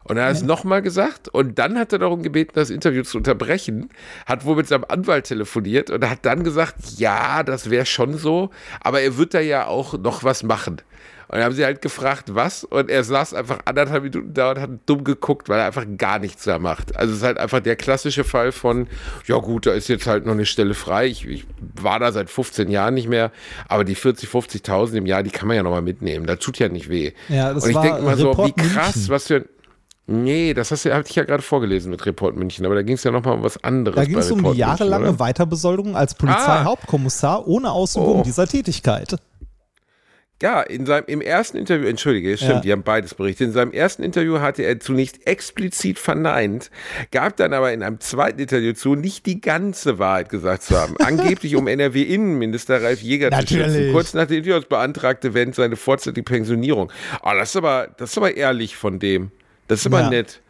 Und 0.04 0.18
er 0.18 0.26
hat 0.26 0.36
es 0.36 0.42
nochmal 0.42 0.82
gesagt 0.82 1.28
und 1.28 1.58
dann 1.58 1.78
hat 1.78 1.92
er 1.92 2.00
darum 2.00 2.22
gebeten, 2.22 2.52
das 2.54 2.68
Interview 2.68 3.02
zu 3.02 3.16
unterbrechen, 3.16 3.88
hat 4.26 4.44
wohl 4.44 4.56
mit 4.56 4.68
seinem 4.68 4.84
Anwalt 4.86 5.24
telefoniert 5.24 5.90
und 5.90 6.08
hat 6.08 6.26
dann 6.26 6.44
gesagt, 6.44 6.74
ja, 6.98 7.42
das 7.42 7.70
wäre 7.70 7.86
schon 7.86 8.18
so, 8.18 8.50
aber 8.80 9.00
er 9.00 9.16
wird 9.16 9.32
da 9.32 9.40
ja 9.40 9.68
auch 9.68 9.96
noch 9.98 10.22
was 10.22 10.42
machen. 10.42 10.82
Und 11.32 11.38
dann 11.38 11.46
haben 11.46 11.54
sie 11.54 11.64
halt 11.64 11.80
gefragt, 11.80 12.34
was? 12.34 12.62
Und 12.62 12.90
er 12.90 13.04
saß 13.04 13.32
einfach 13.32 13.60
anderthalb 13.64 14.02
Minuten 14.02 14.34
da 14.34 14.50
und 14.50 14.60
hat 14.60 14.70
dumm 14.84 15.02
geguckt, 15.02 15.48
weil 15.48 15.60
er 15.60 15.64
einfach 15.64 15.86
gar 15.96 16.18
nichts 16.18 16.44
da 16.44 16.58
macht. 16.58 16.94
Also 16.94 17.12
es 17.12 17.20
ist 17.20 17.24
halt 17.24 17.38
einfach 17.38 17.60
der 17.60 17.74
klassische 17.74 18.22
Fall 18.22 18.52
von, 18.52 18.86
ja 19.26 19.38
gut, 19.38 19.64
da 19.64 19.72
ist 19.72 19.88
jetzt 19.88 20.06
halt 20.06 20.26
noch 20.26 20.34
eine 20.34 20.44
Stelle 20.44 20.74
frei. 20.74 21.06
Ich, 21.06 21.26
ich 21.26 21.46
war 21.80 21.98
da 21.98 22.12
seit 22.12 22.28
15 22.28 22.70
Jahren 22.70 22.92
nicht 22.92 23.08
mehr, 23.08 23.32
aber 23.66 23.84
die 23.84 23.94
40, 23.94 24.28
50.000 24.28 24.92
im 24.92 25.06
Jahr, 25.06 25.22
die 25.22 25.30
kann 25.30 25.48
man 25.48 25.56
ja 25.56 25.62
nochmal 25.62 25.80
mitnehmen. 25.80 26.26
Das 26.26 26.38
tut 26.38 26.58
ja 26.58 26.68
nicht 26.68 26.90
weh. 26.90 27.12
Ja, 27.30 27.54
das 27.54 27.64
und 27.64 27.70
ich 27.70 27.78
denke 27.78 28.02
mal 28.02 28.18
so, 28.18 28.36
wie 28.36 28.52
krass, 28.52 28.96
München. 28.96 29.08
was 29.08 29.26
für 29.28 29.36
ein 29.36 29.44
Nee, 30.08 30.52
das 30.52 30.72
hast 30.72 30.84
du, 30.84 30.92
hatte 30.92 31.08
ich 31.08 31.14
ja 31.14 31.22
gerade 31.22 31.42
vorgelesen 31.44 31.90
mit 31.90 32.04
Report 32.04 32.36
München, 32.36 32.66
aber 32.66 32.74
da 32.74 32.82
ging 32.82 32.96
es 32.96 33.04
ja 33.04 33.12
nochmal 33.12 33.36
um 33.36 33.44
was 33.44 33.62
anderes. 33.62 33.94
Da 33.94 34.04
ging 34.04 34.18
es 34.18 34.32
um 34.32 34.42
die 34.42 34.58
jahrelange 34.58 35.04
München, 35.04 35.20
Weiterbesoldung 35.20 35.96
als 35.96 36.14
Polizeihauptkommissar 36.16 37.38
ah. 37.38 37.44
ohne 37.46 37.70
Ausübung 37.70 38.20
oh. 38.20 38.22
dieser 38.22 38.48
Tätigkeit. 38.48 39.16
Ja, 40.42 40.60
in 40.60 40.86
seinem, 40.86 41.04
im 41.06 41.20
ersten 41.20 41.56
Interview, 41.56 41.86
entschuldige, 41.86 42.36
stimmt, 42.36 42.50
ja. 42.50 42.60
die 42.60 42.72
haben 42.72 42.82
beides 42.82 43.14
berichtet. 43.14 43.46
In 43.46 43.52
seinem 43.52 43.70
ersten 43.70 44.02
Interview 44.02 44.40
hatte 44.40 44.64
er 44.64 44.80
zunächst 44.80 45.24
explizit 45.24 46.00
verneint, 46.00 46.68
gab 47.12 47.36
dann 47.36 47.52
aber 47.52 47.72
in 47.72 47.84
einem 47.84 48.00
zweiten 48.00 48.40
Interview 48.40 48.72
zu, 48.72 48.96
nicht 48.96 49.24
die 49.26 49.40
ganze 49.40 50.00
Wahrheit 50.00 50.30
gesagt 50.30 50.64
zu 50.64 50.76
haben. 50.76 50.96
Angeblich 50.98 51.54
um 51.54 51.68
NRW-Innenminister 51.68 52.82
Ralf 52.82 53.02
Jäger 53.02 53.30
Natürlich. 53.30 53.66
zu 53.68 53.72
schützen. 53.72 53.92
Kurz 53.92 54.14
nach 54.14 54.26
dem 54.26 54.38
Interview 54.38 54.60
beantragte 54.68 55.32
Wendt 55.32 55.54
seine 55.54 55.76
vorzeitige 55.76 56.24
Pensionierung. 56.24 56.90
Oh, 57.22 57.30
das 57.38 57.50
ist 57.50 57.56
aber, 57.56 57.90
das 57.96 58.10
ist 58.10 58.18
aber 58.18 58.36
ehrlich 58.36 58.76
von 58.76 58.98
dem. 58.98 59.30
Das 59.68 59.78
ist 59.78 59.86
aber 59.86 60.00
ja. 60.00 60.10
nett. 60.10 60.40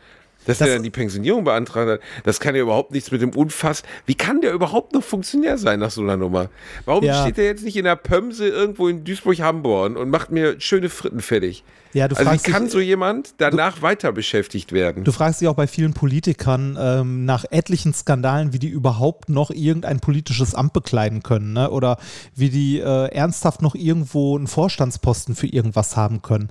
Dass 0.47 0.59
das 0.59 0.69
er 0.69 0.75
dann 0.75 0.83
die 0.83 0.91
Pensionierung 0.91 1.45
beantragt 1.45 1.89
hat, 1.89 2.01
das 2.25 2.41
kann 2.41 2.55
ja 2.55 2.63
überhaupt 2.63 2.93
nichts 2.93 3.11
mit 3.11 3.23
dem 3.23 3.31
Unfass. 3.31 3.83
Wie 4.07 4.15
kann 4.15 4.41
der 4.41 4.53
überhaupt 4.53 4.93
noch 4.93 5.05
Funktionär 5.05 5.59
sein 5.59 5.81
nach 5.81 5.91
so 5.91 6.01
einer 6.01 6.17
Nummer? 6.17 6.49
Warum 6.85 7.05
ja. 7.05 7.23
steht 7.23 7.37
der 7.37 7.45
jetzt 7.45 7.65
nicht 7.65 7.77
in 7.77 7.85
der 7.85 7.97
Pömse 7.97 8.49
irgendwo 8.49 8.89
in 8.89 9.05
Duisburg-Hamborn 9.05 9.97
und 9.97 10.11
macht 10.11 10.31
mir 10.31 10.61
schöne 10.61 10.89
Fritten 10.89 11.21
fertig? 11.21 11.63
Ja, 11.93 12.09
du 12.09 12.17
also 12.17 12.31
fragst 12.31 12.47
wie 12.47 12.51
kann 12.51 12.65
dich, 12.65 12.73
so 12.73 12.81
jemand 12.81 13.35
danach 13.37 13.77
du, 13.77 13.83
weiter 13.83 14.13
beschäftigt 14.13 14.73
werden? 14.73 15.05
Du 15.05 15.13
fragst 15.13 15.41
dich 15.41 15.49
auch 15.49 15.55
bei 15.55 15.67
vielen 15.67 15.93
Politikern 15.93 16.79
ähm, 16.81 17.25
nach 17.25 17.45
etlichen 17.51 17.93
Skandalen, 17.93 18.53
wie 18.53 18.59
die 18.59 18.69
überhaupt 18.69 19.29
noch 19.29 19.51
irgendein 19.51 20.01
politisches 20.01 20.55
Amt 20.55 20.73
bekleiden 20.73 21.23
können 21.23 21.53
ne? 21.53 21.71
oder 21.71 21.99
wie 22.35 22.49
die 22.49 22.79
äh, 22.79 23.09
ernsthaft 23.13 23.61
noch 23.61 23.75
irgendwo 23.75 24.37
einen 24.37 24.47
Vorstandsposten 24.47 25.37
für 25.37 25.47
irgendwas 25.47 25.97
haben 25.97 26.23
können. 26.23 26.49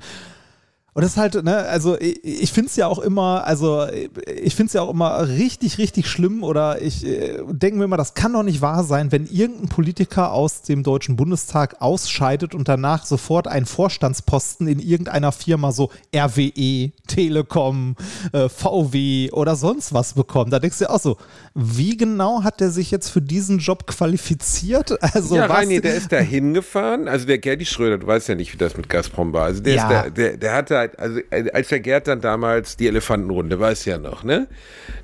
Und 0.94 1.04
das 1.04 1.12
ist 1.12 1.18
halt, 1.18 1.42
ne, 1.42 1.56
also 1.56 1.98
ich, 1.98 2.22
ich 2.22 2.52
finde 2.52 2.68
es 2.68 2.76
ja 2.76 2.88
auch 2.88 3.00
immer, 3.00 3.46
also 3.46 3.88
ich 3.90 4.56
finde 4.56 4.68
es 4.68 4.74
ja 4.74 4.82
auch 4.82 4.90
immer 4.90 5.26
richtig, 5.26 5.78
richtig 5.78 6.08
schlimm 6.08 6.44
oder 6.44 6.82
ich 6.82 7.06
äh, 7.06 7.40
denke 7.50 7.78
mir 7.78 7.86
immer, 7.86 7.96
das 7.96 8.14
kann 8.14 8.34
doch 8.34 8.44
nicht 8.44 8.60
wahr 8.62 8.84
sein, 8.84 9.10
wenn 9.14 9.26
irgendein 9.26 9.70
Politiker 9.70 10.34
aus 10.34 10.64
dem 10.64 10.84
Deutschen 10.84 11.16
Bundestag 11.16 11.82
ausscheidet 11.82 12.54
und 12.54 12.68
danach 12.68 13.06
sofort 13.06 13.48
einen 13.48 13.66
Vorstandsposten 13.66 14.68
in 14.68 14.80
irgendeiner 14.80 15.32
Firma 15.32 15.72
so 15.72 15.92
RWE, 16.14 16.92
Telekom, 17.08 17.96
äh, 18.34 18.50
VW 18.50 19.32
oder 19.32 19.56
sonst 19.56 19.94
was 19.94 20.14
bekommt. 20.14 20.52
Da 20.52 20.60
denkst 20.60 20.80
du 20.80 20.84
ja 20.84 20.90
auch 20.90 21.00
so, 21.00 21.16
wie 21.54 21.96
genau 21.96 22.44
hat 22.44 22.60
der 22.60 22.70
sich 22.70 22.92
jetzt 22.92 23.08
für 23.08 23.22
diesen 23.22 23.60
Job 23.60 23.88
qualifiziert? 23.88 24.98
Also 25.14 25.36
ja, 25.36 25.46
Reini, 25.46 25.82
der 25.82 25.96
ist 25.96 26.12
da 26.12 26.20
hingefahren, 26.20 27.08
also 27.08 27.26
der 27.26 27.38
Gerdi 27.38 27.66
Schröder, 27.66 27.98
du 27.98 28.08
weißt 28.08 28.30
ja 28.30 28.36
nicht, 28.36 28.54
wie 28.54 28.58
das 28.58 28.78
mit 28.78 28.90
Gazprom 28.90 29.34
war, 29.34 29.46
also 29.46 29.62
der, 29.62 29.76
ja. 29.76 29.84
ist 29.84 29.90
der, 29.90 30.12
der, 30.12 30.38
der 30.38 30.54
hatte 30.54 30.81
Zeit, 30.82 31.00
also 31.00 31.20
äh, 31.30 31.50
als 31.52 31.70
der 31.70 31.80
Gerd 31.80 32.08
dann 32.08 32.22
damals 32.22 32.78
die 32.78 32.88
Elefantenrunde, 32.88 33.60
weiß 33.60 33.86
ja 33.86 33.98
noch, 33.98 34.24
ne? 34.24 34.48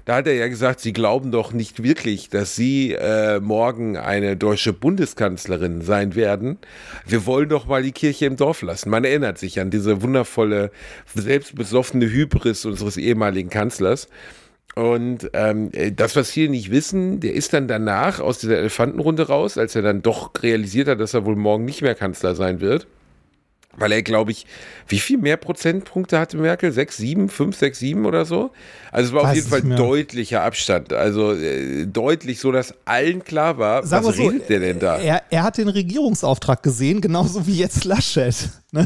Da 0.06 0.16
hat 0.16 0.28
er 0.28 0.34
ja 0.34 0.48
gesagt, 0.48 0.80
sie 0.80 0.94
glauben 0.94 1.32
doch 1.32 1.52
nicht 1.52 1.84
wirklich, 1.84 2.30
dass 2.30 2.56
sie 2.56 2.94
äh, 2.94 3.40
morgen 3.40 3.98
eine 3.98 4.38
deutsche 4.38 4.74
Bundeskanzlerin 4.74 5.82
sein 5.82 6.16
werden. 6.16 6.58
Wir 7.06 7.26
wollen 7.26 7.50
doch 7.50 7.68
mal 7.68 7.84
die 7.84 7.92
Kirche 7.92 8.26
im 8.26 8.38
Dorf 8.38 8.62
lassen. 8.62 8.90
Man 8.90 9.04
erinnert 9.04 9.38
sich 9.38 9.60
an 9.60 9.70
diese 9.70 10.02
wundervolle, 10.02 10.72
selbstbesoffene 11.14 12.10
Hybris 12.10 12.66
unseres 12.66 12.98
ehemaligen 12.98 13.50
Kanzlers. 13.50 14.08
Und 14.76 15.32
ähm, 15.34 15.72
das, 15.96 16.16
was 16.16 16.32
viele 16.32 16.50
nicht 16.50 16.72
wissen, 16.72 17.20
der 17.20 17.34
ist 17.34 17.52
dann 17.54 17.68
danach 17.68 18.20
aus 18.20 18.38
dieser 18.38 18.60
Elefantenrunde 18.60 19.28
raus, 19.28 19.58
als 19.58 19.76
er 19.76 19.82
dann 19.82 20.04
doch 20.04 20.32
realisiert 20.42 20.88
hat, 20.88 21.00
dass 21.00 21.16
er 21.16 21.26
wohl 21.26 21.36
morgen 21.36 21.66
nicht 21.66 21.82
mehr 21.82 21.96
Kanzler 21.96 22.36
sein 22.36 22.62
wird 22.62 22.88
weil 23.78 23.92
er, 23.92 24.02
glaube 24.02 24.32
ich, 24.32 24.46
wie 24.88 25.00
viel 25.00 25.18
mehr 25.18 25.38
Prozentpunkte 25.38 26.20
hatte 26.20 26.38
Merkel? 26.38 26.72
Sechs, 26.72 26.98
sieben, 26.98 27.30
fünf, 27.30 27.56
sechs, 27.56 27.80
sieben 27.80 28.06
oder 28.06 28.26
so? 28.26 28.52
Also 28.92 29.10
es 29.10 29.14
war 29.14 29.24
Weiß 29.24 29.30
auf 29.30 29.36
jeden 29.36 29.48
Fall 29.48 29.62
mehr. 29.62 29.78
deutlicher 29.78 30.42
Abstand. 30.42 30.92
Also 30.92 31.34
äh, 31.34 31.86
deutlich 31.86 32.40
so, 32.40 32.52
dass 32.52 32.74
allen 32.86 33.24
klar 33.24 33.58
war, 33.58 33.86
Sagen 33.86 34.06
was 34.06 34.18
so, 34.18 34.28
redet 34.28 34.50
der 34.50 34.60
denn 34.60 34.80
da? 34.80 34.98
Er, 34.98 35.24
er 35.30 35.44
hat 35.44 35.58
den 35.58 35.70
Regierungsauftrag 35.70 36.64
gesehen, 36.64 37.02
genauso 37.02 37.46
wie 37.48 37.58
jetzt 37.58 37.86
Laschet. 37.86 38.36
Ne? 38.72 38.86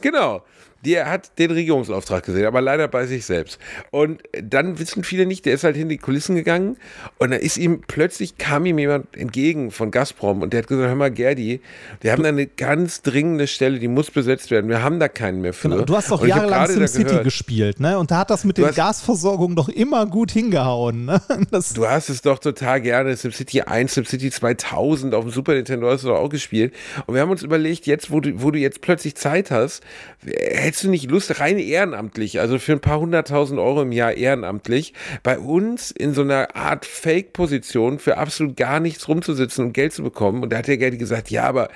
Genau. 0.00 0.42
Der 0.86 1.10
hat 1.10 1.38
den 1.38 1.50
Regierungsauftrag 1.50 2.24
gesehen, 2.24 2.46
aber 2.46 2.60
leider 2.60 2.86
bei 2.88 3.06
sich 3.06 3.26
selbst. 3.26 3.58
Und 3.90 4.22
dann 4.42 4.78
wissen 4.78 5.04
viele 5.04 5.26
nicht, 5.26 5.44
der 5.44 5.52
ist 5.54 5.64
halt 5.64 5.74
hinter 5.76 5.90
die 5.90 5.98
Kulissen 5.98 6.36
gegangen 6.36 6.76
und 7.18 7.32
dann 7.32 7.40
ist 7.40 7.58
ihm 7.58 7.82
plötzlich 7.86 8.38
kam 8.38 8.64
ihm 8.66 8.78
jemand 8.78 9.14
entgegen 9.16 9.70
von 9.72 9.90
Gazprom 9.90 10.42
und 10.42 10.52
der 10.52 10.58
hat 10.62 10.68
gesagt, 10.68 10.88
hör 10.88 10.94
mal 10.94 11.10
Gerdi, 11.10 11.60
wir 12.00 12.12
haben 12.12 12.22
da 12.22 12.28
eine 12.28 12.46
ganz 12.46 13.02
dringende 13.02 13.46
Stelle, 13.48 13.78
die 13.80 13.88
muss 13.88 14.10
besetzt 14.10 14.50
werden. 14.50 14.68
Wir 14.70 14.82
haben 14.82 15.00
da 15.00 15.08
keinen 15.08 15.40
mehr 15.40 15.52
für. 15.52 15.68
Genau. 15.68 15.82
Du 15.82 15.96
hast 15.96 16.10
doch 16.10 16.22
Und 16.22 16.28
jahrelang 16.28 16.66
da 16.66 16.86
SimCity 16.86 17.24
gespielt, 17.24 17.80
ne? 17.80 17.98
Und 17.98 18.10
da 18.10 18.18
hat 18.18 18.30
das 18.30 18.44
mit 18.44 18.58
hast- 18.58 18.76
Gasversorgungen 18.76 19.56
doch 19.56 19.68
immer 19.68 20.06
gut 20.06 20.30
hingehauen, 20.30 21.04
ne? 21.06 21.20
Du 21.74 21.86
hast 21.88 22.08
es 22.10 22.22
doch 22.22 22.38
total 22.38 22.80
gerne. 22.80 23.16
SimCity 23.16 23.62
1, 23.62 23.92
SimCity 23.94 24.30
2000 24.30 25.14
auf 25.14 25.24
dem 25.24 25.30
Super 25.32 25.54
Nintendo 25.54 25.90
hast 25.90 26.04
du 26.04 26.08
doch 26.08 26.18
auch 26.18 26.28
gespielt. 26.28 26.72
Und 27.06 27.14
wir 27.14 27.22
haben 27.22 27.30
uns 27.30 27.42
überlegt, 27.42 27.86
jetzt, 27.86 28.10
wo 28.10 28.20
du, 28.20 28.40
wo 28.42 28.50
du 28.50 28.58
jetzt 28.58 28.80
plötzlich 28.82 29.16
Zeit 29.16 29.50
hast, 29.50 29.82
hättest 30.26 30.84
du 30.84 30.90
nicht 30.90 31.10
Lust, 31.10 31.40
rein 31.40 31.58
ehrenamtlich, 31.58 32.40
also 32.40 32.58
für 32.58 32.72
ein 32.72 32.80
paar 32.80 33.00
hunderttausend 33.00 33.60
Euro 33.60 33.82
im 33.82 33.92
Jahr 33.92 34.12
ehrenamtlich, 34.12 34.92
bei 35.22 35.38
uns 35.38 35.90
in 35.90 36.14
so 36.14 36.22
einer 36.22 36.56
Art 36.56 36.84
Fake-Position 36.84 37.98
für 37.98 38.18
absolut 38.18 38.56
gar 38.56 38.80
nichts 38.80 39.08
rumzusitzen 39.08 39.66
und 39.66 39.72
Geld 39.72 39.92
zu 39.92 40.02
bekommen? 40.02 40.42
Und 40.42 40.52
da 40.52 40.58
hat 40.58 40.66
der 40.66 40.78
Gerdi 40.78 40.98
gesagt, 40.98 41.30
ja, 41.30 41.44
aber 41.44 41.68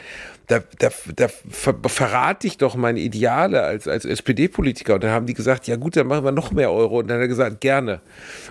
da, 0.51 0.61
da, 0.80 0.88
da 1.14 1.28
ver 1.28 1.76
verrate 1.86 2.46
ich 2.48 2.59
doch 2.59 2.74
meine 2.74 2.98
Ideale 2.98 3.62
als, 3.62 3.86
als 3.86 4.05
SPD-Politiker. 4.05 4.94
Und 4.94 5.05
dann 5.05 5.12
haben 5.12 5.26
die 5.26 5.34
gesagt, 5.34 5.68
ja 5.68 5.76
gut, 5.76 5.96
dann 5.96 6.09
machen 6.09 6.24
wir 6.24 6.32
noch 6.32 6.51
mehr 6.51 6.72
Euro. 6.72 6.98
Und 6.98 7.09
dann 7.09 7.18
hat 7.18 7.22
er 7.22 7.28
gesagt, 7.28 7.61
gerne. 7.61 8.01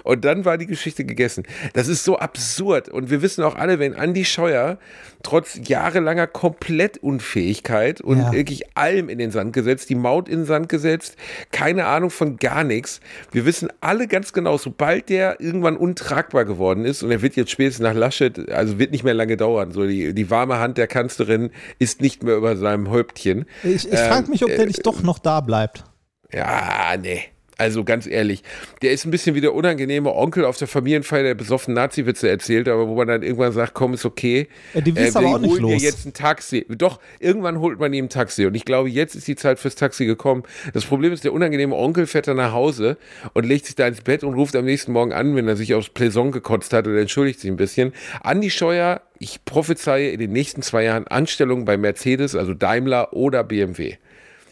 Und 0.04 0.24
dann 0.24 0.46
war 0.46 0.58
die 0.58 0.66
Geschichte 0.66 1.04
gegessen. 1.04 1.44
Das 1.74 1.90
ist 1.90 2.06
so 2.06 2.18
absurd. 2.18 2.88
Und 2.88 3.10
wir 3.10 3.22
wissen 3.22 3.44
auch 3.44 3.56
alle, 3.56 3.80
wenn 3.80 3.96
Andi 3.96 4.24
Scheuer 4.24 4.78
trotz 5.24 5.60
jahrelanger 5.68 6.28
Komplettunfähigkeit 6.28 8.00
und 8.00 8.20
Ja. 8.20 8.32
wirklich 8.32 8.78
allem 8.78 9.10
in 9.10 9.18
den 9.18 9.32
Sand 9.32 9.52
gesetzt, 9.52 9.90
die 9.90 9.96
Maut 9.96 10.30
in 10.30 10.40
den 10.40 10.46
Sand 10.46 10.70
gesetzt, 10.70 11.18
keine 11.52 11.86
Ahnung 11.86 12.10
von 12.10 12.38
gar 12.38 12.64
nichts. 12.64 13.02
Wir 13.34 13.46
wissen 13.46 13.70
alle 13.82 14.08
ganz 14.08 14.32
genau, 14.32 14.58
sobald 14.58 15.10
der 15.10 15.42
irgendwann 15.42 15.76
untragbar 15.76 16.46
geworden 16.46 16.86
ist, 16.86 17.04
und 17.04 17.12
er 17.12 17.22
wird 17.22 17.36
jetzt 17.36 17.52
spätestens 17.52 17.84
nach 17.84 17.94
Laschet, 17.94 18.50
also 18.50 18.80
wird 18.80 18.92
nicht 18.92 19.04
mehr 19.04 19.14
lange 19.14 19.36
dauern, 19.36 19.72
so 19.72 19.86
die, 19.86 20.14
die 20.14 20.30
warme 20.30 20.60
Hand 20.60 20.78
der 20.78 20.88
Kanzlerin 20.88 21.50
ist 21.80 21.89
nicht 21.98 22.24
mehr 22.24 22.36
über 22.36 22.56
seinem 22.56 22.90
Häuptchen. 22.90 23.46
ich 23.64 23.92
ich 23.92 24.00
frage 24.00 24.26
Ähm, 24.26 24.32
mich, 24.32 24.44
ob 24.44 24.50
der 24.50 24.62
äh, 24.62 24.66
nicht 24.68 24.86
doch 24.86 25.02
noch 25.02 25.20
da 25.20 25.42
bleibt. 25.42 25.84
Ja, 26.32 26.96
nee. 27.00 27.22
Also 27.60 27.84
ganz 27.84 28.08
ehrlich, 28.08 28.42
der 28.82 28.94
ist 28.94 29.06
ein 29.06 29.12
bisschen 29.12 29.36
wie 29.36 29.42
der 29.42 29.54
unangenehme 29.54 30.16
Onkel 30.16 30.46
auf 30.46 30.56
der 30.56 30.70
Familienfeier, 30.70 31.24
der 31.24 31.36
besoffen 31.36 31.74
Nazi-Witze 31.74 32.30
erzählt, 32.30 32.70
aber 32.70 32.88
wo 32.88 32.96
man 32.96 33.10
dann 33.10 33.22
irgendwann 33.22 33.52
sagt, 33.52 33.74
komm, 33.74 33.94
ist 33.94 34.06
okay. 34.06 34.48
Ja, 34.74 34.80
die 34.80 34.96
wissen 34.96 35.14
wir 35.16 35.28
aber 35.28 35.36
auch 35.36 35.40
nicht 35.42 35.52
holen 35.52 35.62
los. 35.64 35.84
jetzt 35.84 36.06
ein 36.06 36.14
Taxi. 36.14 36.66
Doch, 36.70 37.02
irgendwann 37.20 37.60
holt 37.60 37.78
man 37.78 37.92
ihm 37.92 38.06
ein 38.06 38.10
Taxi. 38.10 38.46
Und 38.46 38.56
ich 38.56 38.64
glaube, 38.64 38.90
jetzt 38.90 39.14
ist 39.14 39.28
die 39.28 39.36
Zeit 39.36 39.60
fürs 39.60 39.76
Taxi 39.76 40.06
gekommen. 40.06 40.44
Das 40.74 40.86
Problem 40.86 41.12
ist, 41.12 41.26
der 41.26 41.34
unangenehme 41.34 41.76
Onkel 41.76 42.08
fährt 42.08 42.30
dann 42.30 42.38
nach 42.38 42.54
Hause 42.54 42.98
und 43.34 43.46
legt 43.46 43.66
sich 43.66 43.76
da 43.76 43.88
ins 43.88 44.02
Bett 44.02 44.24
und 44.24 44.36
ruft 44.36 44.56
am 44.56 44.64
nächsten 44.64 44.94
Morgen 44.94 45.12
an, 45.12 45.36
wenn 45.36 45.50
er 45.50 45.58
sich 45.58 45.74
aufs 45.74 45.90
Plaison 45.90 46.32
gekotzt 46.32 46.72
hat 46.72 46.88
oder 46.88 47.02
entschuldigt 47.02 47.42
sich 47.42 47.52
ein 47.52 47.58
bisschen. 47.58 47.92
Andi 48.24 48.52
Scheuer, 48.52 49.02
ich 49.18 49.44
prophezeie 49.44 50.12
in 50.12 50.20
den 50.22 50.32
nächsten 50.32 50.62
zwei 50.62 50.86
Jahren 50.86 51.08
Anstellungen 51.08 51.66
bei 51.66 51.76
Mercedes, 51.76 52.36
also 52.36 52.54
Daimler 52.54 53.12
oder 53.12 53.44
BMW. 53.44 53.98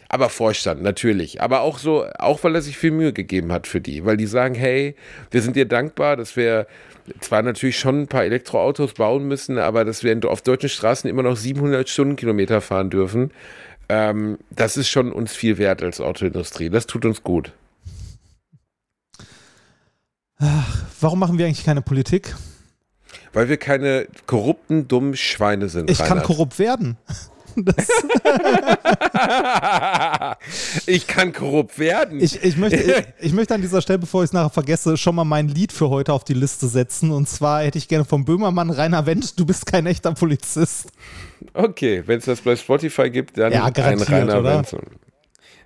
Aber 0.08 0.30
Vorstand, 0.30 0.82
natürlich. 0.82 1.42
Aber 1.42 1.60
auch 1.60 1.78
so, 1.78 2.06
auch 2.18 2.42
weil 2.42 2.54
er 2.54 2.62
sich 2.62 2.78
viel 2.78 2.90
Mühe 2.90 3.12
gegeben 3.12 3.52
hat 3.52 3.66
für 3.66 3.80
die. 3.80 4.04
Weil 4.06 4.16
die 4.16 4.26
sagen, 4.26 4.54
hey, 4.54 4.94
wir 5.30 5.42
sind 5.42 5.54
dir 5.54 5.66
dankbar, 5.66 6.16
dass 6.16 6.34
wir 6.34 6.66
zwar 7.20 7.42
natürlich 7.42 7.78
schon 7.78 8.02
ein 8.02 8.08
paar 8.08 8.24
Elektroautos 8.24 8.94
bauen 8.94 9.28
müssen, 9.28 9.58
aber 9.58 9.84
dass 9.84 10.02
wir 10.02 10.18
auf 10.24 10.42
deutschen 10.42 10.70
Straßen 10.70 11.08
immer 11.08 11.22
noch 11.22 11.36
700 11.36 11.88
Stundenkilometer 11.88 12.60
fahren 12.60 12.90
dürfen. 12.90 13.32
Ähm, 13.90 14.38
das 14.50 14.76
ist 14.76 14.88
schon 14.88 15.12
uns 15.12 15.34
viel 15.34 15.58
wert 15.58 15.82
als 15.82 16.00
Autoindustrie. 16.00 16.70
Das 16.70 16.86
tut 16.86 17.04
uns 17.04 17.22
gut. 17.22 17.52
Warum 21.00 21.18
machen 21.18 21.38
wir 21.38 21.46
eigentlich 21.46 21.64
keine 21.64 21.82
Politik? 21.82 22.34
Weil 23.32 23.48
wir 23.48 23.56
keine 23.56 24.06
korrupten, 24.26 24.88
dummen 24.88 25.16
Schweine 25.16 25.68
sind. 25.68 25.90
Ich 25.90 25.98
kann 25.98 26.08
Reinhard. 26.08 26.26
korrupt 26.26 26.58
werden. 26.58 26.96
Ich 30.86 31.06
kann 31.06 31.32
korrupt 31.32 31.78
werden. 31.78 32.20
ich, 32.20 32.42
ich, 32.42 32.56
möchte, 32.56 32.76
ich, 32.76 33.04
ich 33.26 33.32
möchte 33.32 33.54
an 33.54 33.60
dieser 33.60 33.82
Stelle, 33.82 33.98
bevor 33.98 34.22
ich 34.22 34.28
es 34.28 34.32
nachher 34.32 34.50
vergesse, 34.50 34.96
schon 34.96 35.14
mal 35.14 35.24
mein 35.24 35.48
Lied 35.48 35.72
für 35.72 35.90
heute 35.90 36.12
auf 36.12 36.24
die 36.24 36.34
Liste 36.34 36.68
setzen. 36.68 37.10
Und 37.10 37.28
zwar 37.28 37.62
hätte 37.62 37.78
ich 37.78 37.88
gerne 37.88 38.04
vom 38.04 38.24
Böhmermann 38.24 38.70
Rainer 38.70 39.06
Wendt, 39.06 39.38
du 39.38 39.46
bist 39.46 39.66
kein 39.66 39.86
echter 39.86 40.12
Polizist. 40.12 40.90
Okay, 41.54 42.02
wenn 42.06 42.18
es 42.18 42.24
das 42.24 42.40
bei 42.40 42.56
Spotify 42.56 43.10
gibt, 43.10 43.38
dann 43.38 43.52
Ja, 43.52 43.64
ein 43.64 44.30
oder? 44.30 44.58
Wenzel. 44.58 44.80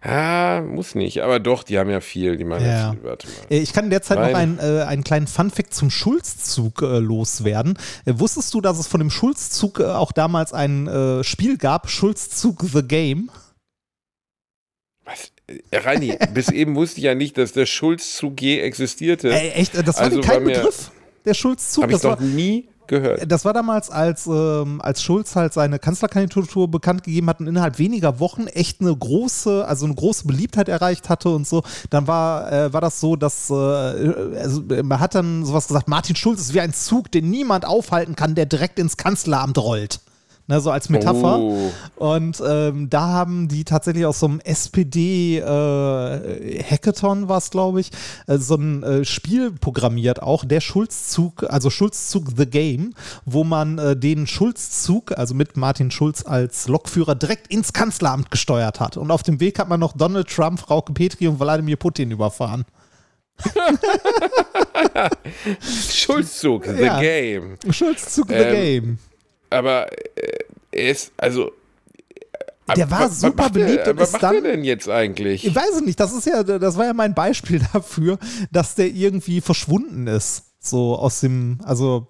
Ah, 0.05 0.63
muss 0.63 0.97
nicht. 0.97 1.23
Aber 1.23 1.39
doch, 1.39 1.63
die 1.63 1.79
haben 1.79 1.89
ja 1.89 2.01
viel. 2.01 2.37
Die 2.37 2.43
machen 2.45 2.67
ja, 2.67 2.91
viel. 2.91 3.05
Warte 3.05 3.29
mal. 3.29 3.35
Äh, 3.51 3.59
Ich 3.61 3.73
kann 3.73 3.89
derzeit 3.89 4.19
noch 4.19 4.25
Weil- 4.27 4.35
einen, 4.35 4.59
äh, 4.59 4.83
einen 4.83 5.05
kleinen 5.05 5.29
Funfact 5.29 5.73
zum 5.73 5.91
Schulzzug 5.91 6.83
äh, 6.83 6.99
loswerden. 6.99 7.79
Äh, 8.05 8.15
wusstest 8.17 8.53
du, 8.53 8.61
dass 8.61 8.79
es 8.81 8.89
von 8.89 8.99
dem 8.99 9.11
Schulzzug 9.11 9.79
äh, 9.79 9.85
auch 9.85 10.11
damals 10.11 10.53
ein 10.53 10.89
äh, 10.89 11.23
Spiel 11.23 11.57
gab, 11.57 11.89
Schulzzug 11.89 12.65
The 12.73 12.83
Game? 12.83 13.31
Was? 15.05 15.31
Äh, 15.47 15.77
Reini, 15.79 16.19
bis 16.35 16.49
eben 16.49 16.75
wusste 16.75 16.99
ich 16.99 17.05
ja 17.05 17.15
nicht, 17.15 17.39
dass 17.39 17.53
der 17.53 17.67
Schulzzug 17.67 18.41
je 18.43 18.59
existierte. 18.61 19.33
Ey, 19.33 19.51
echt, 19.51 19.75
äh, 19.77 19.85
das 19.85 19.97
war 19.99 20.05
Also 20.05 20.21
kein 20.21 20.45
war 20.45 20.53
Begriff, 20.53 20.91
der 21.25 21.35
Schulzzug. 21.35 21.83
Habe 21.85 21.93
ich 21.93 21.99
Das 21.99 22.05
war, 22.05 22.21
noch 22.21 22.27
nie 22.27 22.69
gehört. 22.87 23.31
das 23.31 23.45
war 23.45 23.53
damals, 23.53 23.91
als, 23.91 24.27
ähm, 24.27 24.81
als 24.83 25.03
Schulz 25.03 25.37
halt 25.37 25.53
seine 25.53 25.79
Kanzlerkandidatur 25.79 26.71
bekannt 26.71 27.05
gegeben 27.05 27.29
hat 27.29 27.41
und 27.41 27.47
innerhalb 27.47 27.79
weniger 27.79 28.21
Wochen 28.21 28.47
echt 28.47 28.81
eine 28.81 28.95
große, 28.95 29.67
also 29.67 29.87
eine 29.87 29.95
große 29.95 30.27
Beliebtheit 30.27 30.69
erreicht 30.69 31.09
hatte 31.09 31.31
und 31.31 31.47
so. 31.47 31.63
Dann 31.91 32.07
war, 32.07 32.53
äh, 32.53 32.73
war 32.73 32.81
das 32.81 33.01
so, 33.01 33.17
dass 33.17 33.51
äh, 33.51 33.55
also, 33.55 34.63
äh, 34.71 34.83
man 34.83 35.01
hat 35.01 35.15
dann 35.15 35.45
sowas 35.45 35.69
gesagt, 35.69 35.89
Martin 35.89 36.17
Schulz 36.17 36.41
ist 36.41 36.55
wie 36.55 36.61
ein 36.61 36.73
Zug, 36.73 37.11
den 37.11 37.31
niemand 37.31 37.65
aufhalten 37.65 38.17
kann, 38.17 38.35
der 38.35 38.47
direkt 38.47 38.79
ins 38.79 38.97
Kanzleramt 38.97 39.59
rollt. 39.59 40.01
Ne, 40.49 40.61
so 40.61 40.73
als 40.73 40.89
Metapher. 40.89 41.39
Oh. 41.39 41.71
Und 41.95 42.43
ähm, 42.45 42.91
da 42.91 43.07
haben 43.09 43.47
die 43.47 43.63
tatsächlich 43.65 44.05
aus 44.05 44.19
so 44.19 44.27
einem 44.27 44.41
SPD-Hackathon, 44.41 47.29
war 47.29 47.39
es, 47.39 47.51
glaube 47.51 47.81
ich, 47.81 47.93
äh, 48.27 48.39
so 48.39 48.57
ein 48.57 48.83
äh, 48.83 49.05
Spiel 49.05 49.53
programmiert, 49.53 50.21
auch 50.21 50.45
der 50.45 50.61
Schulzzug, 50.61 51.45
also 51.49 51.71
Schulzzug 51.71 52.31
The 52.37 52.47
Game, 52.47 52.93
wo 53.25 53.45
man 53.45 53.79
äh, 53.79 53.97
den 53.97 54.27
Schulzzug, 54.27 55.17
also 55.17 55.33
mit 55.35 55.57
Martin 55.57 55.93
Schulz 55.93 56.25
als 56.27 56.67
Lokführer, 56.67 57.15
direkt 57.15 57.47
ins 57.47 57.73
Kanzleramt 57.73 58.33
gesteuert 58.33 58.81
hat. 58.81 58.97
Und 58.97 59.13
auf 59.13 59.23
dem 59.23 59.39
Weg 59.39 59.61
hat 59.61 59.69
man 59.69 59.79
noch 59.79 59.93
Donald 59.97 60.29
Trump, 60.29 60.59
Frauke 60.59 60.93
Petri 60.93 61.29
und 61.29 61.39
Wladimir 61.39 61.77
Putin 61.77 62.11
überfahren. 62.11 62.65
Schulzzug, 65.91 66.65
The 66.67 66.83
Ja. 66.83 67.01
Game. 67.01 67.57
Schulzzug 67.71 68.29
The 68.29 68.35
Ähm, 68.35 68.53
Game. 68.53 68.99
Aber 69.53 69.91
äh, 70.17 70.39
er 70.73 70.91
ist, 70.91 71.13
also. 71.17 71.53
äh, 72.69 72.75
Der 72.75 72.91
war 72.91 73.01
wa- 73.01 73.05
was 73.07 73.21
super 73.21 73.45
macht 73.45 73.57
der- 73.57 73.65
beliebt 73.67 73.89
und 73.89 73.99
Was 73.99 74.09
ist 74.09 74.13
macht 74.15 74.23
dann- 74.23 74.35
er 74.37 74.41
denn 74.43 74.65
jetzt 74.65 74.89
eigentlich? 74.89 75.47
Ich 75.47 75.55
weiß 75.55 75.71
es 75.77 75.81
nicht, 75.83 75.99
das 76.01 76.13
ist 76.13 76.27
ja, 76.27 76.43
das 76.43 76.77
war 76.77 76.87
ja 76.87 76.95
mein 76.95 77.15
Beispiel 77.15 77.61
dafür, 77.73 78.19
dass 78.51 78.75
der 78.75 78.89
irgendwie 78.89 79.41
verschwunden 79.41 80.07
ist. 80.07 80.45
So 80.59 80.97
aus 80.97 81.21
dem, 81.21 81.59
also, 81.65 82.07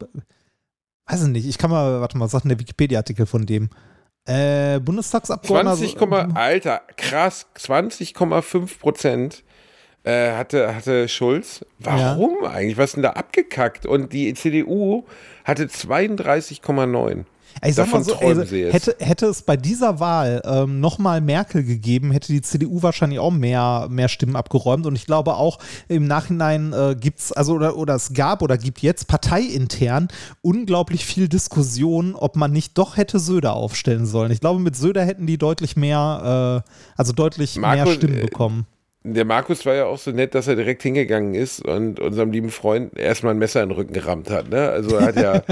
weiß 1.06 1.22
ich 1.22 1.28
nicht, 1.28 1.46
ich 1.48 1.56
kann 1.58 1.70
mal, 1.70 2.00
warte 2.00 2.18
mal, 2.18 2.26
was 2.26 2.32
sagt 2.32 2.44
denn 2.44 2.50
der 2.50 2.60
Wikipedia-Artikel 2.60 3.26
von 3.26 3.46
dem? 3.46 3.70
Äh, 4.26 4.78
Bundestagsabgeordneter. 4.78 5.76
20, 5.76 6.36
Alter, 6.36 6.82
krass, 6.96 7.46
20,5 7.58 8.78
Prozent 8.78 9.42
äh, 10.04 10.32
hatte, 10.32 10.74
hatte 10.76 11.08
Schulz. 11.08 11.64
Warum 11.80 12.44
eigentlich? 12.44 12.76
Was 12.76 12.90
ist 12.90 12.96
denn 12.96 13.02
da 13.04 13.10
abgekackt? 13.14 13.86
Und 13.86 14.12
die 14.12 14.32
CDU 14.34 15.04
hatte 15.44 15.64
32,9. 15.64 17.24
Ich 17.64 17.74
sag 17.74 17.92
mal 17.92 18.02
so, 18.02 18.14
jetzt. 18.20 18.50
hätte, 18.50 18.96
hätte 18.98 19.26
es 19.26 19.42
bei 19.42 19.56
dieser 19.56 20.00
Wahl 20.00 20.42
ähm, 20.44 20.80
nochmal 20.80 21.20
Merkel 21.20 21.64
gegeben, 21.64 22.10
hätte 22.10 22.32
die 22.32 22.42
CDU 22.42 22.82
wahrscheinlich 22.82 23.18
auch 23.18 23.30
mehr, 23.30 23.86
mehr 23.90 24.08
Stimmen 24.08 24.36
abgeräumt. 24.36 24.86
Und 24.86 24.96
ich 24.96 25.06
glaube 25.06 25.34
auch 25.34 25.58
im 25.88 26.06
Nachhinein 26.06 26.72
äh, 26.72 26.96
gibt 26.98 27.20
es, 27.20 27.32
also 27.32 27.54
oder, 27.54 27.76
oder 27.76 27.94
es 27.94 28.14
gab 28.14 28.42
oder 28.42 28.58
gibt 28.58 28.80
jetzt 28.80 29.08
parteiintern 29.08 30.08
unglaublich 30.40 31.04
viel 31.04 31.28
Diskussion, 31.28 32.14
ob 32.14 32.36
man 32.36 32.52
nicht 32.52 32.76
doch 32.78 32.96
hätte 32.96 33.18
Söder 33.18 33.54
aufstellen 33.54 34.06
sollen. 34.06 34.32
Ich 34.32 34.40
glaube, 34.40 34.60
mit 34.60 34.76
Söder 34.76 35.04
hätten 35.04 35.26
die 35.26 35.38
deutlich 35.38 35.76
mehr, 35.76 36.62
äh, 36.66 36.70
also 36.96 37.12
deutlich 37.12 37.56
Marco, 37.56 37.84
mehr 37.84 37.94
Stimmen 37.94 38.18
äh, 38.18 38.22
bekommen. 38.22 38.66
Der 39.04 39.24
Markus 39.24 39.66
war 39.66 39.74
ja 39.74 39.86
auch 39.86 39.98
so 39.98 40.12
nett, 40.12 40.34
dass 40.34 40.46
er 40.46 40.54
direkt 40.54 40.82
hingegangen 40.82 41.34
ist 41.34 41.64
und 41.64 41.98
unserem 41.98 42.30
lieben 42.30 42.50
Freund 42.50 42.96
erstmal 42.96 43.34
ein 43.34 43.38
Messer 43.38 43.60
in 43.62 43.70
den 43.70 43.74
Rücken 43.76 43.92
gerammt 43.92 44.30
hat. 44.30 44.48
Ne? 44.48 44.68
Also 44.68 44.96
er 44.96 45.06
hat 45.06 45.16
ja, 45.16 45.42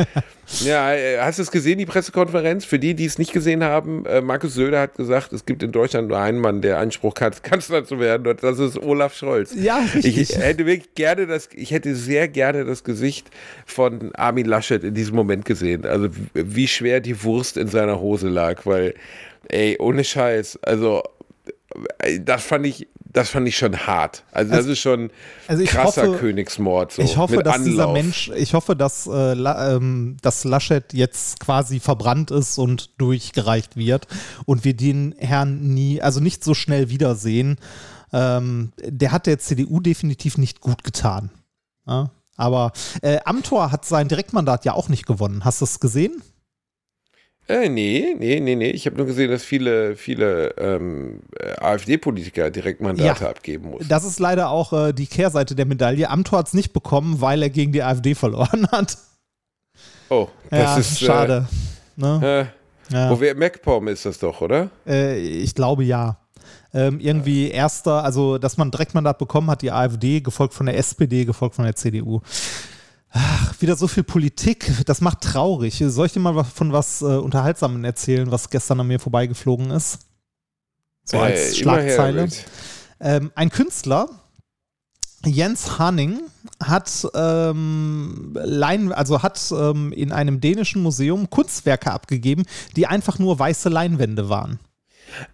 ja, 1.17 1.25
hast 1.25 1.39
du 1.39 1.43
es 1.43 1.51
gesehen, 1.51 1.79
die 1.79 1.87
Pressekonferenz? 1.87 2.65
Für 2.65 2.79
die, 2.79 2.95
die 2.95 3.07
es 3.07 3.19
nicht 3.19 3.33
gesehen 3.33 3.65
haben, 3.65 4.07
äh, 4.07 4.21
Markus 4.21 4.55
Söder 4.55 4.81
hat 4.81 4.95
gesagt, 4.95 5.33
es 5.33 5.47
gibt 5.47 5.65
in 5.65 5.73
Deutschland 5.73 6.09
nur 6.09 6.19
einen 6.19 6.39
Mann, 6.39 6.63
der 6.63 6.79
Anspruch 6.79 7.15
hat, 7.21 7.43
Kanzler 7.43 7.85
zu 7.85 7.99
werden 7.99 8.25
und 8.29 8.41
das 8.41 8.61
ist 8.61 8.79
Olaf 8.79 9.17
Scholz. 9.17 9.53
Ja, 9.57 9.79
richtig. 9.95 10.17
Ich 10.17 10.39
hätte 10.39 10.65
wirklich 10.67 10.95
gerne 10.95 11.27
das, 11.27 11.49
ich 11.53 11.73
hätte 11.73 11.97
sehr 11.97 12.29
gerne 12.29 12.65
das 12.65 12.85
Gesicht 12.85 13.31
von 13.67 14.15
Armin 14.15 14.47
Laschet 14.47 14.85
in 14.85 14.95
diesem 14.95 15.17
Moment 15.17 15.45
gesehen. 15.45 15.87
Also 15.87 16.09
wie 16.35 16.69
schwer 16.69 17.01
die 17.01 17.21
Wurst 17.25 17.57
in 17.57 17.67
seiner 17.67 18.01
Hose 18.01 18.29
lag, 18.29 18.65
weil, 18.65 18.95
ey, 19.49 19.77
ohne 19.81 20.05
Scheiß, 20.05 20.61
also 20.63 21.03
äh, 21.99 22.21
das 22.21 22.45
fand 22.45 22.67
ich 22.67 22.87
das 23.13 23.31
fand 23.31 23.49
ich 23.49 23.57
schon 23.57 23.77
hart. 23.87 24.25
Also, 24.33 24.53
also 24.53 24.69
das 24.69 24.73
ist 24.73 24.79
schon 24.81 25.11
also 25.49 25.65
krasser 25.65 26.07
hoffe, 26.07 26.19
Königsmord. 26.19 26.93
So, 26.93 27.03
ich 27.03 27.17
hoffe, 27.17 27.43
dass 27.43 27.55
Anlauf. 27.55 27.69
dieser 27.69 27.93
Mensch, 27.93 28.31
ich 28.37 28.55
hoffe, 28.55 28.77
dass, 28.77 29.07
äh, 29.07 29.33
ähm, 29.33 30.17
dass 30.23 30.45
Laschet 30.45 30.93
jetzt 30.93 31.41
quasi 31.41 31.81
verbrannt 31.81 32.31
ist 32.31 32.59
und 32.59 32.91
durchgereicht 32.99 33.77
wird 33.77 34.07
und 34.47 34.65
wir 34.65 34.75
den 34.75 35.15
Herrn 35.19 35.61
nie, 35.75 36.01
also 36.01 36.21
nicht 36.21 36.45
so 36.45 36.55
schnell 36.55 36.89
wiedersehen. 36.91 37.59
Ähm, 38.13 38.73
der 38.83 39.13
hat 39.13 39.27
der 39.27 39.39
CDU 39.39 39.81
definitiv 39.81 40.39
nicht 40.39 40.61
gut 40.61 40.85
getan. 40.85 41.31
Ja? 41.87 42.11
Aber 42.37 42.73
äh, 43.03 43.19
Amtor 43.25 43.71
hat 43.71 43.85
sein 43.85 44.09
Direktmandat 44.09 44.65
ja 44.65 44.73
auch 44.73 44.89
nicht 44.89 45.07
gewonnen. 45.07 45.45
Hast 45.45 45.61
du 45.61 45.65
es 45.65 45.79
gesehen? 45.79 46.23
Äh, 47.51 47.69
nee, 47.69 48.15
nee, 48.17 48.39
nee, 48.39 48.55
nee. 48.55 48.71
Ich 48.71 48.87
habe 48.87 48.97
nur 48.97 49.07
gesehen, 49.07 49.29
dass 49.29 49.43
viele, 49.43 49.97
viele 49.97 50.55
ähm, 50.57 51.19
äh, 51.37 51.57
AfD-Politiker 51.61 52.49
direkt 52.49 52.81
Mandate 52.81 53.25
ja, 53.25 53.29
abgeben 53.29 53.71
mussten. 53.71 53.89
Das 53.89 54.05
ist 54.05 54.21
leider 54.21 54.51
auch 54.51 54.73
äh, 54.73 54.93
die 54.93 55.09
Kehrseite 55.09 55.57
der 55.57 55.67
Medaille. 55.67 56.09
Amthor 56.09 56.39
hat 56.39 56.47
es 56.47 56.55
nicht 56.55 56.73
bekommen, 56.73 57.21
weil 57.21 57.43
er 57.43 57.51
gegen 57.51 57.73
die 57.73 57.83
AfD 57.83 58.15
verloren 58.15 58.69
hat. 58.73 58.97
Oh, 60.11 60.29
das 60.49 60.61
ja, 60.61 60.77
ist 60.77 61.03
äh, 61.03 61.05
schade. 61.07 61.49
Ne? 61.97 62.47
Äh, 62.91 62.95
ja. 62.95 63.11
Wo 63.11 63.21
wir 63.21 63.35
MacPom 63.35 63.89
ist 63.89 64.07
das 64.07 64.21
doch, 64.21 64.41
oder? 64.41 64.71
Äh, 64.87 65.19
ich 65.19 65.53
glaube 65.53 65.83
ja. 65.83 66.19
Ähm, 66.73 67.01
irgendwie 67.01 67.51
erster, 67.51 68.05
also 68.05 68.39
dass 68.39 68.59
man 68.59 68.71
Direktmandat 68.71 69.19
bekommen 69.19 69.51
hat, 69.51 69.63
die 69.63 69.73
AfD, 69.73 70.21
gefolgt 70.21 70.55
von 70.55 70.67
der 70.67 70.79
SPD, 70.79 71.25
gefolgt 71.25 71.57
von 71.57 71.65
der 71.65 71.75
CDU. 71.75 72.21
Ach, 73.13 73.61
wieder 73.61 73.77
so 73.77 73.89
viel 73.89 74.05
Politik, 74.05 74.73
das 74.87 75.01
macht 75.01 75.23
traurig. 75.23 75.83
Soll 75.85 76.07
ich 76.07 76.13
dir 76.13 76.21
mal 76.21 76.45
von 76.45 76.73
was 76.73 77.03
äh, 77.03 77.07
Unterhaltsamen 77.07 77.85
erzählen, 77.85 78.31
was 78.31 78.51
gestern 78.51 78.81
an 78.81 78.87
mir 78.87 79.01
vorbeigeflogen 79.01 79.71
ist? 79.71 79.99
So 81.05 81.17
äh, 81.17 81.21
als 81.21 81.59
Schlagzeile. 81.59 82.29
Ähm, 83.01 83.33
ein 83.35 83.51
Künstler, 83.51 84.09
Jens 85.25 85.79
Hanning, 85.79 86.21
hat, 86.63 87.07
ähm, 87.15 88.33
Lein, 88.35 88.93
also 88.93 89.23
hat 89.23 89.41
ähm, 89.53 89.93
in 89.93 90.13
einem 90.13 90.41
dänischen 90.41 90.83
Museum 90.83 91.29
Kunstwerke 91.31 91.91
abgegeben, 91.91 92.45
die 92.77 92.87
einfach 92.87 93.19
nur 93.19 93.39
weiße 93.39 93.69
Leinwände 93.69 94.29
waren. 94.29 94.61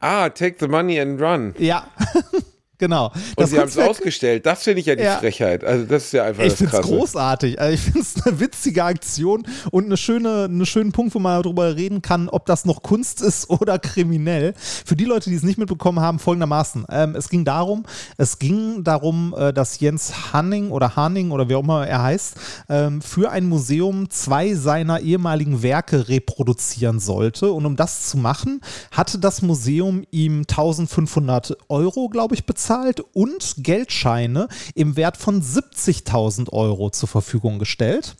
Ah, 0.00 0.30
take 0.30 0.56
the 0.58 0.68
money 0.68 0.98
and 0.98 1.20
run. 1.20 1.54
Ja. 1.58 1.88
Genau. 2.78 3.10
Und 3.36 3.46
sie 3.46 3.58
haben 3.58 3.68
es 3.68 3.78
ausgestellt. 3.78 4.44
Das 4.44 4.62
finde 4.62 4.80
ich 4.80 4.86
ja 4.86 4.96
die 4.96 5.02
ja. 5.02 5.16
Frechheit. 5.16 5.64
Also 5.64 5.86
das 5.86 6.04
ist 6.04 6.12
ja 6.12 6.24
einfach 6.24 6.42
das. 6.42 6.52
Ich 6.52 6.58
finde 6.58 6.76
es 6.76 6.82
großartig. 6.82 7.60
Also 7.60 7.74
ich 7.74 7.80
finde 7.80 8.00
es 8.00 8.26
eine 8.26 8.40
witzige 8.40 8.84
Aktion 8.84 9.46
und 9.70 9.86
eine 9.86 9.96
schöne, 9.96 10.44
einen 10.44 10.66
schönen 10.66 10.92
Punkt, 10.92 11.14
wo 11.14 11.18
man 11.18 11.42
darüber 11.42 11.74
reden 11.74 12.02
kann, 12.02 12.28
ob 12.28 12.44
das 12.46 12.64
noch 12.66 12.82
Kunst 12.82 13.22
ist 13.22 13.48
oder 13.50 13.78
kriminell. 13.78 14.52
Für 14.56 14.94
die 14.94 15.04
Leute, 15.04 15.30
die 15.30 15.36
es 15.36 15.42
nicht 15.42 15.58
mitbekommen 15.58 16.00
haben, 16.00 16.18
folgendermaßen. 16.18 16.86
Ähm, 16.90 17.14
es 17.16 17.30
ging 17.30 17.44
darum, 17.44 17.84
es 18.18 18.38
ging 18.38 18.84
darum, 18.84 19.34
äh, 19.36 19.52
dass 19.52 19.80
Jens 19.80 20.32
Hanning 20.32 20.70
oder 20.70 20.96
Hanning 20.96 21.30
oder 21.30 21.48
wie 21.48 21.54
auch 21.54 21.62
immer 21.62 21.86
er 21.86 22.02
heißt, 22.02 22.36
ähm, 22.68 23.00
für 23.00 23.30
ein 23.30 23.46
Museum 23.46 24.10
zwei 24.10 24.54
seiner 24.54 25.00
ehemaligen 25.00 25.62
Werke 25.62 26.08
reproduzieren 26.08 27.00
sollte. 27.00 27.52
Und 27.52 27.64
um 27.64 27.76
das 27.76 28.08
zu 28.08 28.18
machen, 28.18 28.60
hatte 28.90 29.18
das 29.18 29.40
Museum 29.40 30.04
ihm 30.10 30.40
1500 30.40 31.56
Euro, 31.68 32.08
glaube 32.08 32.34
ich, 32.34 32.44
bezahlt 32.44 32.65
bezahlt 32.66 33.00
und 33.12 33.54
Geldscheine 33.58 34.48
im 34.74 34.96
Wert 34.96 35.16
von 35.16 35.40
70.000 35.40 36.52
Euro 36.52 36.90
zur 36.90 37.08
Verfügung 37.08 37.60
gestellt. 37.60 38.16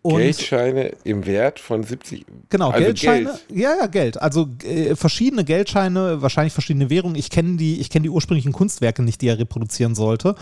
Und 0.00 0.18
Geldscheine 0.18 0.92
im 1.04 1.26
Wert 1.26 1.58
von 1.58 1.82
70. 1.82 2.24
Genau, 2.50 2.70
also 2.70 2.84
Geldscheine. 2.84 3.24
Geld. 3.24 3.60
Ja, 3.60 3.76
ja, 3.80 3.86
Geld. 3.86 4.20
Also 4.22 4.48
äh, 4.64 4.94
verschiedene 4.94 5.44
Geldscheine, 5.44 6.22
wahrscheinlich 6.22 6.52
verschiedene 6.52 6.88
Währungen. 6.88 7.16
Ich 7.16 7.30
kenne 7.30 7.56
die, 7.56 7.80
ich 7.80 7.88
die 7.88 8.08
ursprünglichen 8.08 8.52
Kunstwerke 8.52 9.02
nicht, 9.02 9.20
die 9.20 9.28
er 9.28 9.38
reproduzieren 9.38 9.94
sollte. 9.94 10.36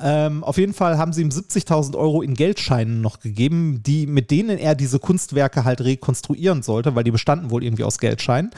Ähm, 0.00 0.42
auf 0.42 0.58
jeden 0.58 0.74
Fall 0.74 0.98
haben 0.98 1.12
sie 1.12 1.22
ihm 1.22 1.30
70.000 1.30 1.96
Euro 1.96 2.20
in 2.20 2.34
Geldscheinen 2.34 3.00
noch 3.00 3.20
gegeben, 3.20 3.80
die, 3.84 4.06
mit 4.06 4.30
denen 4.30 4.58
er 4.58 4.74
diese 4.74 4.98
Kunstwerke 4.98 5.64
halt 5.64 5.80
rekonstruieren 5.82 6.62
sollte, 6.62 6.94
weil 6.94 7.04
die 7.04 7.12
bestanden 7.12 7.50
wohl 7.50 7.62
irgendwie 7.64 7.84
aus 7.84 7.98
Geldscheinen. 7.98 8.50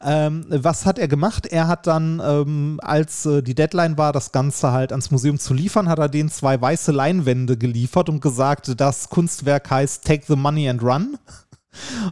Ähm, 0.00 0.44
was 0.48 0.86
hat 0.86 0.98
er 0.98 1.08
gemacht? 1.08 1.46
Er 1.46 1.66
hat 1.66 1.88
dann, 1.88 2.22
ähm, 2.24 2.80
als 2.82 3.26
äh, 3.26 3.42
die 3.42 3.54
Deadline 3.54 3.98
war, 3.98 4.12
das 4.12 4.30
Ganze 4.30 4.70
halt 4.70 4.92
ans 4.92 5.10
Museum 5.10 5.38
zu 5.38 5.54
liefern, 5.54 5.88
hat 5.88 5.98
er 5.98 6.08
denen 6.08 6.30
zwei 6.30 6.60
weiße 6.60 6.92
Leinwände 6.92 7.56
geliefert 7.56 8.08
und 8.08 8.20
gesagt, 8.20 8.80
das 8.80 9.08
Kunstwerk 9.08 9.70
heißt 9.70 10.04
Take 10.04 10.24
the 10.28 10.36
Money 10.36 10.68
and 10.68 10.82
Run. 10.82 11.18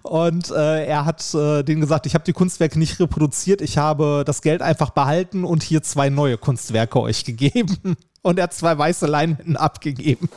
Und 0.03 0.51
äh, 0.51 0.85
er 0.87 1.05
hat 1.05 1.35
äh, 1.35 1.63
denen 1.63 1.81
gesagt, 1.81 2.07
ich 2.07 2.15
habe 2.15 2.25
die 2.25 2.33
Kunstwerke 2.33 2.79
nicht 2.79 2.99
reproduziert, 3.01 3.61
ich 3.61 3.79
habe 3.79 4.23
das 4.27 4.43
Geld 4.43 4.63
einfach 4.63 4.91
behalten 4.91 5.45
und 5.45 5.63
hier 5.63 5.83
zwei 5.83 6.09
neue 6.09 6.39
Kunstwerke 6.39 7.01
euch 7.01 7.25
gegeben. 7.25 7.77
Und 8.23 8.41
er 8.41 8.45
hat 8.45 8.55
zwei 8.55 8.77
weiße 8.77 9.07
Leinwände 9.07 9.61
abgegeben. 9.61 10.29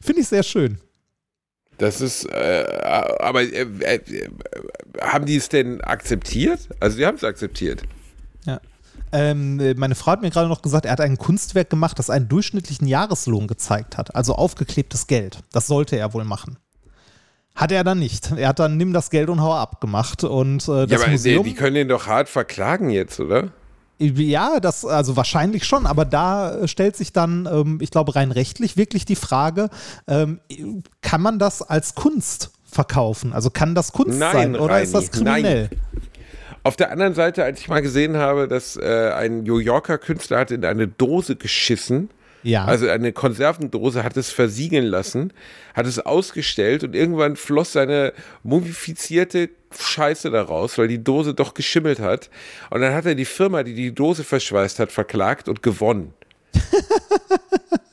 Finde 0.00 0.22
ich 0.22 0.28
sehr 0.28 0.42
schön. 0.42 0.78
Das 1.82 2.00
ist, 2.00 2.26
äh, 2.26 2.64
aber 3.18 3.42
äh, 3.42 3.62
äh, 3.62 4.28
haben 5.00 5.26
die 5.26 5.34
es 5.34 5.48
denn 5.48 5.80
akzeptiert? 5.80 6.68
Also, 6.78 6.96
sie 6.96 7.04
haben 7.04 7.16
es 7.16 7.24
akzeptiert. 7.24 7.82
Ja. 8.46 8.60
Ähm, 9.10 9.56
meine 9.76 9.96
Frau 9.96 10.12
hat 10.12 10.22
mir 10.22 10.30
gerade 10.30 10.48
noch 10.48 10.62
gesagt, 10.62 10.86
er 10.86 10.92
hat 10.92 11.00
ein 11.00 11.18
Kunstwerk 11.18 11.70
gemacht, 11.70 11.98
das 11.98 12.08
einen 12.08 12.28
durchschnittlichen 12.28 12.86
Jahreslohn 12.86 13.48
gezeigt 13.48 13.98
hat, 13.98 14.14
also 14.14 14.36
aufgeklebtes 14.36 15.08
Geld. 15.08 15.40
Das 15.50 15.66
sollte 15.66 15.96
er 15.96 16.14
wohl 16.14 16.22
machen. 16.22 16.56
Hat 17.56 17.72
er 17.72 17.82
dann 17.82 17.98
nicht. 17.98 18.30
Er 18.30 18.50
hat 18.50 18.60
dann 18.60 18.76
nimm 18.76 18.92
das 18.92 19.10
Geld 19.10 19.28
und 19.28 19.42
hau 19.42 19.52
ab 19.52 19.80
gemacht. 19.80 20.22
Und, 20.22 20.62
äh, 20.68 20.86
das 20.86 20.90
ja, 20.92 20.98
aber 20.98 21.08
Museum, 21.08 21.42
die, 21.42 21.50
die 21.50 21.56
können 21.56 21.74
den 21.74 21.88
doch 21.88 22.06
hart 22.06 22.28
verklagen 22.28 22.90
jetzt, 22.90 23.18
oder? 23.18 23.50
Ja, 23.98 24.58
das, 24.58 24.84
also 24.84 25.16
wahrscheinlich 25.16 25.64
schon, 25.64 25.86
aber 25.86 26.04
da 26.04 26.66
stellt 26.66 26.96
sich 26.96 27.12
dann, 27.12 27.48
ähm, 27.50 27.78
ich 27.80 27.90
glaube, 27.90 28.16
rein 28.16 28.32
rechtlich 28.32 28.76
wirklich 28.76 29.04
die 29.04 29.16
Frage, 29.16 29.68
ähm, 30.08 30.40
kann 31.02 31.22
man 31.22 31.38
das 31.38 31.62
als 31.62 31.94
Kunst 31.94 32.50
verkaufen? 32.64 33.32
Also 33.32 33.50
kann 33.50 33.74
das 33.74 33.92
Kunst 33.92 34.18
Nein, 34.18 34.32
sein 34.32 34.56
oder 34.56 34.74
Reini, 34.74 34.84
ist 34.84 34.94
das 34.94 35.10
kriminell? 35.10 35.68
Nein. 35.70 35.80
Auf 36.64 36.76
der 36.76 36.90
anderen 36.90 37.14
Seite, 37.14 37.44
als 37.44 37.60
ich 37.60 37.68
mal 37.68 37.82
gesehen 37.82 38.16
habe, 38.16 38.48
dass 38.48 38.76
äh, 38.76 39.12
ein 39.14 39.42
New 39.42 39.58
Yorker 39.58 39.98
Künstler 39.98 40.38
hat 40.38 40.50
in 40.50 40.64
eine 40.64 40.88
Dose 40.88 41.36
geschissen, 41.36 42.10
ja. 42.42 42.64
Also 42.64 42.88
eine 42.88 43.12
Konservendose 43.12 44.02
hat 44.04 44.16
es 44.16 44.30
versiegeln 44.30 44.86
lassen, 44.86 45.32
hat 45.74 45.86
es 45.86 45.98
ausgestellt 45.98 46.84
und 46.84 46.94
irgendwann 46.94 47.36
floss 47.36 47.72
seine 47.72 48.12
mumifizierte 48.42 49.50
Scheiße 49.78 50.30
daraus, 50.30 50.76
weil 50.78 50.88
die 50.88 51.02
Dose 51.02 51.34
doch 51.34 51.54
geschimmelt 51.54 52.00
hat. 52.00 52.30
Und 52.70 52.80
dann 52.80 52.94
hat 52.94 53.06
er 53.06 53.14
die 53.14 53.24
Firma, 53.24 53.62
die 53.62 53.74
die 53.74 53.94
Dose 53.94 54.24
verschweißt 54.24 54.78
hat, 54.78 54.92
verklagt 54.92 55.48
und 55.48 55.62
gewonnen. 55.62 56.14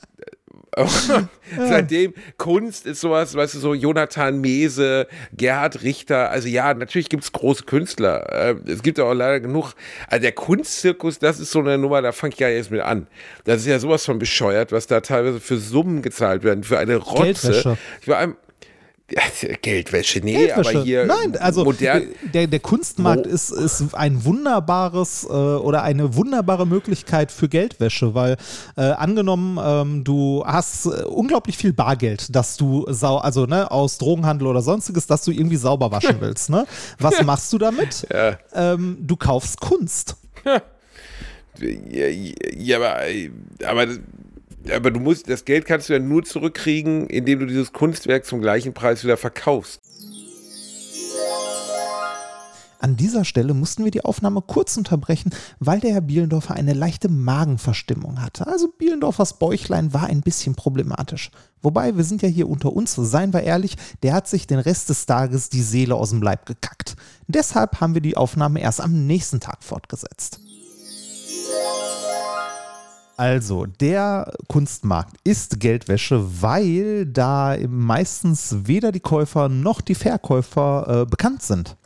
Seitdem 1.56 2.14
Kunst 2.36 2.86
ist 2.86 3.00
sowas, 3.00 3.34
weißt 3.34 3.54
du, 3.54 3.58
so 3.58 3.74
Jonathan 3.74 4.40
Mese, 4.40 5.08
Gerhard 5.36 5.82
Richter, 5.82 6.30
also 6.30 6.48
ja, 6.48 6.72
natürlich 6.74 7.08
gibt 7.08 7.24
es 7.24 7.32
große 7.32 7.64
Künstler. 7.64 8.32
Äh, 8.32 8.70
es 8.70 8.82
gibt 8.82 9.00
auch 9.00 9.12
leider 9.12 9.40
genug. 9.40 9.72
Also 10.08 10.22
der 10.22 10.32
Kunstzirkus, 10.32 11.18
das 11.18 11.40
ist 11.40 11.50
so 11.50 11.60
eine 11.60 11.76
Nummer, 11.78 12.02
da 12.02 12.12
fange 12.12 12.34
ich 12.34 12.40
ja 12.40 12.48
jetzt 12.48 12.70
mit 12.70 12.80
an. 12.80 13.06
Das 13.44 13.60
ist 13.60 13.66
ja 13.66 13.78
sowas 13.78 14.04
von 14.04 14.18
bescheuert, 14.18 14.70
was 14.72 14.86
da 14.86 15.00
teilweise 15.00 15.40
für 15.40 15.58
Summen 15.58 16.02
gezahlt 16.02 16.44
werden, 16.44 16.62
für 16.62 16.78
eine 16.78 16.96
Rotze. 16.96 17.76
Ich 18.00 18.08
war 18.08 18.18
einem, 18.18 18.36
Geldwäsche, 19.62 20.20
nee, 20.20 20.34
Geldwäsche. 20.34 20.70
aber 20.70 20.84
hier 20.84 21.06
Nein, 21.06 21.36
also 21.36 21.64
modern. 21.64 22.08
Der, 22.32 22.46
der 22.46 22.60
Kunstmarkt 22.60 23.26
oh. 23.26 23.30
ist, 23.30 23.50
ist 23.50 23.94
ein 23.94 24.24
wunderbares 24.24 25.24
äh, 25.24 25.28
oder 25.28 25.82
eine 25.82 26.14
wunderbare 26.14 26.66
Möglichkeit 26.66 27.32
für 27.32 27.48
Geldwäsche, 27.48 28.14
weil 28.14 28.36
äh, 28.76 28.82
angenommen, 28.82 29.58
ähm, 29.62 30.04
du 30.04 30.44
hast 30.46 30.86
äh, 30.86 31.04
unglaublich 31.04 31.56
viel 31.56 31.72
Bargeld, 31.72 32.34
dass 32.34 32.56
du 32.56 32.86
sau, 32.88 33.18
also 33.18 33.46
ne, 33.46 33.70
aus 33.70 33.98
Drogenhandel 33.98 34.46
oder 34.46 34.62
sonstiges, 34.62 35.06
dass 35.06 35.24
du 35.24 35.32
irgendwie 35.32 35.56
sauber 35.56 35.90
waschen 35.90 36.16
willst. 36.20 36.50
Ne? 36.50 36.66
Was 36.98 37.22
machst 37.22 37.52
du 37.52 37.58
damit? 37.58 38.06
Ja. 38.20 38.38
Ähm, 38.54 38.98
du 39.00 39.16
kaufst 39.16 39.60
Kunst. 39.60 40.16
Ja, 40.44 42.06
ja 42.08 42.76
aber, 42.76 42.96
aber 43.64 43.86
aber 44.74 44.90
du 44.90 45.00
musst, 45.00 45.28
das 45.28 45.44
Geld 45.44 45.64
kannst 45.64 45.88
du 45.88 45.94
ja 45.94 45.98
nur 45.98 46.22
zurückkriegen, 46.22 47.06
indem 47.08 47.40
du 47.40 47.46
dieses 47.46 47.72
Kunstwerk 47.72 48.24
zum 48.26 48.40
gleichen 48.40 48.74
Preis 48.74 49.04
wieder 49.04 49.16
verkaufst. 49.16 49.80
An 52.82 52.96
dieser 52.96 53.26
Stelle 53.26 53.52
mussten 53.52 53.84
wir 53.84 53.90
die 53.90 54.04
Aufnahme 54.06 54.40
kurz 54.40 54.78
unterbrechen, 54.78 55.30
weil 55.58 55.80
der 55.80 55.92
Herr 55.92 56.00
Bielendorfer 56.00 56.54
eine 56.54 56.72
leichte 56.72 57.10
Magenverstimmung 57.10 58.22
hatte. 58.22 58.46
Also 58.46 58.68
Bielendorfers 58.68 59.38
Bäuchlein 59.38 59.92
war 59.92 60.04
ein 60.04 60.22
bisschen 60.22 60.54
problematisch. 60.54 61.30
Wobei, 61.60 61.96
wir 61.98 62.04
sind 62.04 62.22
ja 62.22 62.28
hier 62.28 62.48
unter 62.48 62.72
uns, 62.72 62.94
seien 62.94 63.34
wir 63.34 63.42
ehrlich, 63.42 63.76
der 64.02 64.14
hat 64.14 64.28
sich 64.28 64.46
den 64.46 64.58
Rest 64.58 64.88
des 64.88 65.04
Tages 65.04 65.50
die 65.50 65.60
Seele 65.60 65.94
aus 65.94 66.08
dem 66.08 66.22
Leib 66.22 66.46
gekackt. 66.46 66.96
Deshalb 67.28 67.82
haben 67.82 67.92
wir 67.92 68.00
die 68.00 68.16
Aufnahme 68.16 68.60
erst 68.60 68.80
am 68.80 69.06
nächsten 69.06 69.40
Tag 69.40 69.62
fortgesetzt. 69.62 70.40
Also, 73.20 73.66
der 73.66 74.32
Kunstmarkt 74.48 75.14
ist 75.24 75.60
Geldwäsche, 75.60 76.40
weil 76.40 77.04
da 77.04 77.54
meistens 77.68 78.56
weder 78.64 78.92
die 78.92 79.00
Käufer 79.00 79.50
noch 79.50 79.82
die 79.82 79.94
Verkäufer 79.94 81.02
äh, 81.02 81.04
bekannt 81.04 81.42
sind. 81.42 81.76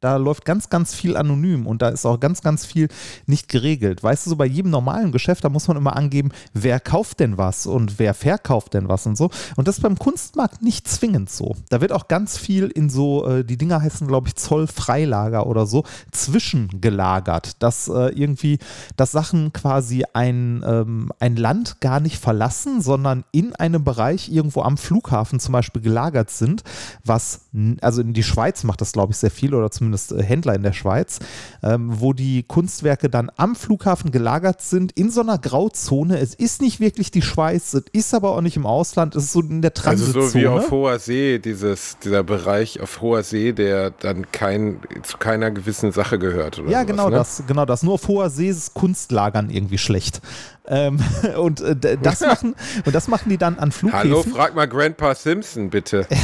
Da 0.00 0.16
läuft 0.16 0.44
ganz, 0.44 0.70
ganz 0.70 0.94
viel 0.94 1.16
anonym 1.16 1.66
und 1.66 1.82
da 1.82 1.88
ist 1.88 2.06
auch 2.06 2.20
ganz, 2.20 2.42
ganz 2.42 2.64
viel 2.64 2.88
nicht 3.26 3.48
geregelt. 3.48 4.02
Weißt 4.02 4.26
du, 4.26 4.30
so 4.30 4.36
bei 4.36 4.46
jedem 4.46 4.70
normalen 4.70 5.12
Geschäft, 5.12 5.44
da 5.44 5.48
muss 5.48 5.68
man 5.68 5.76
immer 5.76 5.96
angeben, 5.96 6.30
wer 6.52 6.80
kauft 6.80 7.20
denn 7.20 7.38
was 7.38 7.66
und 7.66 7.98
wer 7.98 8.14
verkauft 8.14 8.74
denn 8.74 8.88
was 8.88 9.06
und 9.06 9.16
so. 9.16 9.30
Und 9.56 9.68
das 9.68 9.78
ist 9.78 9.82
beim 9.82 9.98
Kunstmarkt 9.98 10.62
nicht 10.62 10.88
zwingend 10.88 11.30
so. 11.30 11.56
Da 11.68 11.80
wird 11.80 11.92
auch 11.92 12.08
ganz 12.08 12.38
viel 12.38 12.66
in 12.66 12.90
so, 12.90 13.26
äh, 13.26 13.44
die 13.44 13.56
Dinger 13.56 13.82
heißen, 13.82 14.06
glaube 14.06 14.28
ich, 14.28 14.36
Zollfreilager 14.36 15.46
oder 15.46 15.66
so, 15.66 15.84
zwischengelagert. 16.12 17.62
Dass 17.62 17.88
äh, 17.88 18.10
irgendwie, 18.14 18.58
dass 18.96 19.12
Sachen 19.12 19.52
quasi 19.52 20.04
ein, 20.12 20.62
ähm, 20.66 21.12
ein 21.18 21.36
Land 21.36 21.80
gar 21.80 22.00
nicht 22.00 22.18
verlassen, 22.18 22.80
sondern 22.80 23.24
in 23.32 23.54
einem 23.54 23.84
Bereich 23.84 24.30
irgendwo 24.30 24.62
am 24.62 24.76
Flughafen 24.76 25.40
zum 25.40 25.52
Beispiel 25.52 25.82
gelagert 25.82 26.30
sind, 26.30 26.62
was, 27.04 27.47
also 27.80 28.00
in 28.00 28.12
die 28.12 28.22
Schweiz 28.22 28.64
macht 28.64 28.80
das, 28.80 28.92
glaube 28.92 29.12
ich, 29.12 29.18
sehr 29.18 29.30
viel 29.30 29.54
oder 29.54 29.70
zumindest 29.70 30.12
äh, 30.12 30.22
Händler 30.22 30.54
in 30.54 30.62
der 30.62 30.72
Schweiz, 30.72 31.18
ähm, 31.62 32.00
wo 32.00 32.12
die 32.12 32.42
Kunstwerke 32.42 33.08
dann 33.08 33.30
am 33.36 33.56
Flughafen 33.56 34.10
gelagert 34.10 34.60
sind, 34.62 34.92
in 34.92 35.10
so 35.10 35.20
einer 35.20 35.38
Grauzone. 35.38 36.18
Es 36.18 36.34
ist 36.34 36.62
nicht 36.62 36.80
wirklich 36.80 37.10
die 37.10 37.22
Schweiz, 37.22 37.74
es 37.74 37.84
ist 37.92 38.14
aber 38.14 38.32
auch 38.32 38.40
nicht 38.40 38.56
im 38.56 38.66
Ausland, 38.66 39.16
es 39.16 39.24
ist 39.24 39.32
so 39.32 39.40
in 39.40 39.62
der 39.62 39.74
Transitzone. 39.74 40.24
Also 40.24 40.32
so 40.32 40.38
wie 40.38 40.46
auf 40.46 40.70
hoher 40.70 40.98
See, 40.98 41.38
dieses, 41.38 41.98
dieser 41.98 42.22
Bereich 42.22 42.80
auf 42.80 43.00
hoher 43.00 43.22
See, 43.22 43.52
der 43.52 43.90
dann 43.90 44.30
kein, 44.32 44.80
zu 45.02 45.18
keiner 45.18 45.50
gewissen 45.50 45.92
Sache 45.92 46.18
gehört. 46.18 46.58
ja, 46.58 46.64
sowas, 46.64 46.86
genau 46.86 47.08
ne? 47.10 47.16
das, 47.16 47.42
genau 47.46 47.64
das. 47.64 47.82
Nur 47.82 47.94
auf 47.94 48.08
hoher 48.08 48.30
See 48.30 48.48
ist 48.48 48.74
Kunstlagern 48.74 49.50
irgendwie 49.50 49.78
schlecht. 49.78 50.20
Ähm, 50.68 50.98
und, 51.38 51.60
äh, 51.60 51.96
das 52.00 52.20
machen, 52.20 52.54
und 52.84 52.94
das 52.94 53.08
machen 53.08 53.30
die 53.30 53.38
dann 53.38 53.58
an 53.58 53.72
Flughäfen. 53.72 54.10
Hallo, 54.10 54.22
frag 54.22 54.54
mal 54.54 54.68
Grandpa 54.68 55.14
Simpson 55.14 55.70
bitte. 55.70 56.06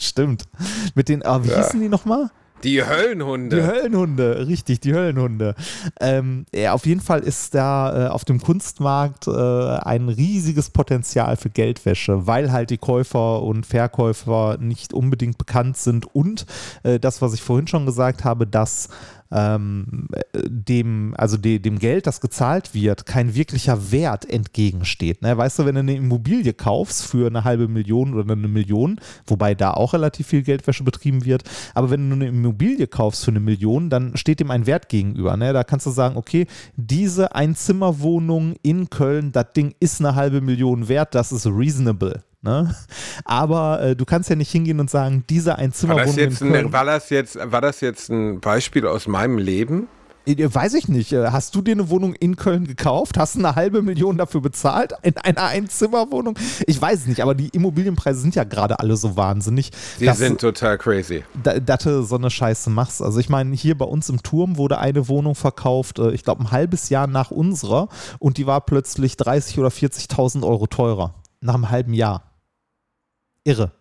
Stimmt. 0.00 0.44
Mit 0.94 1.08
den, 1.08 1.24
ah, 1.24 1.44
wie 1.44 1.50
ja. 1.50 1.58
hießen 1.58 1.80
die 1.80 1.88
nochmal? 1.88 2.30
Die 2.64 2.84
Höllenhunde. 2.84 3.56
Die 3.56 3.62
Höllenhunde, 3.62 4.46
richtig, 4.46 4.80
die 4.80 4.92
Höllenhunde. 4.92 5.54
Ähm, 5.98 6.44
ja, 6.54 6.72
auf 6.72 6.84
jeden 6.84 7.00
Fall 7.00 7.20
ist 7.20 7.54
da 7.54 8.06
äh, 8.06 8.08
auf 8.08 8.24
dem 8.24 8.40
Kunstmarkt 8.40 9.26
äh, 9.26 9.30
ein 9.30 10.08
riesiges 10.08 10.70
Potenzial 10.70 11.36
für 11.36 11.48
Geldwäsche, 11.48 12.26
weil 12.26 12.52
halt 12.52 12.70
die 12.70 12.78
Käufer 12.78 13.42
und 13.42 13.64
Verkäufer 13.64 14.58
nicht 14.58 14.92
unbedingt 14.92 15.38
bekannt 15.38 15.78
sind 15.78 16.14
und 16.14 16.44
äh, 16.82 16.98
das, 16.98 17.22
was 17.22 17.32
ich 17.32 17.42
vorhin 17.42 17.66
schon 17.66 17.86
gesagt 17.86 18.24
habe, 18.24 18.46
dass 18.46 18.88
ähm, 19.32 20.08
dem, 20.46 21.14
also 21.16 21.36
de, 21.36 21.58
dem 21.58 21.78
Geld, 21.78 22.06
das 22.06 22.20
gezahlt 22.20 22.74
wird, 22.74 23.06
kein 23.06 23.34
wirklicher 23.34 23.92
Wert 23.92 24.28
entgegensteht. 24.28 25.22
Ne? 25.22 25.36
Weißt 25.36 25.58
du, 25.58 25.66
wenn 25.66 25.74
du 25.74 25.80
eine 25.80 25.94
Immobilie 25.94 26.52
kaufst 26.52 27.06
für 27.06 27.26
eine 27.26 27.44
halbe 27.44 27.68
Million 27.68 28.14
oder 28.14 28.32
eine 28.32 28.48
Million, 28.48 29.00
wobei 29.26 29.54
da 29.54 29.72
auch 29.72 29.92
relativ 29.92 30.28
viel 30.28 30.42
Geldwäsche 30.42 30.84
betrieben 30.84 31.24
wird, 31.24 31.44
aber 31.74 31.90
wenn 31.90 32.08
du 32.08 32.16
eine 32.16 32.28
Immobilie 32.28 32.86
kaufst 32.86 33.24
für 33.24 33.30
eine 33.30 33.40
Million, 33.40 33.90
dann 33.90 34.16
steht 34.16 34.40
dem 34.40 34.50
ein 34.50 34.66
Wert 34.66 34.88
gegenüber. 34.88 35.36
Ne? 35.36 35.52
Da 35.52 35.64
kannst 35.64 35.86
du 35.86 35.90
sagen, 35.90 36.16
okay, 36.16 36.46
diese 36.76 37.34
Einzimmerwohnung 37.34 38.56
in 38.62 38.90
Köln, 38.90 39.32
das 39.32 39.52
Ding 39.54 39.74
ist 39.80 40.00
eine 40.00 40.14
halbe 40.14 40.40
Million 40.40 40.88
wert, 40.88 41.14
das 41.14 41.32
ist 41.32 41.46
reasonable. 41.46 42.22
Ne? 42.42 42.74
Aber 43.24 43.82
äh, 43.82 43.96
du 43.96 44.04
kannst 44.04 44.30
ja 44.30 44.36
nicht 44.36 44.50
hingehen 44.50 44.80
und 44.80 44.88
sagen, 44.88 45.24
diese 45.28 45.56
Einzimmerwohnung. 45.56 46.40
War, 46.40 46.72
war, 46.72 46.84
das 46.86 47.10
jetzt, 47.10 47.38
war 47.40 47.60
das 47.60 47.80
jetzt 47.80 48.08
ein 48.10 48.40
Beispiel 48.40 48.86
aus 48.86 49.06
meinem 49.06 49.36
Leben? 49.36 49.88
Äh, 50.26 50.54
weiß 50.54 50.74
ich 50.74 50.88
nicht. 50.88 51.12
Äh, 51.12 51.28
hast 51.30 51.54
du 51.54 51.62
dir 51.62 51.72
eine 51.72 51.90
Wohnung 51.90 52.14
in 52.14 52.36
Köln 52.36 52.66
gekauft? 52.66 53.18
Hast 53.18 53.34
du 53.34 53.40
eine 53.40 53.54
halbe 53.54 53.82
Million 53.82 54.16
dafür 54.16 54.40
bezahlt? 54.40 54.92
In 55.02 55.16
einer 55.18 55.44
Einzimmerwohnung? 55.44 56.38
Ich 56.66 56.80
weiß 56.80 57.00
es 57.00 57.06
nicht, 57.06 57.20
aber 57.22 57.34
die 57.34 57.48
Immobilienpreise 57.48 58.20
sind 58.20 58.34
ja 58.34 58.44
gerade 58.44 58.78
alle 58.80 58.96
so 58.96 59.16
wahnsinnig. 59.16 59.70
Die 59.98 60.06
dass, 60.06 60.18
sind 60.18 60.40
total 60.40 60.78
crazy. 60.78 61.24
Dass 61.42 61.84
du 61.84 62.02
so 62.02 62.16
eine 62.16 62.30
Scheiße 62.30 62.70
machst. 62.70 63.02
Also 63.02 63.18
ich 63.18 63.28
meine, 63.28 63.54
hier 63.54 63.76
bei 63.76 63.84
uns 63.84 64.08
im 64.08 64.22
Turm 64.22 64.56
wurde 64.56 64.78
eine 64.78 65.08
Wohnung 65.08 65.34
verkauft, 65.34 65.98
äh, 65.98 66.10
ich 66.12 66.24
glaube 66.24 66.44
ein 66.44 66.50
halbes 66.50 66.88
Jahr 66.88 67.06
nach 67.06 67.30
unserer 67.30 67.88
und 68.18 68.38
die 68.38 68.46
war 68.46 68.60
plötzlich 68.60 69.14
30.000 69.14 69.58
oder 69.58 69.68
40.000 69.68 70.46
Euro 70.46 70.66
teurer. 70.66 71.14
Nach 71.42 71.54
einem 71.54 71.70
halben 71.70 71.94
Jahr 71.94 72.29
irre. 73.50 73.79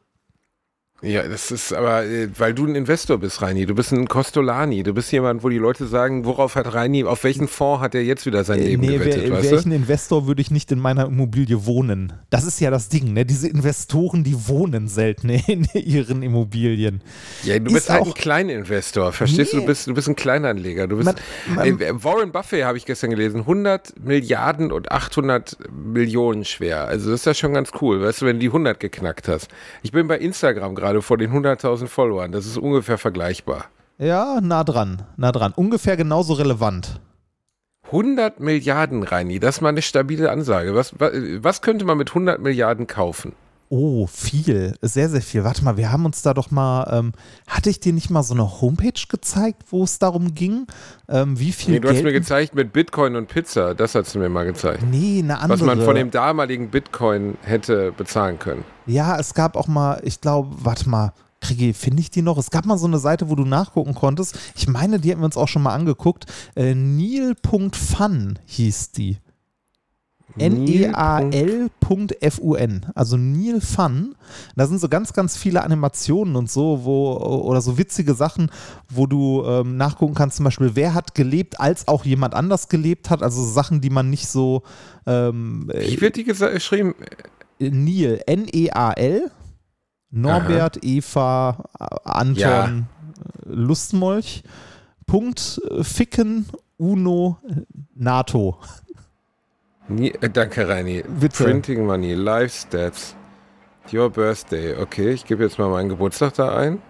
Ja, 1.01 1.23
das 1.27 1.49
ist 1.51 1.71
aber, 1.71 2.03
äh, 2.05 2.27
weil 2.37 2.53
du 2.53 2.65
ein 2.65 2.75
Investor 2.75 3.17
bist, 3.17 3.41
Reini. 3.41 3.65
Du 3.65 3.73
bist 3.73 3.93
ein 3.93 4.07
Costolani. 4.07 4.83
Du 4.83 4.93
bist 4.93 5.11
jemand, 5.11 5.43
wo 5.43 5.49
die 5.49 5.57
Leute 5.57 5.87
sagen, 5.87 6.25
worauf 6.25 6.55
hat 6.55 6.73
Reini, 6.73 7.05
auf 7.05 7.23
welchen 7.23 7.47
Fonds 7.47 7.81
hat 7.81 7.95
er 7.95 8.03
jetzt 8.03 8.25
wieder 8.25 8.43
sein 8.43 8.59
äh, 8.59 8.67
Leben 8.67 8.81
nee, 8.81 8.97
gewettet? 8.97 9.29
Wäre 9.29 9.55
ich 9.55 9.65
ein 9.65 9.71
Investor, 9.71 10.27
würde 10.27 10.41
ich 10.41 10.51
nicht 10.51 10.71
in 10.71 10.79
meiner 10.79 11.05
Immobilie 11.05 11.65
wohnen. 11.65 12.13
Das 12.29 12.43
ist 12.43 12.59
ja 12.59 12.69
das 12.69 12.89
Ding, 12.89 13.13
ne? 13.13 13.25
Diese 13.25 13.47
Investoren, 13.47 14.25
die 14.25 14.47
wohnen 14.47 14.89
selten 14.89 15.29
in 15.47 15.67
ihren 15.73 16.21
Immobilien. 16.21 17.01
Ja, 17.43 17.57
du 17.59 17.67
ist 17.67 17.73
bist 17.73 17.89
halt 17.89 18.05
ein 18.05 18.13
Kleininvestor. 18.13 19.13
Verstehst 19.13 19.53
nee. 19.53 19.59
du? 19.59 19.65
Du 19.65 19.67
bist, 19.67 19.87
du 19.87 19.93
bist 19.93 20.09
ein 20.09 20.17
Kleinanleger. 20.17 20.87
Du 20.87 20.97
bist, 20.97 21.13
man, 21.47 21.55
man, 21.55 21.79
äh, 21.79 22.03
Warren 22.03 22.33
Buffett 22.33 22.65
habe 22.65 22.77
ich 22.77 22.85
gestern 22.85 23.11
gelesen, 23.11 23.41
100 23.41 24.03
Milliarden 24.03 24.71
und 24.71 24.91
800 24.91 25.57
Millionen 25.71 26.43
schwer. 26.43 26.85
Also 26.85 27.11
das 27.11 27.21
ist 27.21 27.25
ja 27.25 27.33
schon 27.33 27.53
ganz 27.53 27.71
cool, 27.81 28.01
weißt 28.01 28.21
du, 28.21 28.25
wenn 28.25 28.35
du 28.35 28.41
die 28.41 28.47
100 28.47 28.79
geknackt 28.79 29.29
hast. 29.29 29.47
Ich 29.81 29.93
bin 29.93 30.07
bei 30.07 30.17
Instagram 30.17 30.75
gerade 30.75 30.88
gerade 30.89 31.01
vor 31.03 31.17
den 31.17 31.31
100.000 31.31 31.87
Followern. 31.87 32.31
Das 32.31 32.47
ist 32.47 32.57
ungefähr 32.57 32.97
vergleichbar. 32.97 33.65
Ja, 33.99 34.39
nah 34.41 34.63
dran, 34.63 35.03
nah 35.17 35.31
dran. 35.31 35.53
Ungefähr 35.55 35.97
genauso 35.97 36.33
relevant. 36.33 36.99
100 37.83 38.39
Milliarden, 38.39 39.03
Reini, 39.03 39.39
das 39.39 39.57
ist 39.57 39.61
mal 39.61 39.69
eine 39.69 39.81
stabile 39.81 40.31
Ansage. 40.31 40.73
Was, 40.73 40.99
was, 40.99 41.11
was 41.41 41.61
könnte 41.61 41.85
man 41.85 41.97
mit 41.97 42.09
100 42.09 42.39
Milliarden 42.39 42.87
kaufen? 42.87 43.33
Oh, 43.71 44.07
viel, 44.07 44.73
sehr, 44.81 45.09
sehr 45.09 45.21
viel. 45.21 45.43
Warte 45.43 45.63
mal, 45.63 45.77
wir 45.77 45.91
haben 45.91 46.03
uns 46.03 46.23
da 46.23 46.33
doch 46.33 46.49
mal, 46.49 46.89
ähm, 46.91 47.11
hatte 47.47 47.69
ich 47.69 47.79
dir 47.79 47.93
nicht 47.93 48.09
mal 48.09 48.23
so 48.23 48.33
eine 48.33 48.61
Homepage 48.61 48.99
gezeigt, 49.07 49.61
wo 49.69 49.83
es 49.83 49.99
darum 49.99 50.33
ging, 50.33 50.65
ähm, 51.07 51.39
wie 51.39 51.51
viel 51.51 51.75
Nee, 51.75 51.79
du 51.79 51.87
Geld 51.87 51.97
hast 51.97 52.03
mir 52.03 52.11
gezeigt 52.11 52.55
mit 52.55 52.73
Bitcoin 52.73 53.15
und 53.15 53.27
Pizza, 53.27 53.75
das 53.75 53.93
hast 53.93 54.15
du 54.15 54.19
mir 54.19 54.29
mal 54.29 54.45
gezeigt. 54.45 54.81
Nee, 54.89 55.19
eine 55.19 55.37
andere. 55.37 55.59
Was 55.59 55.65
man 55.65 55.81
von 55.81 55.93
dem 55.93 56.09
damaligen 56.09 56.69
Bitcoin 56.69 57.37
hätte 57.43 57.91
bezahlen 57.91 58.39
können. 58.39 58.65
Ja, 58.87 59.19
es 59.19 59.35
gab 59.35 59.55
auch 59.55 59.67
mal, 59.67 60.01
ich 60.03 60.19
glaube, 60.19 60.49
warte 60.61 60.89
mal, 60.89 61.13
kriege, 61.39 61.75
finde 61.75 62.01
ich 62.01 62.09
die 62.09 62.23
noch? 62.23 62.39
Es 62.39 62.49
gab 62.49 62.65
mal 62.65 62.79
so 62.79 62.87
eine 62.87 62.97
Seite, 62.97 63.29
wo 63.29 63.35
du 63.35 63.45
nachgucken 63.45 63.93
konntest. 63.93 64.37
Ich 64.55 64.67
meine, 64.67 64.99
die 64.99 65.11
hätten 65.11 65.21
wir 65.21 65.25
uns 65.25 65.37
auch 65.37 65.47
schon 65.47 65.61
mal 65.61 65.73
angeguckt. 65.75 66.25
Äh, 66.55 66.73
Neil.fun 66.73 68.39
hieß 68.45 68.91
die. 68.93 69.19
N-E-A-L.fun, 70.37 72.07
also 72.95 73.17
Neil 73.17 73.61
Fun. 73.61 74.15
Da 74.55 74.67
sind 74.67 74.79
so 74.79 74.87
ganz, 74.89 75.13
ganz 75.13 75.35
viele 75.37 75.63
Animationen 75.63 76.35
und 76.35 76.51
so, 76.51 76.83
wo, 76.83 77.13
oder 77.13 77.61
so 77.61 77.77
witzige 77.77 78.13
Sachen, 78.13 78.51
wo 78.89 79.07
du 79.07 79.43
ähm, 79.45 79.77
nachgucken 79.77 80.13
kannst, 80.13 80.37
zum 80.37 80.45
Beispiel, 80.45 80.75
wer 80.75 80.93
hat 80.93 81.15
gelebt, 81.15 81.59
als 81.59 81.87
auch 81.87 82.05
jemand 82.05 82.35
anders 82.35 82.69
gelebt 82.69 83.09
hat, 83.09 83.23
also 83.23 83.43
Sachen, 83.43 83.81
die 83.81 83.89
man 83.89 84.09
nicht 84.09 84.27
so. 84.27 84.63
Ähm, 85.05 85.69
Wie 85.73 85.99
wird 85.99 86.15
die 86.15 86.23
geschrieben? 86.23 86.95
Neil, 87.59 88.21
N-E-A-L, 88.25 89.31
Norbert, 90.11 90.77
Aha. 90.77 90.85
Eva, 90.85 91.65
Anton, 92.03 92.37
ja. 92.37 92.69
Lustmolch, 93.45 94.43
Punkt, 95.05 95.61
Ficken, 95.81 96.45
Uno, 96.77 97.37
NATO. 97.95 98.57
Nie, 99.89 100.11
äh, 100.21 100.29
danke, 100.29 100.67
Reini. 100.67 101.03
Bitte. 101.19 101.43
Printing 101.43 101.85
Money, 101.85 102.13
Live 102.13 102.53
Stats, 102.53 103.15
Your 103.91 104.09
Birthday. 104.09 104.75
Okay, 104.75 105.11
ich 105.11 105.25
gebe 105.25 105.43
jetzt 105.43 105.57
mal 105.57 105.69
meinen 105.69 105.89
Geburtstag 105.89 106.35
da 106.35 106.55
ein. 106.55 106.81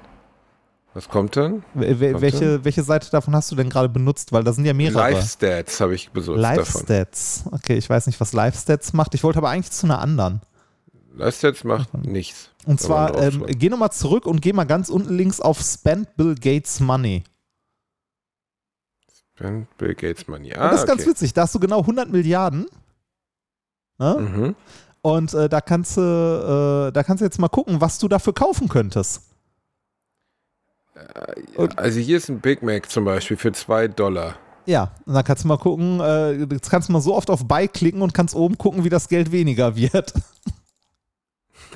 Was 0.94 1.08
kommt 1.08 1.38
dann? 1.38 1.64
W 1.76 2.16
welche, 2.20 2.56
dann? 2.56 2.66
welche 2.66 2.84
Seite 2.84 3.10
davon 3.12 3.36
hast 3.36 3.52
du 3.52 3.56
denn 3.56 3.70
gerade 3.70 3.90
benutzt? 3.90 4.34
Weil 4.34 4.44
da 4.44 4.52
sind 4.52 4.66
ja 4.66 4.74
mehrere. 4.74 5.12
Live 5.12 5.32
Stats 5.32 5.80
habe 5.80 5.96
ich 5.96 6.10
besucht. 6.10 6.40
Live 6.40 6.70
Stats. 6.70 7.44
Okay, 7.52 7.78
ich 7.78 7.90
weiß 7.90 8.08
nicht, 8.08 8.20
was 8.20 8.34
Live 8.34 8.60
Stats 8.60 8.92
macht. 8.94 9.14
Ich 9.14 9.24
wollte 9.24 9.38
aber 9.38 9.50
eigentlich 9.50 9.72
zu 9.72 9.86
einer 9.86 10.00
anderen. 10.00 10.42
Live 11.16 11.38
Stats 11.38 11.64
macht 11.64 11.90
okay. 11.94 12.10
nichts. 12.10 12.50
Und 12.66 12.82
zwar, 12.82 13.22
ähm, 13.22 13.46
geh 13.48 13.70
nochmal 13.70 13.92
zurück 13.92 14.26
und 14.26 14.42
geh 14.42 14.52
mal 14.52 14.66
ganz 14.66 14.90
unten 14.90 15.14
links 15.14 15.40
auf 15.40 15.62
Spend 15.62 16.16
Bill 16.18 16.36
Gates 16.36 16.80
Money. 16.80 17.24
Spend 19.36 19.78
Bill 19.78 19.96
Gates 19.96 20.28
Money. 20.28 20.54
Ah, 20.54 20.66
und 20.66 20.72
das 20.72 20.84
ist 20.84 20.90
okay. 20.90 20.98
ganz 20.98 21.08
witzig. 21.08 21.34
Da 21.34 21.44
hast 21.44 21.56
du 21.56 21.60
genau 21.60 21.80
100 21.80 22.12
Milliarden. 22.12 22.66
Ne? 24.00 24.16
Mhm. 24.20 24.56
Und 25.02 25.34
äh, 25.34 25.48
da 25.48 25.62
kannst 25.62 25.98
du, 25.98 26.02
äh, 26.02 26.92
da 26.92 27.04
kannst 27.04 27.22
du 27.22 27.26
jetzt 27.26 27.40
mal 27.40 27.48
gucken, 27.50 27.80
was 27.80 28.00
du 28.00 28.08
dafür 28.08 28.34
kaufen 28.34 28.68
könntest. 28.68 29.24
Also 31.78 32.00
hier 32.00 32.18
ist 32.18 32.30
ein 32.30 32.40
Big 32.42 32.62
Mac 32.62 32.90
zum 32.90 33.06
Beispiel 33.06 33.38
für 33.38 33.52
2 33.52 33.88
Dollar. 33.90 34.36
Ja, 34.66 34.92
und 35.06 35.14
dann 35.14 35.24
kannst 35.24 35.44
du 35.44 35.48
mal 35.48 35.58
gucken, 35.58 36.00
äh, 36.00 36.34
jetzt 36.34 36.70
kannst 36.70 36.90
du 36.90 36.94
mal 36.94 37.02
so 37.02 37.16
oft 37.16 37.30
auf 37.30 37.48
Buy 37.48 37.68
klicken 37.68 38.02
und 38.02 38.14
kannst 38.14 38.36
oben 38.36 38.58
gucken, 38.58 38.84
wie 38.84 38.90
das 38.90 39.08
Geld 39.08 39.32
weniger 39.32 39.76
wird. 39.76 40.14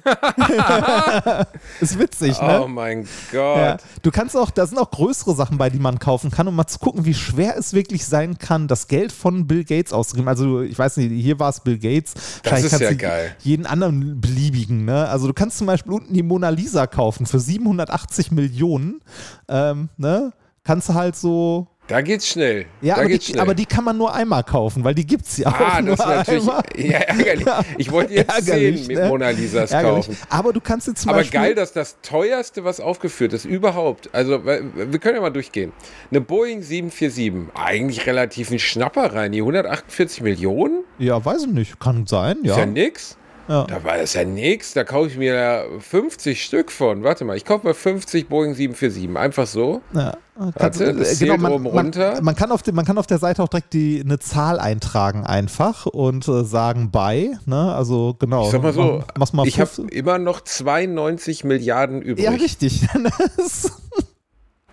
ist 1.80 1.98
witzig, 2.00 2.42
ne? 2.42 2.62
Oh 2.64 2.68
mein 2.68 3.08
Gott. 3.32 3.58
Ja. 3.58 3.78
Du 4.02 4.12
kannst 4.12 4.36
auch, 4.36 4.52
da 4.52 4.66
sind 4.66 4.78
auch 4.78 4.92
größere 4.92 5.34
Sachen 5.36 5.58
bei, 5.58 5.70
die 5.70 5.80
man 5.80 6.00
kaufen 6.00 6.32
kann, 6.32 6.48
um 6.48 6.56
mal 6.56 6.68
zu 6.68 6.80
gucken, 6.80 7.06
wie 7.06 7.14
schwer 7.14 7.58
es 7.58 7.74
wirklich 7.74 8.06
sein 8.06 8.38
kann, 8.38 8.68
das 8.68 8.88
Geld 8.88 9.12
von 9.12 9.48
Bill 9.48 9.64
Gates 9.64 9.94
auszugeben. 9.94 10.28
Also, 10.28 10.62
ich 10.62 10.78
weiß 10.78 10.98
nicht, 10.98 11.12
hier 11.12 11.40
war 11.40 11.50
es 11.50 11.62
Bill 11.62 11.78
Gates. 11.78 12.14
Wahrscheinlich 12.44 12.74
ist 12.74 12.80
ja 12.80 12.94
geil. 12.94 13.36
jeden 13.40 13.66
anderen 13.66 14.20
beliebigen, 14.20 14.86
ne? 14.86 15.08
Also, 15.08 15.28
du 15.28 15.34
kannst 15.34 15.58
zum 15.58 15.68
Beispiel 15.68 15.94
unten 15.94 16.14
die 16.14 16.24
Mona 16.24 16.50
Lisa 16.50 16.88
kaufen 16.88 17.26
für 17.26 17.40
780 17.40 18.32
Millionen, 18.32 19.02
ähm, 19.48 19.90
ne? 19.98 20.34
Kannst 20.64 20.90
du 20.90 20.94
halt 20.94 21.16
so 21.16 21.68
Da 21.88 22.00
geht's 22.02 22.30
schnell. 22.30 22.66
ja, 22.82 22.96
da 22.96 23.02
aber 23.02 23.10
geht's 23.10 23.26
die, 23.26 23.32
schnell. 23.34 23.42
aber 23.42 23.54
die 23.54 23.66
kann 23.66 23.84
man 23.84 23.98
nur 23.98 24.14
einmal 24.16 24.44
kaufen, 24.44 24.86
weil 24.86 24.96
die 24.96 25.06
gibt 25.06 25.26
es 25.26 25.38
ja 25.38 25.48
auch 25.48 25.60
Ah, 25.60 25.82
nur 25.82 25.98
das 25.98 26.06
ist 26.06 26.12
natürlich 26.16 26.42
einmal. 26.50 26.64
ja, 26.78 26.98
ärgerlich. 27.00 27.46
Ich 27.78 27.92
wollte 27.92 28.14
jetzt 28.14 28.46
zehn 28.46 28.88
mit 28.88 28.98
ne? 28.98 29.08
Mona 29.10 29.30
Lisas 29.32 29.72
Ärgerlich. 29.72 30.06
kaufen. 30.06 30.18
Aber 30.30 30.54
du 30.54 30.62
kannst 30.62 30.88
jetzt 30.88 31.02
zum 31.02 31.10
Aber 31.10 31.20
Beispiel. 31.20 31.40
geil, 31.42 31.56
dass 31.56 31.74
das 31.74 31.98
teuerste, 32.02 32.64
was 32.64 32.80
aufgeführt 32.80 33.34
ist, 33.34 33.44
überhaupt, 33.44 34.10
also 34.14 34.46
wir 34.46 35.00
können 35.00 35.16
ja 35.16 35.22
mal 35.22 35.30
durchgehen. 35.30 35.74
Eine 36.10 36.22
Boeing 36.22 36.62
747, 36.62 37.54
eigentlich 37.54 38.06
relativ 38.08 38.50
ein 38.52 38.60
Schnapper 38.60 39.14
rein, 39.14 39.34
die 39.34 39.40
148 39.42 40.22
Millionen, 40.22 40.86
ja, 41.00 41.24
weiß 41.24 41.44
ich 41.48 41.52
nicht. 41.52 41.80
Kann 41.82 42.06
sein, 42.06 42.38
ja. 42.44 42.54
ist 42.54 42.60
ja 42.60 42.66
nix. 42.66 43.18
Ja. 43.48 43.66
Da 43.66 43.84
war 43.84 43.98
das 43.98 44.14
ja 44.14 44.24
nix, 44.24 44.74
da 44.74 44.84
kaufe 44.84 45.10
ich 45.10 45.18
mir 45.18 45.34
ja 45.36 45.64
50 45.80 46.44
Stück 46.44 46.72
von. 46.72 47.04
Warte 47.04 47.26
mal, 47.26 47.36
ich 47.36 47.44
kaufe 47.44 47.66
mal 47.66 47.74
50 47.74 48.30
Boeing 48.30 48.54
747, 48.56 49.18
einfach 49.18 49.48
so. 49.48 49.82
Ja, 49.94 50.18
kannst, 50.58 50.80
Warte, 50.80 50.94
das 50.94 51.18
zählt 51.18 51.32
oben 51.32 51.66
runter. 51.66 52.14
Man, 52.16 52.24
man, 52.24 52.36
kann 52.36 52.52
auf 52.52 52.62
man 52.72 52.86
kann 52.86 52.98
auf 52.98 53.08
der 53.08 53.18
Seite 53.18 53.44
auch 53.44 53.50
direkt 53.50 53.74
die, 53.74 54.02
eine 54.04 54.20
Zahl 54.20 54.60
eintragen 54.60 55.26
einfach 55.26 55.86
und 55.86 56.28
äh, 56.28 56.46
sagen 56.46 56.90
bei. 56.92 57.32
Ne? 57.46 57.76
Also 57.76 58.16
genau. 58.18 58.46
Ich 58.46 58.52
sag 58.52 58.64
mal 58.64 58.74
so, 58.74 59.04
Mach, 59.18 59.34
mal 59.34 59.48
ich 59.48 59.60
habe 59.60 59.70
15. 59.70 59.98
immer 59.98 60.20
noch 60.20 60.40
92 60.42 61.44
Milliarden 61.44 62.02
übrig. 62.02 62.24
Ja, 62.24 62.32
richtig. 62.32 62.88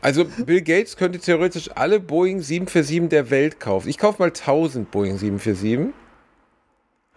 Also 0.02 0.24
Bill 0.46 0.62
Gates 0.62 0.96
könnte 0.96 1.18
theoretisch 1.18 1.70
alle 1.74 2.00
Boeing 2.00 2.40
747 2.40 3.10
der 3.10 3.28
Welt 3.28 3.60
kaufen. 3.60 3.88
Ich 3.88 3.98
kaufe 3.98 4.22
mal 4.22 4.28
1000 4.28 4.90
Boeing 4.90 5.18
747. 5.18 5.92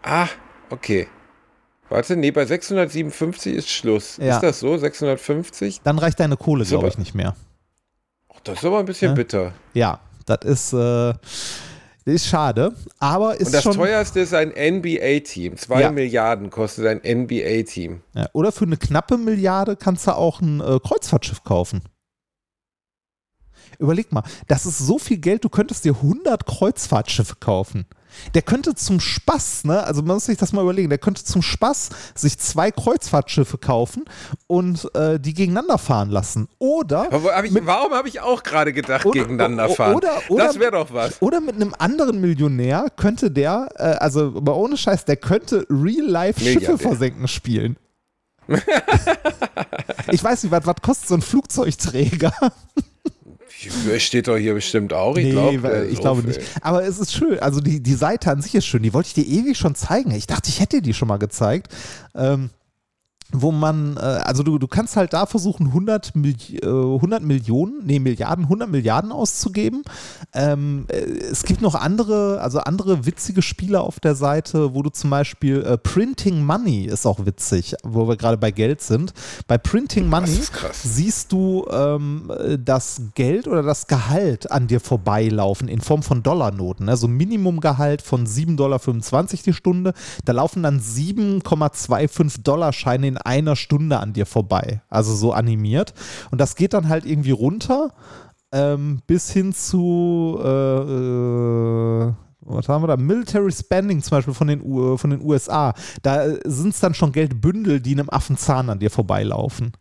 Ah, 0.01 0.27
okay. 0.69 1.07
Warte, 1.93 2.15
nee, 2.15 2.31
bei 2.31 2.43
657 2.43 3.53
ist 3.53 3.69
Schluss. 3.69 4.17
Ja. 4.17 4.33
Ist 4.37 4.41
das 4.41 4.59
so? 4.59 4.75
650? 4.77 5.81
Dann 5.83 5.99
reicht 5.99 6.19
deine 6.19 6.37
Kohle, 6.37 6.65
glaube 6.65 6.87
ich, 6.87 6.97
nicht 6.97 7.13
mehr. 7.13 7.35
Ach, 8.33 8.39
das 8.43 8.57
ist 8.57 8.65
aber 8.65 8.79
ein 8.79 8.85
bisschen 8.85 9.09
Ja. 9.11 9.13
bitter. 9.13 9.53
Ja, 9.75 9.99
das 10.25 10.39
ist, 10.43 10.73
äh, 10.73 11.13
ist 12.05 12.25
schade. 12.25 12.73
Aber 12.97 13.35
ist 13.39 13.45
Und 13.45 13.53
das 13.53 13.61
schon. 13.63 13.73
teuerste 13.75 14.21
ist 14.21 14.33
ein 14.33 14.49
NBA-Team. 14.55 15.55
Zwei 15.57 15.81
Ja. 15.81 15.91
Milliarden 15.91 16.49
kostet 16.49 16.87
ein 16.87 17.01
NBA-Team. 17.03 18.01
Oder 18.33 18.51
für 18.51 18.65
eine 18.65 18.77
knappe 18.77 19.19
Milliarde 19.19 19.75
kannst 19.75 20.07
du 20.07 20.15
auch 20.15 20.41
ein 20.41 20.61
äh, 20.61 20.79
Kreuzfahrtschiff 20.83 21.43
kaufen. 21.43 21.83
Überleg 23.77 24.11
mal, 24.11 24.23
das 24.47 24.65
ist 24.65 24.79
so 24.79 24.97
viel 24.97 25.17
Geld, 25.17 25.43
du 25.43 25.49
könntest 25.49 25.85
dir 25.85 25.93
100 25.93 26.47
Kreuzfahrtschiffe 26.47 27.35
kaufen. 27.39 27.85
Der 28.33 28.41
könnte 28.41 28.75
zum 28.75 28.99
Spaß, 28.99 29.65
ne, 29.65 29.83
also 29.83 30.01
man 30.01 30.15
muss 30.15 30.25
sich 30.25 30.37
das 30.37 30.53
mal 30.53 30.61
überlegen, 30.61 30.89
der 30.89 30.97
könnte 30.97 31.23
zum 31.23 31.41
Spaß 31.41 31.89
sich 32.15 32.37
zwei 32.37 32.71
Kreuzfahrtschiffe 32.71 33.57
kaufen 33.57 34.05
und 34.47 34.89
äh, 34.95 35.19
die 35.19 35.33
gegeneinander 35.33 35.77
fahren 35.77 36.09
lassen. 36.09 36.47
Oder, 36.59 37.09
hab 37.11 37.43
ich, 37.43 37.53
warum 37.65 37.91
habe 37.93 38.07
ich 38.07 38.21
auch 38.21 38.43
gerade 38.43 38.73
gedacht, 38.73 39.05
Oder- 39.05 39.21
gegeneinander 39.21 39.69
fahren? 39.69 39.95
oder- 39.95 40.21
oder- 40.29 40.45
das 40.45 40.59
wäre 40.59 40.71
doch 40.71 40.93
was. 40.93 41.21
oder 41.21 41.41
mit 41.41 41.55
einem 41.55 41.73
anderen 41.77 42.21
Millionär 42.21 42.87
könnte 42.95 43.31
der, 43.31 43.69
äh, 43.75 43.83
also 43.83 44.33
aber 44.35 44.55
ohne 44.57 44.77
Scheiß, 44.77 45.05
der 45.05 45.17
könnte 45.17 45.65
Real-Life 45.69 46.39
Schiffe 46.39 46.59
Milliardär. 46.59 46.77
versenken 46.79 47.27
spielen. 47.27 47.77
ich 50.11 50.23
weiß 50.23 50.43
nicht, 50.43 50.51
was, 50.51 50.65
was 50.65 50.75
kostet 50.81 51.07
so 51.07 51.15
ein 51.15 51.21
Flugzeugträger? 51.21 52.33
Steht 53.99 54.27
doch 54.27 54.37
hier 54.37 54.53
bestimmt 54.53 54.93
auch. 54.93 55.15
Ich, 55.17 55.31
glaub, 55.31 55.63
weil- 55.63 55.71
der 55.71 55.89
ich 55.89 55.99
glaube 55.99 56.23
nicht. 56.23 56.39
Aber 56.61 56.83
es 56.83 56.99
ist 56.99 57.13
schön. 57.13 57.39
Also 57.39 57.59
die, 57.61 57.81
die 57.81 57.93
Seite 57.95 58.31
an 58.31 58.41
sich 58.41 58.55
ist 58.55 58.65
schön. 58.65 58.83
Die 58.83 58.93
wollte 58.93 59.07
ich 59.07 59.13
dir 59.13 59.25
ewig 59.25 59.57
schon 59.57 59.75
zeigen. 59.75 60.11
Ich 60.11 60.27
dachte, 60.27 60.49
ich 60.49 60.59
hätte 60.59 60.77
dir 60.77 60.81
die 60.81 60.93
schon 60.93 61.07
mal 61.07 61.17
gezeigt. 61.17 61.73
Ähm, 62.15 62.49
wo 63.33 63.51
man, 63.51 63.97
äh, 63.97 63.99
also 63.99 64.43
du, 64.43 64.57
du 64.59 64.67
kannst 64.67 64.95
halt 64.95 65.13
da 65.13 65.25
versuchen, 65.25 65.67
100, 65.67 66.15
Mil 66.15 66.35
äh, 66.61 66.67
100 66.67 67.23
Millionen, 67.23 67.85
nee, 67.85 67.99
Milliarden, 67.99 68.45
100 68.45 68.69
Milliarden 68.69 69.11
auszugeben. 69.11 69.83
Ähm, 70.33 70.85
äh, 70.87 70.95
es 70.95 71.43
gibt 71.43 71.61
noch 71.61 71.75
andere, 71.75 72.39
also 72.41 72.59
andere 72.59 73.05
witzige 73.05 73.41
Spiele 73.41 73.81
auf 73.81 73.99
der 73.99 74.15
Seite, 74.15 74.73
wo 74.75 74.83
du 74.83 74.89
zum 74.89 75.09
Beispiel 75.09 75.61
äh, 75.63 75.77
Printing 75.77 76.43
Money 76.45 76.85
ist 76.85 77.05
auch 77.05 77.25
witzig, 77.25 77.75
wo 77.83 78.07
wir 78.07 78.17
gerade 78.17 78.37
bei 78.37 78.51
Geld 78.51 78.81
sind. 78.81 79.13
Bei 79.47 79.57
Printing 79.57 80.07
Money 80.07 80.39
siehst 80.71 81.31
du 81.31 81.65
ähm, 81.71 82.31
äh, 82.37 82.57
das 82.63 83.01
Geld 83.15 83.47
oder 83.47 83.63
das 83.63 83.87
Gehalt 83.87 84.51
an 84.51 84.67
dir 84.67 84.79
vorbeilaufen 84.79 85.67
in 85.67 85.81
Form 85.81 86.03
von 86.03 86.21
Dollarnoten. 86.21 86.87
Also 86.87 87.07
Minimumgehalt 87.07 88.01
von 88.01 88.27
7,25 88.27 88.55
Dollar 88.55 88.79
die 89.45 89.53
Stunde. 89.53 89.93
Da 90.25 90.33
laufen 90.33 90.63
dann 90.63 90.79
7,25 90.79 92.43
Dollarscheine 92.43 93.07
in 93.07 93.17
einer 93.25 93.55
Stunde 93.55 93.99
an 93.99 94.13
dir 94.13 94.25
vorbei. 94.25 94.81
Also 94.89 95.15
so 95.15 95.33
animiert. 95.33 95.93
Und 96.31 96.39
das 96.39 96.55
geht 96.55 96.73
dann 96.73 96.89
halt 96.89 97.05
irgendwie 97.05 97.31
runter 97.31 97.91
ähm, 98.51 99.01
bis 99.07 99.31
hin 99.31 99.53
zu 99.53 100.39
äh, 100.43 100.47
äh, 100.47 102.13
was 102.45 102.67
haben 102.67 102.83
wir 102.83 102.87
da? 102.87 102.97
Military 102.97 103.51
Spending 103.51 104.01
zum 104.01 104.17
Beispiel 104.17 104.33
von 104.33 104.47
den, 104.47 104.61
U 104.61 104.97
von 104.97 105.09
den 105.09 105.21
USA. 105.21 105.73
Da 106.01 106.27
sind 106.43 106.73
es 106.73 106.79
dann 106.79 106.93
schon 106.93 107.11
Geldbündel, 107.11 107.79
die 107.79 107.93
in 107.93 108.01
einem 108.01 108.09
Affenzahn 108.09 108.69
an 108.69 108.79
dir 108.79 108.91
vorbeilaufen. 108.91 109.71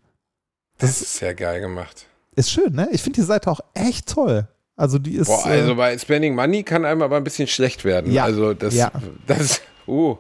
Das 0.79 1.01
ist 1.01 1.17
sehr 1.17 1.35
geil 1.35 1.61
gemacht. 1.61 2.07
Ist 2.35 2.51
schön, 2.51 2.73
ne? 2.73 2.89
Ich 2.93 3.03
finde 3.03 3.21
die 3.21 3.27
Seite 3.27 3.51
auch 3.51 3.61
echt 3.75 4.09
toll. 4.09 4.49
Also 4.77 4.99
die 4.99 5.15
ist. 5.15 5.27
Boah, 5.27 5.45
also 5.47 5.75
bei 5.75 5.97
Spending 5.99 6.35
Money 6.35 6.63
kann 6.63 6.85
einem 6.85 7.03
aber 7.03 7.17
ein 7.17 7.25
bisschen 7.25 7.47
schlecht 7.47 7.85
werden. 7.85 8.13
Ja, 8.13 8.25
Also 8.25 8.55
das, 8.55 8.75
ja. 8.75 8.91
das, 9.27 9.61
uh. 9.87 10.17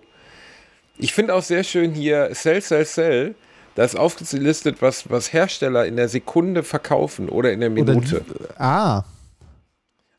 Ich 0.99 1.13
finde 1.13 1.35
auch 1.35 1.43
sehr 1.43 1.65
schön 1.65 1.93
hier 1.93 2.31
Sell, 2.33 2.61
Sell, 2.61 2.85
Sell. 2.85 3.35
Da 3.75 3.85
ist 3.85 3.97
aufgelistet, 3.97 4.77
was, 4.83 5.09
was 5.11 5.33
Hersteller 5.33 5.87
in 5.87 5.97
der 5.97 6.09
Sekunde 6.09 6.63
verkaufen 6.63 7.29
oder 7.31 7.53
in 7.53 7.61
der 7.61 7.71
Minute. 7.71 8.23
ah, 8.59 9.03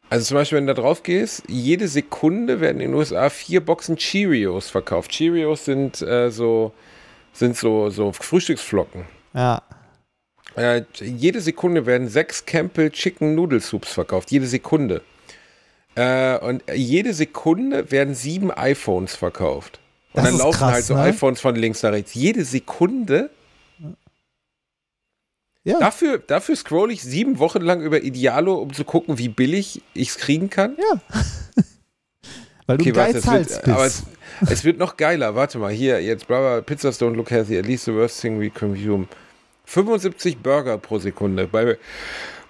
Also 0.09 0.25
zum 0.25 0.35
Beispiel, 0.35 0.57
wenn 0.57 0.67
du 0.67 0.73
da 0.73 0.81
drauf 0.81 1.03
gehst, 1.03 1.43
jede 1.47 1.87
Sekunde 1.87 2.59
werden 2.59 2.81
in 2.81 2.89
den 2.91 2.95
USA 2.97 3.29
vier 3.29 3.61
Boxen 3.63 3.95
Cheerios 3.97 4.69
verkauft. 4.71 5.11
Cheerios 5.11 5.65
sind 5.65 6.01
äh, 6.01 6.31
so, 6.31 6.73
sind 7.31 7.55
so, 7.55 7.89
so 7.91 8.11
Frühstücksflocken. 8.11 9.05
ja. 9.33 9.61
Äh, 10.55 10.83
jede 11.01 11.41
Sekunde 11.41 11.87
werden 11.87 12.09
sechs 12.09 12.45
Campbell 12.45 12.91
Chicken 12.91 13.33
Noodle 13.33 13.59
Soups 13.59 13.91
verkauft. 13.91 14.29
Jede 14.29 14.45
Sekunde. 14.45 15.01
Äh, 15.95 16.37
und 16.37 16.61
jede 16.71 17.11
Sekunde 17.13 17.89
werden 17.91 18.13
sieben 18.13 18.51
iPhones 18.51 19.15
verkauft. 19.15 19.79
Und 20.13 20.23
Das 20.23 20.25
dann 20.25 20.37
laufen 20.37 20.57
krass, 20.59 20.71
halt 20.73 20.85
so 20.85 20.93
ne? 20.95 21.01
iPhones 21.01 21.41
von 21.41 21.55
links 21.55 21.81
nach 21.83 21.91
rechts. 21.91 22.13
Jede 22.13 22.45
Sekunde. 22.45 23.29
Ja. 25.65 25.79
Dafür, 25.79 26.17
dafür 26.19 26.55
scroll 26.57 26.91
ich 26.91 27.01
sieben 27.03 27.39
Wochen 27.39 27.61
lang 27.61 27.81
über 27.81 28.03
Idealo, 28.03 28.55
um 28.55 28.73
zu 28.73 28.83
gucken, 28.83 29.17
wie 29.17 29.29
billig 29.29 29.81
ich 29.93 30.09
es 30.09 30.17
kriegen 30.17 30.49
kann. 30.49 30.75
ja. 30.77 31.01
Weil 32.65 32.77
du 32.77 32.83
Okay, 32.83 32.95
warte, 32.95 33.13
Geiz 33.13 33.23
es 33.23 33.27
Hals 33.29 33.49
wird, 33.49 33.63
bist. 33.65 33.75
aber 33.75 33.85
es, 33.85 34.03
es 34.49 34.63
wird 34.63 34.77
noch 34.77 34.95
geiler. 34.95 35.35
Warte 35.35 35.57
mal, 35.57 35.71
hier, 35.73 36.01
jetzt, 36.01 36.27
bla, 36.27 36.61
Pizzas 36.61 36.97
don't 37.01 37.13
look 37.15 37.29
healthy, 37.29 37.57
at 37.59 37.65
least 37.65 37.83
the 37.85 37.93
worst 37.93 38.21
thing 38.21 38.39
we 38.39 38.49
consume. 38.49 39.07
75 39.65 40.37
Burger 40.37 40.77
pro 40.77 40.97
Sekunde 40.97 41.45
bei, 41.47 41.77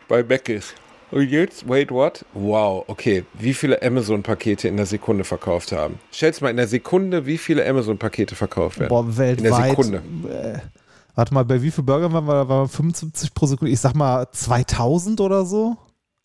bei 0.07 0.22
Mc's. 0.24 0.76
Und 1.14 1.30
jetzt, 1.30 1.70
wait, 1.70 1.91
what? 1.91 2.26
Wow, 2.34 2.86
okay. 2.88 3.24
Wie 3.36 3.53
viele 3.53 3.80
Amazon-Pakete 3.84 4.68
in 4.68 4.78
der 4.78 4.88
Sekunde 4.88 5.24
verkauft 5.24 5.72
haben? 5.72 5.99
Stell's 6.11 6.41
mal 6.41 6.49
in 6.49 6.57
der 6.57 6.68
Sekunde, 6.68 7.28
wie 7.28 7.38
viele 7.38 7.64
Amazon-Pakete 7.68 8.34
verkauft 8.34 8.80
werden. 8.80 8.89
Boah, 8.89 9.16
weltweit. 9.16 9.38
In 9.38 9.43
der 9.43 9.70
Sekunde. 9.70 10.01
Äh, 10.28 10.59
warte 11.14 11.34
mal, 11.36 11.45
bei 11.45 11.61
wie 11.61 11.70
viel 11.70 11.84
Burger 11.84 12.11
waren 12.11 12.26
wir? 12.26 12.34
Da 12.34 12.49
waren 12.49 12.64
wir 12.64 12.68
75 12.68 13.32
pro 13.36 13.45
Sekunde. 13.45 13.72
Ich 13.72 13.80
sag 13.80 13.93
mal 13.93 14.28
2000 14.32 15.22
oder 15.22 15.45
so. 15.45 15.78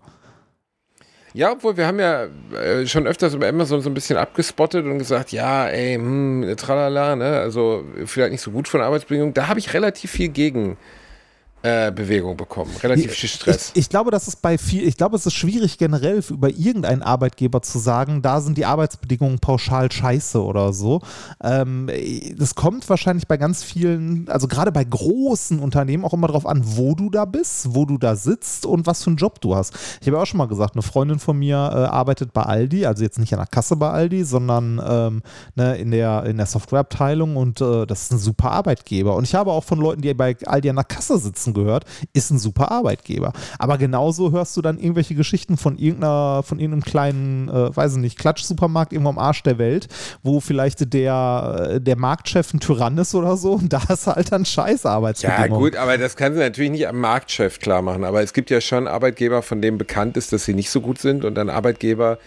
Ja, 1.38 1.52
obwohl 1.52 1.78
wir 1.78 1.86
haben 1.86 2.00
ja 2.00 2.24
äh, 2.60 2.88
schon 2.88 3.06
öfters 3.06 3.36
über 3.36 3.48
Amazon 3.48 3.80
so 3.80 3.92
ein 3.92 3.94
bisschen 3.94 4.18
abgespottet 4.18 4.88
und 4.88 4.98
gesagt, 4.98 5.32
ja, 5.32 5.68
ey, 5.68 5.94
hm, 5.94 6.56
tralala, 6.58 7.16
ne, 7.16 7.38
also 7.38 7.86
vielleicht 8.06 8.32
nicht 8.32 8.42
so 8.42 8.50
gut 8.50 8.68
von 8.68 8.82
Arbeitsbedingungen. 8.82 9.36
Da 9.36 9.48
habe 9.48 9.60
ich 9.60 9.72
relativ 9.76 10.10
viel 10.10 10.30
gegen 10.30 10.78
äh, 11.64 11.92
Bewegung 11.92 12.38
bekommen, 12.38 12.72
relativ 12.82 13.12
viel 13.14 13.30
Stress. 13.30 13.72
Ich, 13.74 13.82
ich, 13.82 13.90
glaube, 13.90 14.12
das 14.12 14.28
ist 14.28 14.42
bei 14.42 14.58
viel, 14.58 14.88
ich 14.88 14.96
glaube, 14.96 15.16
es 15.16 15.26
ist 15.26 15.34
schwierig 15.34 15.78
generell 15.78 16.24
über 16.30 16.50
irgendeinen 16.50 17.02
Arbeitgeber 17.02 17.62
zu 17.62 17.80
sagen, 17.80 18.22
da 18.22 18.42
sind 18.42 18.58
die 18.58 18.66
Arbeitsbedingungen 18.66 19.40
pauschal 19.40 19.92
scheiße 19.92 20.42
oder 20.42 20.72
so. 20.72 21.02
Ähm, 21.44 21.90
das 22.38 22.56
kommt 22.56 22.88
wahrscheinlich 22.90 23.28
bei 23.28 23.38
ganz 23.38 23.64
vielen, 23.64 24.30
also 24.30 24.48
gerade 24.48 24.72
bei 24.72 24.84
großen 24.84 25.60
Unternehmen 25.60 26.06
auch 26.06 26.14
immer 26.14 26.28
darauf 26.28 26.46
an, 26.46 26.62
wo 26.64 26.96
du 26.96 27.10
da 27.10 27.26
bist, 27.26 27.74
wo 27.76 27.86
du 27.86 27.98
da 27.98 28.16
sitzt 28.16 28.66
und 28.66 28.86
was 28.86 29.04
für 29.04 29.10
einen 29.10 29.18
Job 29.18 29.42
du 29.42 29.56
hast. 29.56 29.74
Ich 30.00 30.08
habe 30.08 30.22
auch 30.22 30.26
schon 30.26 30.38
mal 30.38 30.48
gesagt, 30.48 30.76
eine 30.76 30.84
Freundin 30.84 31.20
von 31.20 31.38
mir 31.38 31.56
äh, 31.56 31.78
arbeitet 31.88 32.34
bei 32.34 32.44
Aldi, 32.44 32.86
also 32.86 33.04
jetzt 33.04 33.20
nicht 33.20 33.34
an 33.34 33.40
der 33.40 33.48
Kasse 33.48 33.76
bei 33.76 33.90
Aldi, 33.90 34.24
sondern 34.24 34.82
ähm, 34.88 35.24
ne, 35.56 35.76
in 35.78 35.92
der, 35.92 36.24
in 36.26 36.38
der 36.38 36.46
Softwareabteilung 36.46 37.36
und 37.36 37.62
äh, 37.62 37.86
das 37.86 38.04
ist 38.04 38.14
ein 38.14 38.20
super 38.20 38.52
Arbeitgeber. 38.52 39.16
Und 39.16 39.24
ich 39.24 39.36
habe 39.36 39.52
auch 39.52 39.64
von 39.64 39.80
Leuten, 39.80 40.02
die 40.02 40.14
bei 40.14 40.38
Aldi 40.46 40.70
an 40.70 40.76
der 40.78 40.86
Kasse 40.86 41.18
sitzen, 41.18 41.47
Herzen 41.48 41.54
gehört, 41.54 41.86
ist 42.14 42.32
ein 42.32 42.40
super 42.40 42.72
Arbeitgeber. 42.72 43.34
Aber 43.60 43.78
genauso 43.78 44.32
hörst 44.32 44.56
du 44.58 44.62
dann 44.62 44.78
irgendwelche 44.78 45.16
Geschichten 45.16 45.58
von 45.58 45.78
irgendeiner, 45.78 46.44
von 46.44 46.60
irgendeinem 46.60 46.84
kleinen, 46.84 47.50
äh, 47.50 47.76
weiß 47.76 47.94
ich 47.94 48.00
nicht, 48.00 48.20
Klatschsupermarkt 48.20 48.94
irgendwo 48.94 49.10
am 49.10 49.18
Arsch 49.18 49.44
der 49.44 49.58
Welt, 49.58 49.88
wo 50.24 50.40
vielleicht 50.40 50.94
der, 50.94 51.70
äh, 51.76 51.82
der 51.82 51.98
Marktchef 51.98 52.54
ein 52.54 52.60
Tyrann 52.60 52.98
ist 52.98 53.16
oder 53.16 53.38
so 53.38 53.54
und 53.54 53.74
da 53.74 53.82
ist 53.90 54.08
halt 54.08 54.32
dann 54.32 54.46
scheiß 54.46 54.86
Arbeitsbedingungen. 54.86 55.52
Ja 55.52 55.58
gut, 55.58 55.76
aber 55.76 55.98
das 55.98 56.16
kannst 56.16 56.38
du 56.38 56.44
natürlich 56.44 56.72
nicht 56.72 56.88
am 56.88 57.00
Marktchef 57.00 57.60
klar 57.60 57.82
machen, 57.82 58.04
aber 58.04 58.22
es 58.22 58.34
gibt 58.34 58.50
ja 58.50 58.62
schon 58.62 58.88
Arbeitgeber, 58.88 59.42
von 59.42 59.62
denen 59.62 59.78
bekannt 59.78 60.18
ist, 60.18 60.34
dass 60.34 60.46
sie 60.46 60.54
nicht 60.54 60.70
so 60.70 60.82
gut 60.82 61.00
sind 61.00 61.26
und 61.26 61.36
dann 61.36 61.50
Arbeitgeber, 61.50 62.18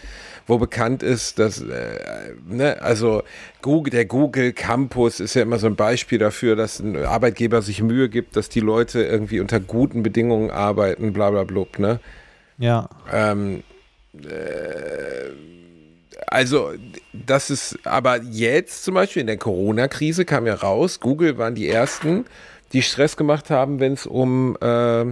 wo 0.46 0.58
bekannt 0.58 1.02
ist, 1.02 1.38
dass, 1.38 1.60
äh, 1.60 2.34
ne, 2.48 2.80
also 2.82 3.22
Google, 3.62 3.90
der 3.90 4.04
Google 4.04 4.52
Campus 4.52 5.20
ist 5.20 5.34
ja 5.34 5.42
immer 5.42 5.58
so 5.58 5.66
ein 5.66 5.76
Beispiel 5.76 6.18
dafür, 6.18 6.56
dass 6.56 6.80
ein 6.80 6.96
Arbeitgeber 6.96 7.62
sich 7.62 7.82
Mühe 7.82 8.08
gibt, 8.08 8.36
dass 8.36 8.48
die 8.48 8.60
Leute 8.60 9.02
irgendwie 9.02 9.40
unter 9.40 9.60
guten 9.60 10.02
Bedingungen 10.02 10.50
arbeiten, 10.50 11.12
bla 11.12 11.30
bla 11.30 11.44
blub, 11.44 11.78
ne? 11.78 12.00
Ja. 12.58 12.88
Ähm, 13.12 13.62
äh, 14.14 15.30
also, 16.26 16.72
das 17.12 17.50
ist, 17.50 17.78
aber 17.84 18.22
jetzt 18.22 18.84
zum 18.84 18.94
Beispiel 18.94 19.20
in 19.20 19.26
der 19.26 19.38
Corona-Krise 19.38 20.24
kam 20.24 20.46
ja 20.46 20.54
raus, 20.54 21.00
Google 21.00 21.38
waren 21.38 21.54
die 21.54 21.68
ersten, 21.68 22.24
die 22.72 22.82
Stress 22.82 23.16
gemacht 23.16 23.50
haben, 23.50 23.80
wenn 23.80 23.94
es 23.94 24.06
um 24.06 24.56
äh, 24.60 25.04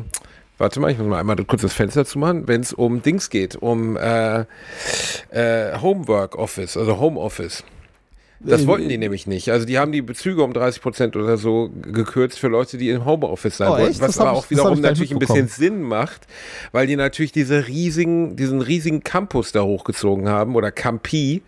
Warte 0.58 0.80
mal, 0.80 0.90
ich 0.90 0.98
muss 0.98 1.06
mal 1.06 1.20
einmal 1.20 1.36
kurz 1.44 1.62
das 1.62 1.72
Fenster 1.72 2.04
zumachen. 2.04 2.48
Wenn 2.48 2.60
es 2.60 2.72
um 2.72 3.00
Dings 3.00 3.30
geht, 3.30 3.56
um 3.56 3.96
äh, 3.96 4.40
äh, 5.30 5.78
Homework 5.80 6.36
Office, 6.36 6.76
also 6.76 6.98
Home 6.98 7.18
Office. 7.18 7.64
Das 8.40 8.66
wollten 8.68 8.88
die 8.88 8.98
nämlich 8.98 9.26
nicht. 9.26 9.50
Also 9.50 9.66
die 9.66 9.78
haben 9.78 9.90
die 9.90 10.02
Bezüge 10.02 10.44
um 10.44 10.52
30 10.52 10.80
Prozent 10.80 11.16
oder 11.16 11.36
so 11.36 11.70
gekürzt 11.82 12.38
für 12.38 12.46
Leute, 12.46 12.78
die 12.78 12.90
im 12.90 13.04
Homeoffice 13.04 13.56
sein 13.56 13.68
oh, 13.68 13.78
wollten. 13.78 14.00
Was 14.00 14.18
aber 14.18 14.32
auch 14.32 14.48
wiederum 14.48 14.80
natürlich 14.80 15.10
ein 15.10 15.18
bisschen 15.18 15.48
Sinn 15.48 15.82
macht, 15.82 16.26
weil 16.70 16.86
die 16.86 16.94
natürlich 16.94 17.32
diese 17.32 17.66
riesigen, 17.66 18.36
diesen 18.36 18.60
riesigen 18.60 19.02
Campus 19.02 19.50
da 19.50 19.62
hochgezogen 19.62 20.28
haben 20.28 20.54
oder 20.54 20.70
Campi 20.70 21.42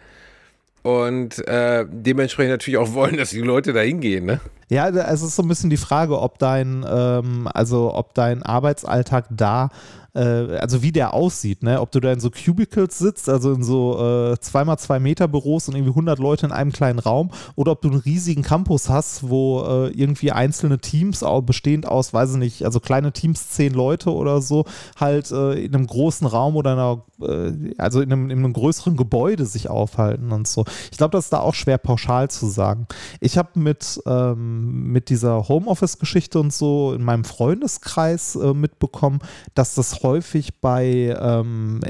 und 0.82 1.46
äh, 1.46 1.86
dementsprechend 1.88 2.52
natürlich 2.52 2.78
auch 2.78 2.94
wollen, 2.94 3.16
dass 3.16 3.30
die 3.30 3.40
Leute 3.40 3.72
da 3.72 3.80
hingehen, 3.80 4.24
ne? 4.24 4.40
Ja, 4.68 4.88
es 4.88 5.22
ist 5.22 5.34
so 5.34 5.42
ein 5.42 5.48
bisschen 5.48 5.68
die 5.68 5.76
Frage, 5.76 6.20
ob 6.20 6.38
dein, 6.38 6.86
ähm, 6.88 7.48
also 7.52 7.92
ob 7.92 8.14
dein 8.14 8.44
Arbeitsalltag 8.44 9.26
da 9.28 9.70
äh, 10.14 10.56
also 10.58 10.82
wie 10.82 10.92
der 10.92 11.14
aussieht, 11.14 11.62
ne? 11.62 11.80
Ob 11.80 11.90
du 11.92 12.00
da 12.00 12.12
in 12.12 12.20
so 12.20 12.30
Cubicles 12.30 12.98
sitzt, 12.98 13.28
also 13.28 13.52
in 13.52 13.62
so 13.62 13.98
äh, 13.98 14.34
2x2 14.34 14.98
Meter 15.00 15.28
Büros 15.28 15.68
und 15.68 15.74
irgendwie 15.74 15.90
100 15.90 16.18
Leute 16.18 16.46
in 16.46 16.52
einem 16.52 16.72
kleinen 16.72 16.98
Raum, 16.98 17.30
oder 17.56 17.72
ob 17.72 17.82
du 17.82 17.90
einen 17.90 18.00
riesigen 18.00 18.42
Campus 18.42 18.88
hast, 18.88 19.28
wo 19.28 19.62
äh, 19.62 19.88
irgendwie 19.88 20.32
einzelne 20.32 20.78
Teams, 20.78 21.22
auch 21.22 21.42
bestehend 21.42 21.86
aus, 21.86 22.12
weiß 22.12 22.32
ich 22.32 22.38
nicht, 22.38 22.64
also 22.64 22.80
kleine 22.80 23.12
Teams, 23.12 23.50
zehn 23.50 23.72
Leute 23.72 24.12
oder 24.12 24.40
so, 24.40 24.64
halt 24.98 25.30
äh, 25.30 25.52
in 25.64 25.74
einem 25.74 25.86
großen 25.86 26.26
Raum 26.26 26.56
oder 26.56 26.72
einer, 26.72 27.02
äh, 27.26 27.74
also 27.78 28.00
in 28.00 28.12
einem, 28.12 28.30
in 28.30 28.38
einem 28.38 28.52
größeren 28.52 28.96
Gebäude 28.96 29.46
sich 29.46 29.68
aufhalten 29.68 30.32
und 30.32 30.48
so. 30.48 30.64
Ich 30.90 30.98
glaube, 30.98 31.12
das 31.12 31.24
ist 31.24 31.32
da 31.32 31.40
auch 31.40 31.54
schwer 31.54 31.78
pauschal 31.78 32.30
zu 32.30 32.46
sagen. 32.46 32.86
Ich 33.20 33.38
habe 33.38 33.50
mit, 33.54 34.00
ähm, 34.06 34.90
mit 34.92 35.08
dieser 35.08 35.48
Homeoffice-Geschichte 35.48 36.38
und 36.40 36.52
so 36.52 36.92
in 36.92 37.02
meinem 37.02 37.24
Freundeskreis 37.24 38.36
äh, 38.36 38.54
mitbekommen, 38.54 39.20
dass 39.54 39.74
das 39.74 39.99
häufig 40.02 40.60
bei, 40.60 41.16
ähm, 41.20 41.80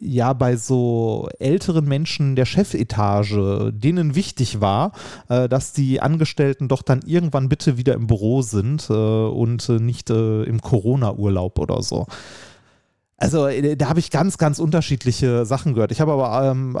ja, 0.00 0.32
bei 0.32 0.56
so 0.56 1.28
älteren 1.38 1.86
Menschen 1.86 2.36
der 2.36 2.44
Chefetage, 2.44 3.72
denen 3.72 4.14
wichtig 4.14 4.60
war, 4.60 4.92
äh, 5.28 5.48
dass 5.48 5.72
die 5.72 6.00
Angestellten 6.00 6.68
doch 6.68 6.82
dann 6.82 7.02
irgendwann 7.06 7.48
bitte 7.48 7.76
wieder 7.76 7.94
im 7.94 8.06
Büro 8.06 8.42
sind 8.42 8.88
äh, 8.90 8.92
und 8.92 9.68
äh, 9.68 9.80
nicht 9.80 10.10
äh, 10.10 10.42
im 10.44 10.60
Corona-Urlaub 10.60 11.58
oder 11.58 11.82
so. 11.82 12.06
Also 13.16 13.46
äh, 13.46 13.76
da 13.76 13.88
habe 13.88 14.00
ich 14.00 14.10
ganz, 14.10 14.38
ganz 14.38 14.58
unterschiedliche 14.58 15.46
Sachen 15.46 15.74
gehört. 15.74 15.92
Ich 15.92 16.00
habe 16.00 16.12
aber 16.12 16.50
ähm, 16.50 16.76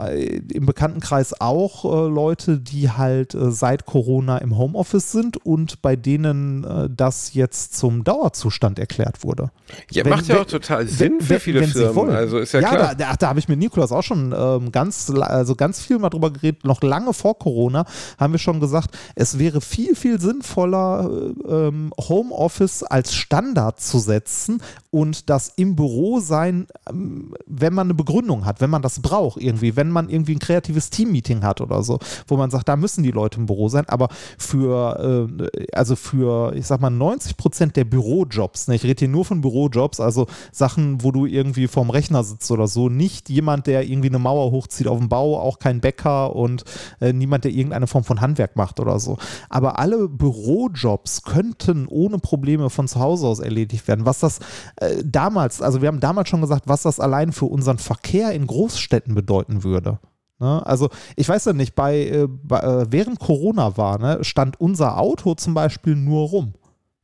im 0.52 0.66
Bekanntenkreis 0.66 1.40
auch 1.40 1.84
äh, 1.84 2.08
Leute, 2.08 2.58
die 2.58 2.90
halt 2.90 3.34
äh, 3.34 3.52
seit 3.52 3.86
Corona 3.86 4.38
im 4.38 4.58
Homeoffice 4.58 5.12
sind 5.12 5.36
und 5.36 5.80
bei 5.80 5.94
denen 5.94 6.64
äh, 6.64 6.88
das 6.90 7.34
jetzt 7.34 7.76
zum 7.76 8.02
Dauerzustand 8.02 8.80
erklärt 8.80 9.22
wurde. 9.22 9.50
Ja, 9.90 10.04
wenn, 10.04 10.10
macht 10.10 10.26
ja 10.26 10.40
auch 10.40 10.44
total 10.44 10.88
Sinn 10.88 11.14
wenn, 11.20 11.20
für 11.20 11.40
viele 11.40 11.60
wenn 11.60 11.70
Firmen. 11.70 12.10
Also 12.10 12.38
ist 12.38 12.52
ja, 12.52 12.60
ja 12.60 12.68
klar. 12.68 12.94
Da, 12.96 13.14
da 13.14 13.28
habe 13.28 13.38
ich 13.38 13.48
mit 13.48 13.60
Nikolas 13.60 13.92
auch 13.92 14.02
schon 14.02 14.34
ähm, 14.36 14.72
ganz, 14.72 15.10
also 15.10 15.54
ganz 15.54 15.80
viel 15.80 15.98
mal 15.98 16.10
drüber 16.10 16.32
geredet. 16.32 16.64
Noch 16.64 16.82
lange 16.82 17.14
vor 17.14 17.38
Corona 17.38 17.84
haben 18.18 18.32
wir 18.32 18.38
schon 18.38 18.58
gesagt, 18.58 18.96
es 19.14 19.38
wäre 19.38 19.60
viel, 19.60 19.94
viel 19.94 20.20
sinnvoller, 20.20 21.08
äh, 21.48 21.68
ähm, 21.68 21.92
Homeoffice 21.96 22.82
als 22.82 23.14
Standard 23.14 23.80
zu 23.80 24.00
setzen 24.00 24.60
und 24.94 25.28
das 25.28 25.48
im 25.56 25.74
Büro 25.74 26.20
sein, 26.20 26.68
ähm, 26.88 27.34
wenn 27.46 27.74
man 27.74 27.88
eine 27.88 27.94
Begründung 27.94 28.44
hat, 28.44 28.60
wenn 28.60 28.70
man 28.70 28.80
das 28.80 29.02
braucht 29.02 29.42
irgendwie, 29.42 29.74
wenn 29.74 29.90
man 29.90 30.08
irgendwie 30.08 30.36
ein 30.36 30.38
kreatives 30.38 30.88
Teammeeting 30.88 31.42
hat 31.42 31.60
oder 31.60 31.82
so, 31.82 31.98
wo 32.28 32.36
man 32.36 32.52
sagt, 32.52 32.68
da 32.68 32.76
müssen 32.76 33.02
die 33.02 33.10
Leute 33.10 33.40
im 33.40 33.46
Büro 33.46 33.68
sein, 33.68 33.88
aber 33.88 34.08
für, 34.38 35.28
äh, 35.42 35.66
also 35.72 35.96
für, 35.96 36.54
ich 36.54 36.68
sag 36.68 36.80
mal, 36.80 36.90
90 36.90 37.36
Prozent 37.36 37.74
der 37.74 37.86
Bürojobs, 37.86 38.68
ne, 38.68 38.76
ich 38.76 38.84
rede 38.84 39.00
hier 39.00 39.08
nur 39.08 39.24
von 39.24 39.40
Bürojobs, 39.40 39.98
also 39.98 40.28
Sachen, 40.52 41.02
wo 41.02 41.10
du 41.10 41.26
irgendwie 41.26 41.66
vorm 41.66 41.90
Rechner 41.90 42.22
sitzt 42.22 42.48
oder 42.52 42.68
so, 42.68 42.88
nicht 42.88 43.28
jemand, 43.28 43.66
der 43.66 43.82
irgendwie 43.82 44.10
eine 44.10 44.20
Mauer 44.20 44.52
hochzieht 44.52 44.86
auf 44.86 44.98
dem 45.00 45.08
Bau, 45.08 45.40
auch 45.40 45.58
kein 45.58 45.80
Bäcker 45.80 46.36
und 46.36 46.62
äh, 47.00 47.12
niemand, 47.12 47.42
der 47.42 47.50
irgendeine 47.50 47.88
Form 47.88 48.04
von 48.04 48.20
Handwerk 48.20 48.54
macht 48.54 48.78
oder 48.78 49.00
so. 49.00 49.18
Aber 49.48 49.80
alle 49.80 50.08
Bürojobs 50.08 51.24
könnten 51.24 51.88
ohne 51.88 52.20
Probleme 52.20 52.70
von 52.70 52.86
zu 52.86 53.00
Hause 53.00 53.26
aus 53.26 53.40
erledigt 53.40 53.88
werden, 53.88 54.06
was 54.06 54.20
das 54.20 54.38
äh, 54.84 55.02
damals, 55.04 55.62
also 55.62 55.80
wir 55.82 55.88
haben 55.88 56.00
damals 56.00 56.28
schon 56.28 56.40
gesagt, 56.40 56.64
was 56.66 56.82
das 56.82 57.00
allein 57.00 57.32
für 57.32 57.46
unseren 57.46 57.78
Verkehr 57.78 58.32
in 58.32 58.46
Großstädten 58.46 59.14
bedeuten 59.14 59.64
würde. 59.64 59.98
Ne? 60.40 60.64
Also 60.66 60.90
ich 61.16 61.28
weiß 61.28 61.46
ja 61.46 61.52
nicht, 61.52 61.74
bei, 61.74 62.06
äh, 62.06 62.28
bei 62.28 62.60
äh, 62.60 62.86
während 62.90 63.18
Corona 63.18 63.76
war, 63.76 63.98
ne, 63.98 64.22
stand 64.22 64.60
unser 64.60 64.98
Auto 64.98 65.34
zum 65.34 65.54
Beispiel 65.54 65.96
nur 65.96 66.28
rum. 66.28 66.54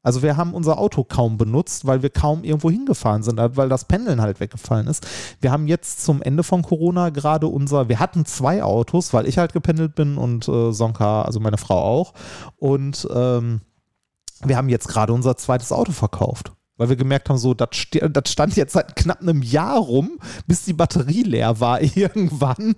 Also 0.03 0.23
wir 0.23 0.39
haben 0.39 0.55
unser 0.55 0.79
Auto 0.79 1.05
kaum 1.05 1.37
benutzt, 1.37 1.87
weil 1.87 2.03
wir 2.03 2.09
kaum 2.09 2.43
irgendwo 2.43 2.71
hingefahren 2.71 3.23
sind, 3.23 3.39
weil 3.39 3.69
das 3.69 3.85
Pendeln 3.85 4.23
halt 4.23 4.41
weggefallen 4.41 4.87
ist. 4.87 5.07
Wir 5.43 5.53
haben 5.53 5.69
jetzt 5.69 6.03
zum 6.03 6.23
Ende 6.23 6.43
von 6.43 6.63
Corona 6.63 7.11
gerade 7.11 7.47
unser, 7.47 7.91
wir 7.91 8.01
hatten 8.01 8.25
zwei 8.25 8.63
Autos, 8.63 9.13
weil 9.13 9.29
ich 9.29 9.37
halt 9.37 9.53
gependelt 9.53 9.95
bin 9.95 10.17
und 10.17 10.49
äh, 10.49 10.73
Sonka, 10.73 11.23
also 11.23 11.39
meine 11.39 11.59
Frau 11.59 11.83
auch. 11.83 12.15
Und 12.57 13.07
ähm, 13.15 13.61
wir 14.43 14.57
haben 14.57 14.71
jetzt 14.71 14.89
gerade 14.89 15.13
unser 15.13 15.37
zweites 15.37 15.71
Auto 15.71 15.93
verkauft 15.93 16.53
weil 16.81 16.89
wir 16.89 16.97
gemerkt 16.97 17.29
haben, 17.29 17.37
so, 17.37 17.53
das 17.53 17.69
stand 17.75 18.57
jetzt 18.57 18.73
seit 18.73 18.97
knapp 18.97 19.21
einem 19.21 19.43
Jahr 19.43 19.77
rum, 19.77 20.19
bis 20.47 20.65
die 20.65 20.73
Batterie 20.73 21.25
leer 21.25 21.61
war 21.61 21.83
irgendwann. 21.97 22.75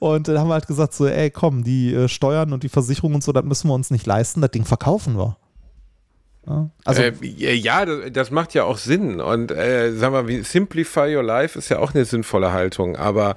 Und 0.00 0.26
dann 0.26 0.38
haben 0.40 0.48
wir 0.48 0.54
halt 0.54 0.66
gesagt, 0.66 0.92
so, 0.92 1.06
ey, 1.06 1.30
komm, 1.30 1.62
die 1.62 1.94
äh, 1.94 2.08
Steuern 2.08 2.52
und 2.52 2.64
die 2.64 2.68
Versicherung 2.68 3.14
und 3.14 3.22
so, 3.22 3.30
das 3.30 3.44
müssen 3.44 3.68
wir 3.68 3.74
uns 3.74 3.92
nicht 3.92 4.06
leisten, 4.06 4.40
das 4.40 4.50
Ding 4.50 4.64
verkaufen 4.64 5.16
wir. 5.16 5.36
Also, 6.84 7.02
äh, 7.02 7.12
ja, 7.54 7.84
das, 7.84 8.12
das, 8.12 8.30
macht 8.32 8.54
ja 8.54 8.64
auch 8.64 8.78
Sinn. 8.78 9.20
Und 9.20 9.52
äh, 9.52 9.92
wir, 10.00 10.26
wie 10.26 10.42
Simplify 10.42 11.14
Your 11.14 11.22
Life 11.22 11.56
ist 11.56 11.68
ja 11.68 11.78
auch 11.78 11.94
eine 11.94 12.06
sinnvolle 12.06 12.52
Haltung. 12.52 12.96
Aber 12.96 13.34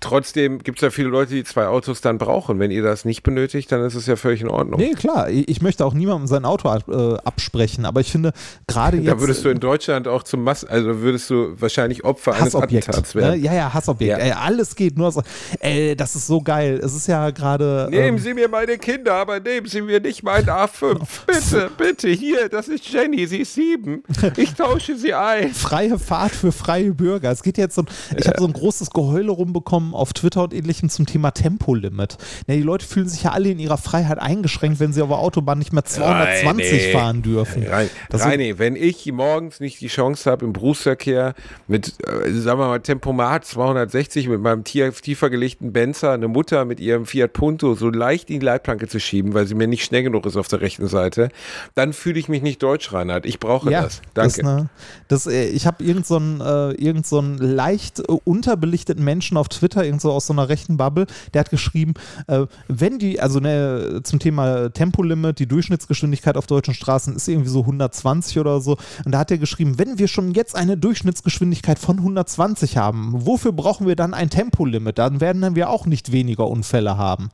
Trotzdem 0.00 0.58
gibt 0.58 0.78
es 0.78 0.82
ja 0.82 0.90
viele 0.90 1.08
Leute, 1.08 1.32
die 1.32 1.44
zwei 1.44 1.66
Autos 1.66 2.00
dann 2.00 2.18
brauchen. 2.18 2.58
Wenn 2.58 2.70
ihr 2.70 2.82
das 2.82 3.04
nicht 3.04 3.22
benötigt, 3.22 3.72
dann 3.72 3.84
ist 3.84 3.94
es 3.94 4.06
ja 4.06 4.16
völlig 4.16 4.42
in 4.42 4.48
Ordnung. 4.48 4.78
Nee, 4.78 4.92
klar. 4.92 5.28
Ich 5.30 5.62
möchte 5.62 5.84
auch 5.84 5.94
niemandem 5.94 6.26
sein 6.26 6.44
Auto 6.44 6.68
äh, 6.68 7.16
absprechen, 7.24 7.86
aber 7.86 8.00
ich 8.00 8.12
finde 8.12 8.32
gerade 8.66 8.96
jetzt. 8.98 9.08
Da 9.08 9.20
würdest 9.20 9.44
du 9.44 9.48
in 9.48 9.58
Deutschland 9.58 10.06
auch 10.06 10.22
zum 10.22 10.44
Mass, 10.44 10.64
also 10.64 11.00
würdest 11.00 11.30
du 11.30 11.60
wahrscheinlich 11.60 12.04
Opfer 12.04 12.34
eines 12.34 12.54
Attentats 12.54 13.14
ne? 13.14 13.22
werden. 13.22 13.42
Ja, 13.42 13.54
ja, 13.54 13.72
Hassobjekt. 13.72 14.18
Ja. 14.18 14.24
Ey, 14.24 14.32
alles 14.32 14.76
geht 14.76 14.98
nur 14.98 15.10
so. 15.10 15.22
Ey, 15.60 15.96
das 15.96 16.14
ist 16.14 16.26
so 16.26 16.42
geil. 16.42 16.78
Es 16.82 16.94
ist 16.94 17.08
ja 17.08 17.30
gerade. 17.30 17.88
Nehmen 17.90 18.08
ähm, 18.08 18.18
Sie 18.18 18.34
mir 18.34 18.48
meine 18.48 18.76
Kinder, 18.78 19.14
aber 19.14 19.40
nehmen 19.40 19.66
Sie 19.66 19.80
mir 19.80 20.00
nicht 20.00 20.22
meinen 20.22 20.48
A5. 20.48 21.00
Bitte, 21.26 21.70
bitte, 21.76 22.08
hier, 22.08 22.48
das 22.48 22.68
ist 22.68 22.86
Jenny, 22.88 23.26
sie 23.26 23.38
ist 23.38 23.54
sieben. 23.54 24.02
Ich 24.36 24.54
tausche 24.54 24.96
sie 24.96 25.14
ein. 25.14 25.50
Freie 25.54 25.98
Fahrt 25.98 26.32
für 26.32 26.52
freie 26.52 26.92
Bürger. 26.92 27.30
Es 27.30 27.42
geht 27.42 27.58
jetzt 27.58 27.74
so. 27.74 27.84
Ich 28.16 28.24
ja. 28.24 28.32
habe 28.32 28.40
so 28.40 28.46
ein 28.46 28.52
großes 28.52 28.90
Geheule 28.90 29.30
rumbekommen 29.30 29.85
bekommen 29.86 29.94
auf 29.94 30.12
Twitter 30.12 30.44
und 30.44 30.54
ähnlichem 30.54 30.88
zum 30.88 31.06
Thema 31.06 31.30
Tempolimit. 31.30 32.16
Ja, 32.46 32.54
die 32.54 32.62
Leute 32.62 32.86
fühlen 32.86 33.08
sich 33.08 33.24
ja 33.24 33.32
alle 33.32 33.50
in 33.50 33.58
ihrer 33.58 33.78
Freiheit 33.78 34.18
eingeschränkt, 34.18 34.80
wenn 34.80 34.92
sie 34.92 35.02
auf 35.02 35.08
der 35.08 35.18
Autobahn 35.18 35.58
nicht 35.58 35.72
mehr 35.72 35.84
220 35.84 36.72
Reine. 36.72 36.92
fahren 36.92 37.22
dürfen. 37.22 37.66
Reine, 37.66 37.90
Reine 38.12 38.58
wenn 38.58 38.76
ich 38.76 39.10
morgens 39.12 39.60
nicht 39.60 39.80
die 39.80 39.88
Chance 39.88 40.30
habe, 40.30 40.44
im 40.44 40.52
Berufsverkehr 40.52 41.34
mit, 41.68 41.94
äh, 42.06 42.32
sagen 42.32 42.60
wir 42.60 42.68
mal, 42.68 42.80
Tempomat 42.80 43.44
260 43.44 44.28
mit 44.28 44.40
meinem 44.40 44.64
tief, 44.64 45.00
tiefer 45.00 45.30
gelegten 45.30 45.72
Benzer 45.72 46.12
eine 46.12 46.28
Mutter 46.28 46.64
mit 46.64 46.80
ihrem 46.80 47.06
Fiat 47.06 47.32
Punto 47.32 47.74
so 47.74 47.90
leicht 47.90 48.30
in 48.30 48.40
die 48.40 48.46
Leitplanke 48.46 48.88
zu 48.88 49.00
schieben, 49.00 49.34
weil 49.34 49.46
sie 49.46 49.54
mir 49.54 49.66
nicht 49.66 49.84
schnell 49.84 50.02
genug 50.02 50.26
ist 50.26 50.36
auf 50.36 50.48
der 50.48 50.60
rechten 50.60 50.88
Seite, 50.88 51.28
dann 51.74 51.92
fühle 51.92 52.18
ich 52.18 52.28
mich 52.28 52.42
nicht 52.42 52.62
deutsch, 52.62 52.92
Reinhard. 52.92 53.26
Ich 53.26 53.40
brauche 53.40 53.70
ja, 53.70 53.82
das. 53.82 54.02
Danke. 54.14 54.42
Das, 54.42 54.42
ne, 54.42 54.68
das, 55.08 55.26
äh, 55.26 55.48
ich 55.48 55.66
habe 55.66 55.82
irgendeinen 55.82 56.38
so 56.38 56.44
äh, 56.44 56.72
irgend 56.74 57.06
so 57.06 57.20
leicht 57.20 58.00
äh, 58.00 58.12
unterbelichteten 58.24 59.04
Menschen 59.04 59.36
auf 59.36 59.48
Twitter 59.48 59.75
Twitter, 59.76 59.84
irgend 59.84 60.00
so 60.00 60.12
aus 60.12 60.26
so 60.26 60.32
einer 60.32 60.48
rechten 60.48 60.76
Bubble, 60.76 61.06
der 61.34 61.40
hat 61.40 61.50
geschrieben, 61.50 61.94
äh, 62.26 62.46
wenn 62.68 62.98
die, 62.98 63.20
also 63.20 63.40
ne, 63.40 64.00
zum 64.02 64.18
Thema 64.18 64.70
Tempolimit, 64.70 65.38
die 65.38 65.46
Durchschnittsgeschwindigkeit 65.46 66.36
auf 66.36 66.46
deutschen 66.46 66.74
Straßen 66.74 67.14
ist 67.14 67.28
irgendwie 67.28 67.50
so 67.50 67.60
120 67.60 68.38
oder 68.38 68.60
so. 68.60 68.76
Und 69.04 69.12
da 69.12 69.18
hat 69.18 69.30
er 69.30 69.38
geschrieben, 69.38 69.78
wenn 69.78 69.98
wir 69.98 70.08
schon 70.08 70.32
jetzt 70.32 70.56
eine 70.56 70.76
Durchschnittsgeschwindigkeit 70.76 71.78
von 71.78 71.98
120 71.98 72.76
haben, 72.76 73.12
wofür 73.14 73.52
brauchen 73.52 73.86
wir 73.86 73.96
dann 73.96 74.14
ein 74.14 74.30
Tempolimit? 74.30 74.98
Dann 74.98 75.20
werden 75.20 75.54
wir 75.54 75.70
auch 75.70 75.86
nicht 75.86 76.12
weniger 76.12 76.48
Unfälle 76.48 76.96
haben. 76.96 77.30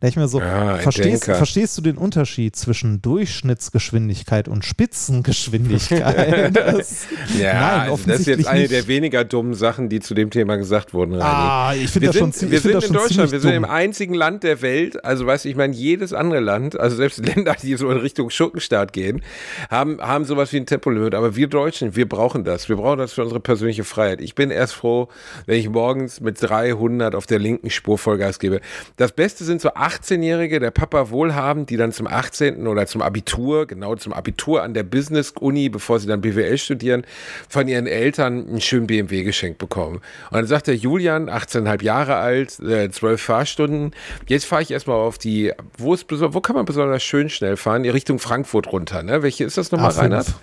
Da 0.00 0.06
ich 0.06 0.14
mir 0.14 0.28
so, 0.28 0.38
ja, 0.38 0.76
verstehst, 0.76 1.24
verstehst, 1.24 1.76
du 1.76 1.82
den 1.82 1.96
Unterschied 1.96 2.54
zwischen 2.54 3.02
Durchschnittsgeschwindigkeit 3.02 4.46
und 4.46 4.64
Spitzengeschwindigkeit? 4.64 6.56
Das, 6.68 7.06
ja, 7.38 7.54
nein, 7.54 7.90
also 7.90 8.04
das 8.06 8.20
ist 8.20 8.26
jetzt 8.26 8.46
eine 8.46 8.60
nicht. 8.60 8.72
der 8.72 8.86
weniger 8.86 9.24
dummen 9.24 9.54
Sachen, 9.54 9.88
die 9.88 10.00
zu 10.00 10.14
dem 10.14 10.30
Thema 10.30 10.56
gesagt 10.56 10.94
wurden. 10.94 11.14
Reini. 11.14 11.24
Ah, 11.24 11.74
ich 11.74 11.90
finde 11.90 12.08
das 12.08 12.18
schon 12.18 12.32
ziemlich 12.32 12.62
Wir 12.64 12.72
sind 12.72 12.84
in 12.84 12.92
Deutschland, 12.92 13.32
wir 13.32 13.40
sind 13.40 13.54
im 13.54 13.64
einzigen 13.64 14.14
Land 14.14 14.42
der 14.42 14.62
Welt, 14.62 15.04
also 15.04 15.26
weißt 15.26 15.44
du, 15.44 15.48
ich 15.48 15.56
meine, 15.56 15.74
jedes 15.74 16.12
andere 16.12 16.40
Land, 16.40 16.78
also 16.78 16.96
selbst 16.96 17.18
Länder, 17.34 17.56
die 17.60 17.76
so 17.76 17.90
in 17.90 17.98
Richtung 17.98 18.30
Schurkenstaat 18.30 18.92
gehen, 18.92 19.22
haben, 19.70 20.00
haben 20.00 20.24
sowas 20.24 20.52
wie 20.52 20.58
ein 20.58 20.66
Tempolimit. 20.66 21.14
Aber 21.14 21.36
wir 21.36 21.48
Deutschen, 21.48 21.96
wir 21.96 22.08
brauchen 22.08 22.44
das. 22.44 22.68
Wir 22.68 22.76
brauchen 22.76 22.98
das 22.98 23.12
für 23.12 23.22
unsere 23.22 23.40
persönliche 23.40 23.84
Freiheit. 23.84 24.20
Ich 24.20 24.34
bin 24.34 24.50
erst 24.50 24.74
froh, 24.74 25.08
wenn 25.46 25.58
ich 25.58 25.68
morgens 25.68 26.20
mit 26.20 26.40
300 26.40 27.14
auf 27.14 27.26
der 27.26 27.38
linken 27.38 27.70
Spur 27.70 27.98
Vollgas 27.98 28.38
gebe. 28.38 28.60
Das 28.96 29.12
Beste 29.12 29.44
sind 29.44 29.60
so 29.60 29.70
18-Jährige, 29.88 30.60
der 30.60 30.70
Papa 30.70 31.10
wohlhabend, 31.10 31.70
die 31.70 31.76
dann 31.76 31.92
zum 31.92 32.06
18. 32.06 32.66
oder 32.66 32.86
zum 32.86 33.02
Abitur, 33.02 33.66
genau 33.66 33.96
zum 33.96 34.12
Abitur 34.12 34.62
an 34.62 34.74
der 34.74 34.82
Business-Uni, 34.82 35.68
bevor 35.68 35.98
sie 35.98 36.06
dann 36.06 36.20
BWL 36.20 36.58
studieren, 36.58 37.04
von 37.48 37.68
ihren 37.68 37.86
Eltern 37.86 38.46
einen 38.46 38.60
schönen 38.60 38.86
BMW 38.86 39.22
geschenkt 39.22 39.58
bekommen. 39.58 39.96
Und 40.30 40.36
dann 40.36 40.46
sagt 40.46 40.66
der 40.66 40.76
Julian, 40.76 41.30
18,5 41.30 41.82
Jahre 41.82 42.16
alt, 42.16 42.58
äh, 42.60 42.90
12 42.90 43.20
Fahrstunden, 43.20 43.92
jetzt 44.26 44.44
fahre 44.44 44.62
ich 44.62 44.70
erstmal 44.70 44.96
auf 44.96 45.18
die, 45.18 45.52
wo, 45.76 45.94
ist, 45.94 46.06
wo 46.10 46.40
kann 46.40 46.56
man 46.56 46.64
besonders 46.64 47.02
schön 47.02 47.30
schnell 47.30 47.56
fahren? 47.56 47.84
In 47.84 47.90
Richtung 47.90 48.18
Frankfurt 48.18 48.70
runter. 48.72 49.02
Ne? 49.02 49.22
Welche 49.22 49.44
ist 49.44 49.56
das 49.56 49.72
nochmal, 49.72 49.92
Reinhard? 49.92 50.34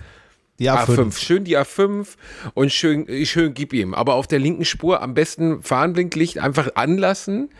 Die 0.58 0.70
A5. 0.70 0.86
A5. 0.86 1.18
Schön 1.18 1.44
die 1.44 1.58
A5 1.58 2.06
und 2.54 2.72
schön, 2.72 3.06
schön 3.26 3.52
gib 3.52 3.72
ihm. 3.72 3.94
Aber 3.94 4.14
auf 4.14 4.26
der 4.26 4.38
linken 4.38 4.64
Spur 4.64 5.02
am 5.02 5.14
besten 5.14 5.62
Fahnenblinklicht 5.62 6.38
einfach 6.38 6.70
anlassen 6.74 7.50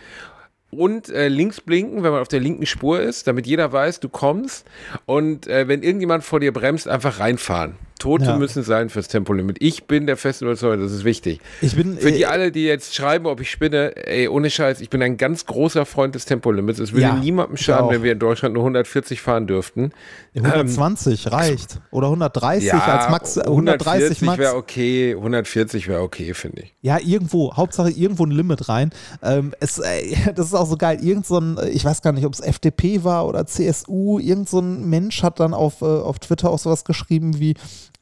und 0.70 1.08
äh, 1.08 1.28
links 1.28 1.60
blinken, 1.60 2.02
wenn 2.02 2.12
man 2.12 2.20
auf 2.20 2.28
der 2.28 2.40
linken 2.40 2.66
Spur 2.66 3.00
ist, 3.00 3.26
damit 3.26 3.46
jeder 3.46 3.72
weiß, 3.72 4.00
du 4.00 4.08
kommst. 4.08 4.66
Und 5.06 5.46
äh, 5.46 5.68
wenn 5.68 5.82
irgendjemand 5.82 6.24
vor 6.24 6.40
dir 6.40 6.52
bremst, 6.52 6.88
einfach 6.88 7.20
reinfahren. 7.20 7.76
Tote 7.98 8.26
ja. 8.26 8.36
müssen 8.36 8.62
sein 8.62 8.90
fürs 8.90 9.08
Tempolimit. 9.08 9.56
Ich 9.60 9.84
bin 9.84 10.06
der 10.06 10.16
festen 10.18 10.44
Überzeugung, 10.44 10.82
das 10.82 10.92
ist 10.92 11.04
wichtig. 11.04 11.40
Ich 11.62 11.76
bin, 11.76 11.96
Für 11.96 12.12
die 12.12 12.22
äh, 12.22 12.26
alle, 12.26 12.52
die 12.52 12.64
jetzt 12.64 12.94
schreiben, 12.94 13.26
ob 13.26 13.40
ich 13.40 13.50
spinne, 13.50 13.96
ey, 13.96 14.28
ohne 14.28 14.50
Scheiß, 14.50 14.80
ich 14.80 14.90
bin 14.90 15.02
ein 15.02 15.16
ganz 15.16 15.46
großer 15.46 15.86
Freund 15.86 16.14
des 16.14 16.26
Tempolimits. 16.26 16.78
Es 16.78 16.92
würde 16.92 17.02
ja, 17.02 17.14
niemandem 17.14 17.56
schaden, 17.56 17.90
wenn 17.90 18.02
wir 18.02 18.12
in 18.12 18.18
Deutschland 18.18 18.54
nur 18.54 18.64
140 18.64 19.20
fahren 19.20 19.46
dürften. 19.46 19.92
120 20.34 21.26
ähm, 21.26 21.32
reicht. 21.32 21.80
Oder 21.90 22.08
130 22.08 22.68
ja, 22.68 22.78
als 22.78 23.10
Max. 23.10 23.38
130 23.38 24.20
Max. 24.22 24.38
wäre 24.38 24.56
okay, 24.56 25.14
140 25.16 25.88
wäre 25.88 26.02
okay, 26.02 26.34
finde 26.34 26.62
ich. 26.62 26.74
Ja, 26.82 26.98
irgendwo, 26.98 27.56
Hauptsache 27.56 27.90
irgendwo 27.90 28.26
ein 28.26 28.30
Limit 28.30 28.68
rein. 28.68 28.90
Ähm, 29.22 29.54
es, 29.60 29.78
äh, 29.78 30.14
das 30.34 30.46
ist 30.46 30.54
auch 30.54 30.66
so 30.66 30.76
geil. 30.76 30.98
Irgend 31.02 31.26
so 31.26 31.38
ein, 31.38 31.58
ich 31.72 31.84
weiß 31.84 32.02
gar 32.02 32.12
nicht, 32.12 32.26
ob 32.26 32.34
es 32.34 32.40
FDP 32.40 33.04
war 33.04 33.26
oder 33.26 33.46
CSU, 33.46 34.18
irgend 34.18 34.50
so 34.50 34.60
ein 34.60 34.88
Mensch 34.90 35.22
hat 35.22 35.40
dann 35.40 35.54
auf, 35.54 35.80
äh, 35.80 35.86
auf 35.86 36.18
Twitter 36.18 36.50
auch 36.50 36.58
sowas 36.58 36.84
geschrieben 36.84 37.40
wie, 37.40 37.54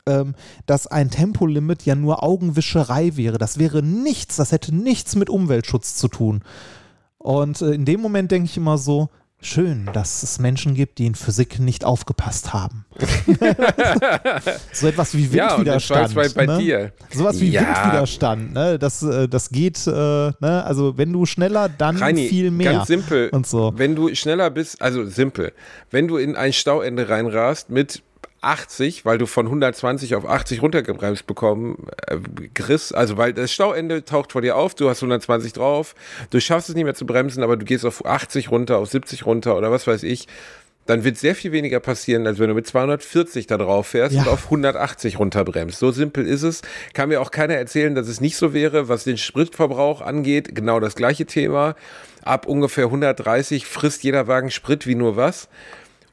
ähm, 0.07 0.34
dass 0.66 0.86
ein 0.86 1.11
Tempolimit 1.11 1.84
ja 1.84 1.94
nur 1.94 2.22
Augenwischerei 2.22 3.16
wäre. 3.16 3.38
Das 3.38 3.59
wäre 3.59 3.82
nichts, 3.82 4.36
das 4.36 4.52
hätte 4.52 4.74
nichts 4.74 5.16
mit 5.16 5.30
Umweltschutz 5.30 5.96
zu 5.96 6.09
tun. 6.09 6.42
Und 7.18 7.62
äh, 7.62 7.72
in 7.72 7.84
dem 7.84 8.00
Moment 8.00 8.30
denke 8.30 8.46
ich 8.46 8.57
immer 8.57 8.76
so, 8.78 9.09
schön, 9.44 9.88
dass 9.92 10.22
es 10.22 10.38
Menschen 10.38 10.74
gibt, 10.74 10.98
die 10.98 11.07
in 11.07 11.14
Physik 11.14 11.59
nicht 11.59 11.84
aufgepasst 11.84 12.52
haben. 12.52 12.86
so 14.72 14.86
etwas 14.88 15.14
wie 15.14 15.32
Windwiderstand. 15.32 16.14
Ja, 16.14 16.22
bei 16.34 16.46
ne? 16.46 16.59
dir. 16.59 16.92
Sowas 17.11 17.40
wie 17.40 17.50
ja. 17.50 17.62
Windwiderstand. 17.62 18.55
Ne? 18.55 18.78
Das, 18.78 19.02
äh, 19.02 19.28
das 19.28 19.50
geht, 19.50 19.86
äh, 19.86 19.90
ne? 19.90 20.64
also 20.64 20.96
wenn 20.96 21.12
du 21.12 21.26
schneller, 21.26 21.68
dann 21.68 21.96
Reini, 21.96 22.28
viel 22.28 22.50
mehr. 22.50 22.72
Ganz 22.72 22.88
simpel. 22.88 23.28
Und 23.30 23.46
so. 23.46 23.72
Wenn 23.76 23.94
du 23.94 24.14
schneller 24.14 24.50
bist, 24.50 24.80
also 24.80 25.05
simpel, 25.07 25.52
wenn 25.90 26.09
du 26.09 26.16
in 26.16 26.36
ein 26.36 26.52
Stauende 26.52 27.09
reinrast 27.09 27.70
mit 27.70 28.02
80, 28.45 29.05
weil 29.05 29.18
du 29.18 29.26
von 29.26 29.47
120 29.47 30.14
auf 30.14 30.28
80 30.28 30.62
runtergebremst 30.62 31.26
bekommen, 31.26 31.86
äh, 32.07 32.18
Chris, 32.55 32.92
also 32.92 33.16
weil 33.16 33.32
das 33.32 33.53
Stauende 33.53 34.05
taucht 34.05 34.32
vor 34.32 34.42
dir 34.42 34.57
auf, 34.57 34.74
du 34.74 34.88
hast 34.88 35.03
120 35.03 35.53
drauf, 35.53 35.95
du 36.30 36.40
schaffst 36.40 36.68
es 36.68 36.74
nicht 36.74 36.84
mehr 36.84 36.95
zu 36.95 37.07
bremsen, 37.07 37.42
aber 37.42 37.57
du 37.57 37.64
gehst 37.64 37.84
auf 37.84 38.05
80 38.05 38.51
runter, 38.51 38.78
auf 38.78 38.88
70 38.88 39.26
runter 39.26 39.57
oder 39.57 39.70
was 39.70 39.86
weiß 39.86 40.03
ich, 40.03 40.28
dann 40.86 41.05
wird 41.05 41.16
sehr 41.16 41.34
viel 41.34 41.53
weniger 41.53 41.80
passieren, 41.80 42.26
als 42.26 42.38
wenn 42.38 42.49
du 42.49 42.55
mit 42.55 42.66
240 42.66 43.47
da 43.47 43.57
drauf 43.57 43.88
fährst 43.88 44.14
ja. 44.14 44.22
und 44.22 44.28
auf 44.28 44.45
180 44.45 45.18
runterbremst. 45.18 45.78
So 45.78 45.90
simpel 45.92 46.26
ist 46.26 46.42
es. 46.42 46.62
Kann 46.92 47.09
mir 47.09 47.20
auch 47.20 47.30
keiner 47.30 47.55
erzählen, 47.55 47.95
dass 47.95 48.09
es 48.09 48.20
nicht 48.20 48.36
so 48.36 48.53
wäre, 48.53 48.88
was 48.88 49.05
den 49.05 49.16
Spritverbrauch 49.16 50.03
angeht. 50.03 50.55
Genau 50.55 50.80
das 50.80 50.95
gleiche 50.95 51.24
Thema. 51.24 51.74
Ab 52.22 52.47
ungefähr 52.47 52.86
130 52.86 53.66
frisst 53.66 54.03
jeder 54.03 54.26
Wagen 54.26 54.51
Sprit 54.51 54.86
wie 54.86 54.95
nur 54.95 55.16
was. 55.16 55.49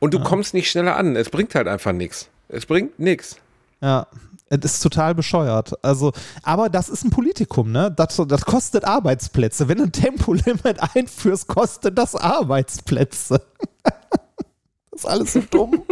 Und 0.02 0.16
du 0.16 0.18
ja. 0.18 0.24
kommst 0.24 0.56
nicht 0.56 0.70
schneller 0.70 0.98
an. 0.98 1.16
Es 1.16 1.30
bringt 1.30 1.54
halt 1.54 1.68
einfach 1.68 1.92
nichts. 1.92 2.28
Es 2.50 2.66
bringt 2.66 2.98
nichts. 2.98 3.38
Ja, 3.82 4.08
es 4.50 4.58
ist 4.66 4.80
total 4.82 5.14
bescheuert. 5.14 5.74
Also, 5.84 6.12
aber 6.42 6.70
das 6.70 6.90
ist 6.90 7.06
ein 7.06 7.12
Politikum, 7.12 7.72
ne? 7.72 7.94
Das, 7.96 8.20
das 8.28 8.44
kostet 8.44 8.84
Arbeitsplätze. 8.84 9.68
Wenn 9.68 9.78
du 9.78 9.84
ein 9.84 9.92
Tempolimit 9.92 10.78
einführst, 10.96 11.48
kostet 11.48 12.00
das 12.00 12.16
Arbeitsplätze. 12.16 13.42
das 13.84 15.02
ist 15.02 15.06
alles 15.06 15.34
so 15.34 15.42
dumm. 15.52 15.84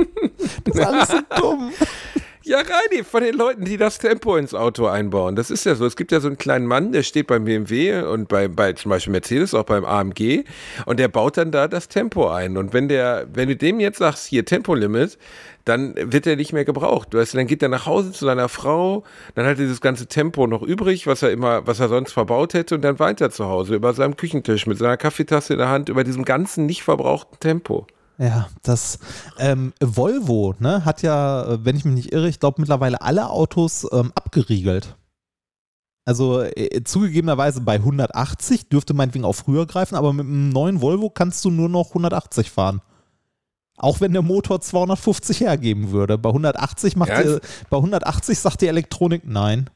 Das 0.65 0.75
ist 0.75 0.81
alles 0.81 1.07
so 1.07 1.19
dumm. 1.39 1.71
Ja, 2.49 2.61
Reini, 2.61 3.03
von 3.03 3.21
den 3.21 3.35
Leuten, 3.35 3.63
die 3.63 3.77
das 3.77 3.99
Tempo 3.99 4.35
ins 4.35 4.55
Auto 4.55 4.87
einbauen. 4.87 5.35
Das 5.35 5.51
ist 5.51 5.67
ja 5.67 5.75
so. 5.75 5.85
Es 5.85 5.95
gibt 5.95 6.11
ja 6.11 6.19
so 6.19 6.25
einen 6.25 6.39
kleinen 6.39 6.65
Mann, 6.65 6.91
der 6.91 7.03
steht 7.03 7.27
beim 7.27 7.43
BMW 7.45 8.01
und 8.01 8.27
bei, 8.27 8.47
bei 8.47 8.73
zum 8.73 8.89
Beispiel 8.89 9.11
Mercedes, 9.11 9.53
auch 9.53 9.65
beim 9.65 9.85
AMG, 9.85 10.45
und 10.87 10.99
der 10.99 11.09
baut 11.09 11.37
dann 11.37 11.51
da 11.51 11.67
das 11.67 11.89
Tempo 11.89 12.27
ein. 12.27 12.57
Und 12.57 12.73
wenn 12.73 12.87
der, 12.87 13.27
wenn 13.31 13.49
du 13.49 13.55
dem 13.55 13.79
jetzt 13.79 13.99
sagst, 13.99 14.25
hier 14.25 14.45
Tempolimit, 14.45 15.19
dann 15.65 15.93
wird 15.95 16.25
er 16.25 16.37
nicht 16.37 16.51
mehr 16.51 16.65
gebraucht. 16.65 17.13
Weißt 17.13 17.35
du, 17.35 17.37
dann 17.37 17.45
geht 17.45 17.61
er 17.61 17.69
nach 17.69 17.85
Hause 17.85 18.13
zu 18.13 18.25
seiner 18.25 18.49
Frau, 18.49 19.03
dann 19.35 19.45
hat 19.45 19.51
er 19.59 19.65
dieses 19.65 19.79
ganze 19.79 20.07
Tempo 20.07 20.47
noch 20.47 20.63
übrig, 20.63 21.05
was 21.05 21.21
er 21.21 21.29
immer, 21.29 21.67
was 21.67 21.79
er 21.79 21.87
sonst 21.87 22.13
verbaut 22.13 22.55
hätte, 22.55 22.73
und 22.73 22.81
dann 22.81 22.97
weiter 22.97 23.29
zu 23.29 23.45
Hause 23.45 23.75
über 23.75 23.93
seinem 23.93 24.17
Küchentisch 24.17 24.65
mit 24.65 24.79
seiner 24.79 24.97
Kaffeetasse 24.97 25.53
in 25.53 25.59
der 25.59 25.69
Hand, 25.69 25.87
über 25.89 26.03
diesem 26.03 26.25
ganzen 26.25 26.65
nicht 26.65 26.81
verbrauchten 26.81 27.39
Tempo. 27.39 27.85
Ja, 28.19 28.49
das 28.63 28.99
ähm, 29.37 29.71
Volvo 29.79 30.53
ne, 30.59 30.83
hat 30.83 31.01
ja, 31.03 31.63
wenn 31.63 31.77
ich 31.77 31.85
mich 31.85 31.95
nicht 31.95 32.11
irre, 32.11 32.27
ich 32.27 32.39
glaube 32.39 32.59
mittlerweile 32.59 33.01
alle 33.01 33.29
Autos 33.29 33.87
ähm, 33.93 34.11
abgeriegelt. 34.13 34.97
Also 36.03 36.41
äh, 36.41 36.83
zugegebenerweise 36.83 37.61
bei 37.61 37.75
180 37.75 38.67
dürfte 38.67 38.93
meinetwegen 38.93 39.23
auch 39.23 39.33
früher 39.33 39.65
greifen, 39.65 39.95
aber 39.95 40.11
mit 40.11 40.25
einem 40.25 40.49
neuen 40.49 40.81
Volvo 40.81 41.09
kannst 41.09 41.45
du 41.45 41.49
nur 41.49 41.69
noch 41.69 41.89
180 41.89 42.51
fahren. 42.51 42.81
Auch 43.77 44.01
wenn 44.01 44.11
der 44.11 44.21
Motor 44.21 44.59
250 44.59 45.39
hergeben 45.39 45.91
würde. 45.91 46.17
Bei 46.17 46.29
180 46.29 46.97
macht 46.97 47.11
Ernst? 47.11 47.41
die, 47.43 47.65
bei 47.69 47.77
180 47.77 48.37
sagt 48.37 48.61
die 48.61 48.67
Elektronik 48.67 49.21
nein. 49.25 49.69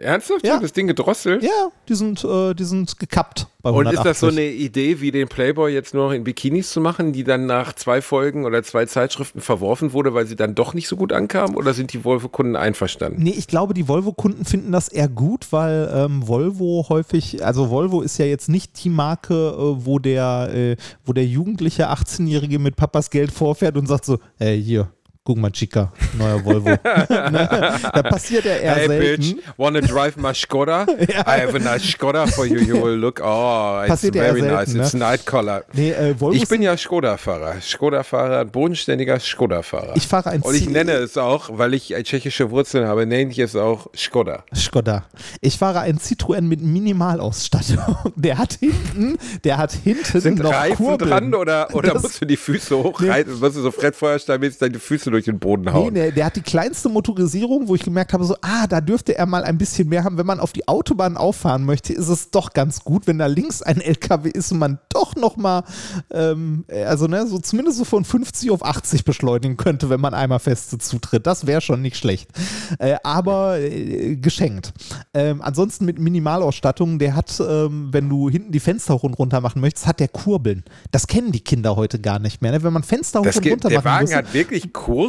Ernsthaft? 0.00 0.46
Ja. 0.46 0.58
Das 0.60 0.72
Ding 0.72 0.86
gedrosselt? 0.86 1.42
Ja, 1.42 1.70
die 1.88 1.94
sind, 1.94 2.24
äh, 2.24 2.54
die 2.54 2.64
sind 2.64 2.98
gekappt 2.98 3.46
bei 3.62 3.70
Und 3.70 3.86
180. 3.86 3.98
ist 3.98 4.04
das 4.04 4.20
so 4.20 4.26
eine 4.28 4.48
Idee, 4.48 5.00
wie 5.00 5.10
den 5.10 5.28
Playboy 5.28 5.72
jetzt 5.72 5.94
nur 5.94 6.06
noch 6.06 6.12
in 6.12 6.24
Bikinis 6.24 6.70
zu 6.70 6.80
machen, 6.80 7.12
die 7.12 7.24
dann 7.24 7.46
nach 7.46 7.72
zwei 7.72 8.00
Folgen 8.00 8.44
oder 8.44 8.62
zwei 8.62 8.86
Zeitschriften 8.86 9.40
verworfen 9.40 9.92
wurde, 9.92 10.14
weil 10.14 10.26
sie 10.26 10.36
dann 10.36 10.54
doch 10.54 10.74
nicht 10.74 10.88
so 10.88 10.96
gut 10.96 11.12
ankam? 11.12 11.56
Oder 11.56 11.74
sind 11.74 11.92
die 11.92 12.04
Volvo-Kunden 12.04 12.56
einverstanden? 12.56 13.22
Nee, 13.22 13.34
ich 13.36 13.46
glaube, 13.48 13.74
die 13.74 13.88
Volvo-Kunden 13.88 14.44
finden 14.44 14.72
das 14.72 14.88
eher 14.88 15.08
gut, 15.08 15.48
weil 15.50 15.90
ähm, 15.92 16.26
Volvo 16.26 16.86
häufig, 16.88 17.44
also 17.44 17.70
Volvo 17.70 18.00
ist 18.02 18.18
ja 18.18 18.26
jetzt 18.26 18.48
nicht 18.48 18.84
die 18.84 18.90
Marke, 18.90 19.34
äh, 19.34 19.84
wo 19.84 19.98
der, 19.98 20.50
äh, 20.54 20.76
wo 21.04 21.12
der 21.12 21.26
jugendliche 21.26 21.90
18-Jährige 21.90 22.58
mit 22.58 22.76
Papas 22.76 23.10
Geld 23.10 23.32
vorfährt 23.32 23.76
und 23.76 23.86
sagt 23.86 24.04
so, 24.04 24.18
ey, 24.38 24.62
hier, 24.62 24.90
guck 25.28 25.36
mal, 25.36 25.50
Chica, 25.52 25.92
neuer 26.16 26.42
Volvo. 26.42 26.70
ne? 26.70 26.80
Da 27.92 28.02
passiert 28.02 28.46
ja 28.46 28.52
eher 28.54 28.74
Hey 28.76 28.86
selten. 28.86 29.22
bitch, 29.34 29.36
wanna 29.58 29.82
drive 29.82 30.16
my 30.16 30.32
Skoda? 30.34 30.86
I 30.98 31.40
have 31.42 31.54
a 31.54 31.58
nice 31.58 31.84
Skoda 31.84 32.26
for 32.26 32.46
you. 32.46 32.58
You 32.60 32.82
will 32.82 32.96
look, 32.98 33.20
oh, 33.22 33.80
it's 33.82 33.88
Passiert 33.90 34.14
ja 34.14 34.22
very 34.22 34.40
eher 34.40 34.52
nice. 34.52 34.70
selten, 34.70 34.80
It's 34.80 34.94
ne? 34.94 35.00
night 35.00 35.26
color. 35.26 35.64
Nee, 35.74 35.90
äh, 35.90 36.14
Ich 36.32 36.48
bin 36.48 36.62
ja 36.62 36.74
Skoda-Fahrer. 36.78 37.60
Skoda-Fahrer, 37.60 38.46
bodenständiger 38.46 39.20
Skoda-Fahrer. 39.20 39.96
Ich 39.96 40.06
fahre 40.08 40.30
ein 40.30 40.40
Und 40.40 40.54
ich 40.54 40.66
nenne 40.70 40.92
es 40.92 41.18
auch, 41.18 41.50
weil 41.52 41.74
ich 41.74 41.94
äh, 41.94 42.02
tschechische 42.02 42.50
Wurzeln 42.50 42.86
habe, 42.88 43.04
nenne 43.04 43.30
ich 43.30 43.38
es 43.38 43.54
auch 43.54 43.88
Skoda. 43.94 44.44
Skoda. 44.56 45.04
Ich 45.42 45.58
fahre 45.58 45.80
ein 45.80 45.98
Citroën 45.98 46.40
mit 46.40 46.62
Minimalausstattung. 46.62 47.78
Der 48.16 48.38
hat 48.38 48.54
hinten, 48.54 49.18
der 49.44 49.58
hat 49.58 49.72
hinten 49.72 50.20
Sind 50.22 50.38
noch 50.38 50.52
Reifen 50.52 50.76
Kurbeln. 50.86 51.10
dran 51.10 51.34
oder, 51.34 51.74
oder 51.74 51.92
Das- 51.92 52.02
musst 52.02 52.20
du 52.22 52.24
die 52.24 52.36
Füße 52.38 52.76
hochreiten? 52.78 53.38
Musst 53.38 53.56
du 53.56 53.60
so 53.62 53.70
Fred 53.70 53.94
Feuerstein-mäßig 53.94 54.58
deine 54.58 54.78
Füße 54.78 55.10
durch 55.10 55.17
den 55.24 55.38
Boden 55.38 55.64
Nee, 55.64 55.70
hauen? 55.72 55.94
der, 55.94 56.12
der 56.12 56.26
hat 56.26 56.36
die 56.36 56.42
kleinste 56.42 56.88
Motorisierung, 56.88 57.68
wo 57.68 57.74
ich 57.74 57.82
gemerkt 57.82 58.12
habe, 58.12 58.24
so, 58.24 58.36
ah, 58.42 58.66
da 58.66 58.80
dürfte 58.80 59.16
er 59.16 59.26
mal 59.26 59.44
ein 59.44 59.58
bisschen 59.58 59.88
mehr 59.88 60.04
haben. 60.04 60.18
Wenn 60.18 60.26
man 60.26 60.40
auf 60.40 60.52
die 60.52 60.66
Autobahn 60.68 61.16
auffahren 61.16 61.64
möchte, 61.64 61.92
ist 61.92 62.08
es 62.08 62.30
doch 62.30 62.52
ganz 62.52 62.84
gut, 62.84 63.06
wenn 63.06 63.18
da 63.18 63.26
links 63.26 63.62
ein 63.62 63.80
LKW 63.80 64.30
ist 64.30 64.52
und 64.52 64.58
man 64.58 64.78
doch 64.88 65.16
noch 65.16 65.36
mal, 65.36 65.64
ähm, 66.12 66.64
also 66.86 67.06
ne, 67.06 67.26
so 67.26 67.38
zumindest 67.38 67.78
so 67.78 67.84
von 67.84 68.04
50 68.04 68.50
auf 68.50 68.64
80 68.64 69.04
beschleunigen 69.04 69.56
könnte, 69.56 69.90
wenn 69.90 70.00
man 70.00 70.14
einmal 70.14 70.38
feste 70.38 70.78
zutritt. 70.78 71.26
Das 71.26 71.46
wäre 71.46 71.60
schon 71.60 71.82
nicht 71.82 71.96
schlecht. 71.96 72.30
Äh, 72.78 72.96
aber 73.02 73.58
äh, 73.60 74.16
geschenkt. 74.16 74.72
Ähm, 75.14 75.40
ansonsten 75.42 75.84
mit 75.84 75.98
Minimalausstattung, 75.98 76.98
der 76.98 77.14
hat, 77.14 77.40
ähm, 77.40 77.88
wenn 77.92 78.08
du 78.08 78.28
hinten 78.30 78.52
die 78.52 78.60
Fenster 78.60 78.94
hoch 78.94 79.02
und 79.02 79.14
runter 79.18 79.40
machen 79.40 79.60
möchtest, 79.60 79.86
hat 79.86 80.00
der 80.00 80.08
Kurbeln. 80.08 80.64
Das 80.90 81.06
kennen 81.06 81.32
die 81.32 81.40
Kinder 81.40 81.76
heute 81.76 81.98
gar 82.00 82.18
nicht 82.18 82.42
mehr. 82.42 82.52
Ne? 82.52 82.62
Wenn 82.62 82.72
man 82.72 82.82
Fenster 82.82 83.20
hoch 83.20 83.24
Das 83.24 83.36
und 83.36 83.42
geht, 83.42 83.52
runter 83.52 83.68
der 83.68 83.78
machen 83.78 83.84
Wagen 83.86 84.06
muss. 84.06 84.14
hat 84.14 84.34
wirklich 84.34 84.72
Kurbeln. 84.72 85.07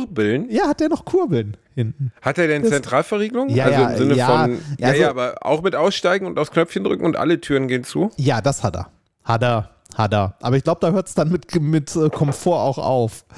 Ja, 0.50 0.68
hat 0.68 0.80
der 0.80 0.90
noch 0.90 1.06
Kurbeln 1.06 1.58
hinten. 1.76 2.12
Hat 2.22 2.38
er 2.38 2.48
denn 2.48 2.62
Das- 2.64 2.72
Zentralverriegelung? 2.72 3.50
Ja, 3.50 3.66
also 3.66 3.80
ja, 3.82 3.90
im 3.90 3.98
Sinne 3.98 4.16
ja. 4.16 4.28
von, 4.28 4.58
ja, 4.78 4.88
Also- 4.88 5.02
ja, 5.02 5.10
aber 5.10 5.36
auch 5.42 5.62
mit 5.62 5.76
Aussteigen 5.76 6.26
und 6.26 6.38
aufs 6.40 6.52
Knöpfchen 6.52 6.84
drücken 6.84 7.06
und 7.06 7.16
alle 7.16 7.40
Türen 7.42 7.68
gehen 7.68 7.84
zu? 7.84 8.12
Ja, 8.18 8.42
das 8.42 8.64
hat 8.64 8.76
er. 8.76 8.90
Hat 9.24 9.44
er. 9.44 9.70
Hat 9.96 10.14
er. 10.14 10.36
Aber 10.42 10.56
ich 10.56 10.64
glaube, 10.64 10.80
da 10.82 10.92
hört 10.92 11.08
es 11.08 11.16
dann 11.16 11.32
mit, 11.32 11.60
mit 11.60 11.96
äh, 11.96 12.10
Komfort 12.10 12.60
auch 12.60 12.78
auf. 12.78 13.26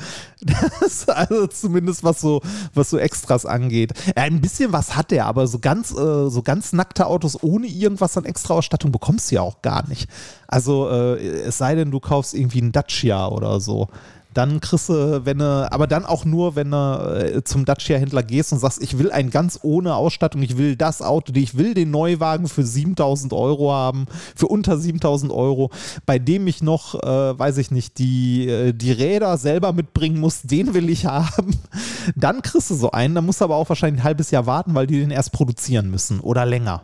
Das, 0.81 1.07
also 1.07 1.45
zumindest 1.45 2.03
was 2.03 2.19
so, 2.19 2.41
was 2.73 2.89
so 2.89 2.97
Extras 2.97 3.45
angeht. 3.45 3.93
Ja, 4.17 4.23
ein 4.23 4.41
bisschen 4.41 4.73
was 4.73 4.95
hat 4.97 5.11
er, 5.11 5.27
aber 5.27 5.45
so 5.45 5.59
ganz, 5.59 5.91
äh, 5.91 6.29
so 6.29 6.41
ganz 6.43 6.73
nackte 6.73 7.05
Autos 7.05 7.41
ohne 7.43 7.67
irgendwas 7.67 8.17
an 8.17 8.25
Extraausstattung 8.25 8.91
bekommst 8.91 9.29
du 9.29 9.35
ja 9.35 9.41
auch 9.41 9.61
gar 9.61 9.87
nicht. 9.87 10.09
Also 10.47 10.89
äh, 10.89 11.17
es 11.43 11.59
sei 11.59 11.75
denn, 11.75 11.91
du 11.91 11.99
kaufst 11.99 12.33
irgendwie 12.33 12.59
einen 12.61 12.71
Dacia 12.71 13.27
oder 13.27 13.59
so. 13.59 13.87
Dann 14.33 14.61
kriegst 14.61 14.89
du, 14.89 15.25
wenn 15.25 15.39
du, 15.39 15.71
aber 15.71 15.87
dann 15.87 16.05
auch 16.05 16.23
nur, 16.23 16.55
wenn 16.55 16.71
du 16.71 16.77
äh, 16.77 17.43
zum 17.43 17.65
Dacia-Händler 17.65 18.23
gehst 18.23 18.53
und 18.53 18.59
sagst, 18.59 18.81
ich 18.81 18.97
will 18.97 19.11
ein 19.11 19.29
ganz 19.29 19.59
ohne 19.61 19.95
Ausstattung, 19.95 20.41
ich 20.41 20.57
will 20.57 20.75
das 20.75 21.01
Auto, 21.01 21.33
ich 21.35 21.57
will 21.57 21.73
den 21.73 21.91
Neuwagen 21.91 22.47
für 22.47 22.63
7000 22.63 23.33
Euro 23.33 23.73
haben, 23.73 24.05
für 24.35 24.47
unter 24.47 24.77
7000 24.77 25.31
Euro, 25.31 25.69
bei 26.05 26.17
dem 26.19 26.47
ich 26.47 26.63
noch, 26.63 26.95
äh, 26.95 27.39
weiß 27.39 27.57
ich 27.57 27.71
nicht, 27.71 27.97
die, 27.97 28.47
äh, 28.47 28.73
die 28.73 28.91
Räder 28.91 29.37
selber 29.37 29.73
mitbringen 29.73 30.19
muss, 30.19 30.41
den 30.43 30.73
will 30.73 30.89
ich 30.89 31.05
haben. 31.05 31.57
Dann 32.15 32.41
kriegst 32.41 32.69
du 32.69 32.75
so 32.75 32.91
einen, 32.91 33.15
dann 33.15 33.25
musst 33.25 33.41
du 33.41 33.45
aber 33.45 33.55
auch 33.55 33.69
wahrscheinlich 33.69 34.01
ein 34.01 34.03
halbes 34.03 34.31
Jahr 34.31 34.45
warten, 34.45 34.73
weil 34.73 34.87
die 34.87 34.99
den 34.99 35.11
erst 35.11 35.31
produzieren 35.31 35.91
müssen 35.91 36.19
oder 36.19 36.45
länger. 36.45 36.83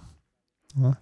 Ja. 0.76 0.98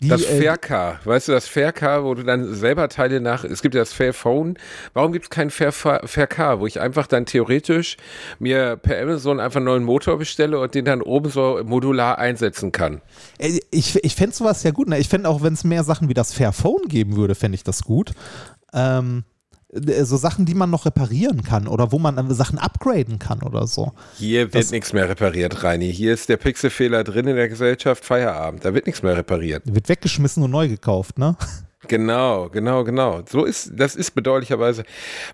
Die, 0.00 0.08
Das 0.08 0.22
äh, 0.22 0.40
Faircar, 0.40 1.00
weißt 1.04 1.26
du, 1.26 1.32
das 1.32 1.48
Faircar, 1.48 2.04
wo 2.04 2.14
du 2.14 2.22
dann 2.22 2.54
selber 2.54 2.88
Teile 2.88 3.20
nach, 3.20 3.42
es 3.42 3.62
gibt 3.62 3.74
ja 3.74 3.80
das 3.80 3.92
Fairphone, 3.92 4.56
warum 4.94 5.12
gibt 5.12 5.24
es 5.24 5.30
kein 5.30 5.50
Fair, 5.50 5.72
Faircar, 5.72 6.60
wo 6.60 6.68
ich 6.68 6.80
einfach 6.80 7.08
dann 7.08 7.26
theoretisch 7.26 7.96
mir 8.38 8.76
per 8.76 9.02
Amazon 9.02 9.40
einfach 9.40 9.56
einen 9.56 9.66
neuen 9.66 9.82
Motor 9.82 10.18
bestelle 10.18 10.60
und 10.60 10.76
den 10.76 10.84
dann 10.84 11.02
oben 11.02 11.30
so 11.30 11.60
modular 11.64 12.18
einsetzen 12.18 12.70
kann? 12.70 13.00
Ich, 13.38 13.96
ich 14.04 14.14
fände 14.14 14.36
sowas 14.36 14.62
ja 14.62 14.70
gut. 14.70 14.88
Ne? 14.88 14.98
Ich 15.00 15.08
fände 15.08 15.28
auch, 15.28 15.42
wenn 15.42 15.54
es 15.54 15.64
mehr 15.64 15.82
Sachen 15.82 16.08
wie 16.08 16.14
das 16.14 16.32
Fairphone 16.32 16.86
geben 16.86 17.16
würde, 17.16 17.34
fände 17.34 17.56
ich 17.56 17.64
das 17.64 17.82
gut. 17.82 18.12
Ähm, 18.72 19.24
äh, 19.24 19.37
so 19.70 20.16
Sachen, 20.16 20.46
die 20.46 20.54
man 20.54 20.70
noch 20.70 20.86
reparieren 20.86 21.42
kann 21.42 21.68
oder 21.68 21.92
wo 21.92 21.98
man 21.98 22.16
dann 22.16 22.32
Sachen 22.32 22.58
upgraden 22.58 23.18
kann 23.18 23.42
oder 23.42 23.66
so. 23.66 23.92
Hier 24.16 24.52
wird 24.54 24.70
nichts 24.70 24.92
mehr 24.92 25.08
repariert, 25.08 25.62
Reini. 25.62 25.92
Hier 25.92 26.14
ist 26.14 26.28
der 26.28 26.38
Pixelfehler 26.38 27.04
drin 27.04 27.26
in 27.26 27.36
der 27.36 27.48
Gesellschaft, 27.48 28.04
Feierabend. 28.04 28.64
Da 28.64 28.72
wird 28.72 28.86
nichts 28.86 29.02
mehr 29.02 29.16
repariert. 29.16 29.62
Wird 29.66 29.88
weggeschmissen 29.88 30.42
und 30.42 30.50
neu 30.50 30.68
gekauft, 30.68 31.18
ne? 31.18 31.36
Genau, 31.86 32.48
genau, 32.48 32.82
genau. 32.82 33.22
So 33.28 33.44
ist, 33.44 33.70
das 33.74 33.94
ist 33.94 34.10
bedauerlicherweise. 34.14 34.82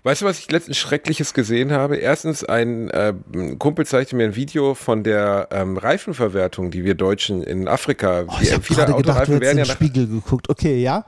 Weißt 0.03 0.21
du, 0.21 0.25
was 0.25 0.37
ich 0.37 0.51
letztens 0.51 0.77
Schreckliches 0.77 1.33
gesehen 1.33 1.71
habe? 1.71 1.97
Erstens, 1.97 2.43
ein 2.43 2.89
äh, 2.91 3.13
Kumpel 3.57 3.87
zeigte 3.87 4.15
mir 4.15 4.25
ein 4.25 4.35
Video 4.35 4.75
von 4.75 5.03
der 5.03 5.47
ähm, 5.51 5.77
Reifenverwertung, 5.77 6.69
die 6.69 6.83
wir 6.83 6.93
Deutschen 6.93 7.41
in 7.41 7.67
Afrika, 7.67 8.25
Oh, 8.27 8.33
ich 8.41 8.53
habe 8.53 8.61
viele 8.61 8.85
gerade 8.85 8.93
gedacht, 8.93 9.27
du 9.27 9.33
hättest 9.33 9.41
werden 9.41 9.51
in 9.51 9.57
ja 9.57 9.63
den 9.63 9.67
nach, 9.67 9.75
Spiegel 9.75 10.07
geguckt. 10.07 10.47
Okay, 10.47 10.81
ja, 10.81 11.05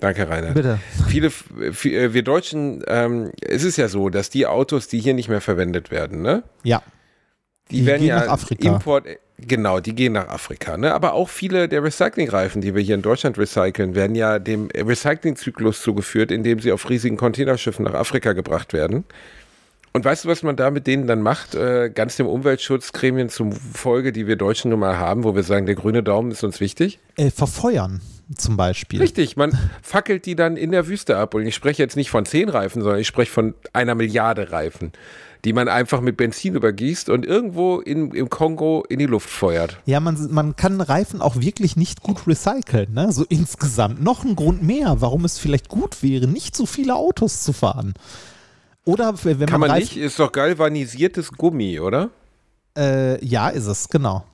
Danke, 0.00 0.28
Rainer. 0.28 0.52
bitte. 0.52 0.78
Viele, 1.06 1.28
äh, 1.28 2.12
wir 2.12 2.22
Deutschen, 2.22 2.82
ähm, 2.88 3.30
es 3.40 3.64
ist 3.64 3.76
ja 3.76 3.88
so, 3.88 4.08
dass 4.08 4.30
die 4.30 4.46
Autos, 4.46 4.88
die 4.88 5.00
hier 5.00 5.14
nicht 5.14 5.28
mehr 5.28 5.40
verwendet 5.40 5.90
werden, 5.90 6.22
ne? 6.22 6.42
Ja. 6.62 6.82
Die, 7.70 7.76
Die 7.76 7.86
werden 7.86 8.00
gehen 8.00 8.08
ja 8.08 8.20
nach 8.20 8.28
Afrika. 8.28 8.68
Import, 8.68 9.06
genau, 9.38 9.80
die 9.80 9.94
gehen 9.94 10.12
nach 10.12 10.28
Afrika. 10.28 10.76
Ne? 10.76 10.92
Aber 10.92 11.14
auch 11.14 11.30
viele 11.30 11.68
der 11.68 11.82
Recyclingreifen, 11.82 12.60
die 12.60 12.74
wir 12.74 12.82
hier 12.82 12.94
in 12.94 13.02
Deutschland 13.02 13.38
recyceln, 13.38 13.94
werden 13.94 14.14
ja 14.14 14.38
dem 14.38 14.68
Recyclingzyklus 14.74 15.80
zugeführt, 15.80 16.30
indem 16.30 16.60
sie 16.60 16.72
auf 16.72 16.90
riesigen 16.90 17.16
Containerschiffen 17.16 17.86
nach 17.86 17.94
Afrika 17.94 18.34
gebracht 18.34 18.74
werden. 18.74 19.04
Und 19.94 20.04
weißt 20.04 20.24
du, 20.24 20.28
was 20.28 20.42
man 20.42 20.56
da 20.56 20.70
mit 20.70 20.86
denen 20.86 21.06
dann 21.06 21.22
macht? 21.22 21.54
Äh, 21.54 21.88
ganz 21.88 22.16
dem 22.16 22.26
Umweltschutzgremien 22.26 23.30
zum 23.30 23.52
Folge, 23.52 24.12
die 24.12 24.26
wir 24.26 24.36
Deutschen 24.36 24.70
nun 24.70 24.80
mal 24.80 24.98
haben, 24.98 25.24
wo 25.24 25.34
wir 25.34 25.44
sagen, 25.44 25.64
der 25.64 25.76
grüne 25.76 26.02
Daumen 26.02 26.32
ist 26.32 26.44
uns 26.44 26.60
wichtig. 26.60 26.98
Äh, 27.16 27.30
verfeuern 27.30 28.02
zum 28.36 28.56
Beispiel. 28.56 29.00
Richtig, 29.00 29.36
man 29.36 29.58
fackelt 29.82 30.26
die 30.26 30.34
dann 30.34 30.56
in 30.56 30.70
der 30.70 30.86
Wüste 30.86 31.16
ab. 31.16 31.34
Und 31.34 31.46
ich 31.46 31.54
spreche 31.54 31.82
jetzt 31.82 31.96
nicht 31.96 32.10
von 32.10 32.24
zehn 32.24 32.48
Reifen, 32.48 32.82
sondern 32.82 33.00
ich 33.00 33.06
spreche 33.06 33.30
von 33.30 33.54
einer 33.72 33.94
Milliarde 33.94 34.50
Reifen, 34.50 34.92
die 35.44 35.52
man 35.52 35.68
einfach 35.68 36.00
mit 36.00 36.16
Benzin 36.16 36.54
übergießt 36.54 37.10
und 37.10 37.26
irgendwo 37.26 37.80
in, 37.80 38.12
im 38.12 38.30
Kongo 38.30 38.84
in 38.88 38.98
die 38.98 39.06
Luft 39.06 39.28
feuert. 39.28 39.78
Ja, 39.84 40.00
man, 40.00 40.32
man 40.32 40.56
kann 40.56 40.80
Reifen 40.80 41.20
auch 41.20 41.36
wirklich 41.36 41.76
nicht 41.76 42.02
gut 42.02 42.26
recyceln, 42.26 42.92
ne? 42.94 43.12
So 43.12 43.24
insgesamt. 43.28 44.02
Noch 44.02 44.24
ein 44.24 44.36
Grund 44.36 44.62
mehr, 44.62 44.96
warum 45.00 45.24
es 45.24 45.38
vielleicht 45.38 45.68
gut 45.68 46.02
wäre, 46.02 46.26
nicht 46.26 46.56
so 46.56 46.66
viele 46.66 46.94
Autos 46.94 47.42
zu 47.42 47.52
fahren. 47.52 47.94
Oder 48.84 49.14
wenn 49.22 49.46
Kann 49.46 49.60
man 49.60 49.70
Reifen, 49.70 49.82
nicht, 49.82 49.96
ist 49.96 50.18
doch 50.18 50.30
galvanisiertes 50.32 51.32
Gummi, 51.32 51.80
oder? 51.80 52.10
Äh, 52.76 53.24
ja, 53.24 53.48
ist 53.48 53.66
es, 53.66 53.88
genau. 53.88 54.24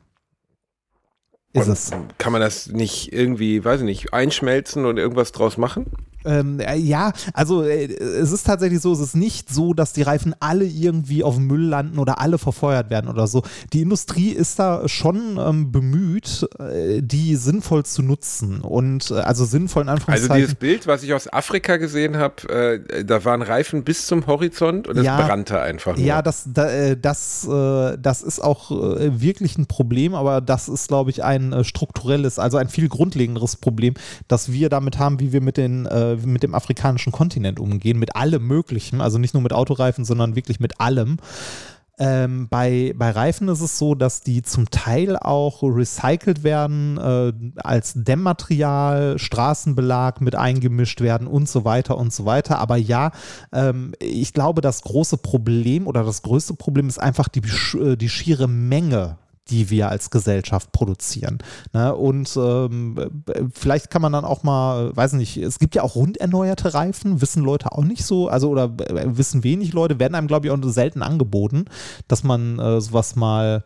Ist 1.52 1.66
Und 1.66 1.72
es. 1.72 1.90
Kann 2.18 2.32
man 2.32 2.40
das 2.40 2.68
nicht 2.68 3.12
irgendwie, 3.12 3.64
weiß 3.64 3.80
ich 3.80 3.86
nicht, 3.86 4.12
einschmelzen 4.12 4.86
und 4.86 4.98
irgendwas 4.98 5.32
draus 5.32 5.56
machen? 5.56 5.86
Ähm, 6.24 6.60
äh, 6.60 6.76
ja, 6.76 7.12
also 7.32 7.62
äh, 7.62 7.86
es 7.86 8.30
ist 8.32 8.44
tatsächlich 8.46 8.80
so, 8.80 8.92
es 8.92 9.00
ist 9.00 9.16
nicht 9.16 9.48
so, 9.52 9.72
dass 9.74 9.92
die 9.92 10.02
Reifen 10.02 10.34
alle 10.40 10.64
irgendwie 10.64 11.24
auf 11.24 11.36
dem 11.36 11.46
Müll 11.46 11.64
landen 11.66 11.98
oder 11.98 12.20
alle 12.20 12.38
verfeuert 12.38 12.90
werden 12.90 13.08
oder 13.08 13.26
so. 13.26 13.42
Die 13.72 13.80
Industrie 13.82 14.30
ist 14.30 14.58
da 14.58 14.86
schon 14.88 15.38
ähm, 15.38 15.72
bemüht, 15.72 16.46
äh, 16.58 17.00
die 17.02 17.36
sinnvoll 17.36 17.84
zu 17.84 18.02
nutzen 18.02 18.60
und 18.60 19.10
äh, 19.10 19.14
also 19.14 19.44
sinnvoll 19.44 19.84
in 19.84 19.88
Also 19.88 20.02
Anführungszeichen. 20.02 20.36
dieses 20.42 20.54
Bild, 20.56 20.86
was 20.86 21.02
ich 21.02 21.14
aus 21.14 21.32
Afrika 21.32 21.76
gesehen 21.78 22.16
habe, 22.16 22.48
äh, 22.90 23.04
da 23.04 23.24
waren 23.24 23.42
Reifen 23.42 23.84
bis 23.84 24.06
zum 24.06 24.26
Horizont 24.26 24.88
und 24.88 24.96
es 24.98 25.04
Ja. 25.04 25.26
brannte 25.26 25.60
einfach 25.60 25.96
nur. 25.96 26.04
Ja, 26.04 26.22
das, 26.22 26.44
da, 26.52 26.68
äh, 26.70 26.96
das, 27.00 27.46
das 27.48 28.22
ist 28.22 28.40
auch 28.42 28.70
wirklich 28.70 29.56
ein 29.58 29.66
Problem, 29.66 30.14
aber 30.14 30.40
das 30.40 30.68
ist, 30.68 30.88
glaube 30.88 31.10
ich, 31.10 31.24
ein 31.24 31.64
strukturelles, 31.64 32.38
also 32.38 32.56
ein 32.58 32.68
viel 32.68 32.88
grundlegenderes 32.88 33.56
Problem, 33.56 33.94
das 34.28 34.52
wir 34.52 34.68
damit 34.68 34.98
haben, 34.98 35.20
wie 35.20 35.32
wir 35.32 35.40
mit, 35.40 35.56
den, 35.56 35.86
äh, 35.86 36.09
mit 36.16 36.42
dem 36.42 36.54
afrikanischen 36.54 37.12
Kontinent 37.12 37.60
umgehen, 37.60 37.98
mit 37.98 38.16
allem 38.16 38.46
Möglichen, 38.46 39.00
also 39.00 39.18
nicht 39.18 39.34
nur 39.34 39.42
mit 39.42 39.52
Autoreifen, 39.52 40.04
sondern 40.04 40.36
wirklich 40.36 40.60
mit 40.60 40.80
allem. 40.80 41.18
Ähm, 42.02 42.48
bei, 42.48 42.94
bei 42.96 43.10
Reifen 43.10 43.48
ist 43.48 43.60
es 43.60 43.76
so, 43.78 43.94
dass 43.94 44.22
die 44.22 44.40
zum 44.40 44.70
Teil 44.70 45.18
auch 45.18 45.62
recycelt 45.62 46.42
werden, 46.42 46.96
äh, 46.96 47.32
als 47.62 47.92
Dämmmaterial, 47.94 49.18
Straßenbelag 49.18 50.22
mit 50.22 50.34
eingemischt 50.34 51.02
werden 51.02 51.26
und 51.26 51.46
so 51.46 51.66
weiter 51.66 51.98
und 51.98 52.10
so 52.10 52.24
weiter. 52.24 52.58
Aber 52.58 52.76
ja, 52.76 53.10
ähm, 53.52 53.92
ich 54.00 54.32
glaube, 54.32 54.62
das 54.62 54.80
große 54.80 55.18
Problem 55.18 55.86
oder 55.86 56.02
das 56.02 56.22
größte 56.22 56.54
Problem 56.54 56.88
ist 56.88 56.98
einfach 56.98 57.28
die, 57.28 57.42
äh, 57.78 57.96
die 57.96 58.08
schiere 58.08 58.48
Menge 58.48 59.18
die 59.50 59.70
wir 59.70 59.88
als 59.88 60.10
Gesellschaft 60.10 60.72
produzieren. 60.72 61.38
Ne? 61.72 61.94
Und 61.94 62.36
ähm, 62.36 63.24
vielleicht 63.52 63.90
kann 63.90 64.02
man 64.02 64.12
dann 64.12 64.24
auch 64.24 64.42
mal, 64.42 64.96
weiß 64.96 65.14
nicht, 65.14 65.36
es 65.36 65.58
gibt 65.58 65.74
ja 65.74 65.82
auch 65.82 65.96
runderneuerte 65.96 66.72
Reifen, 66.74 67.20
wissen 67.20 67.42
Leute 67.42 67.72
auch 67.72 67.84
nicht 67.84 68.04
so, 68.04 68.28
also 68.28 68.48
oder 68.50 68.64
äh, 68.64 69.16
wissen 69.16 69.44
wenig 69.44 69.72
Leute, 69.72 69.98
werden 69.98 70.14
einem, 70.14 70.28
glaube 70.28 70.46
ich, 70.46 70.52
auch 70.52 70.58
selten 70.62 71.02
angeboten, 71.02 71.64
dass 72.08 72.22
man 72.22 72.58
äh, 72.58 72.80
sowas 72.80 73.16
mal 73.16 73.64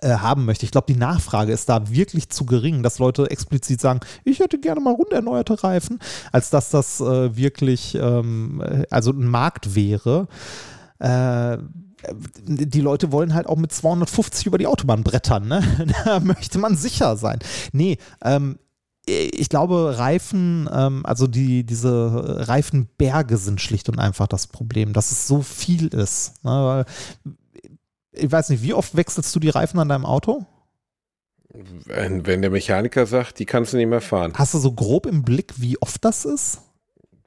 äh, 0.00 0.16
haben 0.16 0.46
möchte. 0.46 0.64
Ich 0.64 0.72
glaube, 0.72 0.90
die 0.90 0.98
Nachfrage 0.98 1.52
ist 1.52 1.68
da 1.68 1.90
wirklich 1.90 2.30
zu 2.30 2.46
gering, 2.46 2.82
dass 2.82 2.98
Leute 2.98 3.30
explizit 3.30 3.80
sagen, 3.80 4.00
ich 4.24 4.40
hätte 4.40 4.58
gerne 4.58 4.80
mal 4.80 4.94
runderneuerte 4.94 5.62
Reifen, 5.62 5.98
als 6.32 6.48
dass 6.48 6.70
das 6.70 7.00
äh, 7.00 7.36
wirklich 7.36 7.94
ähm, 7.94 8.84
also 8.90 9.10
ein 9.10 9.26
Markt 9.26 9.74
wäre. 9.74 10.28
Äh, 10.98 11.58
die 12.44 12.80
Leute 12.80 13.12
wollen 13.12 13.34
halt 13.34 13.46
auch 13.46 13.56
mit 13.56 13.72
250 13.72 14.46
über 14.46 14.58
die 14.58 14.66
Autobahn 14.66 15.04
brettern, 15.04 15.48
ne? 15.48 15.62
Da 16.04 16.20
möchte 16.20 16.58
man 16.58 16.76
sicher 16.76 17.16
sein. 17.16 17.38
Nee, 17.72 17.98
ähm, 18.24 18.58
ich 19.06 19.48
glaube, 19.48 19.98
Reifen, 19.98 20.68
ähm, 20.72 21.04
also 21.04 21.26
die, 21.26 21.64
diese 21.64 22.48
Reifenberge 22.48 23.36
sind 23.36 23.60
schlicht 23.60 23.88
und 23.88 23.98
einfach 23.98 24.28
das 24.28 24.46
Problem, 24.46 24.92
dass 24.92 25.10
es 25.10 25.26
so 25.26 25.42
viel 25.42 25.88
ist. 25.88 26.44
Ne? 26.44 26.84
Ich 28.12 28.30
weiß 28.30 28.50
nicht, 28.50 28.62
wie 28.62 28.74
oft 28.74 28.96
wechselst 28.96 29.34
du 29.34 29.40
die 29.40 29.48
Reifen 29.48 29.80
an 29.80 29.88
deinem 29.88 30.06
Auto? 30.06 30.46
Wenn, 31.84 32.26
wenn 32.26 32.42
der 32.42 32.50
Mechaniker 32.50 33.06
sagt, 33.06 33.38
die 33.38 33.44
kannst 33.44 33.72
du 33.72 33.76
nicht 33.76 33.88
mehr 33.88 34.00
fahren. 34.00 34.32
Hast 34.36 34.54
du 34.54 34.58
so 34.58 34.72
grob 34.72 35.06
im 35.06 35.22
Blick, 35.22 35.54
wie 35.56 35.80
oft 35.82 36.04
das 36.04 36.24
ist? 36.24 36.60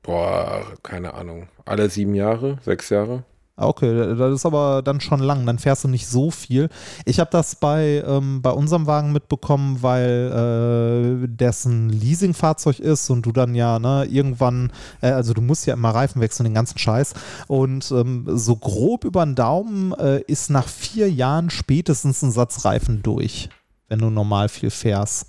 Boah, 0.02 0.66
keine 0.82 1.14
Ahnung. 1.14 1.50
Alle 1.66 1.90
sieben 1.90 2.16
Jahre, 2.16 2.58
sechs 2.64 2.90
Jahre? 2.90 3.24
Ah, 3.57 3.68
okay, 3.68 4.15
das 4.18 4.34
ist 4.34 4.45
aber 4.45 4.82
dann 4.82 4.99
schon 4.99 5.22
lang, 5.22 5.45
dann 5.45 5.60
fährst 5.60 5.86
du 5.86 5.88
nicht 5.88 6.07
so 6.07 6.30
viel. 6.30 6.68
Ich 7.06 7.22
habe 7.22 7.30
das 7.32 7.56
bei, 7.56 8.03
ähm, 8.06 8.41
bei 8.41 8.49
unserem 8.52 8.86
Wagen 8.86 9.14
mitbekommen, 9.14 9.82
weil 9.82 11.23
äh, 11.23 11.27
das 11.38 11.64
ein 11.64 11.88
Leasingfahrzeug 11.88 12.80
ist 12.80 13.10
und 13.10 13.26
du 13.26 13.32
dann 13.32 13.56
ja 13.56 13.80
ne, 13.80 14.07
irgendwann, 14.10 14.73
äh, 14.99 15.11
also 15.11 15.34
du 15.34 15.40
musst 15.40 15.65
ja 15.68 15.73
immer 15.73 15.91
Reifen 15.91 16.22
wechseln, 16.22 16.44
den 16.44 16.53
ganzen 16.53 16.77
Scheiß. 16.77 17.14
Und 17.48 17.90
ähm, 17.91 18.26
so 18.27 18.57
grob 18.57 19.06
über 19.06 19.26
den 19.26 19.36
Daumen 19.36 19.94
äh, 19.94 20.19
ist 20.27 20.49
nach 20.49 20.68
vier 20.68 21.10
Jahren 21.10 21.49
spätestens 21.49 22.22
ein 22.23 22.32
Satz 22.32 22.65
Reifen 22.65 23.03
durch, 23.03 23.48
wenn 23.88 23.99
du 23.99 24.10
normal 24.10 24.49
viel 24.49 24.69
fährst. 24.69 25.27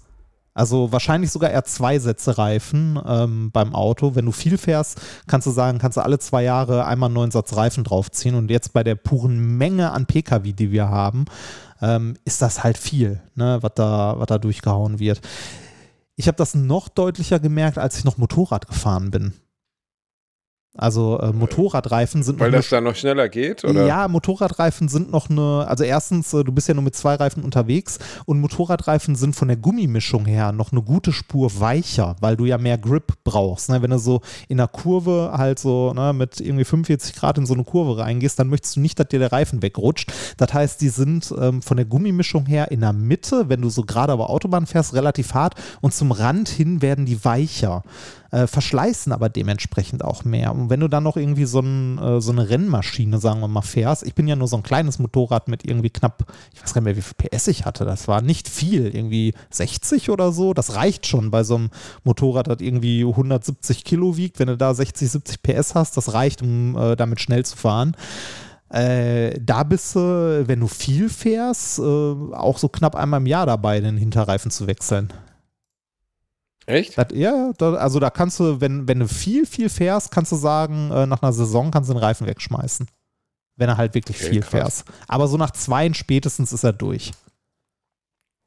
Also 0.57 0.91
wahrscheinlich 0.91 1.31
sogar 1.31 1.51
eher 1.51 1.65
zwei 1.65 1.99
Sätze 1.99 2.39
Reifen 2.39 2.99
ähm, 3.07 3.51
beim 3.51 3.75
Auto. 3.75 4.15
Wenn 4.15 4.25
du 4.25 4.33
viel 4.33 4.57
fährst, 4.57 4.99
kannst 5.27 5.47
du 5.47 5.51
sagen, 5.51 5.77
kannst 5.77 5.99
du 5.99 6.01
alle 6.01 6.19
zwei 6.19 6.43
Jahre 6.43 6.87
einmal 6.87 7.09
einen 7.09 7.15
neuen 7.15 7.31
Satz 7.31 7.55
Reifen 7.55 7.85
draufziehen. 7.85 8.35
Und 8.35 8.51
jetzt 8.51 8.73
bei 8.73 8.83
der 8.83 8.95
puren 8.95 9.59
Menge 9.59 9.93
an 9.93 10.07
Pkw, 10.07 10.55
die 10.55 10.73
wir 10.73 10.89
haben, 10.89 11.27
ähm, 11.83 12.17
ist 12.25 12.41
das 12.41 12.65
halt 12.65 12.79
viel, 12.79 13.21
ne, 13.35 13.59
was 13.61 13.73
da, 13.75 14.15
was 14.17 14.29
da 14.29 14.39
durchgehauen 14.39 14.99
wird. 14.99 15.21
Ich 16.15 16.27
habe 16.27 16.39
das 16.39 16.55
noch 16.55 16.89
deutlicher 16.89 17.39
gemerkt, 17.39 17.77
als 17.77 17.99
ich 17.99 18.05
noch 18.05 18.17
Motorrad 18.17 18.67
gefahren 18.67 19.11
bin. 19.11 19.35
Also 20.79 21.19
äh, 21.21 21.33
Motorradreifen 21.33 22.23
sind 22.23 22.41
Weil 22.41 22.51
das 22.51 22.69
dann 22.69 22.85
noch 22.85 22.95
schneller 22.95 23.29
geht, 23.29 23.65
oder? 23.65 23.87
Ja, 23.87 24.09
Motorradreifen 24.09 24.89
sind 24.89 25.11
noch 25.11 25.31
eine, 25.31 25.67
also 25.69 25.85
erstens, 25.85 26.33
äh, 26.35 26.45
du 26.45 26.53
bist 26.53 26.69
ja 26.69 26.75
nur 26.75 26.83
mit 26.83 26.95
zwei 26.95 27.15
Reifen 27.15 27.43
unterwegs 27.43 27.99
und 28.25 28.41
Motorradreifen 28.41 29.17
sind 29.17 29.35
von 29.35 29.49
der 29.49 29.57
Gummimischung 29.57 30.27
her 30.27 30.53
noch 30.53 30.73
eine 30.73 30.83
gute 30.83 31.13
Spur 31.13 31.61
weicher, 31.61 32.17
weil 32.21 32.37
du 32.37 32.45
ja 32.45 32.59
mehr 32.59 32.79
Grip 32.79 33.15
brauchst. 33.25 33.71
Ne? 33.71 33.83
Wenn 33.83 33.91
du 33.91 33.99
so 33.99 34.21
in 34.49 34.61
einer 34.61 34.69
Kurve 34.69 35.33
halt 35.37 35.59
so 35.59 35.93
ne, 35.95 36.13
mit 36.13 36.41
irgendwie 36.41 36.65
45 36.65 37.15
Grad 37.15 37.39
in 37.39 37.47
so 37.47 37.55
eine 37.55 37.65
Kurve 37.65 37.99
reingehst, 37.99 38.39
dann 38.39 38.49
möchtest 38.49 38.77
du 38.77 38.81
nicht, 38.81 38.99
dass 38.99 39.09
dir 39.09 39.19
der 39.19 39.33
Reifen 39.33 39.63
wegrutscht. 39.63 40.13
Das 40.37 40.53
heißt, 40.53 40.81
die 40.81 40.89
sind 40.89 41.33
ähm, 41.39 41.63
von 41.63 41.77
der 41.77 41.87
Gummimischung 41.87 42.47
her 42.47 42.71
in 42.71 42.81
der 42.81 42.93
Mitte, 42.93 43.49
wenn 43.49 43.63
du 43.63 43.71
so 43.71 43.83
gerade 43.83 44.13
aber 44.13 44.31
Autobahn 44.31 44.67
fährst, 44.67 44.95
relativ 44.95 45.35
hart 45.35 45.55
und 45.81 45.95
zum 45.95 46.13
Rand 46.13 46.49
hin 46.49 46.83
werden 46.83 47.07
die 47.07 47.25
weicher 47.25 47.83
äh, 48.31 48.47
verschleißen 48.47 49.13
aber 49.13 49.29
dementsprechend 49.29 50.05
auch 50.05 50.25
mehr. 50.25 50.53
Und 50.53 50.71
wenn 50.71 50.81
du 50.81 50.89
dann 50.89 51.05
noch 51.05 51.17
irgendwie 51.17 51.45
so, 51.45 51.61
ein, 51.61 51.99
äh, 51.99 52.21
so 52.21 52.33
eine 52.33 52.49
Rennmaschine, 52.49 53.19
sagen 53.19 53.41
wir 53.41 53.49
mal, 53.49 53.63
fährst, 53.63 54.05
ich 54.05 54.15
bin 54.15 54.27
ja 54.27 54.37
nur 54.37 54.49
so 54.49 54.57
ein 54.57 54.63
kleines 54.63 54.99
Motorrad 54.99 55.49
mit 55.49 55.65
irgendwie 55.65 55.91
knapp, 55.91 56.25
ich 56.55 56.63
weiß 56.63 56.75
gar 56.75 56.81
nicht 56.81 56.87
mehr, 56.87 56.97
wie 56.97 57.03
viel 57.03 57.29
PS 57.29 57.49
ich 57.49 57.65
hatte, 57.65 57.85
das 57.85 58.09
war 58.09 58.23
nicht 58.23 58.49
viel, 58.49 58.95
irgendwie 58.95 59.35
60 59.51 60.11
oder 60.11 60.33
so, 60.33 60.55
das 60.55 60.75
reicht 60.75 61.07
schon 61.07 61.31
bei 61.31 61.45
so 61.45 61.57
einem 61.57 61.71
Motorrad, 62.05 62.49
das 62.49 62.61
irgendwie 62.61 63.05
170 63.05 63.85
Kilo 63.85 64.17
wiegt, 64.17 64.39
wenn 64.39 64.49
du 64.49 64.57
da 64.57 64.75
60, 64.75 65.11
70 65.11 65.43
PS 65.43 65.75
hast, 65.75 65.97
das 65.97 66.13
reicht, 66.13 66.43
um 66.43 66.77
äh, 66.77 66.97
damit 66.97 67.21
schnell 67.21 67.45
zu 67.45 67.57
fahren. 67.57 67.97
Äh, 68.69 69.39
da 69.41 69.63
bist 69.63 69.95
du, 69.95 70.45
wenn 70.47 70.61
du 70.61 70.67
viel 70.67 71.09
fährst, 71.09 71.79
äh, 71.79 71.83
auch 71.83 72.59
so 72.59 72.69
knapp 72.69 72.97
einmal 72.97 73.21
im 73.21 73.27
Jahr 73.27 73.47
dabei, 73.47 73.81
den 73.81 73.97
Hinterreifen 73.97 74.51
zu 74.51 74.67
wechseln. 74.67 75.13
Echt? 76.67 76.99
Das, 76.99 77.07
ja, 77.15 77.53
da, 77.59 77.75
also 77.75 78.01
da 78.01 78.11
kannst 78.11 78.41
du, 78.41 78.61
wenn, 78.61 78.89
wenn 78.89 78.99
du 78.99 79.09
viel, 79.09 79.47
viel 79.47 79.69
fährst, 79.69 80.11
kannst 80.11 80.33
du 80.33 80.37
sagen, 80.37 80.91
äh, 80.91 81.07
nach 81.07 81.23
einer 81.23 81.33
Saison 81.33 81.71
kannst 81.71 81.89
du 81.89 81.95
den 81.95 82.03
Reifen 82.03 82.27
wegschmeißen. 82.27 82.87
Wenn 83.57 83.69
er 83.69 83.77
halt 83.77 83.95
wirklich 83.95 84.19
okay, 84.21 84.31
viel 84.31 84.41
krass. 84.41 84.51
fährst. 84.51 84.85
Aber 85.09 85.29
so 85.29 85.37
nach 85.37 85.53
zwei 85.53 85.91
spätestens 85.95 86.53
ist 86.53 86.65
er 86.65 86.73
durch. 86.73 87.13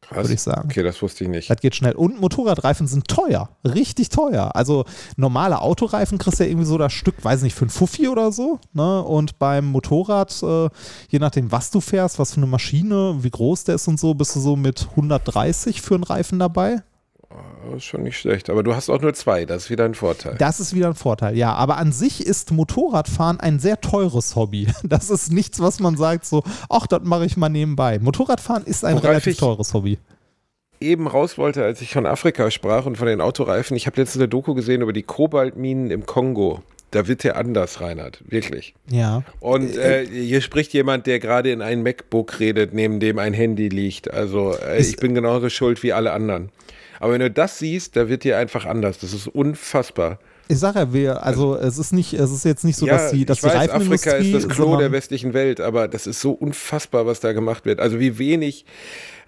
Krass. 0.02 0.24
Würde 0.24 0.34
ich 0.34 0.42
sagen. 0.42 0.70
Okay, 0.70 0.82
das 0.82 1.02
wusste 1.02 1.24
ich 1.24 1.30
nicht. 1.30 1.50
Das 1.50 1.60
geht 1.60 1.76
schnell. 1.76 1.94
Und 1.94 2.20
Motorradreifen 2.20 2.88
sind 2.88 3.08
teuer. 3.08 3.50
Richtig 3.64 4.10
teuer. 4.10 4.56
Also 4.56 4.86
normale 5.18 5.62
Autoreifen 5.62 6.18
kriegst 6.18 6.40
du 6.40 6.44
ja 6.44 6.50
irgendwie 6.50 6.66
so 6.66 6.78
das 6.78 6.94
Stück, 6.94 7.24
weiß 7.24 7.42
nicht, 7.44 7.54
für 7.54 7.66
ein 7.66 7.70
Fuffi 7.70 8.08
oder 8.08 8.32
so. 8.32 8.60
Ne? 8.74 9.04
Und 9.04 9.40
beim 9.40 9.66
Motorrad, 9.66 10.42
äh, 10.42 10.70
je 11.10 11.20
nachdem, 11.20 11.52
was 11.52 11.70
du 11.70 11.80
fährst, 11.80 12.18
was 12.18 12.34
für 12.34 12.38
eine 12.38 12.48
Maschine, 12.48 13.18
wie 13.22 13.30
groß 13.30 13.66
der 13.66 13.76
ist 13.76 13.88
und 13.88 14.00
so, 14.00 14.14
bist 14.14 14.36
du 14.36 14.40
so 14.40 14.56
mit 14.56 14.88
130 14.92 15.82
für 15.82 15.96
einen 15.96 16.04
Reifen 16.04 16.40
dabei. 16.40 16.82
Das 17.30 17.78
ist 17.78 17.86
schon 17.86 18.04
nicht 18.04 18.18
schlecht. 18.18 18.50
Aber 18.50 18.64
du 18.64 18.74
hast 18.74 18.90
auch 18.90 19.02
nur 19.02 19.14
zwei, 19.14 19.46
das 19.46 19.66
ist 19.66 19.70
wieder 19.70 19.86
ein 19.86 19.94
Vorteil. 19.94 20.36
Das 20.40 20.60
ist 20.60 20.74
wieder 20.74 20.88
ein 20.88 20.96
Vorteil, 20.96 21.38
ja. 21.38 21.54
Aber 21.54 21.78
an 21.78 21.92
sich 21.92 22.26
ist 22.26 22.52
Motorradfahren 22.52 23.40
ein 23.40 23.60
sehr 23.60 23.80
teures 23.82 24.36
Hobby. 24.36 24.68
Das 24.84 25.10
ist 25.12 25.32
nichts, 25.32 25.60
was 25.60 25.80
man 25.80 25.98
sagt, 25.98 26.26
so, 26.26 26.44
ach, 26.70 26.88
das 26.88 27.02
mache 27.04 27.26
ich 27.26 27.38
mal 27.38 27.50
nebenbei. 27.50 28.00
Motorradfahren 28.00 28.64
ist 28.64 28.84
ein 28.84 28.96
Worauf 28.96 29.06
relativ 29.06 29.38
teures 29.38 29.74
Hobby. 29.74 30.00
Eben 30.80 31.08
raus 31.08 31.38
wollte, 31.38 31.64
als 31.64 31.82
ich 31.82 31.92
von 31.92 32.06
Afrika 32.06 32.50
sprach 32.50 32.86
und 32.86 32.98
von 32.98 33.08
den 33.08 33.22
Autoreifen, 33.22 33.78
ich 33.78 33.86
habe 33.86 34.00
letztens 34.00 34.22
eine 34.22 34.30
Doku 34.30 34.56
gesehen 34.56 34.82
über 34.82 34.94
die 34.94 35.04
Kobaltminen 35.04 35.92
im 35.92 36.06
Kongo. 36.06 36.64
Da 36.92 37.08
wird 37.08 37.24
ja 37.24 37.34
anders, 37.34 37.82
Reinhard, 37.82 38.20
wirklich. 38.28 38.74
Ja. 38.90 39.24
Und 39.40 39.78
äh, 39.78 40.08
hier 40.08 40.42
spricht 40.42 40.74
jemand, 40.74 41.06
der 41.06 41.20
gerade 41.20 41.52
in 41.52 41.62
ein 41.62 41.84
MacBook 41.84 42.40
redet, 42.40 42.74
neben 42.74 43.00
dem 43.00 43.20
ein 43.20 43.34
Handy 43.34 43.70
liegt. 43.70 44.12
Also 44.12 44.56
äh, 44.56 44.80
ich 44.80 44.98
bin 44.98 45.14
genauso 45.14 45.50
schuld 45.50 45.84
wie 45.84 45.94
alle 45.94 46.12
anderen. 46.12 46.50
Aber 47.00 47.14
wenn 47.14 47.22
du 47.22 47.32
das 47.32 47.60
siehst, 47.60 47.96
da 47.96 48.10
wird 48.10 48.24
dir 48.24 48.38
einfach 48.38 48.66
anders. 48.66 49.00
Das 49.00 49.14
ist 49.14 49.28
unfassbar. 49.28 50.20
Ich 50.52 50.58
sage 50.58 50.80
ja, 50.80 50.94
wir, 50.94 51.24
also 51.24 51.56
es 51.56 51.78
ist 51.78 51.94
nicht, 51.94 52.14
es 52.14 52.32
ist 52.32 52.44
jetzt 52.44 52.64
nicht 52.66 52.76
so, 52.76 52.88
ja, 52.88 52.98
dass 52.98 53.12
die, 53.12 53.24
dass 53.24 53.38
ich 53.38 53.44
weiß, 53.44 53.66
die 53.66 53.70
Afrika 53.70 54.12
ist 54.14 54.34
das 54.34 54.50
Klo 54.50 54.78
der 54.78 54.92
westlichen 54.92 55.36
Welt, 55.36 55.62
aber 55.62 55.88
das 55.88 56.08
ist 56.08 56.22
so 56.22 56.32
unfassbar, 56.32 57.06
was 57.06 57.20
da 57.20 57.34
gemacht 57.34 57.66
wird. 57.66 57.80
Also 57.80 58.00
wie 58.00 58.18
wenig 58.18 58.66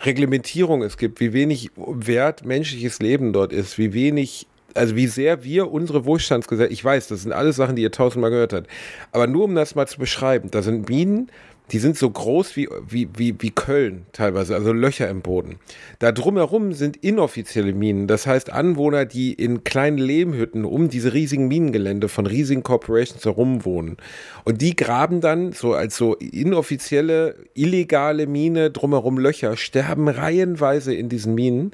Reglementierung 0.03 0.81
es 0.81 0.97
gibt, 0.97 1.19
wie 1.19 1.31
wenig 1.31 1.69
Wert 1.75 2.43
menschliches 2.43 2.97
Leben 2.99 3.33
dort 3.33 3.53
ist, 3.53 3.77
wie 3.77 3.93
wenig 3.93 4.47
also 4.76 4.95
wie 4.95 5.07
sehr 5.07 5.43
wir 5.43 5.72
unsere 5.72 6.06
Wohlstandsgesellschaft, 6.06 6.73
ich 6.73 6.84
weiß, 6.84 7.07
das 7.07 7.23
sind 7.23 7.31
alles 7.31 7.56
Sachen, 7.56 7.76
die 7.76 7.81
ihr 7.81 7.91
tausendmal 7.91 8.31
gehört 8.31 8.53
habt, 8.53 8.68
aber 9.11 9.27
nur 9.27 9.45
um 9.45 9.56
das 9.56 9.76
mal 9.76 9.88
zu 9.88 9.99
beschreiben, 9.99 10.49
da 10.52 10.61
sind 10.61 10.89
Minen, 10.89 11.30
die 11.72 11.80
sind 11.80 11.98
so 11.98 12.10
groß 12.10 12.57
wie, 12.57 12.68
wie, 12.88 13.07
wie, 13.15 13.35
wie 13.39 13.52
Köln 13.52 14.06
teilweise, 14.11 14.56
also 14.56 14.73
Löcher 14.73 15.10
im 15.10 15.22
Boden. 15.22 15.56
Da 15.99 16.11
drumherum 16.11 16.73
sind 16.73 16.98
inoffizielle 16.98 17.73
Minen, 17.73 18.07
das 18.07 18.27
heißt 18.27 18.52
Anwohner, 18.52 19.06
die 19.06 19.34
in 19.34 19.64
kleinen 19.64 19.98
Lehmhütten 19.98 20.65
um 20.65 20.89
diese 20.89 21.14
riesigen 21.14 21.48
Minengelände 21.48 22.10
von 22.10 22.26
riesigen 22.26 22.64
Corporations 22.64 23.23
herum 23.23 23.64
wohnen. 23.64 23.98
Und 24.43 24.61
die 24.61 24.76
graben 24.76 25.22
dann 25.22 25.53
so 25.53 25.73
als 25.73 25.95
so 25.95 26.15
inoffizielle, 26.15 27.35
illegale 27.53 28.27
Mine 28.27 28.72
drumherum 28.72 29.18
Löcher, 29.18 29.56
sterben 29.56 30.10
reihenweise 30.10 30.93
in 30.93 31.07
diesen 31.07 31.35
Minen, 31.35 31.72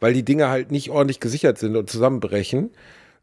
weil 0.00 0.14
die 0.14 0.24
Dinge 0.24 0.48
halt 0.48 0.70
nicht 0.72 0.90
ordentlich 0.90 1.20
gesichert 1.20 1.58
sind 1.58 1.76
und 1.76 1.88
zusammenbrechen. 1.88 2.70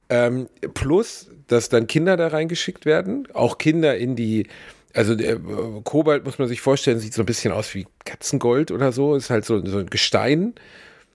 Ähm, 0.09 0.47
plus, 0.73 1.29
dass 1.47 1.69
dann 1.69 1.87
Kinder 1.87 2.15
da 2.15 2.27
reingeschickt 2.27 2.85
werden, 2.85 3.27
auch 3.33 3.57
Kinder 3.57 3.97
in 3.97 4.15
die 4.15 4.47
also 4.93 5.13
der 5.13 5.33
äh, 5.33 5.39
Kobalt 5.83 6.25
muss 6.25 6.39
man 6.39 6.47
sich 6.47 6.61
vorstellen, 6.61 6.99
sieht 6.99 7.13
so 7.13 7.21
ein 7.21 7.27
bisschen 7.27 7.51
aus 7.51 7.75
wie 7.75 7.85
Katzengold 8.03 8.71
oder 8.71 8.91
so. 8.91 9.15
Ist 9.15 9.29
halt 9.29 9.45
so, 9.45 9.63
so 9.63 9.77
ein 9.77 9.91
Gestein, 9.91 10.55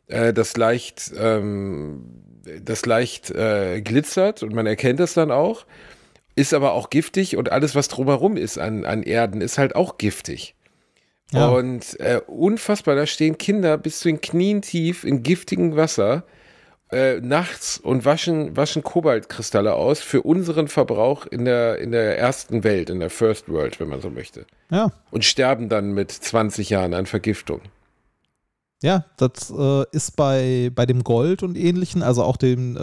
äh, 0.06 0.32
das 0.32 0.56
leicht, 0.56 1.12
ähm, 1.18 2.04
das 2.62 2.86
leicht 2.86 3.30
äh, 3.30 3.80
glitzert 3.80 4.42
und 4.42 4.54
man 4.54 4.66
erkennt 4.66 5.00
es 5.00 5.14
dann 5.14 5.30
auch. 5.32 5.66
ist 6.36 6.54
aber 6.54 6.72
auch 6.72 6.90
giftig 6.90 7.36
und 7.36 7.52
alles, 7.52 7.74
was 7.74 7.88
drumherum 7.88 8.36
ist 8.36 8.58
an, 8.58 8.84
an 8.84 9.02
Erden, 9.02 9.40
ist 9.40 9.58
halt 9.58 9.74
auch 9.74 9.98
giftig. 9.98 10.54
Ja. 11.32 11.48
Und 11.48 11.98
äh, 12.00 12.20
unfassbar, 12.26 12.94
da 12.94 13.06
stehen 13.06 13.38
Kinder 13.38 13.78
bis 13.78 14.00
zu 14.00 14.08
den 14.08 14.20
Knien 14.20 14.62
tief 14.62 15.04
in 15.04 15.22
giftigem 15.22 15.76
Wasser 15.76 16.24
äh, 16.92 17.20
nachts 17.20 17.78
und 17.78 18.04
waschen, 18.04 18.54
waschen 18.54 18.82
Kobaltkristalle 18.82 19.74
aus 19.74 20.00
für 20.00 20.22
unseren 20.22 20.68
Verbrauch 20.68 21.26
in 21.26 21.46
der, 21.46 21.78
in 21.78 21.90
der 21.90 22.18
ersten 22.18 22.64
Welt, 22.64 22.90
in 22.90 23.00
der 23.00 23.08
First 23.08 23.48
World, 23.48 23.80
wenn 23.80 23.88
man 23.88 24.02
so 24.02 24.10
möchte. 24.10 24.44
Ja. 24.70 24.92
Und 25.10 25.24
sterben 25.24 25.70
dann 25.70 25.92
mit 25.92 26.12
20 26.12 26.68
Jahren 26.68 26.92
an 26.92 27.06
Vergiftung. 27.06 27.62
Ja, 28.82 29.06
das 29.16 29.50
äh, 29.56 29.84
ist 29.92 30.16
bei, 30.16 30.70
bei 30.74 30.84
dem 30.84 31.02
Gold 31.02 31.42
und 31.42 31.56
ähnlichen, 31.56 32.02
also 32.02 32.24
auch 32.24 32.36
dem, 32.36 32.76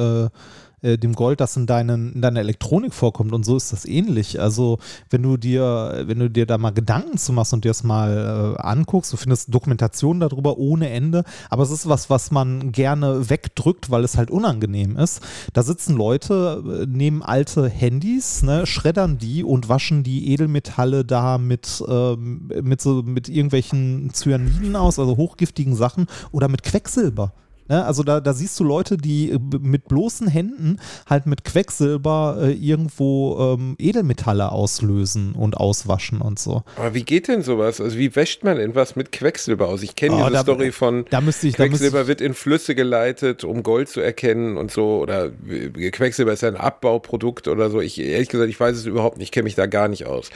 äh, 0.84 0.90
äh, 0.90 0.98
dem 0.98 1.14
Gold, 1.14 1.40
das 1.40 1.58
in, 1.58 1.66
deinen, 1.66 2.14
in 2.14 2.22
deiner 2.22 2.40
Elektronik 2.40 2.94
vorkommt 2.94 3.34
und 3.34 3.46
so 3.46 3.56
ist 3.58 3.74
das 3.74 3.86
ähnlich. 3.86 4.40
Also 4.40 4.80
wenn 5.10 5.24
du 5.24 5.38
dir, 5.38 6.04
wenn 6.06 6.20
du 6.20 6.30
dir 6.30 6.46
da 6.46 6.58
mal 6.58 6.72
Gedanken 6.72 7.18
zu 7.18 7.34
machst 7.34 7.54
und 7.54 7.66
dir 7.66 7.70
das 7.70 7.84
mal 7.84 8.56
äh, 8.58 8.62
anguckst, 8.62 9.12
du 9.14 9.18
findest 9.18 9.54
Dokumentationen 9.54 10.20
darüber 10.20 10.58
ohne 10.58 10.90
Ende, 10.90 11.24
aber 11.50 11.64
es 11.64 11.72
ist 11.72 11.88
was, 11.88 12.10
was 12.10 12.32
man 12.32 12.72
gerne 12.72 13.30
wegdrückt, 13.30 13.90
weil 13.90 14.04
es 14.04 14.18
halt 14.18 14.32
unangenehm 14.32 14.98
ist. 14.98 15.22
Da 15.54 15.64
sitzen 15.64 15.96
Leute, 15.96 16.64
äh, 16.66 16.86
nehmen 16.86 17.22
alte 17.22 17.70
Handys, 17.70 18.44
ne, 18.44 18.66
schreddern 18.66 19.18
die 19.18 19.44
und 19.44 19.70
waschen 19.70 20.04
die 20.04 20.32
Edelmetalle 20.32 21.06
da 21.06 21.38
mit, 21.38 21.84
ähm, 21.88 22.50
mit, 22.62 22.82
so, 22.82 23.04
mit 23.04 23.30
irgendwelchen 23.30 24.12
Cyaniden 24.14 24.76
aus, 24.76 25.00
also 25.00 25.18
hochgiftigen 25.18 25.76
Sachen 25.76 26.08
oder 26.32 26.48
mit 26.48 26.64
Quecksilber. 26.64 27.34
Ne, 27.70 27.86
also 27.86 28.02
da, 28.04 28.20
da 28.20 28.34
siehst 28.34 28.60
du 28.60 28.64
Leute, 28.64 28.98
die 28.98 29.30
äh, 29.32 29.40
mit 29.62 29.88
bloßen 29.88 30.28
Händen 30.28 30.80
halt 31.08 31.28
mit 31.28 31.44
Quecksilber 31.44 32.38
äh, 32.42 32.52
irgendwo 32.52 33.56
ähm, 33.58 33.76
Edelmetalle 33.78 34.52
auslösen 34.52 35.34
und 35.34 35.56
auswaschen 35.56 36.20
und 36.20 36.40
so. 36.40 36.64
Aber 36.78 36.96
wie 36.96 37.04
geht 37.04 37.28
denn 37.28 37.44
sowas? 37.44 37.80
Also 37.80 37.96
wie 37.98 38.16
wäscht 38.16 38.44
man 38.44 38.58
denn 38.58 38.74
was 38.74 38.96
mit 38.96 39.12
Quecksilber 39.12 39.68
aus? 39.68 39.84
Ich 39.84 39.96
kenne 39.96 40.16
Oh, 40.16 40.18
diese 40.22 40.32
da- 40.32 40.42
Story 40.42 40.72
von 40.72 41.06
da 41.12 41.20
ich- 41.22 41.56
da 41.56 41.66
Quecksilber 41.68 42.02
ich- 42.02 42.08
wird 42.08 42.22
in 42.22 42.34
Flüsse 42.34 42.74
geleitet, 42.74 43.44
um 43.44 43.62
Gold 43.62 43.88
zu 43.88 44.02
erkennen 44.02 44.58
und 44.58 44.72
so. 44.72 44.98
Oder 45.00 45.26
äh, 45.48 45.92
Quecksilber 45.92 46.34
ist 46.34 46.42
ja 46.42 46.48
ein 46.50 46.58
Abbauprodukt 46.58 47.48
oder 47.48 47.70
so. 47.70 47.80
Ich 47.82 48.00
ehrlich 48.00 48.30
gesagt, 48.30 48.50
ich 48.50 48.60
weiß 48.60 48.76
es 48.76 48.88
überhaupt 48.88 49.18
nicht, 49.20 49.28
ich 49.28 49.32
kenne 49.32 49.44
mich 49.44 49.54
da 49.56 49.68
gar 49.68 49.88
nicht 49.90 50.08
aus. 50.08 50.32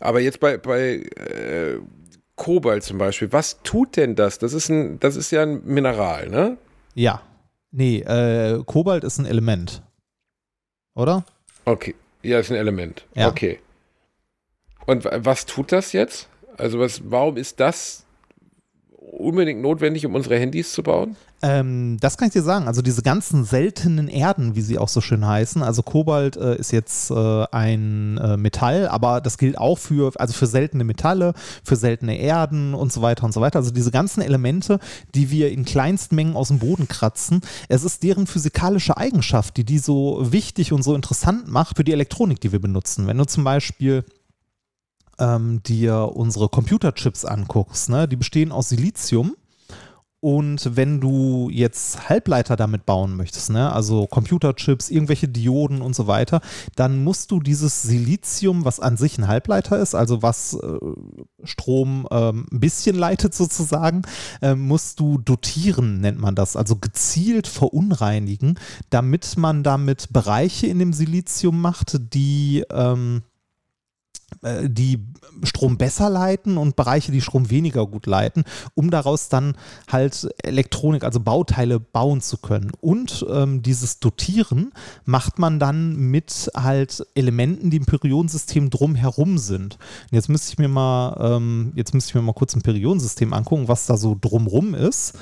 Aber 0.00 0.18
jetzt 0.18 0.40
bei, 0.40 0.56
bei 0.58 0.94
äh, 0.96 1.78
Kobalt 2.34 2.82
zum 2.82 2.98
Beispiel, 2.98 3.30
was 3.32 3.62
tut 3.62 3.96
denn 3.96 4.16
das? 4.16 4.38
Das 4.40 4.52
ist 4.52 4.68
ein, 4.68 4.98
das 4.98 5.14
ist 5.14 5.30
ja 5.30 5.42
ein 5.42 5.62
Mineral, 5.64 6.28
ne? 6.28 6.56
Ja. 6.94 7.22
Nee, 7.70 8.00
äh, 8.00 8.62
Kobalt 8.64 9.04
ist 9.04 9.18
ein 9.18 9.26
Element. 9.26 9.82
Oder? 10.94 11.24
Okay. 11.64 11.94
Ja, 12.22 12.38
ist 12.38 12.50
ein 12.50 12.56
Element. 12.56 13.06
Ja. 13.14 13.28
Okay. 13.28 13.60
Und 14.86 15.04
wa- 15.04 15.18
was 15.24 15.46
tut 15.46 15.72
das 15.72 15.92
jetzt? 15.92 16.28
Also 16.58 16.78
was, 16.78 17.00
warum 17.10 17.36
ist 17.36 17.60
das 17.60 18.04
unbedingt 19.12 19.60
notwendig, 19.60 20.06
um 20.06 20.14
unsere 20.14 20.38
Handys 20.38 20.72
zu 20.72 20.82
bauen? 20.82 21.16
Ähm, 21.42 21.98
das 22.00 22.16
kann 22.16 22.28
ich 22.28 22.32
dir 22.32 22.42
sagen. 22.42 22.66
Also 22.66 22.82
diese 22.82 23.02
ganzen 23.02 23.44
seltenen 23.44 24.08
Erden, 24.08 24.54
wie 24.54 24.62
sie 24.62 24.78
auch 24.78 24.88
so 24.88 25.00
schön 25.00 25.26
heißen. 25.26 25.62
Also 25.62 25.82
Kobalt 25.82 26.36
äh, 26.36 26.56
ist 26.56 26.72
jetzt 26.72 27.10
äh, 27.10 27.44
ein 27.50 28.16
äh, 28.18 28.36
Metall, 28.36 28.88
aber 28.88 29.20
das 29.20 29.38
gilt 29.38 29.58
auch 29.58 29.76
für, 29.76 30.12
also 30.16 30.32
für 30.32 30.46
seltene 30.46 30.84
Metalle, 30.84 31.34
für 31.62 31.76
seltene 31.76 32.18
Erden 32.18 32.74
und 32.74 32.92
so 32.92 33.02
weiter 33.02 33.24
und 33.24 33.32
so 33.32 33.40
weiter. 33.40 33.58
Also 33.58 33.70
diese 33.70 33.90
ganzen 33.90 34.22
Elemente, 34.22 34.78
die 35.14 35.30
wir 35.30 35.50
in 35.52 35.64
Kleinstmengen 35.64 36.34
aus 36.34 36.48
dem 36.48 36.60
Boden 36.60 36.88
kratzen, 36.88 37.42
es 37.68 37.84
ist 37.84 38.02
deren 38.02 38.26
physikalische 38.26 38.96
Eigenschaft, 38.96 39.56
die 39.56 39.64
die 39.64 39.78
so 39.78 40.32
wichtig 40.32 40.72
und 40.72 40.82
so 40.82 40.94
interessant 40.94 41.48
macht 41.48 41.76
für 41.76 41.84
die 41.84 41.92
Elektronik, 41.92 42.40
die 42.40 42.52
wir 42.52 42.60
benutzen. 42.60 43.06
Wenn 43.06 43.18
du 43.18 43.26
zum 43.26 43.44
Beispiel 43.44 44.04
ähm, 45.22 45.62
dir 45.62 46.10
unsere 46.14 46.48
Computerchips 46.48 47.24
anguckst, 47.24 47.88
ne, 47.88 48.08
die 48.08 48.16
bestehen 48.16 48.52
aus 48.52 48.68
Silizium. 48.68 49.36
Und 50.24 50.76
wenn 50.76 51.00
du 51.00 51.50
jetzt 51.50 52.08
Halbleiter 52.08 52.54
damit 52.54 52.86
bauen 52.86 53.16
möchtest, 53.16 53.50
ne, 53.50 53.72
also 53.72 54.06
Computerchips, 54.06 54.88
irgendwelche 54.88 55.26
Dioden 55.26 55.82
und 55.82 55.96
so 55.96 56.06
weiter, 56.06 56.40
dann 56.76 57.02
musst 57.02 57.32
du 57.32 57.40
dieses 57.40 57.82
Silizium, 57.82 58.64
was 58.64 58.78
an 58.78 58.96
sich 58.96 59.18
ein 59.18 59.26
Halbleiter 59.26 59.80
ist, 59.80 59.96
also 59.96 60.22
was 60.22 60.54
äh, 60.54 60.78
Strom 61.42 62.06
ähm, 62.12 62.46
ein 62.52 62.60
bisschen 62.60 62.94
leitet 62.94 63.34
sozusagen, 63.34 64.02
äh, 64.40 64.54
musst 64.54 65.00
du 65.00 65.18
dotieren, 65.18 66.00
nennt 66.00 66.20
man 66.20 66.36
das, 66.36 66.54
also 66.54 66.76
gezielt 66.76 67.48
verunreinigen, 67.48 68.60
damit 68.90 69.36
man 69.36 69.64
damit 69.64 70.12
Bereiche 70.12 70.68
in 70.68 70.78
dem 70.78 70.92
Silizium 70.92 71.60
macht, 71.60 71.98
die 72.14 72.64
ähm, 72.70 73.22
äh, 73.22 73.31
die 74.62 74.98
Strom 75.44 75.78
besser 75.78 76.10
leiten 76.10 76.58
und 76.58 76.76
Bereiche, 76.76 77.12
die 77.12 77.20
Strom 77.20 77.50
weniger 77.50 77.86
gut 77.86 78.06
leiten, 78.06 78.44
um 78.74 78.90
daraus 78.90 79.28
dann 79.28 79.54
halt 79.90 80.28
Elektronik, 80.42 81.04
also 81.04 81.20
Bauteile 81.20 81.78
bauen 81.80 82.20
zu 82.20 82.36
können. 82.38 82.72
Und 82.80 83.24
ähm, 83.30 83.62
dieses 83.62 84.00
Dotieren 84.00 84.72
macht 85.04 85.38
man 85.38 85.58
dann 85.58 85.96
mit 85.96 86.50
halt 86.54 87.06
Elementen, 87.14 87.70
die 87.70 87.78
im 87.78 87.86
Periodensystem 87.86 88.68
drumherum 88.70 89.38
sind. 89.38 89.78
Und 90.10 90.12
jetzt 90.12 90.28
müsste 90.28 90.52
ich 90.52 90.58
mir 90.58 90.68
mal, 90.68 91.16
ähm, 91.20 91.72
jetzt 91.74 91.94
müsste 91.94 92.10
ich 92.10 92.14
mir 92.14 92.20
mal 92.22 92.34
kurz 92.34 92.54
ein 92.54 92.62
Periodensystem 92.62 93.32
angucken, 93.32 93.68
was 93.68 93.86
da 93.86 93.96
so 93.96 94.16
drumrum 94.20 94.74
ist. 94.74 95.14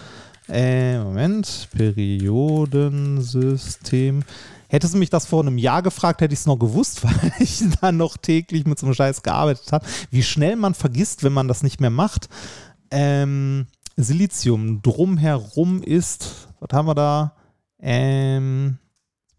Äh, 0.49 0.99
Moment, 0.99 1.69
Periodensystem. 1.73 4.25
Hättest 4.71 4.95
du 4.95 4.99
mich 4.99 5.11
das 5.11 5.27
vor 5.27 5.43
einem 5.43 5.59
Jahr 5.59 5.83
gefragt, 5.83 6.21
hätte 6.21 6.33
ich 6.33 6.41
es 6.41 6.47
noch 6.47 6.57
gewusst, 6.57 7.03
weil 7.05 7.33
ich 7.41 7.61
da 7.81 7.91
noch 7.91 8.17
täglich 8.17 8.67
mit 8.67 8.79
so 8.79 8.87
einem 8.87 8.95
Scheiß 8.95 9.23
gearbeitet 9.23 9.73
habe. 9.73 9.85
Wie 10.13 10.23
schnell 10.23 10.55
man 10.55 10.75
vergisst, 10.75 11.25
wenn 11.25 11.33
man 11.33 11.49
das 11.49 11.65
nicht 11.65 11.81
mehr 11.81 11.91
macht. 11.91 12.29
Ähm, 12.93 13.67
Silizium 13.97 14.81
drumherum 14.81 15.83
ist, 15.83 16.49
was 16.61 16.71
haben 16.73 16.87
wir 16.87 16.95
da? 16.95 17.35
Ähm, 17.81 18.79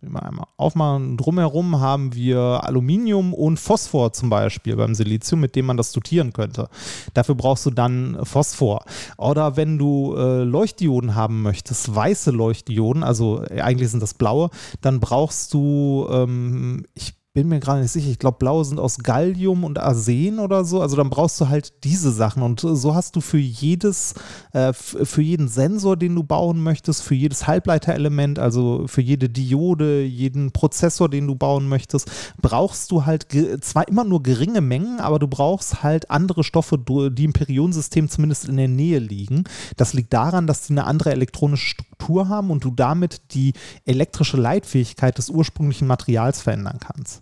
mal 0.10 0.20
einmal 0.20 0.48
aufmachen. 0.58 1.18
Drumherum 1.18 1.80
haben 1.80 2.14
wir 2.16 2.40
Aluminium 2.64 3.34
und 3.34 3.60
Phosphor 3.60 4.14
zum 4.14 4.30
Beispiel 4.30 4.76
beim 4.76 4.96
Silizium, 4.96 5.40
mit 5.40 5.56
dem 5.56 5.66
man 5.66 5.78
das 5.78 5.92
dotieren 5.92 6.34
könnte. 6.34 6.70
Dafür 7.14 7.36
brauchst 7.36 7.66
du 7.66 7.72
dann 7.72 8.20
Phosphor. 8.24 8.84
Oder 9.18 9.58
wenn 9.58 9.78
du 9.78 10.16
äh, 10.16 10.44
Leuchtdioden 10.44 11.16
haben 11.16 11.42
möchtest, 11.42 11.94
weiße 11.94 12.32
Leuchtdioden, 12.32 13.04
also 13.04 13.44
äh, 13.44 13.62
eigentlich 13.62 13.92
sind 13.92 14.02
das 14.02 14.14
blaue, 14.14 14.50
dann 14.82 15.00
brauchst 15.00 15.54
du, 15.54 16.08
ähm, 16.12 16.86
ich 16.94 17.21
bin 17.34 17.48
mir 17.48 17.62
gerade 17.62 17.82
nicht 17.82 17.92
sicher, 17.92 18.10
ich 18.10 18.20
glaube, 18.20 18.40
blaue 18.40 18.66
sind 18.66 18.78
aus 18.78 18.98
Gallium 18.98 19.64
und 19.64 19.80
Arsen 19.80 20.40
oder 20.40 20.66
so. 20.66 20.82
Also 20.82 20.98
dann 20.98 21.10
brauchst 21.10 21.40
du 21.40 21.48
halt 21.48 21.86
diese 21.86 22.12
Sachen. 22.12 22.44
Und 22.44 22.62
äh, 22.64 22.76
so 22.76 22.94
hast 22.94 23.16
du 23.16 23.22
für 23.22 23.38
jedes, 23.38 24.16
äh, 24.52 24.74
für 24.74 25.22
jeden 25.22 25.48
Sensor, 25.48 25.96
den 25.96 26.14
du 26.16 26.24
bauen 26.24 26.62
möchtest, 26.62 27.04
für 27.04 27.16
jedes 27.16 27.48
Halbleiterelement, 27.48 28.38
also 28.38 28.86
für 28.88 29.02
jede 29.02 29.30
Diode, 29.30 30.04
jeden 30.04 30.52
Prozessor, 30.52 31.08
den 31.08 31.26
du 31.28 31.36
bauen 31.36 31.70
möchtest, 31.70 32.12
brauchst 32.42 32.92
du 32.92 33.06
halt 33.06 33.28
zwar 33.62 33.88
immer 33.88 34.04
nur 34.04 34.24
geringe 34.24 34.62
Mengen, 34.62 35.00
aber 35.00 35.18
du 35.18 35.28
brauchst 35.28 35.84
halt 35.84 36.12
andere 36.12 36.44
Stoffe, 36.44 36.78
die 36.78 37.24
im 37.24 37.34
Periodensystem 37.34 38.10
zumindest 38.10 38.46
in 38.46 38.58
der 38.58 38.68
Nähe 38.68 39.00
liegen. 39.00 39.46
Das 39.78 39.94
liegt 39.94 40.12
daran, 40.12 40.48
dass 40.48 40.68
die 40.68 40.74
eine 40.74 40.86
andere 40.86 41.12
elektronische 41.12 41.68
Struktur 41.68 42.28
haben 42.28 42.52
und 42.52 42.66
du 42.66 42.72
damit 42.72 43.34
die 43.34 43.54
elektrische 43.86 44.36
Leitfähigkeit 44.36 45.18
des 45.18 45.30
ursprünglichen 45.30 45.88
Materials 45.88 46.42
verändern 46.42 46.80
kannst. 46.80 47.22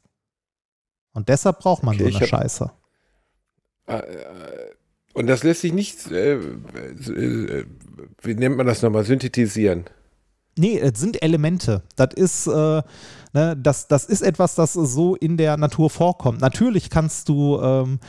Und 1.14 1.30
deshalb 1.30 1.60
braucht 1.60 1.84
man 1.84 1.96
Okay, 1.96 2.12
so 2.12 2.18
eine 2.18 2.20
hab- 2.22 2.28
Scheiße. 2.42 2.72
Äh, 3.88 3.98
äh, 3.98 4.72
Und 5.14 5.28
das 5.28 5.44
lässt 5.44 5.62
sich 5.62 5.74
nicht, 5.74 6.12
äh, 6.12 6.34
äh, 6.36 7.66
wie 8.22 8.36
nennt 8.36 8.58
man 8.58 8.68
das 8.68 8.82
nochmal, 8.82 9.04
synthetisieren. 9.04 9.86
Nee, 10.58 10.78
es 10.80 11.00
sind 11.00 11.22
Elemente. 11.24 11.84
Das 11.96 12.14
ist, 12.16 12.48
äh, 12.48 12.82
ne, 13.34 13.58
das, 13.58 13.88
das 13.88 14.06
ist 14.06 14.22
etwas, 14.22 14.56
das 14.56 14.74
so 14.74 15.16
in 15.16 15.38
der 15.38 15.58
Natur 15.58 15.90
vorkommt. 15.90 16.42
Natürlich 16.42 16.90
kannst 16.90 17.30
du, 17.30 17.60
ähm, 17.62 18.00
äh, 18.02 18.06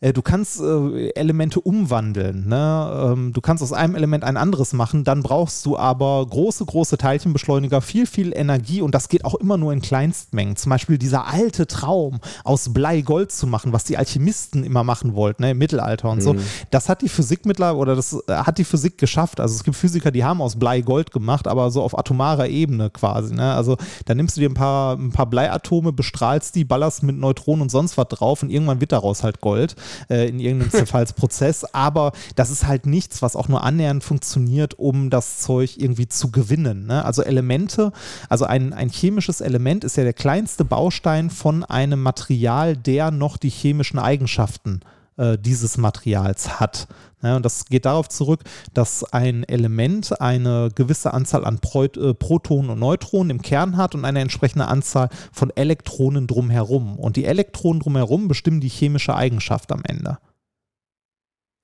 du 0.00 0.22
kannst 0.22 0.60
äh, 0.60 1.10
Elemente 1.10 1.60
umwandeln. 1.60 2.46
Ne? 2.48 3.12
Ähm, 3.12 3.32
du 3.32 3.40
kannst 3.40 3.62
aus 3.62 3.72
einem 3.72 3.94
Element 3.94 4.24
ein 4.24 4.36
anderes 4.36 4.72
machen, 4.72 5.04
dann 5.04 5.22
brauchst 5.22 5.64
du 5.64 5.78
aber 5.78 6.26
große, 6.26 6.64
große 6.64 6.98
Teilchenbeschleuniger, 6.98 7.80
viel, 7.80 8.06
viel 8.06 8.32
Energie 8.36 8.82
und 8.82 8.94
das 8.94 9.08
geht 9.08 9.24
auch 9.24 9.34
immer 9.34 9.56
nur 9.56 9.72
in 9.72 9.80
Kleinstmengen. 9.80 10.56
Zum 10.56 10.70
Beispiel 10.70 10.98
dieser 10.98 11.26
alte 11.26 11.66
Traum, 11.66 12.20
aus 12.44 12.72
Blei 12.72 13.00
Gold 13.00 13.32
zu 13.32 13.46
machen, 13.46 13.72
was 13.72 13.84
die 13.84 13.96
Alchemisten 13.96 14.64
immer 14.64 14.84
machen 14.84 15.14
wollten, 15.14 15.42
ne, 15.42 15.52
im 15.52 15.58
Mittelalter 15.58 16.10
und 16.10 16.22
so. 16.22 16.34
Das 16.70 16.88
hat 16.88 17.02
die 17.02 17.08
Physik 17.08 17.46
mittlerweile, 17.46 17.78
oder 17.78 17.96
das 17.96 18.12
äh, 18.28 18.34
hat 18.34 18.58
die 18.58 18.64
Physik 18.64 18.98
geschafft. 18.98 19.40
Also 19.40 19.54
es 19.54 19.64
gibt 19.64 19.76
Physiker, 19.76 20.10
die 20.10 20.24
haben 20.24 20.42
aus 20.42 20.56
Blei 20.56 20.80
Gold 20.80 21.12
gemacht, 21.12 21.48
aber 21.48 21.70
so 21.70 21.82
auf 21.82 21.98
atomarer 21.98 22.48
Ebene 22.48 22.90
quasi. 22.90 23.34
Ne? 23.34 23.54
Also 23.54 23.76
da 24.04 24.14
nimmst 24.14 24.36
du 24.36 24.40
dir 24.40 24.50
ein 24.50 24.54
paar, 24.54 24.96
ein 24.96 25.12
paar 25.12 25.26
Bleiatome, 25.26 25.92
bestrahlst 25.92 26.54
die, 26.56 26.64
ballerst 26.64 27.02
mit 27.02 27.16
Neutronen 27.16 27.62
und 27.62 27.70
sonst 27.70 27.96
was 27.96 28.08
drauf 28.08 28.42
und 28.42 28.50
irgendwann 28.50 28.80
wird 28.80 28.92
daraus 28.92 29.22
halt 29.22 29.40
Gold. 29.40 29.76
Äh, 30.08 30.28
in 30.28 30.40
irgendeinem 30.40 30.70
Zerfallsprozess, 30.70 31.64
aber 31.72 32.12
das 32.36 32.50
ist 32.50 32.66
halt 32.66 32.86
nichts, 32.86 33.22
was 33.22 33.36
auch 33.36 33.48
nur 33.48 33.62
annähernd 33.62 34.04
funktioniert, 34.04 34.78
um 34.78 35.10
das 35.10 35.40
Zeug 35.40 35.76
irgendwie 35.76 36.08
zu 36.08 36.30
gewinnen. 36.30 36.86
Ne? 36.86 37.04
Also 37.04 37.22
Elemente, 37.22 37.92
also 38.28 38.44
ein, 38.44 38.72
ein 38.72 38.90
chemisches 38.90 39.40
Element 39.40 39.84
ist 39.84 39.96
ja 39.96 40.04
der 40.04 40.12
kleinste 40.12 40.64
Baustein 40.64 41.30
von 41.30 41.64
einem 41.64 42.02
Material, 42.02 42.76
der 42.76 43.10
noch 43.10 43.36
die 43.36 43.50
chemischen 43.50 43.98
Eigenschaften 43.98 44.80
äh, 45.16 45.38
dieses 45.38 45.78
Materials 45.78 46.60
hat. 46.60 46.88
Und 47.22 47.44
das 47.44 47.64
geht 47.64 47.86
darauf 47.86 48.08
zurück, 48.10 48.42
dass 48.74 49.02
ein 49.04 49.44
Element 49.44 50.20
eine 50.20 50.68
gewisse 50.74 51.14
Anzahl 51.14 51.46
an 51.46 51.58
äh, 51.74 52.14
Protonen 52.14 52.70
und 52.70 52.78
Neutronen 52.78 53.30
im 53.30 53.40
Kern 53.40 53.78
hat 53.78 53.94
und 53.94 54.04
eine 54.04 54.20
entsprechende 54.20 54.66
Anzahl 54.66 55.08
von 55.32 55.50
Elektronen 55.56 56.26
drumherum. 56.26 56.98
Und 56.98 57.16
die 57.16 57.24
Elektronen 57.24 57.80
drumherum 57.80 58.28
bestimmen 58.28 58.60
die 58.60 58.68
chemische 58.68 59.14
Eigenschaft 59.14 59.72
am 59.72 59.82
Ende. 59.84 60.18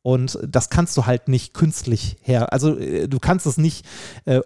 Und 0.02 0.38
das 0.46 0.70
kannst 0.70 0.96
du 0.96 1.04
halt 1.04 1.28
nicht 1.28 1.52
künstlich 1.52 2.16
her. 2.22 2.52
Also 2.52 2.78
äh, 2.78 3.06
du 3.06 3.18
kannst 3.18 3.46
es 3.46 3.58
nicht 3.58 3.84
äh, 4.24 4.40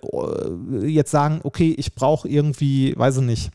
jetzt 0.83 1.13
sagen, 1.13 1.41
okay, 1.45 1.75
ich 1.79 1.95
brauche 1.95 2.29
irgendwie, 2.29 2.95
weiß 2.97 3.19
ich 3.19 3.23
nicht, 3.23 3.51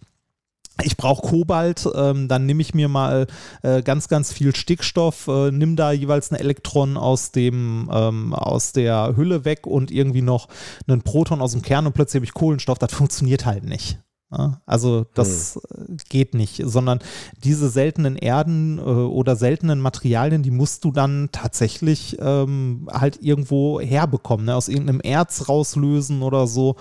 ich 0.83 0.97
brauche 0.97 1.27
Kobalt, 1.27 1.87
ähm, 1.95 2.27
dann 2.27 2.45
nehme 2.45 2.61
ich 2.61 2.73
mir 2.73 2.87
mal 2.87 3.27
äh, 3.61 3.81
ganz, 3.81 4.07
ganz 4.07 4.31
viel 4.31 4.55
Stickstoff, 4.55 5.27
äh, 5.27 5.51
nimm 5.51 5.75
da 5.75 5.91
jeweils 5.91 6.31
ein 6.31 6.35
Elektron 6.35 6.97
aus 6.97 7.31
dem, 7.31 7.89
ähm, 7.91 8.33
aus 8.33 8.71
der 8.71 9.15
Hülle 9.15 9.45
weg 9.45 9.67
und 9.67 9.91
irgendwie 9.91 10.21
noch 10.21 10.47
einen 10.87 11.01
Proton 11.01 11.41
aus 11.41 11.51
dem 11.53 11.61
Kern 11.61 11.85
und 11.85 11.93
plötzlich 11.93 12.19
habe 12.19 12.25
ich 12.25 12.33
Kohlenstoff. 12.33 12.79
Das 12.79 12.93
funktioniert 12.93 13.45
halt 13.45 13.63
nicht. 13.63 13.99
Ja? 14.31 14.61
Also 14.65 15.05
das 15.13 15.59
hm. 15.75 15.97
geht 16.09 16.33
nicht, 16.33 16.61
sondern 16.63 16.99
diese 17.43 17.69
seltenen 17.69 18.15
Erden 18.15 18.77
äh, 18.77 18.81
oder 18.81 19.35
seltenen 19.35 19.79
Materialien, 19.79 20.43
die 20.43 20.51
musst 20.51 20.83
du 20.85 20.91
dann 20.91 21.29
tatsächlich 21.31 22.17
ähm, 22.19 22.87
halt 22.91 23.19
irgendwo 23.21 23.79
herbekommen, 23.79 24.45
ne? 24.45 24.55
aus 24.55 24.67
irgendeinem 24.67 25.01
Erz 25.01 25.49
rauslösen 25.49 26.21
oder 26.21 26.47
so 26.47 26.75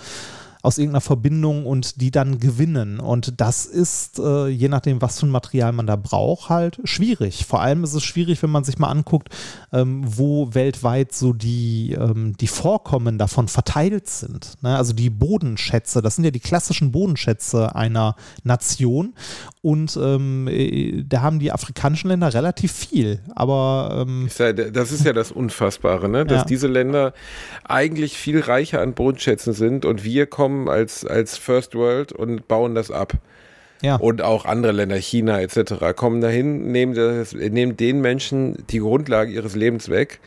aus 0.63 0.79
irgendeiner 0.79 1.01
Verbindung 1.01 1.67
und 1.67 2.01
die 2.01 2.11
dann 2.11 2.39
gewinnen. 2.41 3.01
Und 3.01 3.41
das 3.41 3.65
ist, 3.65 4.19
äh, 4.19 4.49
je 4.49 4.69
nachdem, 4.69 5.01
was 5.01 5.21
für 5.21 5.27
ein 5.27 5.31
Material 5.31 5.73
man 5.73 5.87
da 5.87 5.97
braucht, 5.97 6.49
halt 6.49 6.81
schwierig. 6.85 7.47
Vor 7.47 7.61
allem 7.61 7.85
ist 7.85 7.95
es 7.95 8.05
schwierig, 8.05 8.43
wenn 8.43 8.51
man 8.51 8.65
sich 8.65 8.79
mal 8.79 8.89
anguckt, 8.89 9.29
ähm, 9.73 10.03
wo 10.05 10.55
weltweit 10.55 11.13
so 11.13 11.33
die, 11.33 11.97
ähm, 11.99 12.37
die 12.37 12.49
Vorkommen 12.49 13.19
davon 13.19 13.49
verteilt 13.49 14.09
sind. 14.09 14.55
Ne? 14.63 14.77
Also 14.77 14.93
die 14.93 15.11
Bodenschätze, 15.11 16.03
das 16.03 16.17
sind 16.17 16.25
ja 16.25 16.31
die 16.31 16.41
klassischen 16.41 16.91
Bodenschätze 16.93 17.75
einer 17.75 18.17
Nation. 18.43 19.15
Und 19.63 19.99
ähm, 20.01 20.49
äh, 20.49 21.05
da 21.05 21.23
haben 21.23 21.39
die 21.39 21.53
afrikanischen 21.53 22.09
Länder 22.09 22.33
relativ 22.33 22.73
viel. 22.73 23.21
Aber 23.35 24.07
ähm, 24.07 24.29
das 24.73 24.93
ist 24.93 25.05
ja 25.05 25.13
das 25.13 25.31
Unfassbare, 25.31 26.09
ne? 26.09 26.25
dass 26.25 26.43
ja. 26.43 26.45
diese 26.45 26.67
Länder 26.67 27.13
eigentlich 27.65 28.17
viel 28.17 28.41
reicher 28.41 28.81
an 28.81 28.95
Bodenschätzen 28.95 29.53
sind 29.53 29.85
und 29.85 30.05
wir 30.05 30.27
kommen 30.27 30.48
als, 30.69 31.05
als 31.05 31.37
First 31.37 31.75
World 31.75 32.13
und 32.13 32.49
bauen 32.49 32.75
das 32.75 32.91
ab. 32.91 33.13
Ja. 33.81 33.97
Und 33.97 34.23
auch 34.23 34.45
andere 34.45 34.73
Länder, 34.73 34.97
China 34.97 35.41
etc., 35.41 35.95
kommen 35.95 36.21
dahin, 36.21 36.73
nehmen, 36.73 36.95
das, 36.95 37.33
nehmen 37.33 37.77
den 37.77 38.01
Menschen 38.01 38.65
die 38.71 38.81
Grundlage 38.81 39.31
ihres 39.31 39.55
Lebens 39.55 39.89
weg 39.89 40.19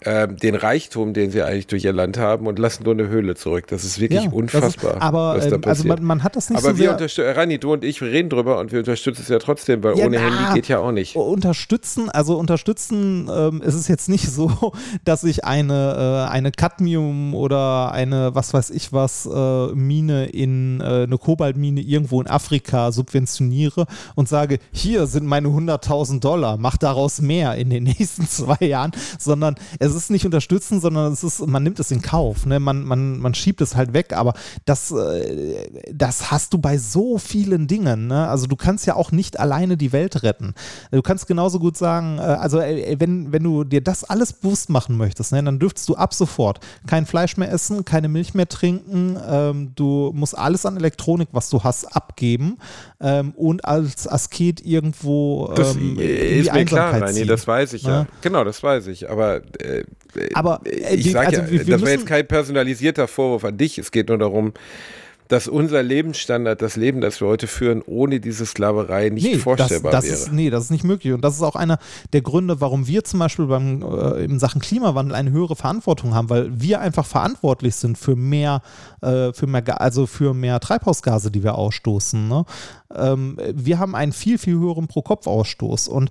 äh, 0.00 0.28
den 0.28 0.54
Reichtum, 0.54 1.12
den 1.12 1.30
sie 1.30 1.42
eigentlich 1.42 1.66
durch 1.66 1.84
ihr 1.84 1.92
Land 1.92 2.16
haben 2.18 2.46
und 2.46 2.58
lassen 2.58 2.84
nur 2.84 2.94
eine 2.94 3.08
Höhle 3.08 3.34
zurück. 3.34 3.66
Das 3.66 3.84
ist 3.84 4.00
wirklich 4.00 4.24
ja, 4.24 4.30
unfassbar. 4.30 4.96
Ist, 4.96 5.02
aber 5.02 5.36
was 5.36 5.48
da 5.48 5.56
ähm, 5.56 5.62
also 5.66 5.88
man, 5.88 6.02
man, 6.02 6.22
hat 6.22 6.36
das 6.36 6.48
nicht 6.48 6.58
aber 6.58 6.74
so 6.74 6.78
wir 6.78 6.92
unterstützen, 6.92 7.32
Rani, 7.34 7.58
du 7.58 7.74
und 7.74 7.84
ich 7.84 8.00
reden 8.00 8.30
drüber 8.30 8.58
und 8.58 8.72
wir 8.72 8.78
unterstützen 8.78 9.20
es 9.22 9.28
ja 9.28 9.38
trotzdem, 9.38 9.82
weil 9.82 9.98
ja, 9.98 10.06
ohne 10.06 10.16
na, 10.16 10.22
Handy 10.22 10.54
geht 10.54 10.68
ja 10.68 10.78
auch 10.78 10.92
nicht. 10.92 11.16
Unterstützen, 11.16 12.08
also 12.08 12.38
unterstützen 12.38 13.28
ähm, 13.30 13.60
ist 13.60 13.74
es 13.74 13.88
jetzt 13.88 14.08
nicht 14.08 14.26
so, 14.30 14.72
dass 15.04 15.22
ich 15.22 15.44
eine, 15.44 16.28
äh, 16.28 16.32
eine 16.32 16.50
Cadmium 16.50 17.34
oder 17.34 17.92
eine, 17.92 18.34
was 18.34 18.54
weiß 18.54 18.70
ich 18.70 18.94
was, 18.94 19.26
äh, 19.26 19.66
Mine 19.74 20.26
in, 20.26 20.80
äh, 20.80 21.02
eine 21.02 21.18
Kobaltmine 21.18 21.80
irgendwo 21.82 22.22
in 22.22 22.26
Afrika 22.26 22.90
subventioniere 22.90 23.84
und 24.14 24.28
sage, 24.30 24.60
hier 24.72 25.06
sind 25.06 25.26
meine 25.26 25.48
100.000 25.48 26.20
Dollar, 26.20 26.56
mach 26.56 26.78
daraus 26.78 27.20
mehr 27.20 27.56
in 27.56 27.68
den 27.68 27.82
nächsten 27.90 28.26
zwei 28.26 28.64
Jahren, 28.64 28.92
sondern 29.18 29.56
es 29.78 29.89
es 29.90 29.96
ist 29.96 30.10
nicht 30.10 30.24
unterstützen, 30.24 30.80
sondern 30.80 31.12
es 31.12 31.22
ist, 31.22 31.46
man 31.46 31.62
nimmt 31.62 31.80
es 31.80 31.90
in 31.90 32.00
Kauf. 32.00 32.46
Ne? 32.46 32.60
Man, 32.60 32.84
man, 32.84 33.18
man 33.18 33.34
schiebt 33.34 33.60
es 33.60 33.76
halt 33.76 33.92
weg, 33.92 34.12
aber 34.12 34.34
das, 34.64 34.90
äh, 34.90 35.68
das 35.92 36.30
hast 36.30 36.54
du 36.54 36.58
bei 36.58 36.78
so 36.78 37.18
vielen 37.18 37.66
Dingen. 37.66 38.06
Ne? 38.06 38.28
Also 38.28 38.46
du 38.46 38.56
kannst 38.56 38.86
ja 38.86 38.94
auch 38.94 39.12
nicht 39.12 39.38
alleine 39.38 39.76
die 39.76 39.92
Welt 39.92 40.22
retten. 40.22 40.54
Du 40.90 41.02
kannst 41.02 41.26
genauso 41.26 41.58
gut 41.58 41.76
sagen, 41.76 42.18
äh, 42.18 42.22
also 42.22 42.60
äh, 42.60 42.96
wenn, 42.98 43.32
wenn 43.32 43.42
du 43.42 43.64
dir 43.64 43.80
das 43.80 44.04
alles 44.04 44.32
bewusst 44.32 44.70
machen 44.70 44.96
möchtest, 44.96 45.32
ne, 45.32 45.42
dann 45.42 45.58
dürftest 45.58 45.88
du 45.88 45.96
ab 45.96 46.14
sofort 46.14 46.60
kein 46.86 47.06
Fleisch 47.06 47.36
mehr 47.36 47.52
essen, 47.52 47.84
keine 47.84 48.08
Milch 48.08 48.34
mehr 48.34 48.48
trinken, 48.48 49.18
ähm, 49.28 49.72
du 49.74 50.12
musst 50.14 50.36
alles 50.36 50.64
an 50.64 50.76
Elektronik, 50.76 51.28
was 51.32 51.50
du 51.50 51.62
hast, 51.62 51.84
abgeben 51.96 52.58
ähm, 53.00 53.32
und 53.36 53.64
als 53.64 54.08
Asket 54.08 54.64
irgendwo 54.64 55.48
ähm, 55.50 55.56
das 55.56 55.76
ist 55.76 56.52
mir 56.52 56.64
klar, 56.64 57.00
Reini, 57.00 57.26
das 57.26 57.46
weiß 57.46 57.72
ich 57.74 57.82
ja. 57.82 57.90
ja. 57.90 58.06
Genau, 58.20 58.44
das 58.44 58.62
weiß 58.62 58.86
ich. 58.88 59.10
Aber 59.10 59.42
äh, 59.60 59.79
aber 60.34 60.60
äh, 60.64 60.96
ich 60.96 61.12
sage 61.12 61.40
also, 61.40 61.54
ja, 61.54 61.64
das 61.64 61.80
wäre 61.82 61.92
jetzt 61.92 62.06
kein 62.06 62.26
personalisierter 62.26 63.08
Vorwurf 63.08 63.44
an 63.44 63.56
dich. 63.56 63.78
Es 63.78 63.90
geht 63.90 64.08
nur 64.08 64.18
darum, 64.18 64.52
dass 65.30 65.46
unser 65.46 65.82
Lebensstandard, 65.82 66.60
das 66.60 66.74
Leben, 66.74 67.00
das 67.00 67.20
wir 67.20 67.28
heute 67.28 67.46
führen, 67.46 67.82
ohne 67.86 68.18
diese 68.18 68.44
Sklaverei 68.44 69.10
nicht 69.10 69.24
nee, 69.24 69.38
vorstellbar 69.38 69.92
das, 69.92 70.04
das 70.04 70.10
wäre. 70.10 70.22
Ist, 70.22 70.32
nee, 70.32 70.50
das 70.50 70.64
ist 70.64 70.70
nicht 70.70 70.82
möglich. 70.82 71.12
Und 71.12 71.22
das 71.22 71.36
ist 71.36 71.42
auch 71.42 71.54
einer 71.54 71.78
der 72.12 72.20
Gründe, 72.20 72.60
warum 72.60 72.88
wir 72.88 73.04
zum 73.04 73.20
Beispiel 73.20 73.46
beim, 73.46 73.80
äh, 73.82 74.24
in 74.24 74.40
Sachen 74.40 74.60
Klimawandel 74.60 75.14
eine 75.14 75.30
höhere 75.30 75.54
Verantwortung 75.54 76.14
haben, 76.14 76.30
weil 76.30 76.60
wir 76.60 76.80
einfach 76.80 77.06
verantwortlich 77.06 77.76
sind 77.76 77.96
für 77.96 78.16
mehr, 78.16 78.60
äh, 79.02 79.32
für 79.32 79.46
mehr, 79.46 79.80
also 79.80 80.06
für 80.06 80.34
mehr 80.34 80.58
Treibhausgase, 80.58 81.30
die 81.30 81.44
wir 81.44 81.54
ausstoßen. 81.54 82.26
Ne? 82.26 82.44
Ähm, 82.92 83.38
wir 83.54 83.78
haben 83.78 83.94
einen 83.94 84.12
viel, 84.12 84.36
viel 84.36 84.58
höheren 84.58 84.88
Pro-Kopf-Ausstoß. 84.88 85.86
Und 85.86 86.10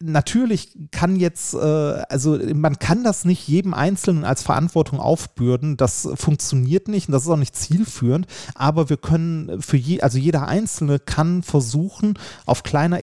natürlich 0.00 0.76
kann 0.90 1.16
jetzt, 1.16 1.54
äh, 1.54 1.58
also 1.58 2.38
man 2.54 2.78
kann 2.78 3.04
das 3.04 3.24
nicht 3.24 3.48
jedem 3.48 3.74
Einzelnen 3.74 4.24
als 4.24 4.42
Verantwortung 4.42 5.00
aufbürden. 5.00 5.76
Das 5.76 6.08
funktioniert 6.14 6.88
nicht 6.88 7.08
und 7.08 7.12
das 7.12 7.24
ist 7.24 7.30
auch 7.30 7.36
nicht 7.36 7.56
zielführend. 7.56 8.26
Aber 8.54 8.88
wir 8.90 8.96
können 8.96 9.60
für 9.62 9.76
je, 9.76 10.00
also 10.00 10.18
jeder 10.18 10.46
Einzelne 10.46 10.98
kann 10.98 11.42
versuchen, 11.42 12.14
auf 12.44 12.62
kleiner 12.62 13.00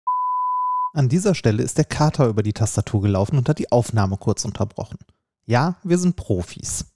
an 0.94 1.08
dieser 1.08 1.36
Stelle 1.36 1.64
ist 1.64 1.78
der 1.78 1.86
Kater 1.86 2.28
über 2.28 2.44
die 2.44 2.52
Tastatur 2.52 3.02
gelaufen 3.02 3.38
und 3.38 3.48
hat 3.48 3.60
die 3.60 3.72
Aufnahme 3.72 4.18
kurz 4.18 4.44
unterbrochen. 4.44 4.98
Ja, 5.46 5.78
wir 5.84 5.98
sind 5.98 6.18
Profis 6.18 6.91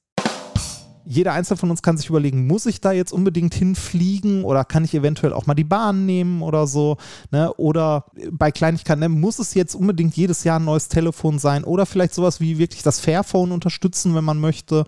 jeder 1.06 1.34
Einzelne 1.34 1.58
von 1.58 1.70
uns 1.70 1.82
kann 1.82 1.98
sich 1.98 2.10
überlegen, 2.10 2.48
muss 2.48 2.66
ich 2.66 2.82
da 2.82 2.92
jetzt 2.92 3.12
unbedingt 3.12 3.54
hinfliegen 3.54 4.44
oder 4.44 4.66
kann 4.66 4.84
ich 4.84 4.94
eventuell 4.94 5.34
auch 5.34 5.46
mal 5.46 5.54
die 5.54 5.64
Bahn 5.64 6.06
nehmen 6.06 6.42
oder 6.42 6.66
so. 6.66 6.98
Ne? 7.32 7.54
Oder 7.54 8.06
bei 8.32 8.52
Kleinigkeiten, 8.52 9.02
ne? 9.02 9.10
muss 9.10 9.40
es 9.40 9.54
jetzt 9.54 9.76
unbedingt 9.76 10.16
jedes 10.16 10.44
Jahr 10.44 10.60
ein 10.60 10.66
neues 10.66 10.88
Telefon 10.88 11.38
sein 11.38 11.64
oder 11.64 11.86
vielleicht 11.86 12.14
sowas 12.14 12.40
wie 12.40 12.58
wirklich 12.58 12.82
das 12.82 13.00
Fairphone 13.00 13.52
unterstützen, 13.52 14.16
wenn 14.16 14.24
man 14.24 14.40
möchte, 14.40 14.86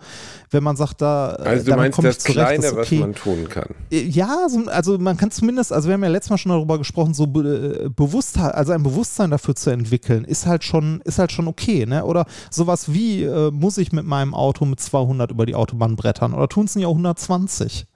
wenn 0.49 0.63
man 0.63 0.75
sagt, 0.75 1.01
da. 1.01 1.27
Also 1.27 1.65
du 1.65 1.75
meinst 1.75 2.03
das 2.03 2.19
zurecht, 2.19 2.37
Kleine, 2.37 2.61
das 2.63 2.73
okay. 2.73 2.95
was 2.95 2.99
man 2.99 3.15
tun 3.15 3.49
kann. 3.49 3.69
Äh, 3.91 4.01
ja, 4.03 4.47
also 4.67 4.97
man 4.97 5.17
kann 5.17 5.29
zumindest, 5.29 5.71
also 5.71 5.87
wir 5.87 5.93
haben 5.93 6.03
ja 6.03 6.09
letztes 6.09 6.31
Mal 6.31 6.37
schon 6.37 6.51
darüber 6.51 6.79
gesprochen, 6.79 7.13
so 7.13 7.27
be 7.27 7.85
äh, 7.85 7.89
Bewusstheit, 7.89 8.55
also 8.55 8.71
ein 8.71 8.83
Bewusstsein 8.83 9.29
dafür 9.29 9.55
zu 9.55 9.69
entwickeln, 9.69 10.25
ist 10.25 10.47
halt 10.47 10.63
schon, 10.63 11.01
ist 11.01 11.19
halt 11.19 11.31
schon 11.31 11.47
okay. 11.47 11.85
Ne? 11.85 12.03
Oder 12.03 12.25
sowas 12.49 12.91
wie, 12.91 13.23
äh, 13.23 13.51
muss 13.51 13.77
ich 13.77 13.91
mit 13.91 14.05
meinem 14.05 14.33
Auto 14.33 14.65
mit 14.65 14.79
200 14.79 15.29
über 15.31 15.45
die 15.45 15.53
Autobahn 15.53 15.95
brennen? 15.95 16.06
Brettern 16.07 16.33
oder 16.33 16.47
tun 16.47 16.65
es 16.65 16.75
nicht 16.75 16.85
auch 16.85 16.91
120? 16.91 17.85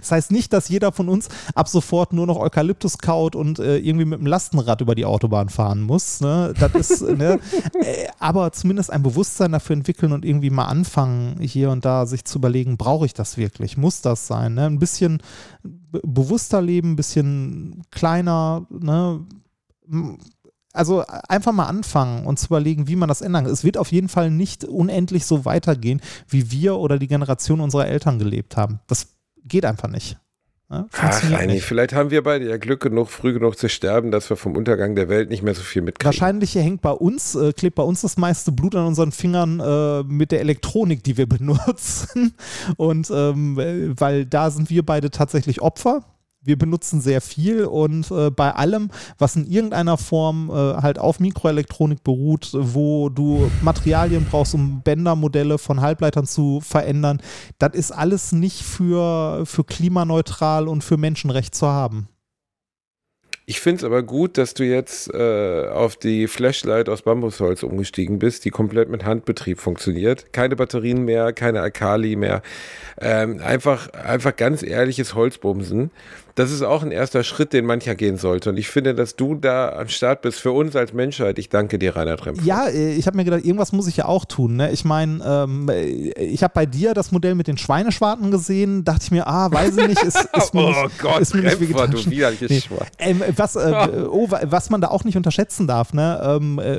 Das 0.00 0.10
heißt 0.10 0.32
nicht, 0.32 0.52
dass 0.52 0.68
jeder 0.68 0.90
von 0.90 1.08
uns 1.08 1.28
ab 1.54 1.68
sofort 1.68 2.12
nur 2.12 2.26
noch 2.26 2.36
Eukalyptus 2.36 2.98
kaut 2.98 3.36
und 3.36 3.60
äh, 3.60 3.76
irgendwie 3.76 4.04
mit 4.04 4.18
dem 4.18 4.26
Lastenrad 4.26 4.80
über 4.80 4.96
die 4.96 5.04
Autobahn 5.04 5.50
fahren 5.50 5.82
muss. 5.82 6.20
Ne? 6.20 6.52
Das 6.58 6.74
ist, 6.74 7.02
ne? 7.02 7.38
Äh, 7.80 8.08
aber 8.18 8.50
zumindest 8.50 8.90
ein 8.90 9.04
Bewusstsein 9.04 9.52
dafür 9.52 9.74
entwickeln 9.74 10.10
und 10.10 10.24
irgendwie 10.24 10.50
mal 10.50 10.64
anfangen, 10.64 11.40
hier 11.40 11.70
und 11.70 11.84
da 11.84 12.06
sich 12.06 12.24
zu 12.24 12.38
überlegen, 12.38 12.76
brauche 12.76 13.06
ich 13.06 13.14
das 13.14 13.36
wirklich? 13.36 13.76
Muss 13.76 14.00
das 14.00 14.26
sein? 14.26 14.54
Ne? 14.54 14.66
Ein 14.66 14.80
bisschen 14.80 15.22
bewusster 15.62 16.60
leben, 16.60 16.94
ein 16.94 16.96
bisschen 16.96 17.84
kleiner, 17.92 18.66
ne? 18.68 19.24
Also 20.76 21.04
einfach 21.28 21.52
mal 21.52 21.66
anfangen 21.66 22.26
und 22.26 22.38
zu 22.38 22.46
überlegen, 22.46 22.88
wie 22.88 22.96
man 22.96 23.08
das 23.08 23.20
ändern 23.20 23.44
kann. 23.44 23.52
Es 23.52 23.64
wird 23.64 23.78
auf 23.78 23.92
jeden 23.92 24.08
Fall 24.08 24.30
nicht 24.30 24.64
unendlich 24.64 25.26
so 25.26 25.44
weitergehen, 25.44 26.00
wie 26.28 26.50
wir 26.50 26.76
oder 26.76 26.98
die 26.98 27.08
Generation 27.08 27.60
unserer 27.60 27.86
Eltern 27.86 28.18
gelebt 28.18 28.56
haben. 28.56 28.80
Das 28.86 29.08
geht 29.44 29.64
einfach 29.64 29.88
nicht. 29.88 30.18
Ja, 30.68 30.88
Ach, 30.98 31.30
Reini, 31.30 31.60
vielleicht 31.60 31.92
haben 31.92 32.10
wir 32.10 32.24
beide 32.24 32.48
ja 32.48 32.56
Glück 32.56 32.80
genug, 32.80 33.08
früh 33.08 33.32
genug 33.32 33.56
zu 33.56 33.68
sterben, 33.68 34.10
dass 34.10 34.28
wir 34.30 34.36
vom 34.36 34.56
Untergang 34.56 34.96
der 34.96 35.08
Welt 35.08 35.30
nicht 35.30 35.44
mehr 35.44 35.54
so 35.54 35.62
viel 35.62 35.80
mitkriegen. 35.80 36.06
Wahrscheinlich 36.06 36.56
hängt 36.56 36.82
bei 36.82 36.90
uns, 36.90 37.36
äh, 37.36 37.52
klebt 37.52 37.76
bei 37.76 37.84
uns 37.84 38.00
das 38.00 38.16
meiste 38.16 38.50
Blut 38.50 38.74
an 38.74 38.84
unseren 38.84 39.12
Fingern 39.12 39.60
äh, 39.60 40.02
mit 40.02 40.32
der 40.32 40.40
Elektronik, 40.40 41.04
die 41.04 41.16
wir 41.16 41.26
benutzen. 41.28 42.34
Und 42.76 43.10
ähm, 43.12 43.56
weil 43.96 44.26
da 44.26 44.50
sind 44.50 44.68
wir 44.68 44.84
beide 44.84 45.12
tatsächlich 45.12 45.62
Opfer 45.62 46.02
wir 46.46 46.56
benutzen 46.56 47.00
sehr 47.00 47.20
viel 47.20 47.64
und 47.64 48.10
äh, 48.10 48.30
bei 48.30 48.54
allem, 48.54 48.90
was 49.18 49.36
in 49.36 49.46
irgendeiner 49.46 49.98
Form 49.98 50.50
äh, 50.50 50.52
halt 50.52 50.98
auf 50.98 51.20
Mikroelektronik 51.20 52.02
beruht, 52.02 52.50
wo 52.52 53.08
du 53.08 53.50
Materialien 53.62 54.26
brauchst, 54.30 54.54
um 54.54 54.82
Bändermodelle 54.82 55.58
von 55.58 55.80
Halbleitern 55.80 56.26
zu 56.26 56.60
verändern, 56.60 57.20
das 57.58 57.74
ist 57.74 57.92
alles 57.92 58.32
nicht 58.32 58.62
für, 58.62 59.44
für 59.46 59.64
klimaneutral 59.64 60.68
und 60.68 60.82
für 60.82 60.96
Menschenrecht 60.96 61.54
zu 61.54 61.66
haben. 61.66 62.08
Ich 63.48 63.60
finde 63.60 63.78
es 63.78 63.84
aber 63.84 64.02
gut, 64.02 64.38
dass 64.38 64.54
du 64.54 64.64
jetzt 64.64 65.08
äh, 65.14 65.68
auf 65.68 65.94
die 65.94 66.26
Flashlight 66.26 66.88
aus 66.88 67.02
Bambusholz 67.02 67.62
umgestiegen 67.62 68.18
bist, 68.18 68.44
die 68.44 68.50
komplett 68.50 68.88
mit 68.88 69.04
Handbetrieb 69.04 69.60
funktioniert. 69.60 70.32
Keine 70.32 70.56
Batterien 70.56 71.04
mehr, 71.04 71.32
keine 71.32 71.60
Alkali 71.60 72.16
mehr. 72.16 72.42
Ähm, 73.00 73.38
einfach, 73.38 73.90
einfach 73.90 74.34
ganz 74.34 74.64
ehrliches 74.64 75.14
Holzbumsen 75.14 75.92
das 76.36 76.52
ist 76.52 76.62
auch 76.62 76.82
ein 76.82 76.92
erster 76.92 77.24
Schritt, 77.24 77.54
den 77.54 77.64
mancher 77.64 77.94
gehen 77.94 78.18
sollte. 78.18 78.50
Und 78.50 78.58
ich 78.58 78.68
finde, 78.68 78.94
dass 78.94 79.16
du 79.16 79.34
da 79.34 79.70
am 79.70 79.88
Start 79.88 80.20
bist 80.20 80.38
für 80.38 80.52
uns 80.52 80.76
als 80.76 80.92
Menschheit. 80.92 81.38
Ich 81.38 81.48
danke 81.48 81.78
dir, 81.78 81.96
Rainer 81.96 82.18
Trempf. 82.18 82.44
Ja, 82.44 82.66
äh, 82.68 82.92
ich 82.92 83.06
habe 83.06 83.16
mir 83.16 83.24
gedacht, 83.24 83.42
irgendwas 83.44 83.72
muss 83.72 83.86
ich 83.88 83.96
ja 83.96 84.04
auch 84.04 84.26
tun. 84.26 84.56
Ne? 84.56 84.70
Ich 84.70 84.84
meine, 84.84 85.24
ähm, 85.24 85.70
ich 86.14 86.42
habe 86.42 86.52
bei 86.54 86.66
dir 86.66 86.92
das 86.92 87.10
Modell 87.10 87.34
mit 87.34 87.46
den 87.46 87.56
Schweineschwarten 87.56 88.30
gesehen. 88.30 88.84
Dachte 88.84 89.04
ich 89.04 89.10
mir, 89.12 89.26
ah, 89.26 89.50
weiß 89.50 89.78
ich 89.78 89.88
nicht, 89.88 90.02
ist, 90.02 90.28
ist 90.36 90.52
mir 90.52 90.64
oh 90.64 90.84
nicht, 90.84 90.98
Gott, 90.98 91.20
ist 91.20 91.34
mir 91.34 91.40
nicht 91.40 91.56
Trempfer, 91.56 91.88
du 91.88 92.10
widerliches 92.10 92.50
nee. 92.50 92.60
Schwein. 92.60 92.86
ähm, 92.98 93.22
was, 93.34 93.56
äh, 93.56 94.04
oh, 94.10 94.28
was 94.30 94.68
man 94.68 94.82
da 94.82 94.88
auch 94.88 95.04
nicht 95.04 95.16
unterschätzen 95.16 95.66
darf, 95.66 95.94
ne? 95.94 96.20
Ähm, 96.22 96.58
äh, 96.58 96.78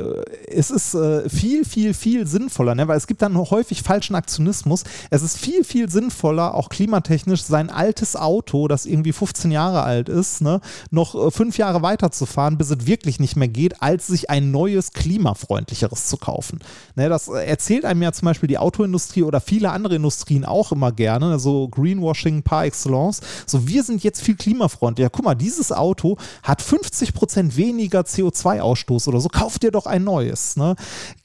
es 0.51 0.69
ist 0.69 0.93
äh, 0.93 1.27
viel, 1.29 1.65
viel, 1.65 1.95
viel 1.95 2.27
sinnvoller, 2.27 2.75
ne? 2.75 2.87
weil 2.87 2.97
es 2.97 3.07
gibt 3.07 3.23
dann 3.23 3.35
häufig 3.35 3.81
falschen 3.81 4.15
Aktionismus. 4.15 4.83
Es 5.09 5.23
ist 5.23 5.39
viel, 5.39 5.63
viel 5.63 5.89
sinnvoller, 5.89 6.53
auch 6.53 6.69
klimatechnisch, 6.69 7.41
sein 7.41 7.71
altes 7.71 8.15
Auto, 8.15 8.67
das 8.67 8.85
irgendwie 8.85 9.13
15 9.13 9.46
Jahre 9.51 9.83
alt 9.83 10.09
ist, 10.09 10.41
ne, 10.41 10.61
noch 10.91 11.15
äh, 11.15 11.31
fünf 11.31 11.57
Jahre 11.57 11.81
weiterzufahren, 11.81 12.57
bis 12.57 12.69
es 12.69 12.87
wirklich 12.87 13.19
nicht 13.19 13.35
mehr 13.35 13.47
geht, 13.47 13.81
als 13.81 14.07
sich 14.07 14.29
ein 14.29 14.51
neues, 14.51 14.93
klimafreundlicheres 14.93 16.07
zu 16.07 16.17
kaufen. 16.17 16.59
Ne, 16.95 17.09
das 17.09 17.27
erzählt 17.27 17.85
einem 17.85 18.01
ja 18.01 18.11
zum 18.11 18.25
Beispiel 18.27 18.47
die 18.47 18.57
Autoindustrie 18.57 19.23
oder 19.23 19.41
viele 19.41 19.71
andere 19.71 19.95
Industrien 19.95 20.45
auch 20.45 20.71
immer 20.71 20.91
gerne, 20.91 21.39
so 21.39 21.67
Greenwashing 21.67 22.43
par 22.43 22.65
excellence. 22.65 23.21
So, 23.45 23.67
wir 23.67 23.83
sind 23.83 24.03
jetzt 24.03 24.21
viel 24.21 24.35
klimafreundlicher. 24.35 25.09
Guck 25.09 25.25
mal, 25.25 25.35
dieses 25.35 25.71
Auto 25.71 26.17
hat 26.43 26.61
50 26.61 27.13
Prozent 27.13 27.57
weniger 27.57 28.01
CO2-Ausstoß 28.01 29.07
oder 29.07 29.19
so. 29.19 29.29
Kauf 29.29 29.59
dir 29.59 29.71
doch 29.71 29.85
ein 29.85 30.03
neues. 30.03 30.57
Ne? 30.57 30.75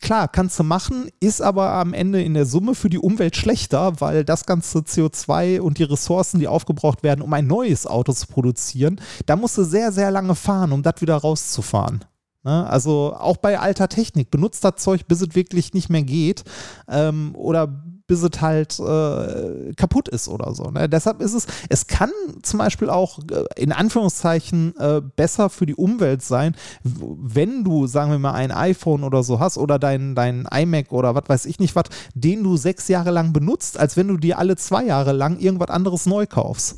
Klar, 0.01 0.29
kannst 0.29 0.59
du 0.59 0.63
machen, 0.63 1.11
ist 1.21 1.43
aber 1.43 1.73
am 1.73 1.95
Ende 1.95 2.23
in 2.23 2.35
der 2.35 2.47
Summe 2.47 2.75
für 2.75 2.89
die 2.89 2.99
Umwelt 2.99 3.37
schlechter, 3.37 4.01
weil 4.01 4.25
das 4.25 4.47
ganze 4.47 4.81
CO2 4.81 5.61
und 5.61 5.79
die 5.79 5.85
Ressourcen, 5.85 6.41
die 6.41 6.49
aufgebraucht 6.49 7.03
werden, 7.03 7.23
um 7.23 7.33
ein 7.33 7.47
neues 7.47 7.87
Auto 7.87 8.12
zu 8.15 8.27
produzieren, 8.27 9.01
da 9.27 9.37
musst 9.37 9.59
du 9.59 9.65
sehr, 9.65 9.93
sehr 9.93 10.11
lange 10.11 10.35
fahren, 10.35 10.73
um 10.73 10.83
das 10.83 10.95
wieder 11.01 11.17
rauszufahren. 11.17 12.05
Ne? 12.45 12.67
Also 12.69 13.15
auch 13.19 13.37
bei 13.37 13.59
alter 13.59 13.89
Technik, 13.89 14.31
benutzt 14.31 14.65
das 14.65 14.77
Zeug, 14.77 15.07
bis 15.07 15.21
es 15.21 15.35
wirklich 15.35 15.75
nicht 15.75 15.91
mehr 15.91 16.03
geht 16.03 16.45
ähm, 16.89 17.35
oder 17.35 17.69
bis 18.13 18.23
es 18.23 18.41
halt 18.41 18.79
äh, 18.81 19.73
kaputt 19.75 20.09
ist 20.09 20.29
oder 20.29 20.55
so. 20.55 20.65
Ne? 20.65 20.89
Deshalb 20.89 21.23
ist 21.23 21.35
es, 21.35 21.47
es 21.69 21.87
kann 21.87 22.11
zum 22.43 22.59
Beispiel 22.59 22.91
auch 22.91 23.21
äh, 23.21 23.45
in 23.57 23.73
Anführungszeichen 23.73 24.75
äh, 24.77 25.01
besser 25.01 25.51
für 25.51 25.67
die 25.67 25.75
Umwelt 25.75 26.23
sein, 26.23 26.55
wenn 26.83 27.65
du, 27.65 27.87
sagen 27.87 28.11
wir 28.11 28.19
mal, 28.19 28.33
ein 28.33 28.51
iPhone 28.51 29.05
oder 29.05 29.23
so 29.23 29.39
hast 29.41 29.57
oder 29.57 29.79
dein, 29.79 30.15
dein 30.15 30.47
iMac 30.53 30.93
oder 30.93 31.15
was 31.15 31.25
weiß 31.29 31.47
ich 31.47 31.59
nicht 31.59 31.77
was, 31.77 31.85
den 32.15 32.43
du 32.43 32.57
sechs 32.57 32.89
Jahre 32.89 33.13
lang 33.13 33.33
benutzt, 33.33 33.79
als 33.79 33.97
wenn 33.97 34.09
du 34.09 34.17
dir 34.17 34.39
alle 34.39 34.57
zwei 34.57 34.85
Jahre 34.85 35.13
lang 35.13 35.39
irgendwas 35.39 35.71
anderes 35.71 36.07
neu 36.07 36.27
kaufst. 36.27 36.77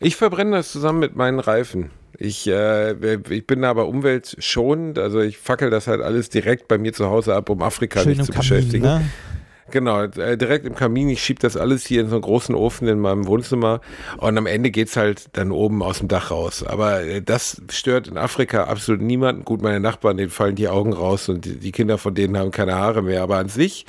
Ich 0.00 0.16
verbrenne 0.16 0.56
das 0.56 0.72
zusammen 0.72 1.00
mit 1.00 1.16
meinen 1.16 1.40
Reifen. 1.40 1.90
Ich, 2.18 2.46
äh, 2.46 2.92
ich 3.28 3.46
bin 3.46 3.64
aber 3.64 3.88
umweltschonend, 3.88 4.98
also 4.98 5.20
ich 5.20 5.36
fackel 5.38 5.68
das 5.68 5.86
halt 5.86 6.00
alles 6.00 6.30
direkt 6.30 6.66
bei 6.66 6.78
mir 6.78 6.92
zu 6.94 7.06
Hause 7.10 7.34
ab, 7.34 7.50
um 7.50 7.62
Afrika 7.62 8.00
Schön 8.00 8.12
nicht 8.12 8.24
zu 8.24 8.32
Kamin, 8.32 8.40
beschäftigen. 8.40 8.84
ne? 8.84 9.02
Genau, 9.70 10.04
äh, 10.04 10.38
direkt 10.38 10.64
im 10.64 10.76
Kamin. 10.76 11.08
Ich 11.08 11.22
schiebe 11.22 11.40
das 11.40 11.56
alles 11.56 11.84
hier 11.84 12.00
in 12.00 12.08
so 12.08 12.14
einen 12.14 12.22
großen 12.22 12.54
Ofen 12.54 12.86
in 12.86 13.00
meinem 13.00 13.26
Wohnzimmer 13.26 13.80
und 14.18 14.38
am 14.38 14.46
Ende 14.46 14.70
geht's 14.70 14.96
halt 14.96 15.24
dann 15.32 15.50
oben 15.50 15.82
aus 15.82 15.98
dem 15.98 16.06
Dach 16.08 16.30
raus. 16.30 16.62
Aber 16.62 17.02
äh, 17.02 17.20
das 17.20 17.60
stört 17.70 18.06
in 18.06 18.16
Afrika 18.16 18.64
absolut 18.64 19.02
niemanden. 19.02 19.44
Gut, 19.44 19.62
meine 19.62 19.80
Nachbarn, 19.80 20.18
denen 20.18 20.30
fallen 20.30 20.54
die 20.54 20.68
Augen 20.68 20.92
raus 20.92 21.28
und 21.28 21.44
die, 21.44 21.56
die 21.58 21.72
Kinder 21.72 21.98
von 21.98 22.14
denen 22.14 22.38
haben 22.38 22.52
keine 22.52 22.76
Haare 22.76 23.02
mehr. 23.02 23.22
Aber 23.22 23.38
an 23.38 23.48
sich 23.48 23.86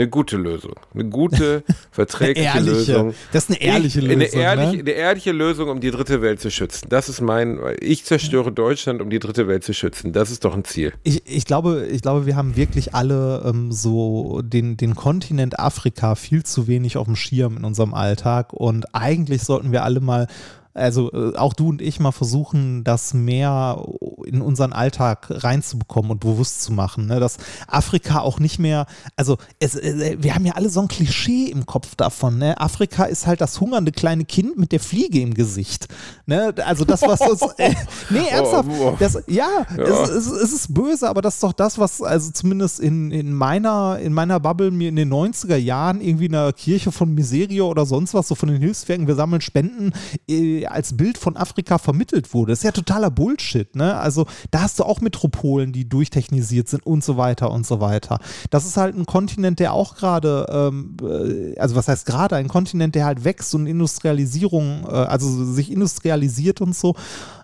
eine 0.00 0.08
gute 0.08 0.36
Lösung. 0.36 0.74
Eine 0.94 1.04
gute, 1.04 1.62
verträgliche 1.90 2.48
ehrliche. 2.48 2.70
Lösung. 2.70 3.14
Das 3.32 3.44
ist 3.44 3.50
eine 3.50 3.60
ehrliche 3.60 4.00
ich, 4.00 4.06
Lösung, 4.06 4.20
Eine 4.20 4.24
ehrliche, 4.26 4.72
ne? 4.76 4.80
eine 4.80 4.90
ehrliche 4.90 5.32
Lösung, 5.32 5.68
um 5.68 5.80
die 5.80 5.90
dritte 5.90 6.22
Welt 6.22 6.40
zu 6.40 6.50
schützen. 6.50 6.88
Das 6.88 7.08
ist 7.08 7.20
mein, 7.20 7.60
ich 7.80 8.04
zerstöre 8.04 8.50
Deutschland, 8.50 9.02
um 9.02 9.10
die 9.10 9.18
dritte 9.18 9.46
Welt 9.46 9.62
zu 9.62 9.74
schützen. 9.74 10.12
Das 10.12 10.30
ist 10.30 10.44
doch 10.44 10.54
ein 10.54 10.64
Ziel. 10.64 10.92
Ich, 11.02 11.22
ich, 11.26 11.44
glaube, 11.44 11.86
ich 11.90 12.00
glaube, 12.00 12.26
wir 12.26 12.36
haben 12.36 12.56
wirklich 12.56 12.94
alle 12.94 13.42
ähm, 13.46 13.72
so 13.72 14.40
den, 14.42 14.76
den 14.76 14.94
Kontinent 14.94 15.58
Afrika 15.58 16.14
viel 16.14 16.44
zu 16.44 16.66
wenig 16.66 16.96
auf 16.96 17.06
dem 17.06 17.16
Schirm 17.16 17.58
in 17.58 17.64
unserem 17.64 17.92
Alltag 17.92 18.52
und 18.52 18.94
eigentlich 18.94 19.42
sollten 19.42 19.72
wir 19.72 19.84
alle 19.84 20.00
mal 20.00 20.26
also 20.74 21.10
äh, 21.12 21.36
auch 21.36 21.52
du 21.52 21.68
und 21.70 21.82
ich 21.82 22.00
mal 22.00 22.12
versuchen, 22.12 22.84
das 22.84 23.14
mehr 23.14 23.84
in 24.24 24.40
unseren 24.40 24.72
Alltag 24.72 25.26
reinzubekommen 25.30 26.12
und 26.12 26.20
bewusst 26.20 26.62
zu 26.62 26.72
machen, 26.72 27.06
ne? 27.06 27.20
dass 27.20 27.38
Afrika 27.66 28.20
auch 28.20 28.38
nicht 28.38 28.58
mehr, 28.58 28.86
also 29.16 29.36
es, 29.58 29.74
äh, 29.74 30.16
wir 30.20 30.34
haben 30.34 30.46
ja 30.46 30.54
alle 30.54 30.68
so 30.68 30.80
ein 30.80 30.88
Klischee 30.88 31.46
im 31.46 31.66
Kopf 31.66 31.94
davon, 31.96 32.38
ne? 32.38 32.60
Afrika 32.60 33.04
ist 33.04 33.26
halt 33.26 33.40
das 33.40 33.60
hungernde 33.60 33.92
kleine 33.92 34.24
Kind 34.24 34.58
mit 34.58 34.72
der 34.72 34.80
Fliege 34.80 35.20
im 35.20 35.34
Gesicht, 35.34 35.88
ne? 36.26 36.54
also 36.64 36.84
das, 36.84 37.02
was 37.02 37.20
uns, 37.20 37.42
äh, 37.58 37.74
nee, 38.10 38.28
ernsthaft, 38.28 38.68
Oh, 38.80 38.96
das, 38.98 39.22
ja, 39.26 39.48
Ja. 39.76 39.84
Es, 39.84 40.08
es, 40.10 40.26
es 40.26 40.52
ist 40.52 40.74
böse, 40.74 41.08
aber 41.08 41.22
das 41.22 41.34
ist 41.34 41.42
doch 41.42 41.52
das, 41.52 41.78
was 41.78 42.00
also 42.02 42.30
zumindest 42.30 42.80
in, 42.80 43.10
in, 43.10 43.32
meiner, 43.32 43.98
in 44.00 44.12
meiner 44.12 44.40
Bubble 44.40 44.70
mir 44.70 44.88
in 44.88 44.96
den 44.96 45.12
90er 45.12 45.56
Jahren 45.56 46.00
irgendwie 46.00 46.26
in 46.26 46.32
der 46.32 46.52
Kirche 46.52 46.92
von 46.92 47.14
Miserio 47.14 47.68
oder 47.68 47.86
sonst 47.86 48.14
was, 48.14 48.28
so 48.28 48.34
von 48.34 48.48
den 48.48 48.60
Hilfswerken, 48.60 49.06
wir 49.06 49.14
sammeln 49.14 49.40
Spenden, 49.40 49.92
äh, 50.28 50.59
als 50.66 50.96
Bild 50.96 51.18
von 51.18 51.36
Afrika 51.36 51.78
vermittelt 51.78 52.32
wurde. 52.34 52.52
Das 52.52 52.60
ist 52.60 52.64
ja 52.64 52.72
totaler 52.72 53.10
Bullshit, 53.10 53.74
ne? 53.76 53.96
Also 53.96 54.26
da 54.50 54.62
hast 54.62 54.78
du 54.78 54.84
auch 54.84 55.00
Metropolen, 55.00 55.72
die 55.72 55.88
durchtechnisiert 55.88 56.68
sind 56.68 56.84
und 56.86 57.04
so 57.04 57.16
weiter 57.16 57.50
und 57.50 57.66
so 57.66 57.80
weiter. 57.80 58.18
Das 58.50 58.66
ist 58.66 58.76
halt 58.76 58.96
ein 58.96 59.06
Kontinent, 59.06 59.58
der 59.60 59.72
auch 59.72 59.96
gerade, 59.96 60.46
ähm, 60.50 60.96
äh, 61.02 61.58
also 61.58 61.76
was 61.76 61.88
heißt 61.88 62.06
gerade, 62.06 62.36
ein 62.36 62.48
Kontinent, 62.48 62.94
der 62.94 63.04
halt 63.04 63.24
wächst 63.24 63.54
und 63.54 63.66
Industrialisierung, 63.66 64.84
äh, 64.86 64.90
also 64.90 65.44
sich 65.44 65.70
industrialisiert 65.70 66.60
und 66.60 66.74
so. 66.74 66.94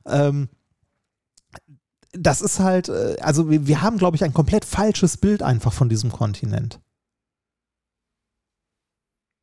Ähm, 0.07 0.49
das 2.13 2.41
ist 2.41 2.61
halt, 2.61 2.89
äh, 2.89 3.17
also 3.21 3.51
wir, 3.51 3.67
wir 3.67 3.83
haben, 3.83 3.99
glaube 3.99 4.17
ich, 4.17 4.25
ein 4.25 4.35
komplett 4.35 4.65
falsches 4.65 5.17
Bild 5.17 5.43
einfach 5.43 5.73
von 5.73 5.89
diesem 5.89 6.11
Kontinent. 6.11 6.81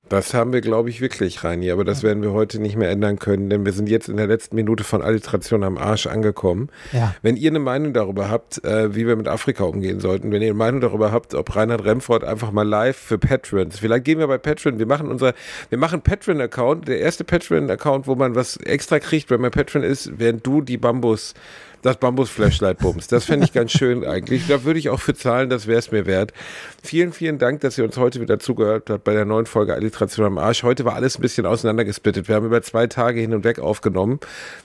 Das 0.09 0.33
haben 0.33 0.51
wir, 0.51 0.61
glaube 0.61 0.89
ich, 0.89 0.99
wirklich, 0.99 1.43
Reini. 1.43 1.71
Aber 1.71 1.85
das 1.85 2.03
werden 2.03 2.21
wir 2.21 2.33
heute 2.33 2.59
nicht 2.61 2.75
mehr 2.75 2.89
ändern 2.89 3.17
können, 3.19 3.49
denn 3.49 3.65
wir 3.65 3.71
sind 3.71 3.89
jetzt 3.89 4.09
in 4.09 4.17
der 4.17 4.27
letzten 4.27 4.55
Minute 4.55 4.83
von 4.83 5.01
Alliteration 5.01 5.63
am 5.63 5.77
Arsch 5.77 6.07
angekommen. 6.07 6.69
Ja. 6.91 7.15
Wenn 7.21 7.37
ihr 7.37 7.49
eine 7.49 7.59
Meinung 7.59 7.93
darüber 7.93 8.29
habt, 8.29 8.63
äh, 8.65 8.93
wie 8.95 9.07
wir 9.07 9.15
mit 9.15 9.27
Afrika 9.27 9.63
umgehen 9.63 10.01
sollten, 10.01 10.31
wenn 10.31 10.41
ihr 10.41 10.49
eine 10.49 10.57
Meinung 10.57 10.81
darüber 10.81 11.11
habt, 11.11 11.33
ob 11.33 11.55
Reinhard 11.55 11.85
Remford 11.85 12.23
einfach 12.25 12.51
mal 12.51 12.67
live 12.67 12.97
für 12.97 13.17
Patrons, 13.17 13.79
vielleicht 13.79 14.03
gehen 14.03 14.19
wir 14.19 14.27
bei 14.27 14.37
Patreon, 14.37 14.77
wir 14.77 14.85
machen 14.85 15.07
unser, 15.07 15.33
wir 15.69 15.77
machen 15.77 16.01
Patreon-Account, 16.01 16.87
der 16.87 16.99
erste 16.99 17.23
Patreon-Account, 17.23 18.05
wo 18.05 18.15
man 18.15 18.35
was 18.35 18.57
extra 18.57 18.99
kriegt, 18.99 19.29
wenn 19.29 19.41
man 19.41 19.51
Patreon 19.51 19.83
ist, 19.83 20.19
während 20.19 20.45
du 20.45 20.61
die 20.61 20.77
Bambus 20.77 21.33
das 21.83 21.97
Bambus-Flashlight 21.97 22.79
bums. 22.79 23.07
Das 23.07 23.25
fände 23.25 23.45
ich 23.45 23.53
ganz 23.53 23.71
schön 23.71 24.05
eigentlich. 24.05 24.47
Da 24.47 24.63
würde 24.63 24.79
ich 24.79 24.89
auch 24.89 24.99
für 24.99 25.13
zahlen, 25.13 25.49
das 25.49 25.67
wäre 25.67 25.79
es 25.79 25.91
mir 25.91 26.05
wert. 26.05 26.33
Vielen, 26.81 27.13
vielen 27.13 27.37
Dank, 27.37 27.59
dass 27.61 27.77
ihr 27.77 27.83
uns 27.83 27.97
heute 27.97 28.21
wieder 28.21 28.39
zugehört 28.39 28.89
habt 28.89 29.03
bei 29.03 29.13
der 29.13 29.25
neuen 29.25 29.45
Folge 29.45 29.73
Alliteration 29.73 30.25
am 30.25 30.37
Arsch. 30.37 30.63
Heute 30.63 30.85
war 30.85 30.95
alles 30.95 31.19
ein 31.19 31.21
bisschen 31.21 31.45
auseinandergesplittet. 31.45 32.27
Wir 32.27 32.35
haben 32.35 32.45
über 32.45 32.61
zwei 32.61 32.87
Tage 32.87 33.19
hin 33.19 33.33
und 33.33 33.43
weg 33.43 33.59
aufgenommen, 33.59 34.19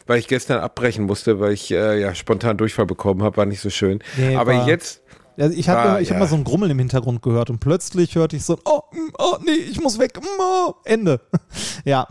weil 0.06 0.18
ich 0.18 0.28
gestern 0.28 0.60
abbrechen 0.60 1.04
musste, 1.04 1.40
weil 1.40 1.52
ich 1.52 1.70
äh, 1.72 2.00
ja 2.00 2.14
spontan 2.14 2.56
Durchfall 2.56 2.86
bekommen 2.86 3.22
habe. 3.22 3.36
War 3.36 3.46
nicht 3.46 3.60
so 3.60 3.70
schön. 3.70 3.98
Nee, 4.16 4.36
Aber 4.36 4.66
jetzt. 4.66 5.02
Also 5.36 5.56
ich 5.56 5.68
habe 5.68 5.88
Ah, 5.88 6.00
ich 6.00 6.10
hab 6.10 6.16
ja. 6.16 6.20
mal 6.20 6.26
so 6.28 6.34
ein 6.34 6.42
Grummeln 6.42 6.72
im 6.72 6.78
Hintergrund 6.80 7.22
gehört 7.22 7.48
und 7.48 7.60
plötzlich 7.60 8.16
hörte 8.16 8.34
ich 8.34 8.44
so, 8.44 8.58
oh, 8.64 8.80
mm, 8.92 9.12
oh 9.18 9.36
nee, 9.44 9.52
ich 9.52 9.80
muss 9.80 9.98
weg, 10.00 10.18
mm, 10.20 10.26
oh, 10.40 10.74
Ende. 10.84 11.20
ja. 11.84 12.08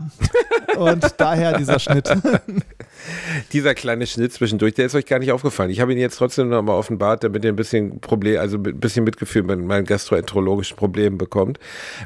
Und 0.78 1.14
daher 1.18 1.58
dieser 1.58 1.78
Schnitt. 1.78 2.08
Dieser 3.52 3.74
kleine 3.74 4.06
Schnitt 4.06 4.32
zwischendurch, 4.32 4.74
der 4.74 4.86
ist 4.86 4.94
euch 4.94 5.06
gar 5.06 5.18
nicht 5.18 5.32
aufgefallen. 5.32 5.70
Ich 5.70 5.80
habe 5.80 5.92
ihn 5.92 5.98
jetzt 5.98 6.16
trotzdem 6.18 6.48
nochmal 6.48 6.76
offenbart, 6.76 7.24
damit 7.24 7.44
ihr 7.44 7.52
ein 7.52 7.56
bisschen 7.56 8.00
Problem, 8.00 8.38
also 8.40 8.56
ein 8.56 8.62
bisschen 8.80 9.04
Mitgefühl 9.04 9.42
mit 9.42 9.58
meinen 9.60 9.84
gastroenterologischen 9.84 10.76
Problemen 10.76 11.18
bekommt. 11.18 11.58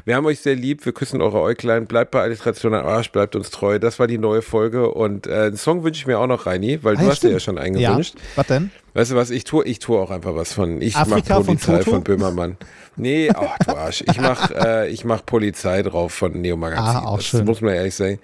Wir 0.05 0.15
haben 0.15 0.25
euch 0.25 0.39
sehr 0.39 0.55
lieb, 0.55 0.85
wir 0.85 0.93
küssen 0.93 1.21
eure 1.21 1.39
Äuglein, 1.41 1.85
bleibt 1.85 2.11
bei 2.11 2.21
Alliteration 2.21 2.73
am 2.73 2.85
Arsch, 2.85 3.11
bleibt 3.11 3.35
uns 3.35 3.49
treu. 3.49 3.79
Das 3.79 3.99
war 3.99 4.07
die 4.07 4.17
neue 4.17 4.41
Folge 4.41 4.89
und 4.91 5.27
äh, 5.27 5.33
einen 5.47 5.57
Song 5.57 5.83
wünsche 5.83 5.99
ich 5.99 6.07
mir 6.07 6.19
auch 6.19 6.27
noch, 6.27 6.45
Reini, 6.45 6.79
weil 6.83 6.95
Ah, 6.95 6.99
du 6.99 7.05
ja, 7.05 7.11
hast 7.11 7.23
dir 7.23 7.31
ja 7.31 7.39
schon 7.39 7.57
eingewünscht. 7.57 8.15
Ja, 8.15 8.21
was 8.35 8.47
denn? 8.47 8.71
Weißt 8.95 9.11
du 9.11 9.15
was, 9.15 9.31
ich 9.31 9.43
tue, 9.43 9.65
ich 9.65 9.79
tue 9.79 9.97
auch 9.99 10.11
einfach 10.11 10.35
was 10.35 10.53
von, 10.53 10.79
ich 10.81 10.95
Afrika 10.95 11.39
mach 11.39 11.45
von 11.45 11.57
Polizei 11.57 11.77
Toto? 11.79 11.91
von, 11.91 12.03
Böhmermann. 12.03 12.57
Nee, 12.95 13.31
ach 13.35 13.57
du 13.65 13.71
Arsch. 13.75 14.03
Ich 14.07 14.19
mach, 14.21 14.51
äh, 14.51 14.87
ich 14.89 15.03
mach 15.03 15.25
Polizei 15.25 15.81
drauf 15.81 16.13
von 16.13 16.39
Neo 16.39 16.57
Magazin. 16.57 16.85
Ah, 16.85 17.05
auch 17.05 17.15
das 17.17 17.25
schön. 17.25 17.45
muss 17.45 17.61
man 17.61 17.73
ehrlich 17.73 17.95
sagen. 17.95 18.19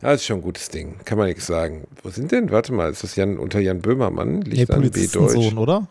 Das 0.00 0.20
ist 0.20 0.26
schon 0.26 0.38
ein 0.38 0.42
gutes 0.42 0.68
Ding, 0.68 0.96
kann 1.04 1.18
man 1.18 1.26
nichts 1.26 1.46
sagen. 1.46 1.86
Wo 2.02 2.10
sind 2.10 2.30
denn? 2.32 2.50
Warte 2.50 2.72
mal, 2.72 2.90
ist 2.90 3.02
das 3.02 3.16
Jan 3.16 3.38
unter 3.38 3.58
Jan 3.58 3.80
Böhmermann? 3.80 4.40
Nee, 4.40 4.50
Liegt 4.50 4.68
Deutsch. 4.70 4.76
Polizistensohn, 4.78 5.58
oder? 5.58 5.88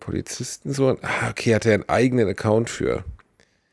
Polizistensohn? 0.00 0.98
Ah, 1.02 1.30
okay, 1.30 1.54
hat 1.54 1.66
er 1.66 1.74
einen 1.74 1.88
eigenen 1.88 2.28
Account 2.28 2.70
für. 2.70 3.04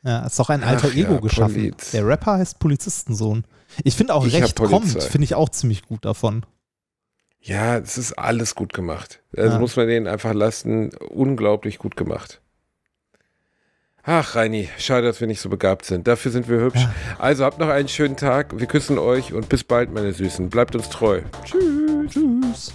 Ja, 0.04 0.26
ist 0.26 0.40
doch 0.40 0.50
ein 0.50 0.64
alter 0.64 0.90
Ach 0.92 0.96
Ego 0.96 1.14
ja, 1.16 1.20
geschaffen. 1.20 1.54
Poliz. 1.56 1.92
Der 1.92 2.06
Rapper 2.08 2.34
heißt 2.38 2.60
Polizistensohn. 2.60 3.46
Ich 3.84 3.96
finde 3.96 4.14
auch 4.14 4.26
Ich 4.26 4.34
Recht 4.34 4.56
kommt, 4.56 5.04
finde 5.04 5.24
ich 5.26 5.36
auch 5.36 5.50
ziemlich 5.50 5.84
gut 5.84 6.04
davon. 6.06 6.46
Ja, 7.40 7.78
es 7.78 7.98
ist 7.98 8.14
alles 8.14 8.56
gut 8.56 8.74
gemacht. 8.74 9.22
Also 9.36 9.54
Ja. 9.54 9.60
muss 9.60 9.76
man 9.76 9.88
denen 9.88 10.08
einfach 10.08 10.34
lassen. 10.34 10.90
Unglaublich 11.10 11.78
gut 11.80 11.96
gemacht. 11.96 12.42
Ach, 14.04 14.36
Reini, 14.36 14.68
schade, 14.80 15.06
dass 15.06 15.22
wir 15.22 15.28
nicht 15.28 15.42
so 15.42 15.50
begabt 15.50 15.86
sind. 15.86 16.08
Dafür 16.08 16.32
sind 16.32 16.50
wir 16.50 16.60
hübsch. 16.60 16.88
Also 17.20 17.46
habt 17.46 17.60
noch 17.60 17.70
einen 17.70 17.88
schönen 17.88 18.18
Tag. 18.18 18.60
Wir 18.60 18.66
küssen 18.66 18.98
euch 18.98 19.32
und 19.32 19.48
bis 19.48 19.64
bald, 19.64 19.94
meine 19.94 20.12
Süßen. 20.12 20.50
Bleibt 20.50 20.76
uns 20.76 20.90
treu. 20.90 21.22
Tschüss. 21.44 22.12
Tschüss. 22.12 22.74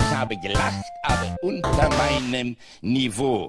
Ich 0.00 0.16
habe 0.16 0.36
gelacht, 0.38 0.84
aber 1.02 1.36
unter 1.42 1.88
meinem 1.88 2.56
Niveau. 2.82 3.44